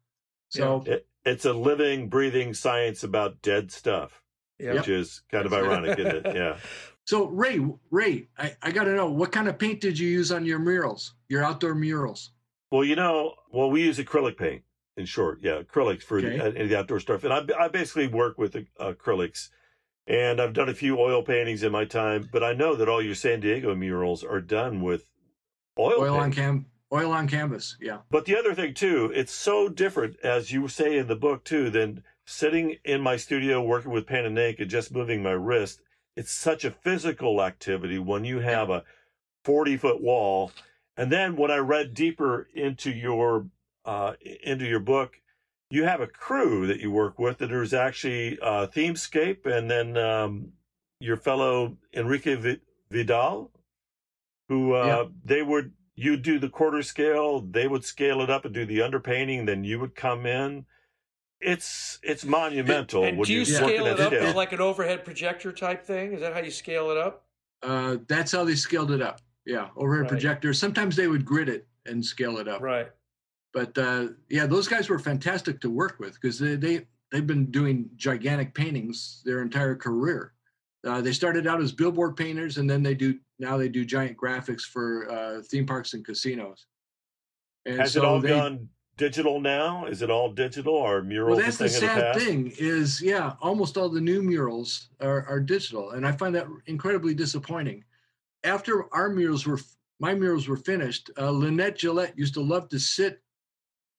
So 0.48 0.82
it, 0.86 1.06
it's 1.26 1.44
a 1.44 1.52
living, 1.52 2.08
breathing 2.08 2.54
science 2.54 3.04
about 3.04 3.42
dead 3.42 3.70
stuff, 3.70 4.22
Yeah. 4.58 4.72
which 4.72 4.88
is 4.88 5.20
kind 5.30 5.44
of 5.44 5.52
ironic, 5.52 5.98
isn't 5.98 6.24
it? 6.26 6.26
Yeah. 6.34 6.56
So 7.08 7.28
Ray, 7.28 7.58
Ray, 7.90 8.28
I, 8.36 8.54
I 8.62 8.70
got 8.70 8.84
to 8.84 8.94
know 8.94 9.08
what 9.10 9.32
kind 9.32 9.48
of 9.48 9.58
paint 9.58 9.80
did 9.80 9.98
you 9.98 10.06
use 10.06 10.30
on 10.30 10.44
your 10.44 10.58
murals, 10.58 11.14
your 11.30 11.42
outdoor 11.42 11.74
murals? 11.74 12.32
Well, 12.70 12.84
you 12.84 12.96
know, 12.96 13.32
well, 13.50 13.70
we 13.70 13.82
use 13.82 13.96
acrylic 13.98 14.36
paint. 14.36 14.62
In 14.98 15.06
short, 15.06 15.38
yeah, 15.40 15.62
acrylics 15.62 16.02
for 16.02 16.18
Okay. 16.18 16.36
the, 16.36 16.58
any 16.58 16.68
the 16.68 16.78
outdoor 16.78 17.00
stuff, 17.00 17.24
and 17.24 17.32
I, 17.32 17.40
I 17.58 17.68
basically 17.68 18.08
work 18.08 18.36
with 18.36 18.56
uh, 18.56 18.92
acrylics. 18.92 19.48
And 20.06 20.38
I've 20.38 20.52
done 20.52 20.68
a 20.68 20.74
few 20.74 20.98
oil 20.98 21.22
paintings 21.22 21.62
in 21.62 21.72
my 21.72 21.86
time, 21.86 22.28
but 22.30 22.44
I 22.44 22.52
know 22.52 22.74
that 22.74 22.90
all 22.90 23.00
your 23.00 23.14
San 23.14 23.40
Diego 23.40 23.74
murals 23.74 24.22
are 24.22 24.42
done 24.42 24.82
with 24.82 25.06
oil, 25.78 26.02
Oil 26.02 26.16
on 26.18 26.30
cam, 26.30 26.66
oil 26.92 27.12
on 27.12 27.26
canvas. 27.26 27.78
Yeah, 27.80 28.00
But 28.10 28.26
the 28.26 28.36
other 28.36 28.54
thing 28.54 28.74
too, 28.74 29.10
it's 29.14 29.32
so 29.32 29.70
different, 29.70 30.16
as 30.22 30.52
you 30.52 30.68
say 30.68 30.98
in 30.98 31.06
the 31.06 31.16
book 31.16 31.44
too, 31.44 31.70
than 31.70 32.02
sitting 32.26 32.76
in 32.84 33.00
my 33.00 33.16
studio 33.16 33.62
working 33.62 33.92
with 33.92 34.06
pen 34.06 34.26
and 34.26 34.38
ink 34.38 34.58
and 34.58 34.68
just 34.68 34.92
moving 34.92 35.22
my 35.22 35.30
wrist. 35.30 35.80
It's 36.18 36.32
such 36.32 36.64
a 36.64 36.72
physical 36.72 37.40
activity 37.40 38.00
when 38.00 38.24
you 38.24 38.40
have 38.40 38.70
a 38.70 38.82
40 39.44 39.76
foot 39.76 40.02
wall. 40.02 40.50
And 40.96 41.12
then 41.12 41.36
when 41.36 41.52
I 41.52 41.58
read 41.58 41.94
deeper 41.94 42.48
into 42.52 42.90
your 42.90 43.46
uh, 43.84 44.14
into 44.42 44.66
your 44.66 44.80
book, 44.80 45.20
you 45.70 45.84
have 45.84 46.00
a 46.00 46.08
crew 46.08 46.66
that 46.66 46.80
you 46.80 46.90
work 46.90 47.20
with. 47.20 47.38
that 47.38 47.52
is 47.52 47.72
actually 47.72 48.36
uh, 48.40 48.66
Themescape, 48.66 49.46
and 49.46 49.70
then 49.70 49.96
um, 49.96 50.48
your 50.98 51.16
fellow 51.16 51.76
Enrique 51.94 52.34
Vi- 52.34 52.60
Vidal, 52.90 53.52
who 54.48 54.74
uh, 54.74 54.86
Yeah. 54.86 55.04
they 55.24 55.42
would 55.42 55.72
you 55.94 56.16
do 56.16 56.40
the 56.40 56.48
quarter 56.48 56.82
scale, 56.82 57.40
they 57.40 57.68
would 57.68 57.84
scale 57.84 58.20
it 58.22 58.28
up 58.30 58.44
and 58.44 58.52
do 58.52 58.66
the 58.66 58.80
underpainting, 58.80 59.46
then 59.46 59.62
you 59.62 59.78
would 59.78 59.94
come 59.94 60.26
in. 60.26 60.66
It's 61.40 61.98
it's 62.02 62.24
monumental. 62.24 63.04
And 63.04 63.16
when 63.18 63.26
do 63.26 63.32
you 63.32 63.38
you're 63.38 63.46
scale 63.46 63.86
it 63.86 64.00
up 64.00 64.12
scale. 64.12 64.34
like 64.34 64.52
an 64.52 64.60
overhead 64.60 65.04
projector 65.04 65.52
type 65.52 65.84
thing? 65.84 66.12
Is 66.14 66.20
that 66.20 66.32
how 66.32 66.40
you 66.40 66.50
scale 66.50 66.90
it 66.90 66.96
up? 66.96 67.24
uh, 67.62 67.96
that's 68.06 68.30
how 68.30 68.44
they 68.44 68.54
scaled 68.54 68.92
it 68.92 69.02
up. 69.02 69.20
Yeah, 69.44 69.68
overhead 69.76 70.02
Right. 70.02 70.10
projector. 70.10 70.52
Sometimes 70.52 70.94
they 70.94 71.08
would 71.08 71.24
grid 71.24 71.48
it 71.48 71.66
and 71.86 72.04
scale 72.04 72.38
it 72.38 72.46
up. 72.46 72.60
Right. 72.60 72.88
But 73.52 73.76
uh, 73.78 74.08
yeah, 74.28 74.46
those 74.46 74.68
guys 74.68 74.88
were 74.88 74.98
fantastic 74.98 75.60
to 75.62 75.70
work 75.70 75.98
with 75.98 76.14
because 76.20 76.38
they, 76.38 76.54
they 76.56 76.86
they've 77.10 77.26
been 77.26 77.50
doing 77.50 77.88
gigantic 77.96 78.54
paintings 78.54 79.22
their 79.24 79.42
entire 79.42 79.74
career. 79.74 80.34
Uh, 80.86 81.00
they 81.00 81.12
started 81.12 81.46
out 81.46 81.60
as 81.60 81.72
billboard 81.72 82.16
painters, 82.16 82.58
and 82.58 82.68
then 82.70 82.82
they 82.82 82.94
do 82.94 83.18
now 83.38 83.56
they 83.56 83.68
do 83.68 83.84
giant 83.84 84.16
graphics 84.16 84.62
for 84.62 85.10
uh, 85.10 85.42
theme 85.42 85.66
parks 85.66 85.94
and 85.94 86.04
casinos. 86.04 86.66
And 87.66 87.80
Has 87.80 87.92
so 87.92 88.02
it 88.02 88.04
all 88.04 88.20
they, 88.20 88.28
gone 88.28 88.68
digital 89.02 89.40
now? 89.40 89.86
Is 89.86 90.02
it 90.02 90.10
all 90.10 90.30
digital 90.30 90.74
or 90.74 91.02
murals 91.02 91.36
Well, 91.38 91.46
that's 91.46 91.56
the 91.56 91.64
the 91.64 91.70
sad 91.70 92.12
past? 92.14 92.26
thing 92.26 92.52
is, 92.58 93.00
yeah, 93.00 93.34
almost 93.40 93.78
all 93.78 93.88
the 93.88 94.00
new 94.00 94.22
murals 94.22 94.90
are, 95.00 95.24
are 95.26 95.40
digital, 95.40 95.92
and 95.92 96.06
I 96.06 96.12
find 96.12 96.34
that 96.34 96.46
incredibly 96.66 97.14
disappointing. 97.14 97.84
After 98.44 98.92
our 98.94 99.08
murals 99.08 99.46
were, 99.46 99.60
my 100.00 100.14
murals 100.14 100.48
were 100.48 100.56
finished, 100.56 101.10
uh, 101.16 101.30
Lynette 101.30 101.78
Gillette 101.78 102.18
used 102.18 102.34
to 102.34 102.40
love 102.42 102.68
to 102.68 102.78
sit 102.78 103.22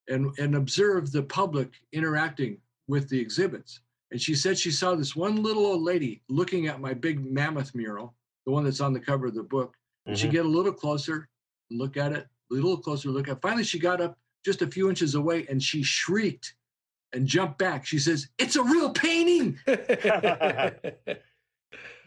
and 0.07 0.37
and 0.37 0.55
observe 0.55 1.11
the 1.11 1.23
public 1.23 1.73
interacting 1.93 2.57
with 2.87 3.09
the 3.09 3.19
exhibits, 3.19 3.81
and 4.11 4.21
she 4.21 4.35
said 4.35 4.57
she 4.57 4.71
saw 4.71 4.95
this 4.95 5.15
one 5.15 5.41
little 5.41 5.65
old 5.65 5.81
lady 5.81 6.21
looking 6.29 6.67
at 6.67 6.79
my 6.81 6.93
big 6.93 7.25
mammoth 7.25 7.73
mural, 7.73 8.13
the 8.45 8.51
one 8.51 8.63
that's 8.63 8.81
on 8.81 8.93
the 8.93 8.99
cover 8.99 9.27
of 9.27 9.35
the 9.35 9.43
book, 9.43 9.75
and 10.05 10.17
she'd 10.17 10.29
Mhm. 10.29 10.31
get 10.39 10.45
a 10.45 10.49
little 10.49 10.73
closer, 10.73 11.27
and 11.69 11.79
look 11.79 11.95
at 11.97 12.11
it, 12.11 12.27
a 12.51 12.53
little 12.53 12.77
closer, 12.77 13.09
look 13.09 13.27
at. 13.29 13.41
Finally, 13.41 13.63
she 13.63 13.79
got 13.79 14.01
up 14.01 14.17
just 14.45 14.61
a 14.61 14.67
few 14.67 14.89
inches 14.89 15.15
away, 15.15 15.45
and 15.49 15.61
she 15.61 15.83
shrieked 15.83 16.55
and 17.13 17.27
jumped 17.27 17.57
back. 17.57 17.85
She 17.85 17.99
says, 17.99 18.29
"It's 18.37 18.55
a 18.55 18.63
real 18.63 18.91
painting." 18.91 19.59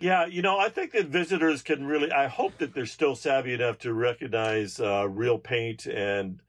Yeah, 0.02 0.26
you 0.26 0.42
know, 0.42 0.58
I 0.58 0.68
think 0.68 0.90
that 0.92 1.06
visitors 1.06 1.62
can 1.62 1.86
really. 1.86 2.10
I 2.10 2.26
hope 2.26 2.58
that 2.58 2.74
they're 2.74 2.86
still 2.86 3.14
savvy 3.14 3.54
enough 3.54 3.78
to 3.78 3.94
recognize 3.94 4.80
uh, 4.80 5.08
real 5.08 5.38
paint 5.38 5.86
and, 5.86 6.40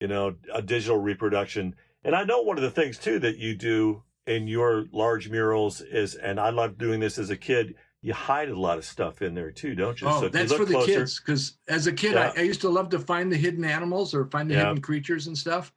you 0.00 0.08
know, 0.08 0.34
a 0.52 0.60
digital 0.60 0.98
reproduction. 0.98 1.76
And 2.02 2.16
I 2.16 2.24
know 2.24 2.42
one 2.42 2.56
of 2.56 2.64
the 2.64 2.70
things 2.70 2.98
too 2.98 3.20
that 3.20 3.38
you 3.38 3.54
do 3.54 4.02
in 4.26 4.48
your 4.48 4.86
large 4.90 5.30
murals 5.30 5.82
is, 5.82 6.16
and 6.16 6.40
I 6.40 6.50
loved 6.50 6.78
doing 6.78 6.98
this 6.98 7.16
as 7.16 7.30
a 7.30 7.36
kid. 7.36 7.76
You 8.02 8.12
hide 8.14 8.48
a 8.50 8.58
lot 8.58 8.78
of 8.78 8.84
stuff 8.84 9.22
in 9.22 9.34
there 9.34 9.50
too, 9.50 9.74
don't 9.74 10.00
you? 10.00 10.06
Oh, 10.08 10.22
you 10.24 10.28
that's 10.28 10.50
look 10.50 10.60
for 10.60 10.64
the 10.64 10.74
closer- 10.74 10.86
kids. 11.00 11.18
Because 11.20 11.54
as 11.68 11.86
a 11.86 11.92
kid, 11.92 12.12
Yeah. 12.12 12.32
I, 12.36 12.40
I 12.40 12.42
used 12.44 12.60
to 12.60 12.68
love 12.68 12.88
to 12.90 12.98
find 12.98 13.32
the 13.32 13.36
hidden 13.36 13.64
animals 13.64 14.14
or 14.14 14.26
find 14.26 14.48
the 14.50 14.54
Yeah. 14.54 14.66
hidden 14.68 14.80
creatures 14.80 15.26
and 15.26 15.36
stuff. 15.36 15.72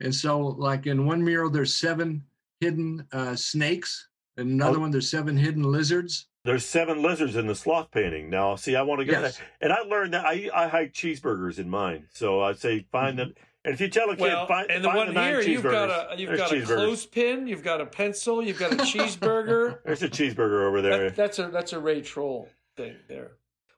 And 0.00 0.14
so, 0.14 0.38
like 0.40 0.86
in 0.86 1.06
one 1.06 1.24
mural, 1.24 1.50
there's 1.50 1.74
seven 1.74 2.24
hidden 2.60 3.06
uh, 3.12 3.34
snakes, 3.36 4.08
and 4.36 4.50
another 4.50 4.78
Oh. 4.78 4.80
one 4.82 4.90
there's 4.90 5.08
seven 5.08 5.36
hidden 5.36 5.62
lizards. 5.62 6.26
There's 6.44 6.64
seven 6.66 7.00
lizards 7.02 7.36
in 7.36 7.46
the 7.46 7.54
sloth 7.54 7.90
painting. 7.90 8.28
Now, 8.28 8.54
see, 8.56 8.76
I 8.76 8.82
want 8.82 9.00
to 9.00 9.04
get 9.06 9.22
Yes. 9.22 9.38
that. 9.38 9.44
And 9.62 9.72
I 9.72 9.80
learned 9.80 10.12
that 10.14 10.26
I 10.26 10.50
I 10.54 10.68
hide 10.68 10.92
cheeseburgers 10.92 11.58
in 11.58 11.70
mine. 11.70 12.06
So 12.12 12.42
I 12.42 12.52
say 12.52 12.86
find 12.92 13.18
them. 13.18 13.34
And 13.64 13.72
if 13.72 13.80
you 13.80 13.88
tell 13.88 14.10
a 14.10 14.16
kid, 14.16 14.20
Well, 14.22 14.46
find, 14.46 14.70
and 14.70 14.84
the 14.84 14.88
find 14.88 14.98
one 14.98 15.06
the 15.08 15.12
nine 15.14 15.28
here, 15.32 15.40
you've 15.40 15.62
got 15.62 15.88
cheeseburgers, 15.88 16.14
a 16.14 16.20
you've 16.20 16.28
there's 16.28 16.40
got 16.40 16.52
a 16.52 16.62
clothespin, 16.62 17.46
you've 17.46 17.62
got 17.64 17.80
a 17.80 17.86
pencil, 17.86 18.42
you've 18.42 18.58
got 18.58 18.72
a 18.72 18.76
cheeseburger. 18.92 19.78
There's 19.84 20.02
a 20.02 20.08
cheeseburger 20.08 20.66
over 20.66 20.82
there. 20.82 21.04
That, 21.04 21.16
that's 21.16 21.38
a 21.38 21.48
that's 21.48 21.72
a 21.72 21.78
Ray 21.78 22.02
Troll 22.02 22.48
thing 22.76 22.96
there. 23.08 23.32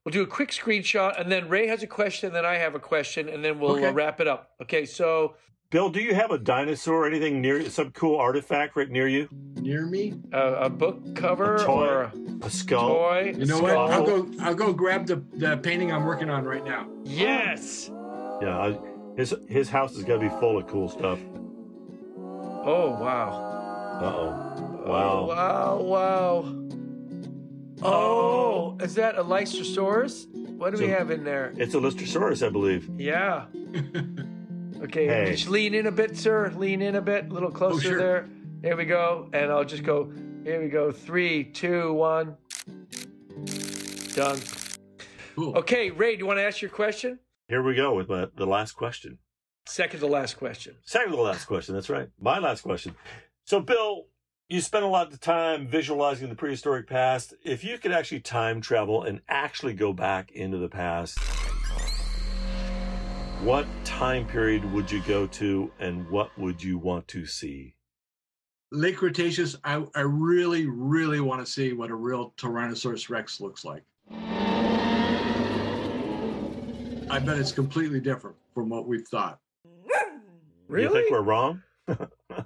We'll 0.04 0.12
do 0.12 0.22
a 0.22 0.26
quick 0.26 0.50
screenshot, 0.50 1.20
and 1.20 1.30
then 1.30 1.48
Ray 1.48 1.66
has 1.68 1.82
a 1.82 1.86
question, 1.88 2.32
then 2.32 2.44
I 2.44 2.54
have 2.54 2.74
a 2.76 2.78
question, 2.80 3.28
and 3.28 3.44
then 3.44 3.58
we'll 3.58 3.72
Okay. 3.72 3.86
uh, 3.86 3.92
wrap 3.92 4.20
it 4.20 4.28
up. 4.28 4.50
Okay, 4.62 4.86
so 4.86 5.34
Bill, 5.70 5.88
do 5.88 6.00
you 6.00 6.14
have 6.14 6.30
a 6.30 6.38
dinosaur 6.38 7.04
or 7.04 7.06
anything 7.08 7.40
near 7.40 7.68
some 7.70 7.90
cool 7.90 8.16
artifact 8.16 8.76
right 8.76 8.88
near 8.88 9.08
you? 9.08 9.28
Near 9.56 9.84
me, 9.86 10.14
uh, 10.32 10.56
a 10.60 10.70
book 10.70 11.14
cover 11.16 11.56
A 11.56 11.64
toy. 11.64 11.86
or 11.88 12.02
a 12.02 12.12
A 12.42 12.50
skull? 12.50 12.88
toy? 12.88 13.34
you 13.36 13.46
know 13.46 13.56
skull? 13.58 13.62
what? 13.84 13.92
I'll 13.92 14.04
go. 14.06 14.28
I'll 14.40 14.54
go 14.54 14.72
grab 14.72 15.06
the 15.06 15.16
the 15.34 15.56
painting 15.58 15.92
I'm 15.92 16.04
working 16.04 16.30
on 16.30 16.44
right 16.44 16.64
now. 16.64 16.88
Yes. 17.04 17.90
Yeah, 18.42 18.58
I, 18.58 18.78
his 19.16 19.34
his 19.48 19.68
house 19.68 19.94
is 19.96 20.04
gonna 20.04 20.20
be 20.20 20.28
full 20.40 20.58
of 20.58 20.66
cool 20.68 20.88
stuff. 20.88 21.18
Oh 22.18 22.90
wow. 23.00 23.98
Uh 24.00 24.04
oh. 24.04 24.52
Oh, 24.86 24.90
Wow. 24.90 25.26
wow! 25.26 25.80
Wow! 25.82 26.62
Oh, 27.82 28.76
is 28.80 28.94
that 28.94 29.16
a 29.16 29.22
Lysosaurus? 29.24 30.26
What 30.56 30.74
do 30.74 30.80
we 30.82 30.88
have 30.88 31.10
in 31.10 31.24
there? 31.24 31.52
It's 31.56 31.74
a 31.74 31.78
Lystrosaurus, 31.78 32.46
I 32.46 32.50
believe. 32.50 32.88
Yeah. 32.98 33.46
Okay, 34.78 35.06
Hey. 35.06 35.30
just 35.32 35.48
lean 35.48 35.72
in 35.72 35.86
a 35.86 35.90
bit, 35.90 36.18
sir. 36.18 36.52
Lean 36.54 36.82
in 36.82 36.96
a 36.96 37.00
bit, 37.00 37.30
a 37.30 37.32
little 37.32 37.50
closer 37.50 37.80
sure. 37.80 37.98
there. 37.98 38.28
There 38.60 38.76
we 38.76 38.84
go. 38.84 39.30
And 39.32 39.50
I'll 39.50 39.64
just 39.64 39.82
go. 39.84 40.12
Here 40.44 40.62
we 40.62 40.68
go. 40.68 40.92
Three, 40.92 41.44
two, 41.44 41.94
one. 41.94 42.36
Done. 44.14 44.38
Cool. 45.34 45.56
Okay, 45.56 45.90
Ray, 45.90 46.16
do 46.16 46.18
you 46.20 46.26
want 46.26 46.38
to 46.40 46.42
ask 46.42 46.60
your 46.60 46.70
question? 46.70 47.18
Here 47.48 47.62
we 47.62 47.76
go 47.76 47.94
with 47.94 48.08
my, 48.08 48.26
the 48.36 48.46
last 48.46 48.72
question. 48.72 49.18
Second 49.66 50.00
to 50.00 50.06
last 50.08 50.36
question. 50.36 50.74
Second 50.84 51.12
to 51.12 51.20
last 51.20 51.44
question. 51.44 51.74
That's 51.74 51.88
right. 51.88 52.08
My 52.20 52.40
last 52.40 52.62
question. 52.62 52.96
So, 53.44 53.60
Bill, 53.60 54.06
you 54.48 54.60
spent 54.60 54.84
a 54.84 54.88
lot 54.88 55.12
of 55.12 55.20
time 55.20 55.68
visualizing 55.68 56.28
the 56.28 56.34
prehistoric 56.34 56.88
past. 56.88 57.34
If 57.44 57.62
you 57.62 57.78
could 57.78 57.92
actually 57.92 58.20
time 58.20 58.60
travel 58.60 59.04
and 59.04 59.20
actually 59.28 59.74
go 59.74 59.92
back 59.92 60.32
into 60.32 60.58
the 60.58 60.68
past, 60.68 61.18
what 63.42 63.66
time 63.84 64.26
period 64.26 64.64
would 64.72 64.90
you 64.90 65.00
go 65.06 65.28
to 65.28 65.70
and 65.78 66.10
what 66.10 66.36
would 66.36 66.60
you 66.60 66.78
want 66.78 67.06
to 67.08 67.26
see? 67.26 67.74
Late 68.72 68.96
Cretaceous. 68.96 69.56
I 69.62 69.84
I 69.94 70.00
really 70.00 70.66
really 70.66 71.20
want 71.20 71.46
to 71.46 71.50
see 71.50 71.72
what 71.72 71.90
a 71.90 71.94
real 71.94 72.34
Tyrannosaurus 72.36 73.08
Rex 73.08 73.40
looks 73.40 73.64
like. 73.64 73.84
I 77.08 77.18
bet 77.18 77.38
it's 77.38 77.52
completely 77.52 78.00
different 78.00 78.36
from 78.54 78.68
what 78.68 78.86
we've 78.86 79.06
thought. 79.06 79.38
Really? 80.68 80.84
You 80.84 80.92
think 80.92 81.10
we're 81.10 81.22
wrong? 81.22 81.62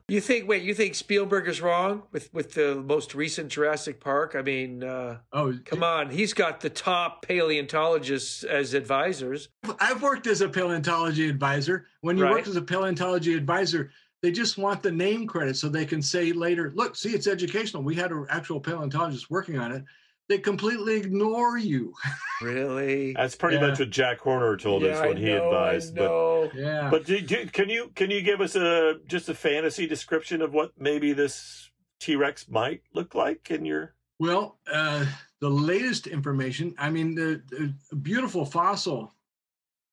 You 0.08 0.20
think? 0.20 0.46
Wait, 0.48 0.62
you 0.62 0.74
think 0.74 0.94
Spielberg 0.94 1.48
is 1.48 1.60
wrong 1.60 2.02
with 2.12 2.32
with 2.32 2.52
the 2.54 2.76
most 2.76 3.14
recent 3.14 3.48
Jurassic 3.48 3.98
Park? 4.00 4.34
I 4.36 4.42
mean, 4.42 4.84
uh, 4.84 5.18
Oh, 5.32 5.56
come 5.64 5.82
on, 5.82 6.10
he's 6.10 6.32
got 6.32 6.60
the 6.60 6.70
top 6.70 7.26
paleontologists 7.26 8.44
as 8.44 8.74
advisors. 8.74 9.48
I've 9.80 10.02
worked 10.02 10.26
as 10.28 10.42
a 10.42 10.48
paleontology 10.48 11.28
advisor. 11.28 11.86
When 12.02 12.16
you 12.16 12.24
Right. 12.24 12.34
work 12.34 12.46
as 12.46 12.54
a 12.56 12.62
paleontology 12.62 13.34
advisor, 13.34 13.90
they 14.22 14.30
just 14.30 14.58
want 14.58 14.82
the 14.82 14.92
name 14.92 15.26
credit 15.26 15.56
so 15.56 15.68
they 15.68 15.86
can 15.86 16.02
say 16.02 16.32
later, 16.32 16.70
look, 16.74 16.94
see, 16.94 17.10
it's 17.10 17.26
educational. 17.26 17.82
We 17.82 17.94
had 17.96 18.12
an 18.12 18.26
actual 18.28 18.60
paleontologist 18.60 19.28
working 19.30 19.58
on 19.58 19.72
it. 19.72 19.84
They 20.30 20.38
completely 20.38 20.96
ignore 20.96 21.58
you. 21.58 21.92
Really? 22.42 23.12
That's 23.12 23.34
pretty 23.36 23.56
Yeah. 23.56 23.66
much 23.68 23.80
what 23.80 23.90
Jack 23.90 24.18
Horner 24.20 24.56
told 24.56 24.82
us 24.84 24.96
I 24.98 25.08
when 25.08 25.18
he 25.18 25.26
know, 25.26 25.44
advised. 25.48 25.98
I 25.98 26.00
know. 26.00 26.50
Yeah. 26.54 26.88
But 26.90 27.00
but 27.00 27.04
do, 27.06 27.20
do, 27.20 27.44
can 27.48 27.68
you 27.68 27.90
can 27.94 28.10
you 28.10 28.22
give 28.22 28.40
us 28.40 28.56
a 28.56 28.94
just 29.06 29.28
a 29.28 29.34
fantasy 29.34 29.86
description 29.86 30.40
of 30.40 30.54
what 30.54 30.72
maybe 30.78 31.12
this 31.12 31.70
T 31.98 32.16
Rex 32.16 32.48
might 32.48 32.80
look 32.94 33.14
like 33.14 33.50
in 33.50 33.66
your? 33.66 33.94
Well, 34.20 34.58
uh, 34.72 35.04
the 35.42 35.50
latest 35.50 36.06
information, 36.06 36.74
I 36.78 36.88
mean, 36.88 37.14
the, 37.14 37.42
the 37.90 37.96
beautiful 37.96 38.46
fossil 38.46 39.12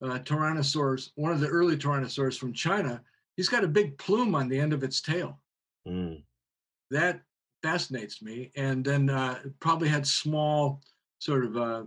uh, 0.02 0.20
Tyrannosaurus, 0.20 1.10
one 1.16 1.34
of 1.34 1.42
the 1.42 1.48
early 1.50 1.76
Tyrannosaurs 1.76 2.38
from 2.40 2.54
China, 2.54 3.02
he's 3.36 3.50
got 3.50 3.66
a 3.66 3.68
big 3.68 3.98
plume 3.98 4.36
on 4.36 4.48
the 4.48 4.58
end 4.58 4.72
of 4.72 4.84
its 4.84 5.02
tail. 5.02 5.38
Mm, 5.86 6.24
That 6.92 7.20
fascinates 7.68 8.22
me. 8.22 8.52
And 8.56 8.84
then 8.84 9.10
uh, 9.10 9.40
probably 9.60 9.90
had 9.90 10.06
small, 10.06 10.82
sort 11.20 11.46
of 11.46 11.58
uh, 11.58 11.84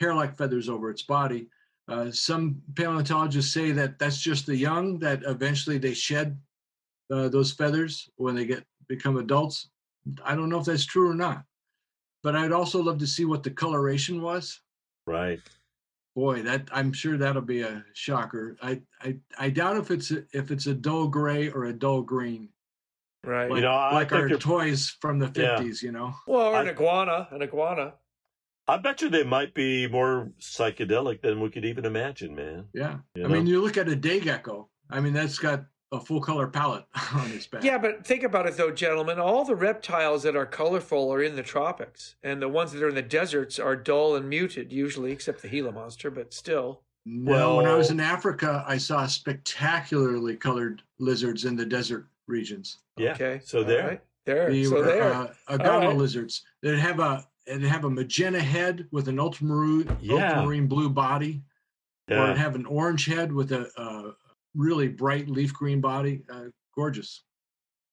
hair 0.00 0.14
like 0.14 0.36
feathers 0.36 0.68
over 0.68 0.90
its 0.90 1.02
body. 1.02 1.48
Uh, 1.88 2.10
some 2.10 2.62
paleontologists 2.74 3.52
say 3.52 3.72
that 3.72 3.98
that's 3.98 4.20
just 4.20 4.46
the 4.46 4.56
young, 4.56 4.98
that 5.00 5.22
eventually 5.26 5.78
they 5.78 5.94
shed 5.94 6.38
uh, 7.12 7.28
those 7.28 7.52
feathers 7.52 8.08
when 8.16 8.34
they 8.34 8.46
get 8.46 8.64
become 8.88 9.16
adults. 9.18 9.70
I 10.24 10.34
don't 10.34 10.48
know 10.48 10.60
if 10.60 10.66
that's 10.66 10.84
true 10.84 11.10
or 11.10 11.14
not 11.14 11.44
but 12.24 12.34
I'd 12.34 12.52
also 12.52 12.82
love 12.82 12.98
to 12.98 13.06
see 13.06 13.26
what 13.26 13.44
the 13.44 13.50
coloration 13.50 14.20
was. 14.20 14.60
right. 15.06 15.38
Boy, 16.16 16.42
that 16.42 16.68
I'm 16.72 16.92
sure 16.92 17.16
that'll 17.18 17.42
be 17.42 17.62
a 17.62 17.84
shocker. 17.92 18.56
I 18.62 18.80
I, 19.02 19.16
I 19.36 19.50
doubt 19.50 19.76
if 19.76 19.90
it's 19.90 20.12
a, 20.12 20.22
if 20.32 20.52
it's 20.52 20.66
a 20.66 20.74
dull 20.74 21.08
gray 21.08 21.50
or 21.50 21.64
a 21.64 21.72
dull 21.72 22.02
green, 22.02 22.50
Right. 23.24 23.50
like, 23.50 23.62
know, 23.62 23.70
I 23.72 23.94
like 23.94 24.10
think 24.10 24.22
our 24.22 24.28
they're- 24.28 24.38
toys 24.38 24.96
from 25.00 25.18
the 25.18 25.26
Yeah. 25.34 25.58
50s. 25.58 25.82
You 25.82 25.92
know, 25.92 26.14
well, 26.26 26.48
or 26.54 26.60
an 26.60 26.68
I- 26.68 26.70
iguana, 26.72 27.28
an 27.30 27.42
iguana. 27.42 27.94
I 28.66 28.78
bet 28.78 29.02
you 29.02 29.10
they 29.10 29.24
might 29.24 29.52
be 29.52 29.86
more 29.88 30.30
psychedelic 30.40 31.20
than 31.20 31.40
we 31.40 31.50
could 31.50 31.64
even 31.66 31.84
imagine, 31.84 32.34
man. 32.34 32.68
yeah. 32.72 32.98
You 33.14 33.24
I 33.24 33.28
know? 33.28 33.34
mean, 33.34 33.46
you 33.46 33.60
look 33.60 33.76
at 33.76 33.88
a 33.88 33.96
day 33.96 34.20
gecko. 34.20 34.68
I 34.88 35.00
mean, 35.00 35.12
that's 35.12 35.38
got 35.38 35.64
a 35.92 36.00
full 36.00 36.20
color 36.20 36.46
palette 36.48 36.86
on 37.14 37.30
its 37.30 37.46
back. 37.46 37.62
Yeah, 37.62 37.76
but 37.78 38.06
think 38.06 38.22
about 38.22 38.46
it 38.46 38.56
though, 38.56 38.70
gentlemen. 38.70 39.18
All 39.18 39.44
the 39.44 39.54
reptiles 39.54 40.22
that 40.22 40.34
are 40.34 40.46
colorful 40.46 41.12
are 41.12 41.22
in 41.22 41.36
the 41.36 41.42
tropics, 41.42 42.16
and 42.22 42.40
the 42.40 42.48
ones 42.48 42.72
that 42.72 42.82
are 42.82 42.88
in 42.88 42.94
the 42.94 43.02
deserts 43.02 43.58
are 43.58 43.76
dull 43.76 44.16
and 44.16 44.28
muted, 44.30 44.72
usually, 44.72 45.12
except 45.12 45.42
the 45.42 45.48
Gila 45.48 45.72
monster. 45.72 46.10
But 46.10 46.32
still, 46.32 46.82
No, 47.04 47.56
when 47.56 47.66
I 47.66 47.74
was 47.76 47.90
in 47.90 48.00
Africa, 48.00 48.64
I 48.66 48.78
saw 48.78 49.04
spectacularly 49.06 50.36
colored 50.36 50.82
lizards 50.98 51.44
in 51.44 51.54
the 51.56 51.66
desert 51.66 52.06
regions. 52.26 52.78
Yeah. 52.96 53.12
okay. 53.12 53.40
So 53.44 53.62
there. 53.64 53.86
right. 53.86 54.00
there. 54.26 54.50
They 54.50 54.64
so 54.64 54.76
were, 54.76 54.82
there. 54.84 55.12
uh, 55.12 55.28
agama 55.48 55.88
right. 55.88 55.96
lizards. 55.96 56.42
They 56.62 56.78
have 56.78 57.00
a 57.00 57.26
they 57.46 57.68
have 57.68 57.84
a 57.84 57.90
magenta 57.90 58.40
head 58.40 58.86
with 58.90 59.08
an 59.08 59.18
ultramarine 59.20 59.94
Yeah. 60.00 60.14
ultramarine 60.30 60.66
blue 60.66 60.88
body, 60.88 61.42
or 62.10 62.16
Yeah. 62.16 62.30
it 62.32 62.38
have 62.38 62.54
an 62.54 62.64
orange 62.66 63.04
head 63.06 63.32
with 63.32 63.52
a, 63.52 63.68
a 63.80 64.12
really 64.54 64.88
bright 64.88 65.28
leaf 65.28 65.52
green 65.52 65.80
body. 65.80 66.22
Uh, 66.32 66.44
gorgeous. 66.74 67.22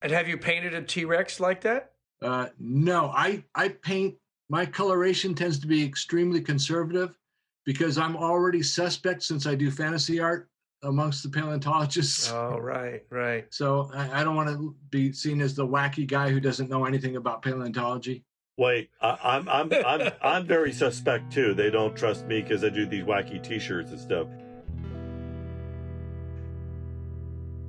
and 0.01 0.11
have 0.11 0.27
you 0.27 0.38
painted 0.38 0.73
a 0.73 0.82
T 0.82 1.05
Rex 1.05 1.39
like 1.39 1.61
that? 1.61 1.91
Uh, 2.21 2.47
no, 2.59 3.11
I 3.15 3.43
I 3.55 3.69
paint. 3.69 4.15
My 4.49 4.65
coloration 4.65 5.34
tends 5.34 5.59
to 5.59 5.67
be 5.67 5.84
extremely 5.84 6.41
conservative 6.41 7.17
because 7.65 7.97
I'm 7.97 8.17
already 8.17 8.61
suspect 8.63 9.23
since 9.23 9.45
I 9.47 9.55
do 9.55 9.71
fantasy 9.71 10.19
art 10.19 10.49
amongst 10.84 11.23
the 11.23 11.29
paleontologists. 11.29 12.32
Oh, 12.32 12.57
right, 12.57 13.03
right. 13.09 13.45
So 13.53 13.89
I, 13.93 14.21
I 14.21 14.23
don't 14.23 14.36
want 14.36 14.49
to 14.49 14.75
be 14.89 15.13
seen 15.13 15.41
as 15.41 15.55
the 15.55 15.65
wacky 15.65 16.07
guy 16.07 16.29
who 16.29 16.39
doesn't 16.39 16.69
know 16.69 16.86
anything 16.86 17.15
about 17.15 17.41
paleontology. 17.41 18.23
Wait, 18.57 18.89
I, 19.01 19.17
I'm 19.23 19.49
I'm 19.49 19.71
I'm 19.86 20.11
I'm 20.21 20.45
very 20.45 20.71
suspect 20.71 21.32
too. 21.32 21.53
They 21.53 21.69
don't 21.69 21.95
trust 21.95 22.25
me 22.27 22.41
because 22.41 22.63
I 22.63 22.69
do 22.69 22.86
these 22.86 23.03
wacky 23.03 23.41
T-shirts 23.41 23.91
and 23.91 23.99
stuff. 23.99 24.27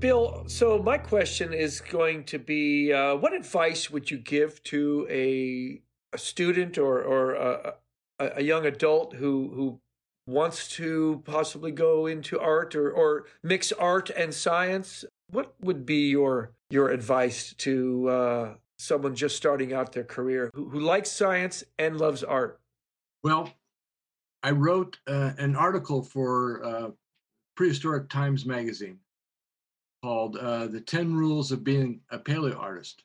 Bill, 0.00 0.42
so 0.48 0.82
my 0.82 0.98
question 0.98 1.52
is 1.52 1.80
going 1.80 2.24
to 2.24 2.38
be: 2.38 2.92
uh, 2.92 3.14
What 3.16 3.32
advice 3.32 3.90
would 3.90 4.10
you 4.10 4.18
give 4.18 4.62
to 4.64 5.06
a 5.08 5.80
a 6.12 6.18
student 6.18 6.76
or 6.76 7.00
or 7.00 7.34
a, 7.34 7.74
a, 8.18 8.30
a 8.36 8.42
young 8.42 8.66
adult 8.66 9.14
who 9.14 9.50
who 9.54 9.80
wants 10.26 10.68
to 10.68 11.22
possibly 11.24 11.70
go 11.70 12.06
into 12.06 12.38
art 12.40 12.74
or 12.74 12.90
or 12.90 13.26
mix 13.42 13.72
art 13.72 14.10
and 14.10 14.32
science? 14.32 15.04
What 15.30 15.54
would 15.60 15.84
be 15.86 16.08
your 16.08 16.52
your 16.70 16.90
advice 16.90 17.54
to 17.58 18.08
uh, 18.08 18.54
someone 18.78 19.14
just 19.14 19.36
starting 19.36 19.72
out 19.72 19.92
their 19.92 20.04
career 20.04 20.50
who, 20.54 20.68
who 20.68 20.80
likes 20.80 21.10
science 21.10 21.64
and 21.78 21.98
loves 21.98 22.22
art? 22.22 22.60
Well, 23.22 23.52
I 24.42 24.50
wrote 24.50 24.98
uh, 25.06 25.32
an 25.38 25.54
article 25.54 26.02
for 26.02 26.64
uh, 26.64 26.90
Prehistoric 27.56 28.08
Times 28.08 28.44
magazine 28.44 28.98
called 30.02 30.36
uh, 30.36 30.66
The 30.66 30.80
10 30.80 31.14
Rules 31.14 31.52
of 31.52 31.62
Being 31.62 32.00
a 32.10 32.18
Paleo 32.18 32.58
Artist. 32.58 33.04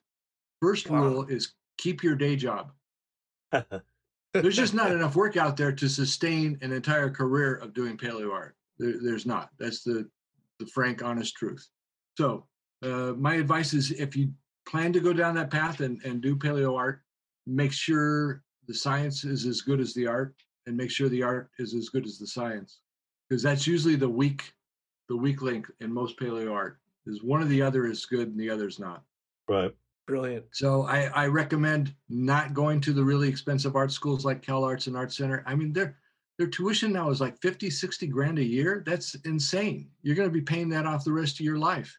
First 0.62 0.90
Wow. 0.90 1.04
rule 1.04 1.26
is 1.26 1.54
keep 1.78 2.02
your 2.04 2.16
day 2.16 2.36
job. 2.36 2.72
There's 4.34 4.56
just 4.56 4.74
not 4.74 4.92
enough 4.92 5.16
work 5.16 5.38
out 5.38 5.58
there 5.58 5.72
to 5.72 5.90
sustain 5.90 6.58
an 6.62 6.72
entire 6.72 7.10
career 7.10 7.56
of 7.56 7.74
doing 7.74 7.98
paleo 7.98 8.32
art. 8.32 8.56
There, 8.78 8.96
there's 9.02 9.26
not. 9.26 9.50
That's 9.58 9.84
the, 9.84 10.08
the 10.60 10.68
frank, 10.68 11.04
honest 11.04 11.36
truth. 11.36 11.68
So, 12.18 12.46
uh, 12.84 13.14
my 13.18 13.36
advice 13.36 13.74
is 13.74 13.92
if 13.92 14.16
you 14.16 14.32
plan 14.68 14.94
to 14.94 15.00
go 15.00 15.14
down 15.14 15.34
that 15.36 15.50
path 15.50 15.80
and, 15.80 16.00
and 16.04 16.22
do 16.22 16.36
paleo 16.36 16.78
art, 16.78 17.02
make 17.48 17.72
sure 17.72 18.44
the 18.68 18.74
science 18.74 19.24
is 19.24 19.46
as 19.46 19.62
good 19.62 19.80
as 19.80 19.94
the 19.94 20.06
art 20.06 20.36
and 20.66 20.76
make 20.76 20.92
sure 20.92 21.10
the 21.10 21.24
art 21.24 21.50
is 21.58 21.74
as 21.74 21.90
good 21.90 22.06
as 22.06 22.20
the 22.20 22.28
science 22.28 22.80
because 23.28 23.42
that's 23.42 23.66
usually 23.66 23.96
the 23.96 24.08
weak 24.08 24.54
the 25.10 25.16
weak 25.16 25.42
link 25.42 25.68
in 25.80 25.92
most 25.92 26.20
paleo 26.20 26.54
art 26.54 26.80
is 27.06 27.24
one 27.24 27.42
or 27.42 27.46
the 27.46 27.62
other 27.62 27.86
is 27.86 28.06
good 28.06 28.28
and 28.28 28.40
the 28.40 28.50
other's 28.50 28.80
not 28.80 29.04
Right. 29.48 29.74
Brilliant. 30.08 30.46
so 30.54 30.84
I, 30.84 31.06
I 31.14 31.28
recommend 31.28 31.94
not 32.08 32.54
going 32.54 32.80
to 32.82 32.94
the 32.94 33.04
really 33.04 33.28
expensive 33.28 33.76
art 33.76 33.92
schools 33.92 34.24
like 34.26 34.42
Cal 34.42 34.64
Arts 34.64 34.88
and 34.88 34.96
Art 34.96 35.12
Center. 35.14 35.44
I 35.46 35.54
mean, 35.54 35.74
their 35.74 35.98
their 36.38 36.48
tuition 36.48 36.94
now 36.94 37.10
is 37.10 37.20
like 37.20 37.42
50, 37.42 37.70
60 37.70 38.08
grand 38.08 38.40
a 38.40 38.44
year. 38.44 38.84
That's 38.86 39.16
insane. 39.26 39.90
You're 40.04 40.16
going 40.16 40.30
to 40.30 40.34
be 40.34 40.42
paying 40.42 40.70
that 40.70 40.86
off 40.86 41.04
the 41.04 41.12
rest 41.12 41.40
of 41.40 41.46
your 41.46 41.58
life. 41.58 41.94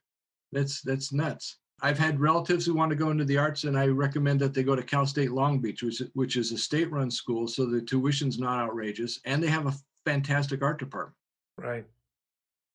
That's 0.52 0.80
that's 0.80 1.12
nuts. 1.12 1.58
I've 1.82 1.98
had 1.98 2.18
relatives 2.18 2.64
who 2.66 2.74
want 2.74 2.90
to 2.90 2.96
go 2.96 3.10
into 3.10 3.24
the 3.24 3.36
arts, 3.38 3.64
and 3.64 3.78
I 3.78 3.86
recommend 3.86 4.40
that 4.40 4.54
they 4.54 4.62
go 4.64 4.74
to 4.74 4.82
Cal 4.82 5.06
State 5.06 5.30
Long 5.32 5.60
Beach, 5.60 5.82
which, 5.82 6.00
is- 6.00 6.10
which 6.14 6.36
is 6.36 6.50
a 6.50 6.58
state-run 6.58 7.08
school, 7.10 7.46
so 7.46 7.66
the 7.66 7.80
tuition's 7.80 8.38
not 8.38 8.58
outrageous, 8.58 9.20
and 9.26 9.40
they 9.42 9.46
have 9.48 9.66
a 9.66 9.74
fantastic 10.04 10.60
art 10.62 10.78
department. 10.80 11.14
Right. 11.56 11.84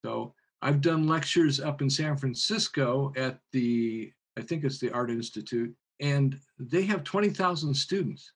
So 0.05 0.33
I've 0.61 0.79
done 0.79 1.05
lectures 1.07 1.59
up 1.59 1.81
in 1.81 1.89
San 1.89 2.15
Francisco 2.15 3.11
at 3.17 3.39
the, 3.51 4.13
I 4.37 4.41
think 4.41 4.63
it's 4.63 4.79
the 4.79 4.91
Art 4.91 5.11
Institute, 5.11 5.73
and 5.99 6.39
they 6.59 6.83
have 6.83 7.03
20,000 7.03 7.73
students. 7.73 8.31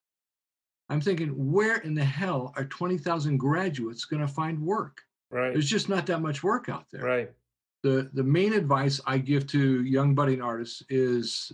I'm 0.89 1.01
thinking, 1.01 1.29
where 1.51 1.77
in 1.77 1.93
the 1.93 2.03
hell 2.03 2.53
are 2.55 2.65
20,000 2.65 3.37
graduates 3.37 4.05
going 4.05 4.21
to 4.21 4.27
find 4.27 4.61
work? 4.61 5.01
Right. 5.29 5.51
There's 5.51 5.69
just 5.69 5.89
not 5.89 6.05
that 6.05 6.21
much 6.21 6.43
work 6.43 6.69
out 6.69 6.85
there. 6.91 7.03
Right. 7.03 7.31
The, 7.83 8.09
the 8.13 8.23
main 8.23 8.53
advice 8.53 9.01
I 9.05 9.17
give 9.17 9.47
to 9.47 9.83
young 9.83 10.15
budding 10.15 10.41
artists 10.41 10.83
is 10.89 11.51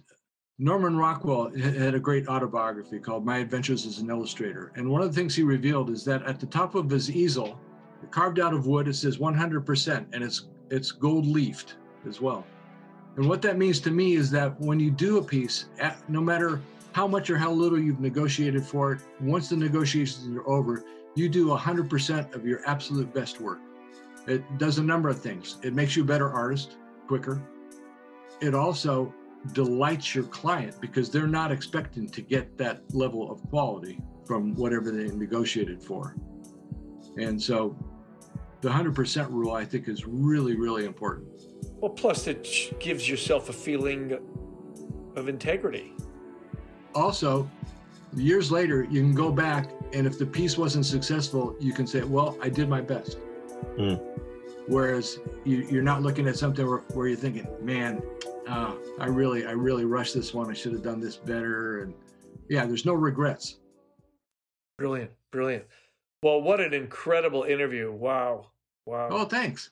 Norman 0.59 0.95
Rockwell 0.95 1.49
had 1.57 1.95
a 1.95 1.99
great 1.99 2.27
autobiography 2.27 2.99
called 2.99 3.25
My 3.25 3.39
Adventures 3.39 3.85
as 3.85 3.99
an 3.99 4.09
Illustrator. 4.09 4.71
And 4.75 4.89
one 4.89 5.01
of 5.01 5.13
the 5.13 5.19
things 5.19 5.35
he 5.35 5.43
revealed 5.43 5.89
is 5.89 6.05
that 6.05 6.23
at 6.23 6.39
the 6.39 6.45
top 6.45 6.75
of 6.75 6.89
his 6.89 7.09
easel, 7.09 7.59
carved 8.11 8.39
out 8.39 8.53
of 8.53 8.67
wood, 8.67 8.87
it 8.87 8.95
says 8.95 9.17
100%, 9.17 10.05
and 10.13 10.23
it's 10.23 10.47
it's 10.69 10.91
gold 10.91 11.25
leafed 11.25 11.75
as 12.07 12.19
well. 12.21 12.45
And 13.15 13.29
what 13.29 13.41
that 13.43 13.57
means 13.57 13.79
to 13.81 13.91
me 13.91 14.15
is 14.15 14.31
that 14.31 14.59
when 14.59 14.79
you 14.79 14.89
do 14.89 15.17
a 15.17 15.23
piece, 15.23 15.65
no 16.07 16.21
matter 16.21 16.61
how 16.93 17.07
much 17.07 17.29
or 17.29 17.37
how 17.37 17.51
little 17.51 17.79
you've 17.79 17.99
negotiated 17.99 18.65
for 18.65 18.93
it, 18.93 19.01
once 19.21 19.49
the 19.49 19.57
negotiations 19.57 20.35
are 20.35 20.47
over, 20.47 20.83
you 21.15 21.29
do 21.29 21.47
100% 21.47 22.33
of 22.33 22.45
your 22.45 22.61
absolute 22.65 23.13
best 23.13 23.39
work. 23.39 23.59
It 24.25 24.43
does 24.57 24.79
a 24.79 24.83
number 24.83 25.09
of 25.09 25.21
things. 25.21 25.57
It 25.63 25.73
makes 25.73 25.95
you 25.95 26.03
a 26.03 26.05
better 26.05 26.31
artist 26.31 26.77
quicker. 27.07 27.41
It 28.41 28.55
also 28.55 29.13
delights 29.51 30.15
your 30.15 30.23
client 30.25 30.79
because 30.79 31.09
they're 31.11 31.27
not 31.27 31.51
expecting 31.51 32.07
to 32.09 32.21
get 32.21 32.57
that 32.57 32.81
level 32.95 33.31
of 33.31 33.43
quality 33.49 34.01
from 34.25 34.55
whatever 34.55 34.89
they 34.89 35.09
negotiated 35.15 35.83
for. 35.83 36.15
And 37.17 37.41
so 37.41 37.77
the 38.63 38.69
100% 38.69 39.29
rule, 39.29 39.51
I 39.51 39.65
think, 39.65 39.89
is 39.89 40.05
really, 40.07 40.55
really 40.55 40.85
important. 40.85 41.27
Well, 41.81 41.91
plus 41.91 42.27
it 42.27 42.47
gives 42.79 43.07
yourself 43.07 43.49
a 43.49 43.53
feeling 43.53 44.17
of 45.17 45.27
integrity. 45.27 45.93
Also, 46.95 47.49
years 48.15 48.51
later, 48.51 48.85
you 48.89 49.01
can 49.01 49.13
go 49.13 49.31
back, 49.33 49.69
and 49.91 50.07
if 50.07 50.17
the 50.17 50.25
piece 50.25 50.57
wasn't 50.57 50.85
successful, 50.85 51.57
you 51.59 51.73
can 51.73 51.85
say, 51.85 52.03
"Well, 52.03 52.37
I 52.41 52.47
did 52.47 52.69
my 52.69 52.79
best." 52.79 53.17
Hmm. 53.75 53.95
Whereas 54.67 55.19
you, 55.43 55.67
you're 55.69 55.83
not 55.83 56.01
looking 56.01 56.25
at 56.25 56.37
something 56.37 56.65
where, 56.65 56.83
where 56.93 57.07
you're 57.07 57.17
thinking, 57.17 57.47
"Man, 57.61 58.01
uh, 58.47 58.75
I 58.97 59.07
really, 59.07 59.45
I 59.45 59.51
really 59.51 59.83
rushed 59.83 60.13
this 60.13 60.33
one. 60.33 60.49
I 60.49 60.53
should 60.53 60.71
have 60.71 60.83
done 60.83 61.01
this 61.01 61.17
better." 61.17 61.81
And 61.81 61.93
yeah, 62.47 62.65
there's 62.65 62.85
no 62.85 62.93
regrets. 62.93 63.57
Brilliant, 64.77 65.11
brilliant. 65.31 65.65
Well, 66.21 66.41
what 66.41 66.61
an 66.61 66.73
incredible 66.73 67.43
interview! 67.43 67.91
Wow, 67.91 68.52
wow. 68.85 69.07
Oh, 69.11 69.25
thanks. 69.25 69.71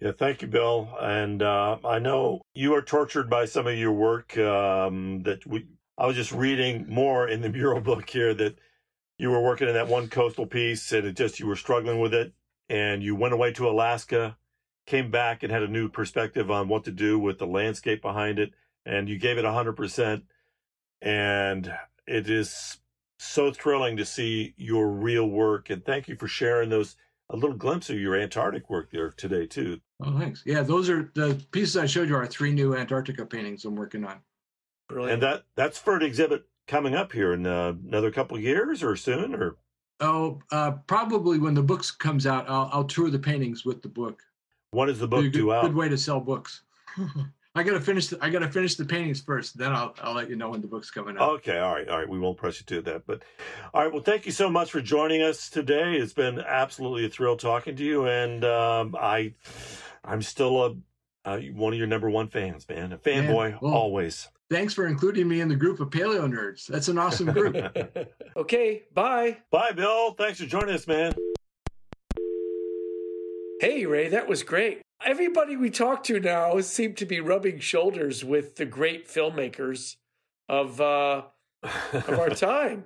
Yeah, 0.00 0.12
thank 0.12 0.42
you, 0.42 0.48
Bill. 0.48 0.88
And 1.00 1.42
uh, 1.42 1.78
I 1.84 1.98
know 1.98 2.42
you 2.54 2.74
are 2.74 2.82
tortured 2.82 3.28
by 3.28 3.46
some 3.46 3.66
of 3.66 3.76
your 3.76 3.92
work. 3.92 4.38
Um, 4.38 5.22
that 5.24 5.44
we, 5.44 5.66
I 5.96 6.06
was 6.06 6.14
just 6.14 6.30
reading 6.30 6.86
more 6.88 7.28
in 7.28 7.40
the 7.40 7.48
mural 7.50 7.80
book 7.80 8.08
here 8.08 8.32
that 8.34 8.58
you 9.18 9.30
were 9.30 9.42
working 9.42 9.66
in 9.66 9.74
that 9.74 9.88
one 9.88 10.08
coastal 10.08 10.46
piece, 10.46 10.92
and 10.92 11.06
it 11.06 11.16
just 11.16 11.40
you 11.40 11.46
were 11.46 11.56
struggling 11.56 12.00
with 12.00 12.14
it, 12.14 12.32
and 12.68 13.02
you 13.02 13.16
went 13.16 13.34
away 13.34 13.52
to 13.54 13.68
Alaska, 13.68 14.36
came 14.86 15.10
back, 15.10 15.42
and 15.42 15.50
had 15.50 15.64
a 15.64 15.68
new 15.68 15.88
perspective 15.88 16.50
on 16.50 16.68
what 16.68 16.84
to 16.84 16.92
do 16.92 17.18
with 17.18 17.38
the 17.38 17.46
landscape 17.46 18.00
behind 18.00 18.38
it, 18.38 18.52
and 18.86 19.08
you 19.08 19.18
gave 19.18 19.36
it 19.36 19.44
hundred 19.44 19.74
percent. 19.74 20.24
And 21.02 21.72
it 22.06 22.30
is 22.30 22.78
so 23.18 23.50
thrilling 23.52 23.96
to 23.96 24.04
see 24.04 24.54
your 24.56 24.88
real 24.88 25.28
work, 25.28 25.70
and 25.70 25.84
thank 25.84 26.06
you 26.06 26.14
for 26.14 26.28
sharing 26.28 26.70
those 26.70 26.96
a 27.30 27.36
little 27.36 27.56
glimpse 27.56 27.90
of 27.90 27.98
your 27.98 28.16
Antarctic 28.16 28.70
work 28.70 28.90
there 28.90 29.10
today 29.10 29.46
too. 29.46 29.80
Oh, 30.02 30.18
thanks. 30.18 30.42
Yeah, 30.46 30.62
those 30.62 30.88
are 30.88 31.10
the 31.14 31.40
pieces 31.52 31.76
I 31.76 31.86
showed 31.86 32.08
you 32.08 32.16
are 32.16 32.26
three 32.26 32.52
new 32.52 32.74
Antarctica 32.76 33.26
paintings 33.26 33.64
I'm 33.64 33.76
working 33.76 34.04
on. 34.04 34.20
brilliant. 34.88 35.14
And 35.14 35.22
that 35.22 35.44
that's 35.56 35.78
for 35.78 35.96
an 35.96 36.02
exhibit 36.02 36.44
coming 36.66 36.94
up 36.94 37.12
here 37.12 37.32
in 37.34 37.46
uh, 37.46 37.74
another 37.86 38.10
couple 38.10 38.36
of 38.36 38.42
years 38.42 38.82
or 38.82 38.96
soon 38.96 39.34
or 39.34 39.56
Oh, 40.00 40.40
uh, 40.52 40.72
probably 40.86 41.38
when 41.40 41.54
the 41.54 41.62
book 41.62 41.82
comes 41.98 42.24
out, 42.24 42.48
I'll, 42.48 42.70
I'll 42.72 42.84
tour 42.84 43.10
the 43.10 43.18
paintings 43.18 43.64
with 43.64 43.82
the 43.82 43.88
book. 43.88 44.22
when 44.70 44.88
is 44.88 45.00
the 45.00 45.08
book 45.08 45.22
good, 45.24 45.32
due 45.32 45.52
out? 45.52 45.64
good 45.64 45.74
way 45.74 45.88
to 45.88 45.98
sell 45.98 46.20
books. 46.20 46.62
I 47.58 47.64
gotta 47.64 47.80
finish. 47.80 48.06
The, 48.06 48.18
I 48.24 48.30
gotta 48.30 48.48
finish 48.48 48.76
the 48.76 48.84
paintings 48.84 49.20
first. 49.20 49.58
Then 49.58 49.72
I'll 49.72 49.92
I'll 50.00 50.14
let 50.14 50.30
you 50.30 50.36
know 50.36 50.50
when 50.50 50.60
the 50.60 50.68
book's 50.68 50.92
coming 50.92 51.16
out. 51.18 51.28
Okay, 51.36 51.58
all 51.58 51.74
right, 51.74 51.88
all 51.88 51.98
right. 51.98 52.08
We 52.08 52.18
won't 52.18 52.36
press 52.38 52.60
you 52.60 52.66
to 52.66 52.82
that, 52.82 53.06
but 53.06 53.22
all 53.74 53.82
right. 53.82 53.92
Well, 53.92 54.02
thank 54.02 54.26
you 54.26 54.32
so 54.32 54.48
much 54.48 54.70
for 54.70 54.80
joining 54.80 55.22
us 55.22 55.50
today. 55.50 55.96
It's 55.96 56.12
been 56.12 56.38
absolutely 56.38 57.04
a 57.06 57.08
thrill 57.08 57.36
talking 57.36 57.74
to 57.74 57.84
you, 57.84 58.06
and 58.06 58.44
um, 58.44 58.96
I, 58.96 59.34
I'm 60.04 60.22
still 60.22 60.64
a 60.64 60.76
uh, 61.24 61.40
one 61.52 61.72
of 61.72 61.78
your 61.78 61.88
number 61.88 62.08
one 62.08 62.28
fans, 62.28 62.68
man. 62.68 62.92
A 62.92 62.98
fanboy 62.98 63.60
well- 63.60 63.74
always. 63.74 64.28
Thanks 64.50 64.72
for 64.72 64.86
including 64.86 65.28
me 65.28 65.42
in 65.42 65.48
the 65.48 65.56
group 65.56 65.78
of 65.78 65.90
paleo 65.90 66.26
nerds. 66.26 66.66
That's 66.66 66.88
an 66.88 66.96
awesome 66.96 67.30
group. 67.32 67.54
okay, 68.36 68.84
bye. 68.94 69.36
Bye, 69.50 69.72
Bill. 69.72 70.12
Thanks 70.12 70.40
for 70.40 70.46
joining 70.46 70.74
us, 70.74 70.86
man. 70.86 71.12
Hey, 73.60 73.84
Ray, 73.84 74.08
that 74.08 74.26
was 74.26 74.42
great. 74.42 74.80
Everybody 75.04 75.56
we 75.56 75.70
talk 75.70 76.02
to 76.04 76.18
now 76.18 76.60
seem 76.60 76.94
to 76.94 77.06
be 77.06 77.20
rubbing 77.20 77.60
shoulders 77.60 78.24
with 78.24 78.56
the 78.56 78.66
great 78.66 79.08
filmmakers 79.08 79.96
of 80.48 80.80
uh, 80.80 81.22
of 81.62 82.18
our 82.18 82.30
time. 82.30 82.84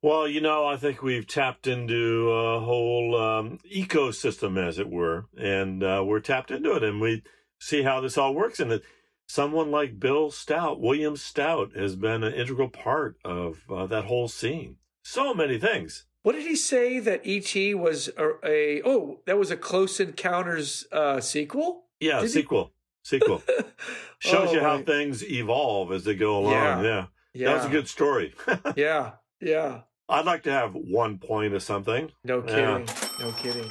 Well, 0.00 0.26
you 0.26 0.40
know, 0.40 0.66
I 0.66 0.76
think 0.76 1.02
we've 1.02 1.26
tapped 1.26 1.66
into 1.66 2.30
a 2.30 2.60
whole 2.60 3.16
um, 3.16 3.58
ecosystem, 3.70 4.58
as 4.58 4.78
it 4.78 4.90
were, 4.90 5.26
and 5.36 5.82
uh, 5.82 6.02
we're 6.06 6.20
tapped 6.20 6.50
into 6.50 6.74
it, 6.74 6.82
and 6.82 7.00
we 7.00 7.22
see 7.58 7.82
how 7.82 8.00
this 8.00 8.18
all 8.18 8.34
works. 8.34 8.60
And 8.60 8.70
that 8.70 8.82
someone 9.26 9.70
like 9.70 10.00
Bill 10.00 10.30
Stout, 10.30 10.80
William 10.80 11.16
Stout, 11.16 11.72
has 11.76 11.96
been 11.96 12.22
an 12.22 12.34
integral 12.34 12.68
part 12.68 13.16
of 13.24 13.60
uh, 13.70 13.86
that 13.86 14.04
whole 14.06 14.28
scene. 14.28 14.76
So 15.02 15.34
many 15.34 15.58
things. 15.58 16.06
What 16.24 16.32
did 16.34 16.46
he 16.46 16.56
say 16.56 16.98
that 17.00 17.20
ET 17.26 17.54
was 17.78 18.08
a, 18.16 18.30
a 18.44 18.82
oh 18.82 19.20
that 19.26 19.38
was 19.38 19.50
a 19.50 19.56
Close 19.58 20.00
Encounters 20.00 20.86
uh, 20.90 21.20
sequel? 21.20 21.84
Yeah, 22.00 22.20
Did 22.20 22.26
he- 22.26 22.32
sequel, 22.32 22.72
sequel 23.02 23.42
shows 24.20 24.48
Oh, 24.48 24.52
you 24.54 24.60
how 24.60 24.78
things 24.82 25.22
evolve 25.22 25.92
as 25.92 26.04
they 26.04 26.14
go 26.14 26.38
along. 26.38 26.52
Yeah. 26.52 26.82
Yeah, 26.82 27.06
Yeah, 27.34 27.48
that 27.48 27.56
was 27.58 27.66
a 27.66 27.68
good 27.68 27.88
story. 27.88 28.34
yeah, 28.76 29.12
yeah. 29.40 29.82
I'd 30.08 30.24
like 30.24 30.42
to 30.44 30.50
have 30.50 30.72
one 30.74 31.18
point 31.18 31.52
of 31.52 31.62
something. 31.62 32.10
No 32.24 32.42
Yeah. 32.46 32.80
kidding. 32.82 32.88
No 33.20 33.32
kidding. 33.32 33.70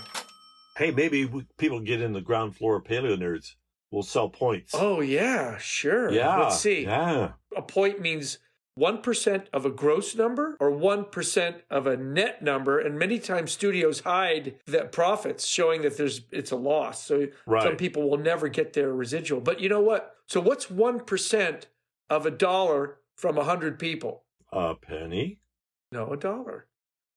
Hey, 0.77 0.91
maybe 0.91 1.25
we, 1.25 1.45
people 1.57 1.80
get 1.80 2.01
in 2.01 2.13
the 2.13 2.21
ground 2.21 2.55
floor 2.55 2.75
of 2.77 2.84
Paleo 2.84 3.17
Nerds. 3.17 3.55
We'll 3.91 4.03
sell 4.03 4.30
points. 4.30 4.73
Oh 4.75 5.01
yeah, 5.01 5.57
sure. 5.57 6.11
yeah. 6.11 6.38
Let's 6.38 6.59
see. 6.59 6.84
Yeah. 6.84 7.31
A 7.57 7.61
point 7.63 7.99
means 7.99 8.38
one 8.75 9.01
percent 9.01 9.47
of 9.53 9.65
a 9.65 9.69
gross 9.69 10.15
number 10.15 10.57
or 10.59 10.71
one 10.71 11.05
percent 11.05 11.57
of 11.69 11.85
a 11.87 11.95
net 11.97 12.41
number, 12.41 12.79
and 12.79 12.97
many 12.97 13.19
times 13.19 13.51
studios 13.51 14.01
hide 14.01 14.55
the 14.65 14.85
profits, 14.85 15.45
showing 15.45 15.81
that 15.83 15.97
there's 15.97 16.21
it's 16.31 16.51
a 16.51 16.55
loss. 16.55 17.03
So 17.03 17.27
Right. 17.45 17.63
some 17.63 17.75
people 17.77 18.09
will 18.09 18.17
never 18.17 18.47
get 18.47 18.73
their 18.73 18.93
residual. 18.93 19.41
But 19.41 19.59
you 19.59 19.69
know 19.69 19.81
what? 19.81 20.15
So 20.27 20.41
what's 20.41 20.69
one 20.69 20.99
percent 21.01 21.67
of 22.09 22.25
a 22.25 22.31
dollar 22.31 22.97
from 23.15 23.37
a 23.37 23.43
hundred 23.43 23.77
people? 23.79 24.23
A 24.51 24.75
penny. 24.75 25.39
No, 25.91 26.11
a 26.11 26.17
dollar. 26.17 26.65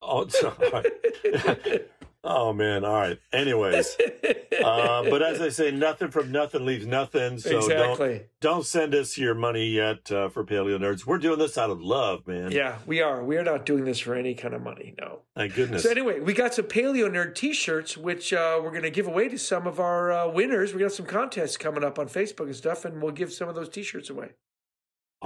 Oh, 0.02 0.28
right. 0.72 0.86
oh 2.26 2.52
man. 2.52 2.84
All 2.84 2.92
right. 2.92 3.18
Anyways, 3.32 3.96
uh, 4.64 5.02
but 5.04 5.22
as 5.22 5.40
I 5.40 5.48
say, 5.48 5.70
nothing 5.70 6.10
from 6.10 6.32
nothing 6.32 6.66
leaves 6.66 6.86
nothing. 6.86 7.38
So 7.38 7.50
don't 7.52 7.72
exactly. 7.72 8.22
don't 8.40 8.66
send 8.66 8.94
us 8.94 9.16
your 9.16 9.34
money 9.34 9.66
yet 9.66 10.10
uh, 10.10 10.28
for 10.28 10.44
Paleo 10.44 10.78
Nerds. 10.78 11.06
We're 11.06 11.18
doing 11.18 11.38
this 11.38 11.56
out 11.56 11.70
of 11.70 11.80
love, 11.80 12.26
man. 12.26 12.50
Yeah, 12.50 12.78
we 12.86 13.00
are. 13.00 13.24
We 13.24 13.36
are 13.36 13.44
not 13.44 13.64
doing 13.64 13.84
this 13.84 14.00
for 14.00 14.14
any 14.14 14.34
kind 14.34 14.54
of 14.54 14.62
money. 14.62 14.94
No. 15.00 15.20
Thank 15.34 15.54
goodness. 15.54 15.82
So 15.82 15.90
anyway, 15.90 16.20
we 16.20 16.32
got 16.34 16.54
some 16.54 16.66
Paleo 16.66 17.08
Nerd 17.08 17.34
T-shirts, 17.34 17.96
which 17.96 18.32
uh, 18.32 18.60
we're 18.62 18.70
going 18.70 18.82
to 18.82 18.90
give 18.90 19.06
away 19.06 19.28
to 19.28 19.38
some 19.38 19.66
of 19.66 19.78
our 19.78 20.12
uh, 20.12 20.28
winners. 20.28 20.74
We 20.74 20.80
got 20.80 20.92
some 20.92 21.06
contests 21.06 21.56
coming 21.56 21.84
up 21.84 21.98
on 21.98 22.08
Facebook 22.08 22.46
and 22.46 22.56
stuff, 22.56 22.84
and 22.84 23.02
we'll 23.02 23.12
give 23.12 23.32
some 23.32 23.48
of 23.48 23.54
those 23.54 23.68
T-shirts 23.68 24.10
away. 24.10 24.30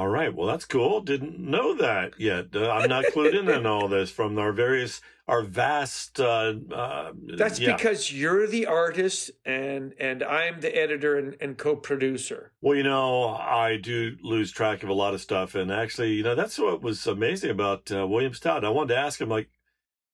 All 0.00 0.08
right. 0.08 0.34
Well, 0.34 0.46
that's 0.46 0.64
cool. 0.64 1.02
Didn't 1.02 1.38
know 1.38 1.74
that 1.74 2.18
yet. 2.18 2.56
Uh, 2.56 2.70
I'm 2.70 2.88
not 2.88 3.04
clued 3.12 3.38
in 3.38 3.50
on 3.50 3.66
all 3.66 3.86
this 3.86 4.10
from 4.10 4.38
our 4.38 4.50
various, 4.50 5.02
our 5.28 5.42
vast. 5.42 6.18
Uh, 6.18 6.54
uh, 6.74 7.12
That's 7.36 7.60
yeah. 7.60 7.76
because 7.76 8.10
you're 8.10 8.46
the 8.46 8.64
artist, 8.64 9.30
and 9.44 9.92
and 10.00 10.22
I'm 10.22 10.62
the 10.62 10.74
editor 10.74 11.18
and, 11.18 11.36
and 11.38 11.58
co-producer. 11.58 12.52
Well, 12.62 12.78
you 12.78 12.82
know, 12.82 13.28
I 13.28 13.76
do 13.76 14.16
lose 14.22 14.52
track 14.52 14.82
of 14.82 14.88
a 14.88 14.94
lot 14.94 15.12
of 15.12 15.20
stuff, 15.20 15.54
and 15.54 15.70
actually, 15.70 16.14
you 16.14 16.22
know, 16.22 16.34
that's 16.34 16.58
what 16.58 16.80
was 16.80 17.06
amazing 17.06 17.50
about 17.50 17.92
uh, 17.92 18.06
William 18.06 18.32
Stout. 18.32 18.64
I 18.64 18.70
wanted 18.70 18.94
to 18.94 19.00
ask 19.00 19.20
him, 19.20 19.28
like, 19.28 19.50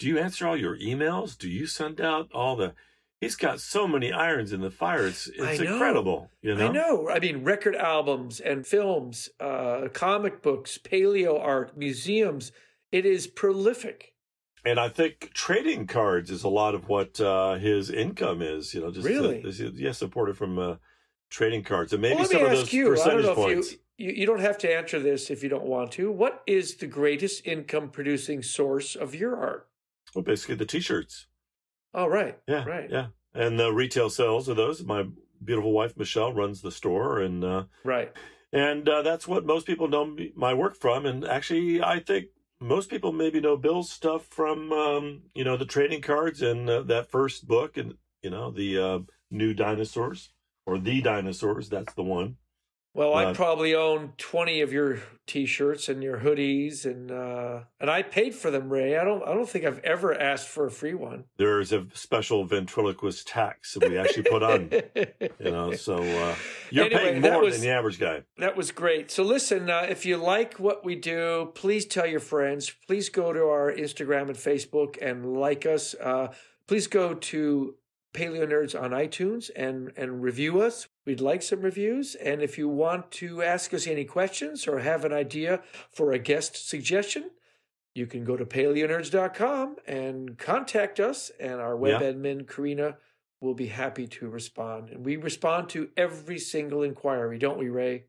do 0.01 0.09
you 0.09 0.19
answer 0.19 0.49
all 0.49 0.57
your 0.57 0.77
emails? 0.77 1.39
Do 1.39 1.49
you 1.49 1.69
send 1.69 2.01
out 2.01 2.29
all 2.35 2.57
the? 2.57 2.75
He's 3.21 3.37
got 3.37 3.61
so 3.61 3.89
many 3.89 4.13
irons 4.13 4.53
in 4.53 4.61
the 4.61 4.71
fire. 4.71 5.07
It's 5.07 5.27
it's 5.27 5.61
incredible. 5.61 6.31
You 6.43 6.55
know, 6.55 6.69
I 6.69 6.73
know. 6.73 7.09
I 7.09 7.19
mean, 7.19 7.45
record 7.45 7.75
albums 7.75 8.41
and 8.41 8.67
films, 8.67 9.31
uh, 9.41 9.89
comic 9.93 10.43
books, 10.43 10.79
paleo 10.79 11.41
art, 11.41 11.77
museums. 11.79 12.53
It 12.93 13.07
is 13.07 13.27
prolific. 13.27 14.13
and 14.65 14.79
I 14.79 14.89
think 14.91 15.31
trading 15.33 15.87
cards 15.87 16.31
is 16.31 16.45
a 16.45 16.49
lot 16.49 16.75
of 16.75 16.89
what 16.89 17.19
uh, 17.21 17.55
his 17.55 17.89
income 17.91 18.43
is. 18.43 18.75
You 18.75 18.81
know, 18.83 18.91
just 18.91 19.07
Really? 19.07 19.43
uh, 19.43 19.49
is- 19.49 19.61
yes, 19.61 19.99
supported 19.99 20.37
from 20.37 20.59
uh, 20.59 20.77
trading 21.31 21.63
cards, 21.65 21.93
and 21.95 22.03
maybe 22.03 22.15
well, 22.17 22.23
let 22.25 22.31
some 22.33 22.43
me 22.43 22.47
of 22.49 22.51
those 22.59 22.73
you. 22.73 22.83
I 22.83 22.85
don't 22.87 22.97
percentage 22.97 23.25
know 23.25 23.35
points. 23.35 23.69
if 23.73 23.79
you, 23.97 24.09
you 24.09 24.13
you 24.21 24.27
don't 24.27 24.41
have 24.41 24.59
to 24.59 24.73
answer 24.73 25.01
this 25.01 25.31
if 25.31 25.43
you 25.43 25.49
don't 25.49 25.65
want 25.65 25.91
to. 25.93 26.13
What 26.13 26.43
is 26.47 26.77
the 26.77 26.87
greatest 26.87 27.47
income 27.47 27.89
producing 27.89 28.43
source 28.43 28.95
of 28.95 29.15
your 29.15 29.37
art? 29.37 29.69
Well, 30.15 30.23
basically 30.23 30.57
the 30.57 30.67
T-shirts. 30.67 31.27
Oh, 31.97 32.07
right. 32.07 32.39
Yeah, 32.47 32.65
Right. 32.65 32.91
yeah, 32.91 33.07
and 33.35 33.59
the 33.59 33.73
retail 33.73 34.11
sales 34.11 34.49
of 34.49 34.57
those. 34.57 34.85
My 34.85 35.07
beautiful 35.43 35.73
wife 35.73 35.97
Michelle 35.97 36.33
runs 36.33 36.61
the 36.61 36.71
store, 36.71 37.21
and 37.21 37.43
uh, 37.43 37.65
Right. 37.85 38.13
and 38.53 38.87
uh, 38.87 39.01
that's 39.01 39.27
what 39.27 39.47
most 39.47 39.67
people 39.67 39.89
know 39.89 40.15
my 40.37 40.53
work 40.53 40.77
from. 40.77 41.07
And 41.07 41.27
actually, 41.27 41.83
I 41.83 42.01
think 42.01 42.27
most 42.61 42.91
people 42.91 43.13
maybe 43.13 43.41
know 43.41 43.57
Bill's 43.57 43.91
stuff 43.91 44.27
from 44.27 44.73
um, 44.73 45.23
you 45.35 45.43
know 45.43 45.57
the 45.57 45.65
trading 45.65 46.03
cards 46.03 46.43
and 46.43 46.69
uh, 46.69 46.83
that 46.83 47.11
first 47.11 47.49
book, 47.49 47.79
and 47.79 47.95
you 48.23 48.29
know 48.29 48.51
the 48.51 48.79
uh, 48.79 48.99
new 49.31 49.55
dinosaurs 49.55 50.31
or 50.67 50.79
the 50.79 51.01
dinosaurs. 51.01 51.71
That's 51.71 51.95
the 51.95 52.03
one. 52.03 52.37
Well, 52.97 53.13
I 53.13 53.27
Uh, 53.27 53.35
probably 53.35 53.75
own 53.75 54.15
twenty 54.17 54.63
of 54.63 54.73
your 54.73 55.03
T-shirts 55.27 55.91
and 55.91 56.03
your 56.03 56.19
hoodies, 56.21 56.87
and 56.87 57.11
uh, 57.11 57.65
and 57.79 57.91
I 57.91 58.01
paid 58.03 58.35
for 58.35 58.51
them, 58.51 58.73
Ray. 58.73 58.97
I 58.97 59.05
don't 59.05 59.23
I 59.23 59.35
don't 59.35 59.47
think 59.47 59.67
I've 59.67 59.81
ever 59.81 60.19
asked 60.19 60.49
for 60.49 60.65
a 60.65 60.71
free 60.71 60.95
one. 60.95 61.25
There's 61.37 61.73
a 61.75 61.87
special 61.93 62.45
ventriloquist 62.47 63.29
tax 63.29 63.75
that 63.75 63.87
we 63.91 63.99
actually 63.99 64.23
put 64.23 64.43
on. 64.43 64.71
You 65.39 65.51
know, 65.53 65.73
so 65.75 65.97
uh, 65.99 66.35
you're 66.71 66.87
Anyway, 66.87 67.03
paying 67.03 67.21
more 67.21 67.43
was- 67.43 67.55
than 67.55 67.63
the 67.63 67.71
average 67.71 67.99
guy. 68.01 68.23
That 68.39 68.57
was 68.57 68.71
great. 68.73 69.11
So 69.11 69.23
listen, 69.23 69.69
uh, 69.69 69.87
if 69.89 70.07
you 70.07 70.17
like 70.17 70.55
what 70.59 70.85
we 70.85 70.95
do, 70.97 71.53
please 71.55 71.85
tell 71.85 72.07
your 72.07 72.21
friends. 72.21 72.73
Please 72.87 73.11
go 73.11 73.33
to 73.33 73.41
our 73.41 73.71
Instagram 73.71 74.29
and 74.29 74.37
Facebook 74.37 74.97
and 75.03 75.35
like 75.39 75.67
us. 75.67 75.95
Uh, 75.95 76.29
please 76.67 76.87
go 76.87 77.15
to 77.15 77.75
Paleo 78.17 78.47
Nerds 78.49 78.81
on 78.81 78.91
iTunes 78.91 79.51
and, 79.55 79.93
and 79.97 80.23
review 80.23 80.61
us. 80.63 80.89
We'd 81.05 81.21
like 81.21 81.43
some 81.43 81.61
reviews. 81.61 82.15
And 82.17 82.43
if 82.43 82.57
you 82.59 82.69
want 82.69 83.11
to 83.13 83.43
ask 83.43 83.73
us 83.75 83.87
any 83.87 84.05
questions 84.05 84.67
or 84.67 84.79
have 84.81 85.05
an 85.05 85.13
idea 85.13 85.61
for 85.93 86.13
a 86.13 86.19
guest 86.19 86.69
suggestion, 86.69 87.31
you 87.95 88.07
can 88.07 88.25
go 88.25 88.37
to 88.37 88.45
paleonerds.com 88.45 89.77
and 89.87 90.39
contact 90.39 90.99
us. 91.01 91.31
And 91.39 91.61
our 91.61 91.77
web 91.77 92.01
Yeah. 92.01 92.13
admin, 92.13 92.47
Karina, 92.49 92.97
will 93.41 93.55
be 93.55 93.67
happy 93.67 94.07
to 94.07 94.29
respond. 94.29 94.89
And 94.91 95.05
we 95.05 95.17
respond 95.17 95.69
to 95.71 95.91
every 95.97 96.39
single 96.39 96.83
inquiry, 96.83 97.39
don't 97.39 97.59
we, 97.59 97.69
Ray? 97.69 98.05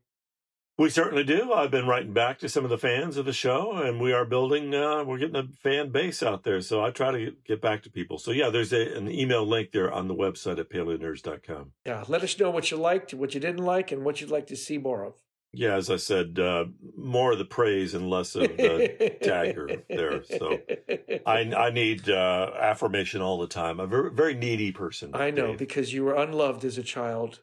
We 0.78 0.90
certainly 0.90 1.24
do. 1.24 1.52
I've 1.52 1.72
been 1.72 1.88
writing 1.88 2.12
back 2.12 2.38
to 2.38 2.48
some 2.48 2.62
of 2.62 2.70
the 2.70 2.78
fans 2.78 3.16
of 3.16 3.24
the 3.24 3.32
show, 3.32 3.72
and 3.72 4.00
we 4.00 4.12
are 4.12 4.24
building. 4.24 4.72
Uh, 4.72 5.02
we're 5.02 5.18
getting 5.18 5.34
a 5.34 5.48
fan 5.60 5.90
base 5.90 6.22
out 6.22 6.44
there, 6.44 6.60
so 6.60 6.84
I 6.84 6.92
try 6.92 7.10
to 7.10 7.32
get, 7.44 7.60
back 7.60 7.82
to 7.82 7.90
people. 7.90 8.16
So 8.16 8.30
yeah, 8.30 8.48
there's 8.48 8.72
a, 8.72 8.96
an 8.96 9.10
email 9.10 9.44
link 9.44 9.72
there 9.72 9.92
on 9.92 10.06
the 10.06 10.14
website 10.14 10.60
at 10.60 10.70
paleonerds.com. 10.70 11.72
Yeah, 11.84 12.04
let 12.06 12.22
us 12.22 12.38
know 12.38 12.50
what 12.50 12.70
you 12.70 12.76
liked, 12.76 13.12
what 13.12 13.34
you 13.34 13.40
didn't 13.40 13.64
like, 13.64 13.90
and 13.90 14.04
what 14.04 14.20
you'd 14.20 14.30
like 14.30 14.46
to 14.46 14.56
see 14.56 14.78
more 14.78 15.04
of. 15.04 15.14
Yeah, 15.52 15.74
as 15.76 15.88
I 15.88 15.96
said, 15.96 16.38
uh, 16.38 16.66
more 16.96 17.32
of 17.32 17.38
the 17.38 17.44
praise 17.44 17.94
and 17.94 18.10
less 18.10 18.34
of 18.34 18.42
the 18.56 19.16
dagger 19.22 19.82
there. 19.88 20.22
So 20.22 20.58
I, 21.26 21.38
I 21.54 21.70
need 21.70 22.08
uh, 22.08 22.52
affirmation 22.58 23.22
all 23.22 23.38
the 23.38 23.46
time. 23.46 23.80
I'm 23.80 23.86
a 23.86 23.88
very, 23.88 24.10
very 24.10 24.34
needy 24.34 24.72
person. 24.72 25.12
I 25.14 25.30
know 25.30 25.48
Dave. 25.48 25.58
because 25.58 25.92
you 25.92 26.04
were 26.04 26.14
unloved 26.14 26.64
as 26.64 26.76
a 26.76 26.82
child. 26.82 27.40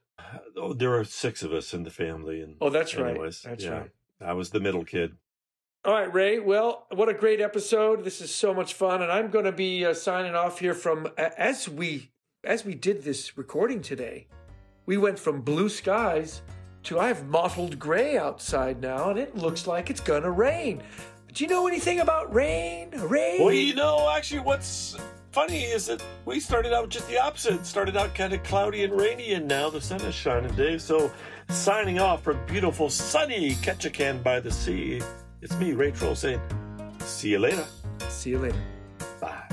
Oh, 0.56 0.74
there 0.74 0.94
are 0.98 1.04
six 1.04 1.42
of 1.42 1.52
us 1.52 1.74
in 1.74 1.84
the 1.84 1.90
family, 1.90 2.42
and 2.42 2.56
Oh, 2.62 2.70
that's 2.70 2.96
right. 2.96 3.20
That's 3.44 3.64
yeah, 3.64 3.72
right. 3.72 3.92
I 4.22 4.34
was 4.34 4.52
the 4.52 4.60
middle 4.60 4.86
kid. 4.86 5.16
All 5.84 5.94
right, 5.94 6.12
Ray. 6.12 6.40
Well, 6.40 6.88
what 6.92 7.10
a 7.10 7.14
great 7.14 7.42
episode! 7.42 8.04
This 8.04 8.22
is 8.22 8.34
so 8.34 8.54
much 8.54 8.74
fun, 8.74 9.04
and 9.04 9.12
I'm 9.12 9.30
going 9.30 9.46
to 9.46 9.52
be 9.52 9.86
uh, 9.86 9.94
signing 9.94 10.34
off 10.34 10.60
here 10.60 10.74
from 10.74 11.08
as 11.18 11.70
we 11.70 12.12
as 12.44 12.66
we 12.66 12.74
did 12.76 13.04
this 13.04 13.38
recording 13.38 13.82
today. 13.82 14.28
We 14.88 14.98
went 14.98 15.20
from 15.20 15.42
blue 15.42 15.70
skies 15.70 16.42
to 16.86 17.00
I 17.00 17.08
have 17.08 17.26
mottled 17.28 17.80
gray 17.80 18.18
outside 18.18 18.82
now, 18.82 19.10
and 19.10 19.20
it 19.20 19.36
looks 19.36 19.68
like 19.68 19.90
it's 19.90 20.00
going 20.00 20.24
to 20.24 20.32
rain. 20.32 20.82
Do 21.34 21.44
you 21.44 21.50
know 21.50 21.68
anything 21.68 22.00
about 22.00 22.34
rain? 22.34 22.92
Rain? 22.92 23.44
Well, 23.44 23.54
you 23.54 23.76
know, 23.76 24.10
actually, 24.16 24.40
what's 24.42 24.96
funny 25.32 25.64
is 25.64 25.88
that 25.88 26.02
we 26.26 26.40
started 26.40 26.74
out 26.74 26.90
just 26.90 27.08
the 27.08 27.20
opposite. 27.20 27.56
It 27.56 27.66
started 27.66 27.98
out 27.98 28.16
kind 28.16 28.34
of 28.34 28.42
cloudy 28.44 28.84
and 28.84 28.94
rainy, 28.94 29.34
and 29.34 29.48
now 29.48 29.70
the 29.70 29.82
sun 29.82 30.00
is 30.02 30.16
shining, 30.16 30.54
Dave. 30.56 30.82
So, 30.82 31.12
signing 31.50 32.00
off 32.00 32.24
from 32.24 32.40
beautiful, 32.46 32.90
sunny 32.90 33.56
Ketchikan 33.56 34.24
by 34.24 34.40
the 34.40 34.52
sea, 34.52 35.02
it's 35.42 35.56
me, 35.58 35.74
Ray 35.74 35.92
Troll, 35.92 36.16
saying, 36.16 36.42
see 37.00 37.30
you 37.30 37.40
later. 37.40 37.66
See 38.10 38.30
you 38.30 38.40
later. 38.40 38.62
Bye. 39.20 39.44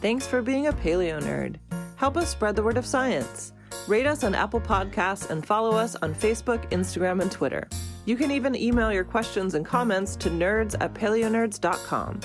Thanks 0.00 0.26
for 0.26 0.42
being 0.42 0.66
a 0.66 0.72
paleo 0.72 1.22
nerd. 1.22 1.56
Help 1.96 2.16
us 2.16 2.28
spread 2.28 2.56
the 2.56 2.62
word 2.62 2.76
of 2.76 2.84
science. 2.84 3.53
Rate 3.86 4.06
us 4.06 4.24
on 4.24 4.34
Apple 4.34 4.60
Podcasts 4.60 5.28
and 5.28 5.44
follow 5.44 5.76
us 5.76 5.94
on 5.96 6.14
Facebook, 6.14 6.70
Instagram, 6.70 7.20
and 7.20 7.30
Twitter. 7.30 7.68
You 8.06 8.16
can 8.16 8.30
even 8.30 8.54
email 8.54 8.90
your 8.90 9.04
questions 9.04 9.54
and 9.54 9.64
comments 9.64 10.16
to 10.16 10.30
nerds 10.30 10.74
at 10.80 10.94
paleonerds.com. 10.94 12.20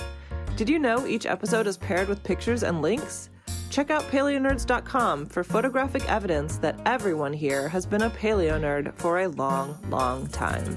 Did 0.55 0.69
you 0.69 0.79
know 0.79 1.05
each 1.05 1.25
episode 1.25 1.67
is 1.67 1.77
paired 1.77 2.07
with 2.07 2.23
pictures 2.23 2.63
and 2.63 2.81
links? 2.81 3.29
Check 3.69 3.91
out 3.91 4.03
paleonerds.com 4.03 5.25
for 5.27 5.43
photographic 5.43 6.09
evidence 6.09 6.57
that 6.57 6.79
everyone 6.85 7.33
here 7.33 7.67
has 7.67 7.85
been 7.85 8.03
a 8.03 8.09
paleo 8.09 8.59
nerd 8.59 8.93
for 8.95 9.19
a 9.19 9.27
long, 9.27 9.77
long 9.89 10.27
time. 10.27 10.75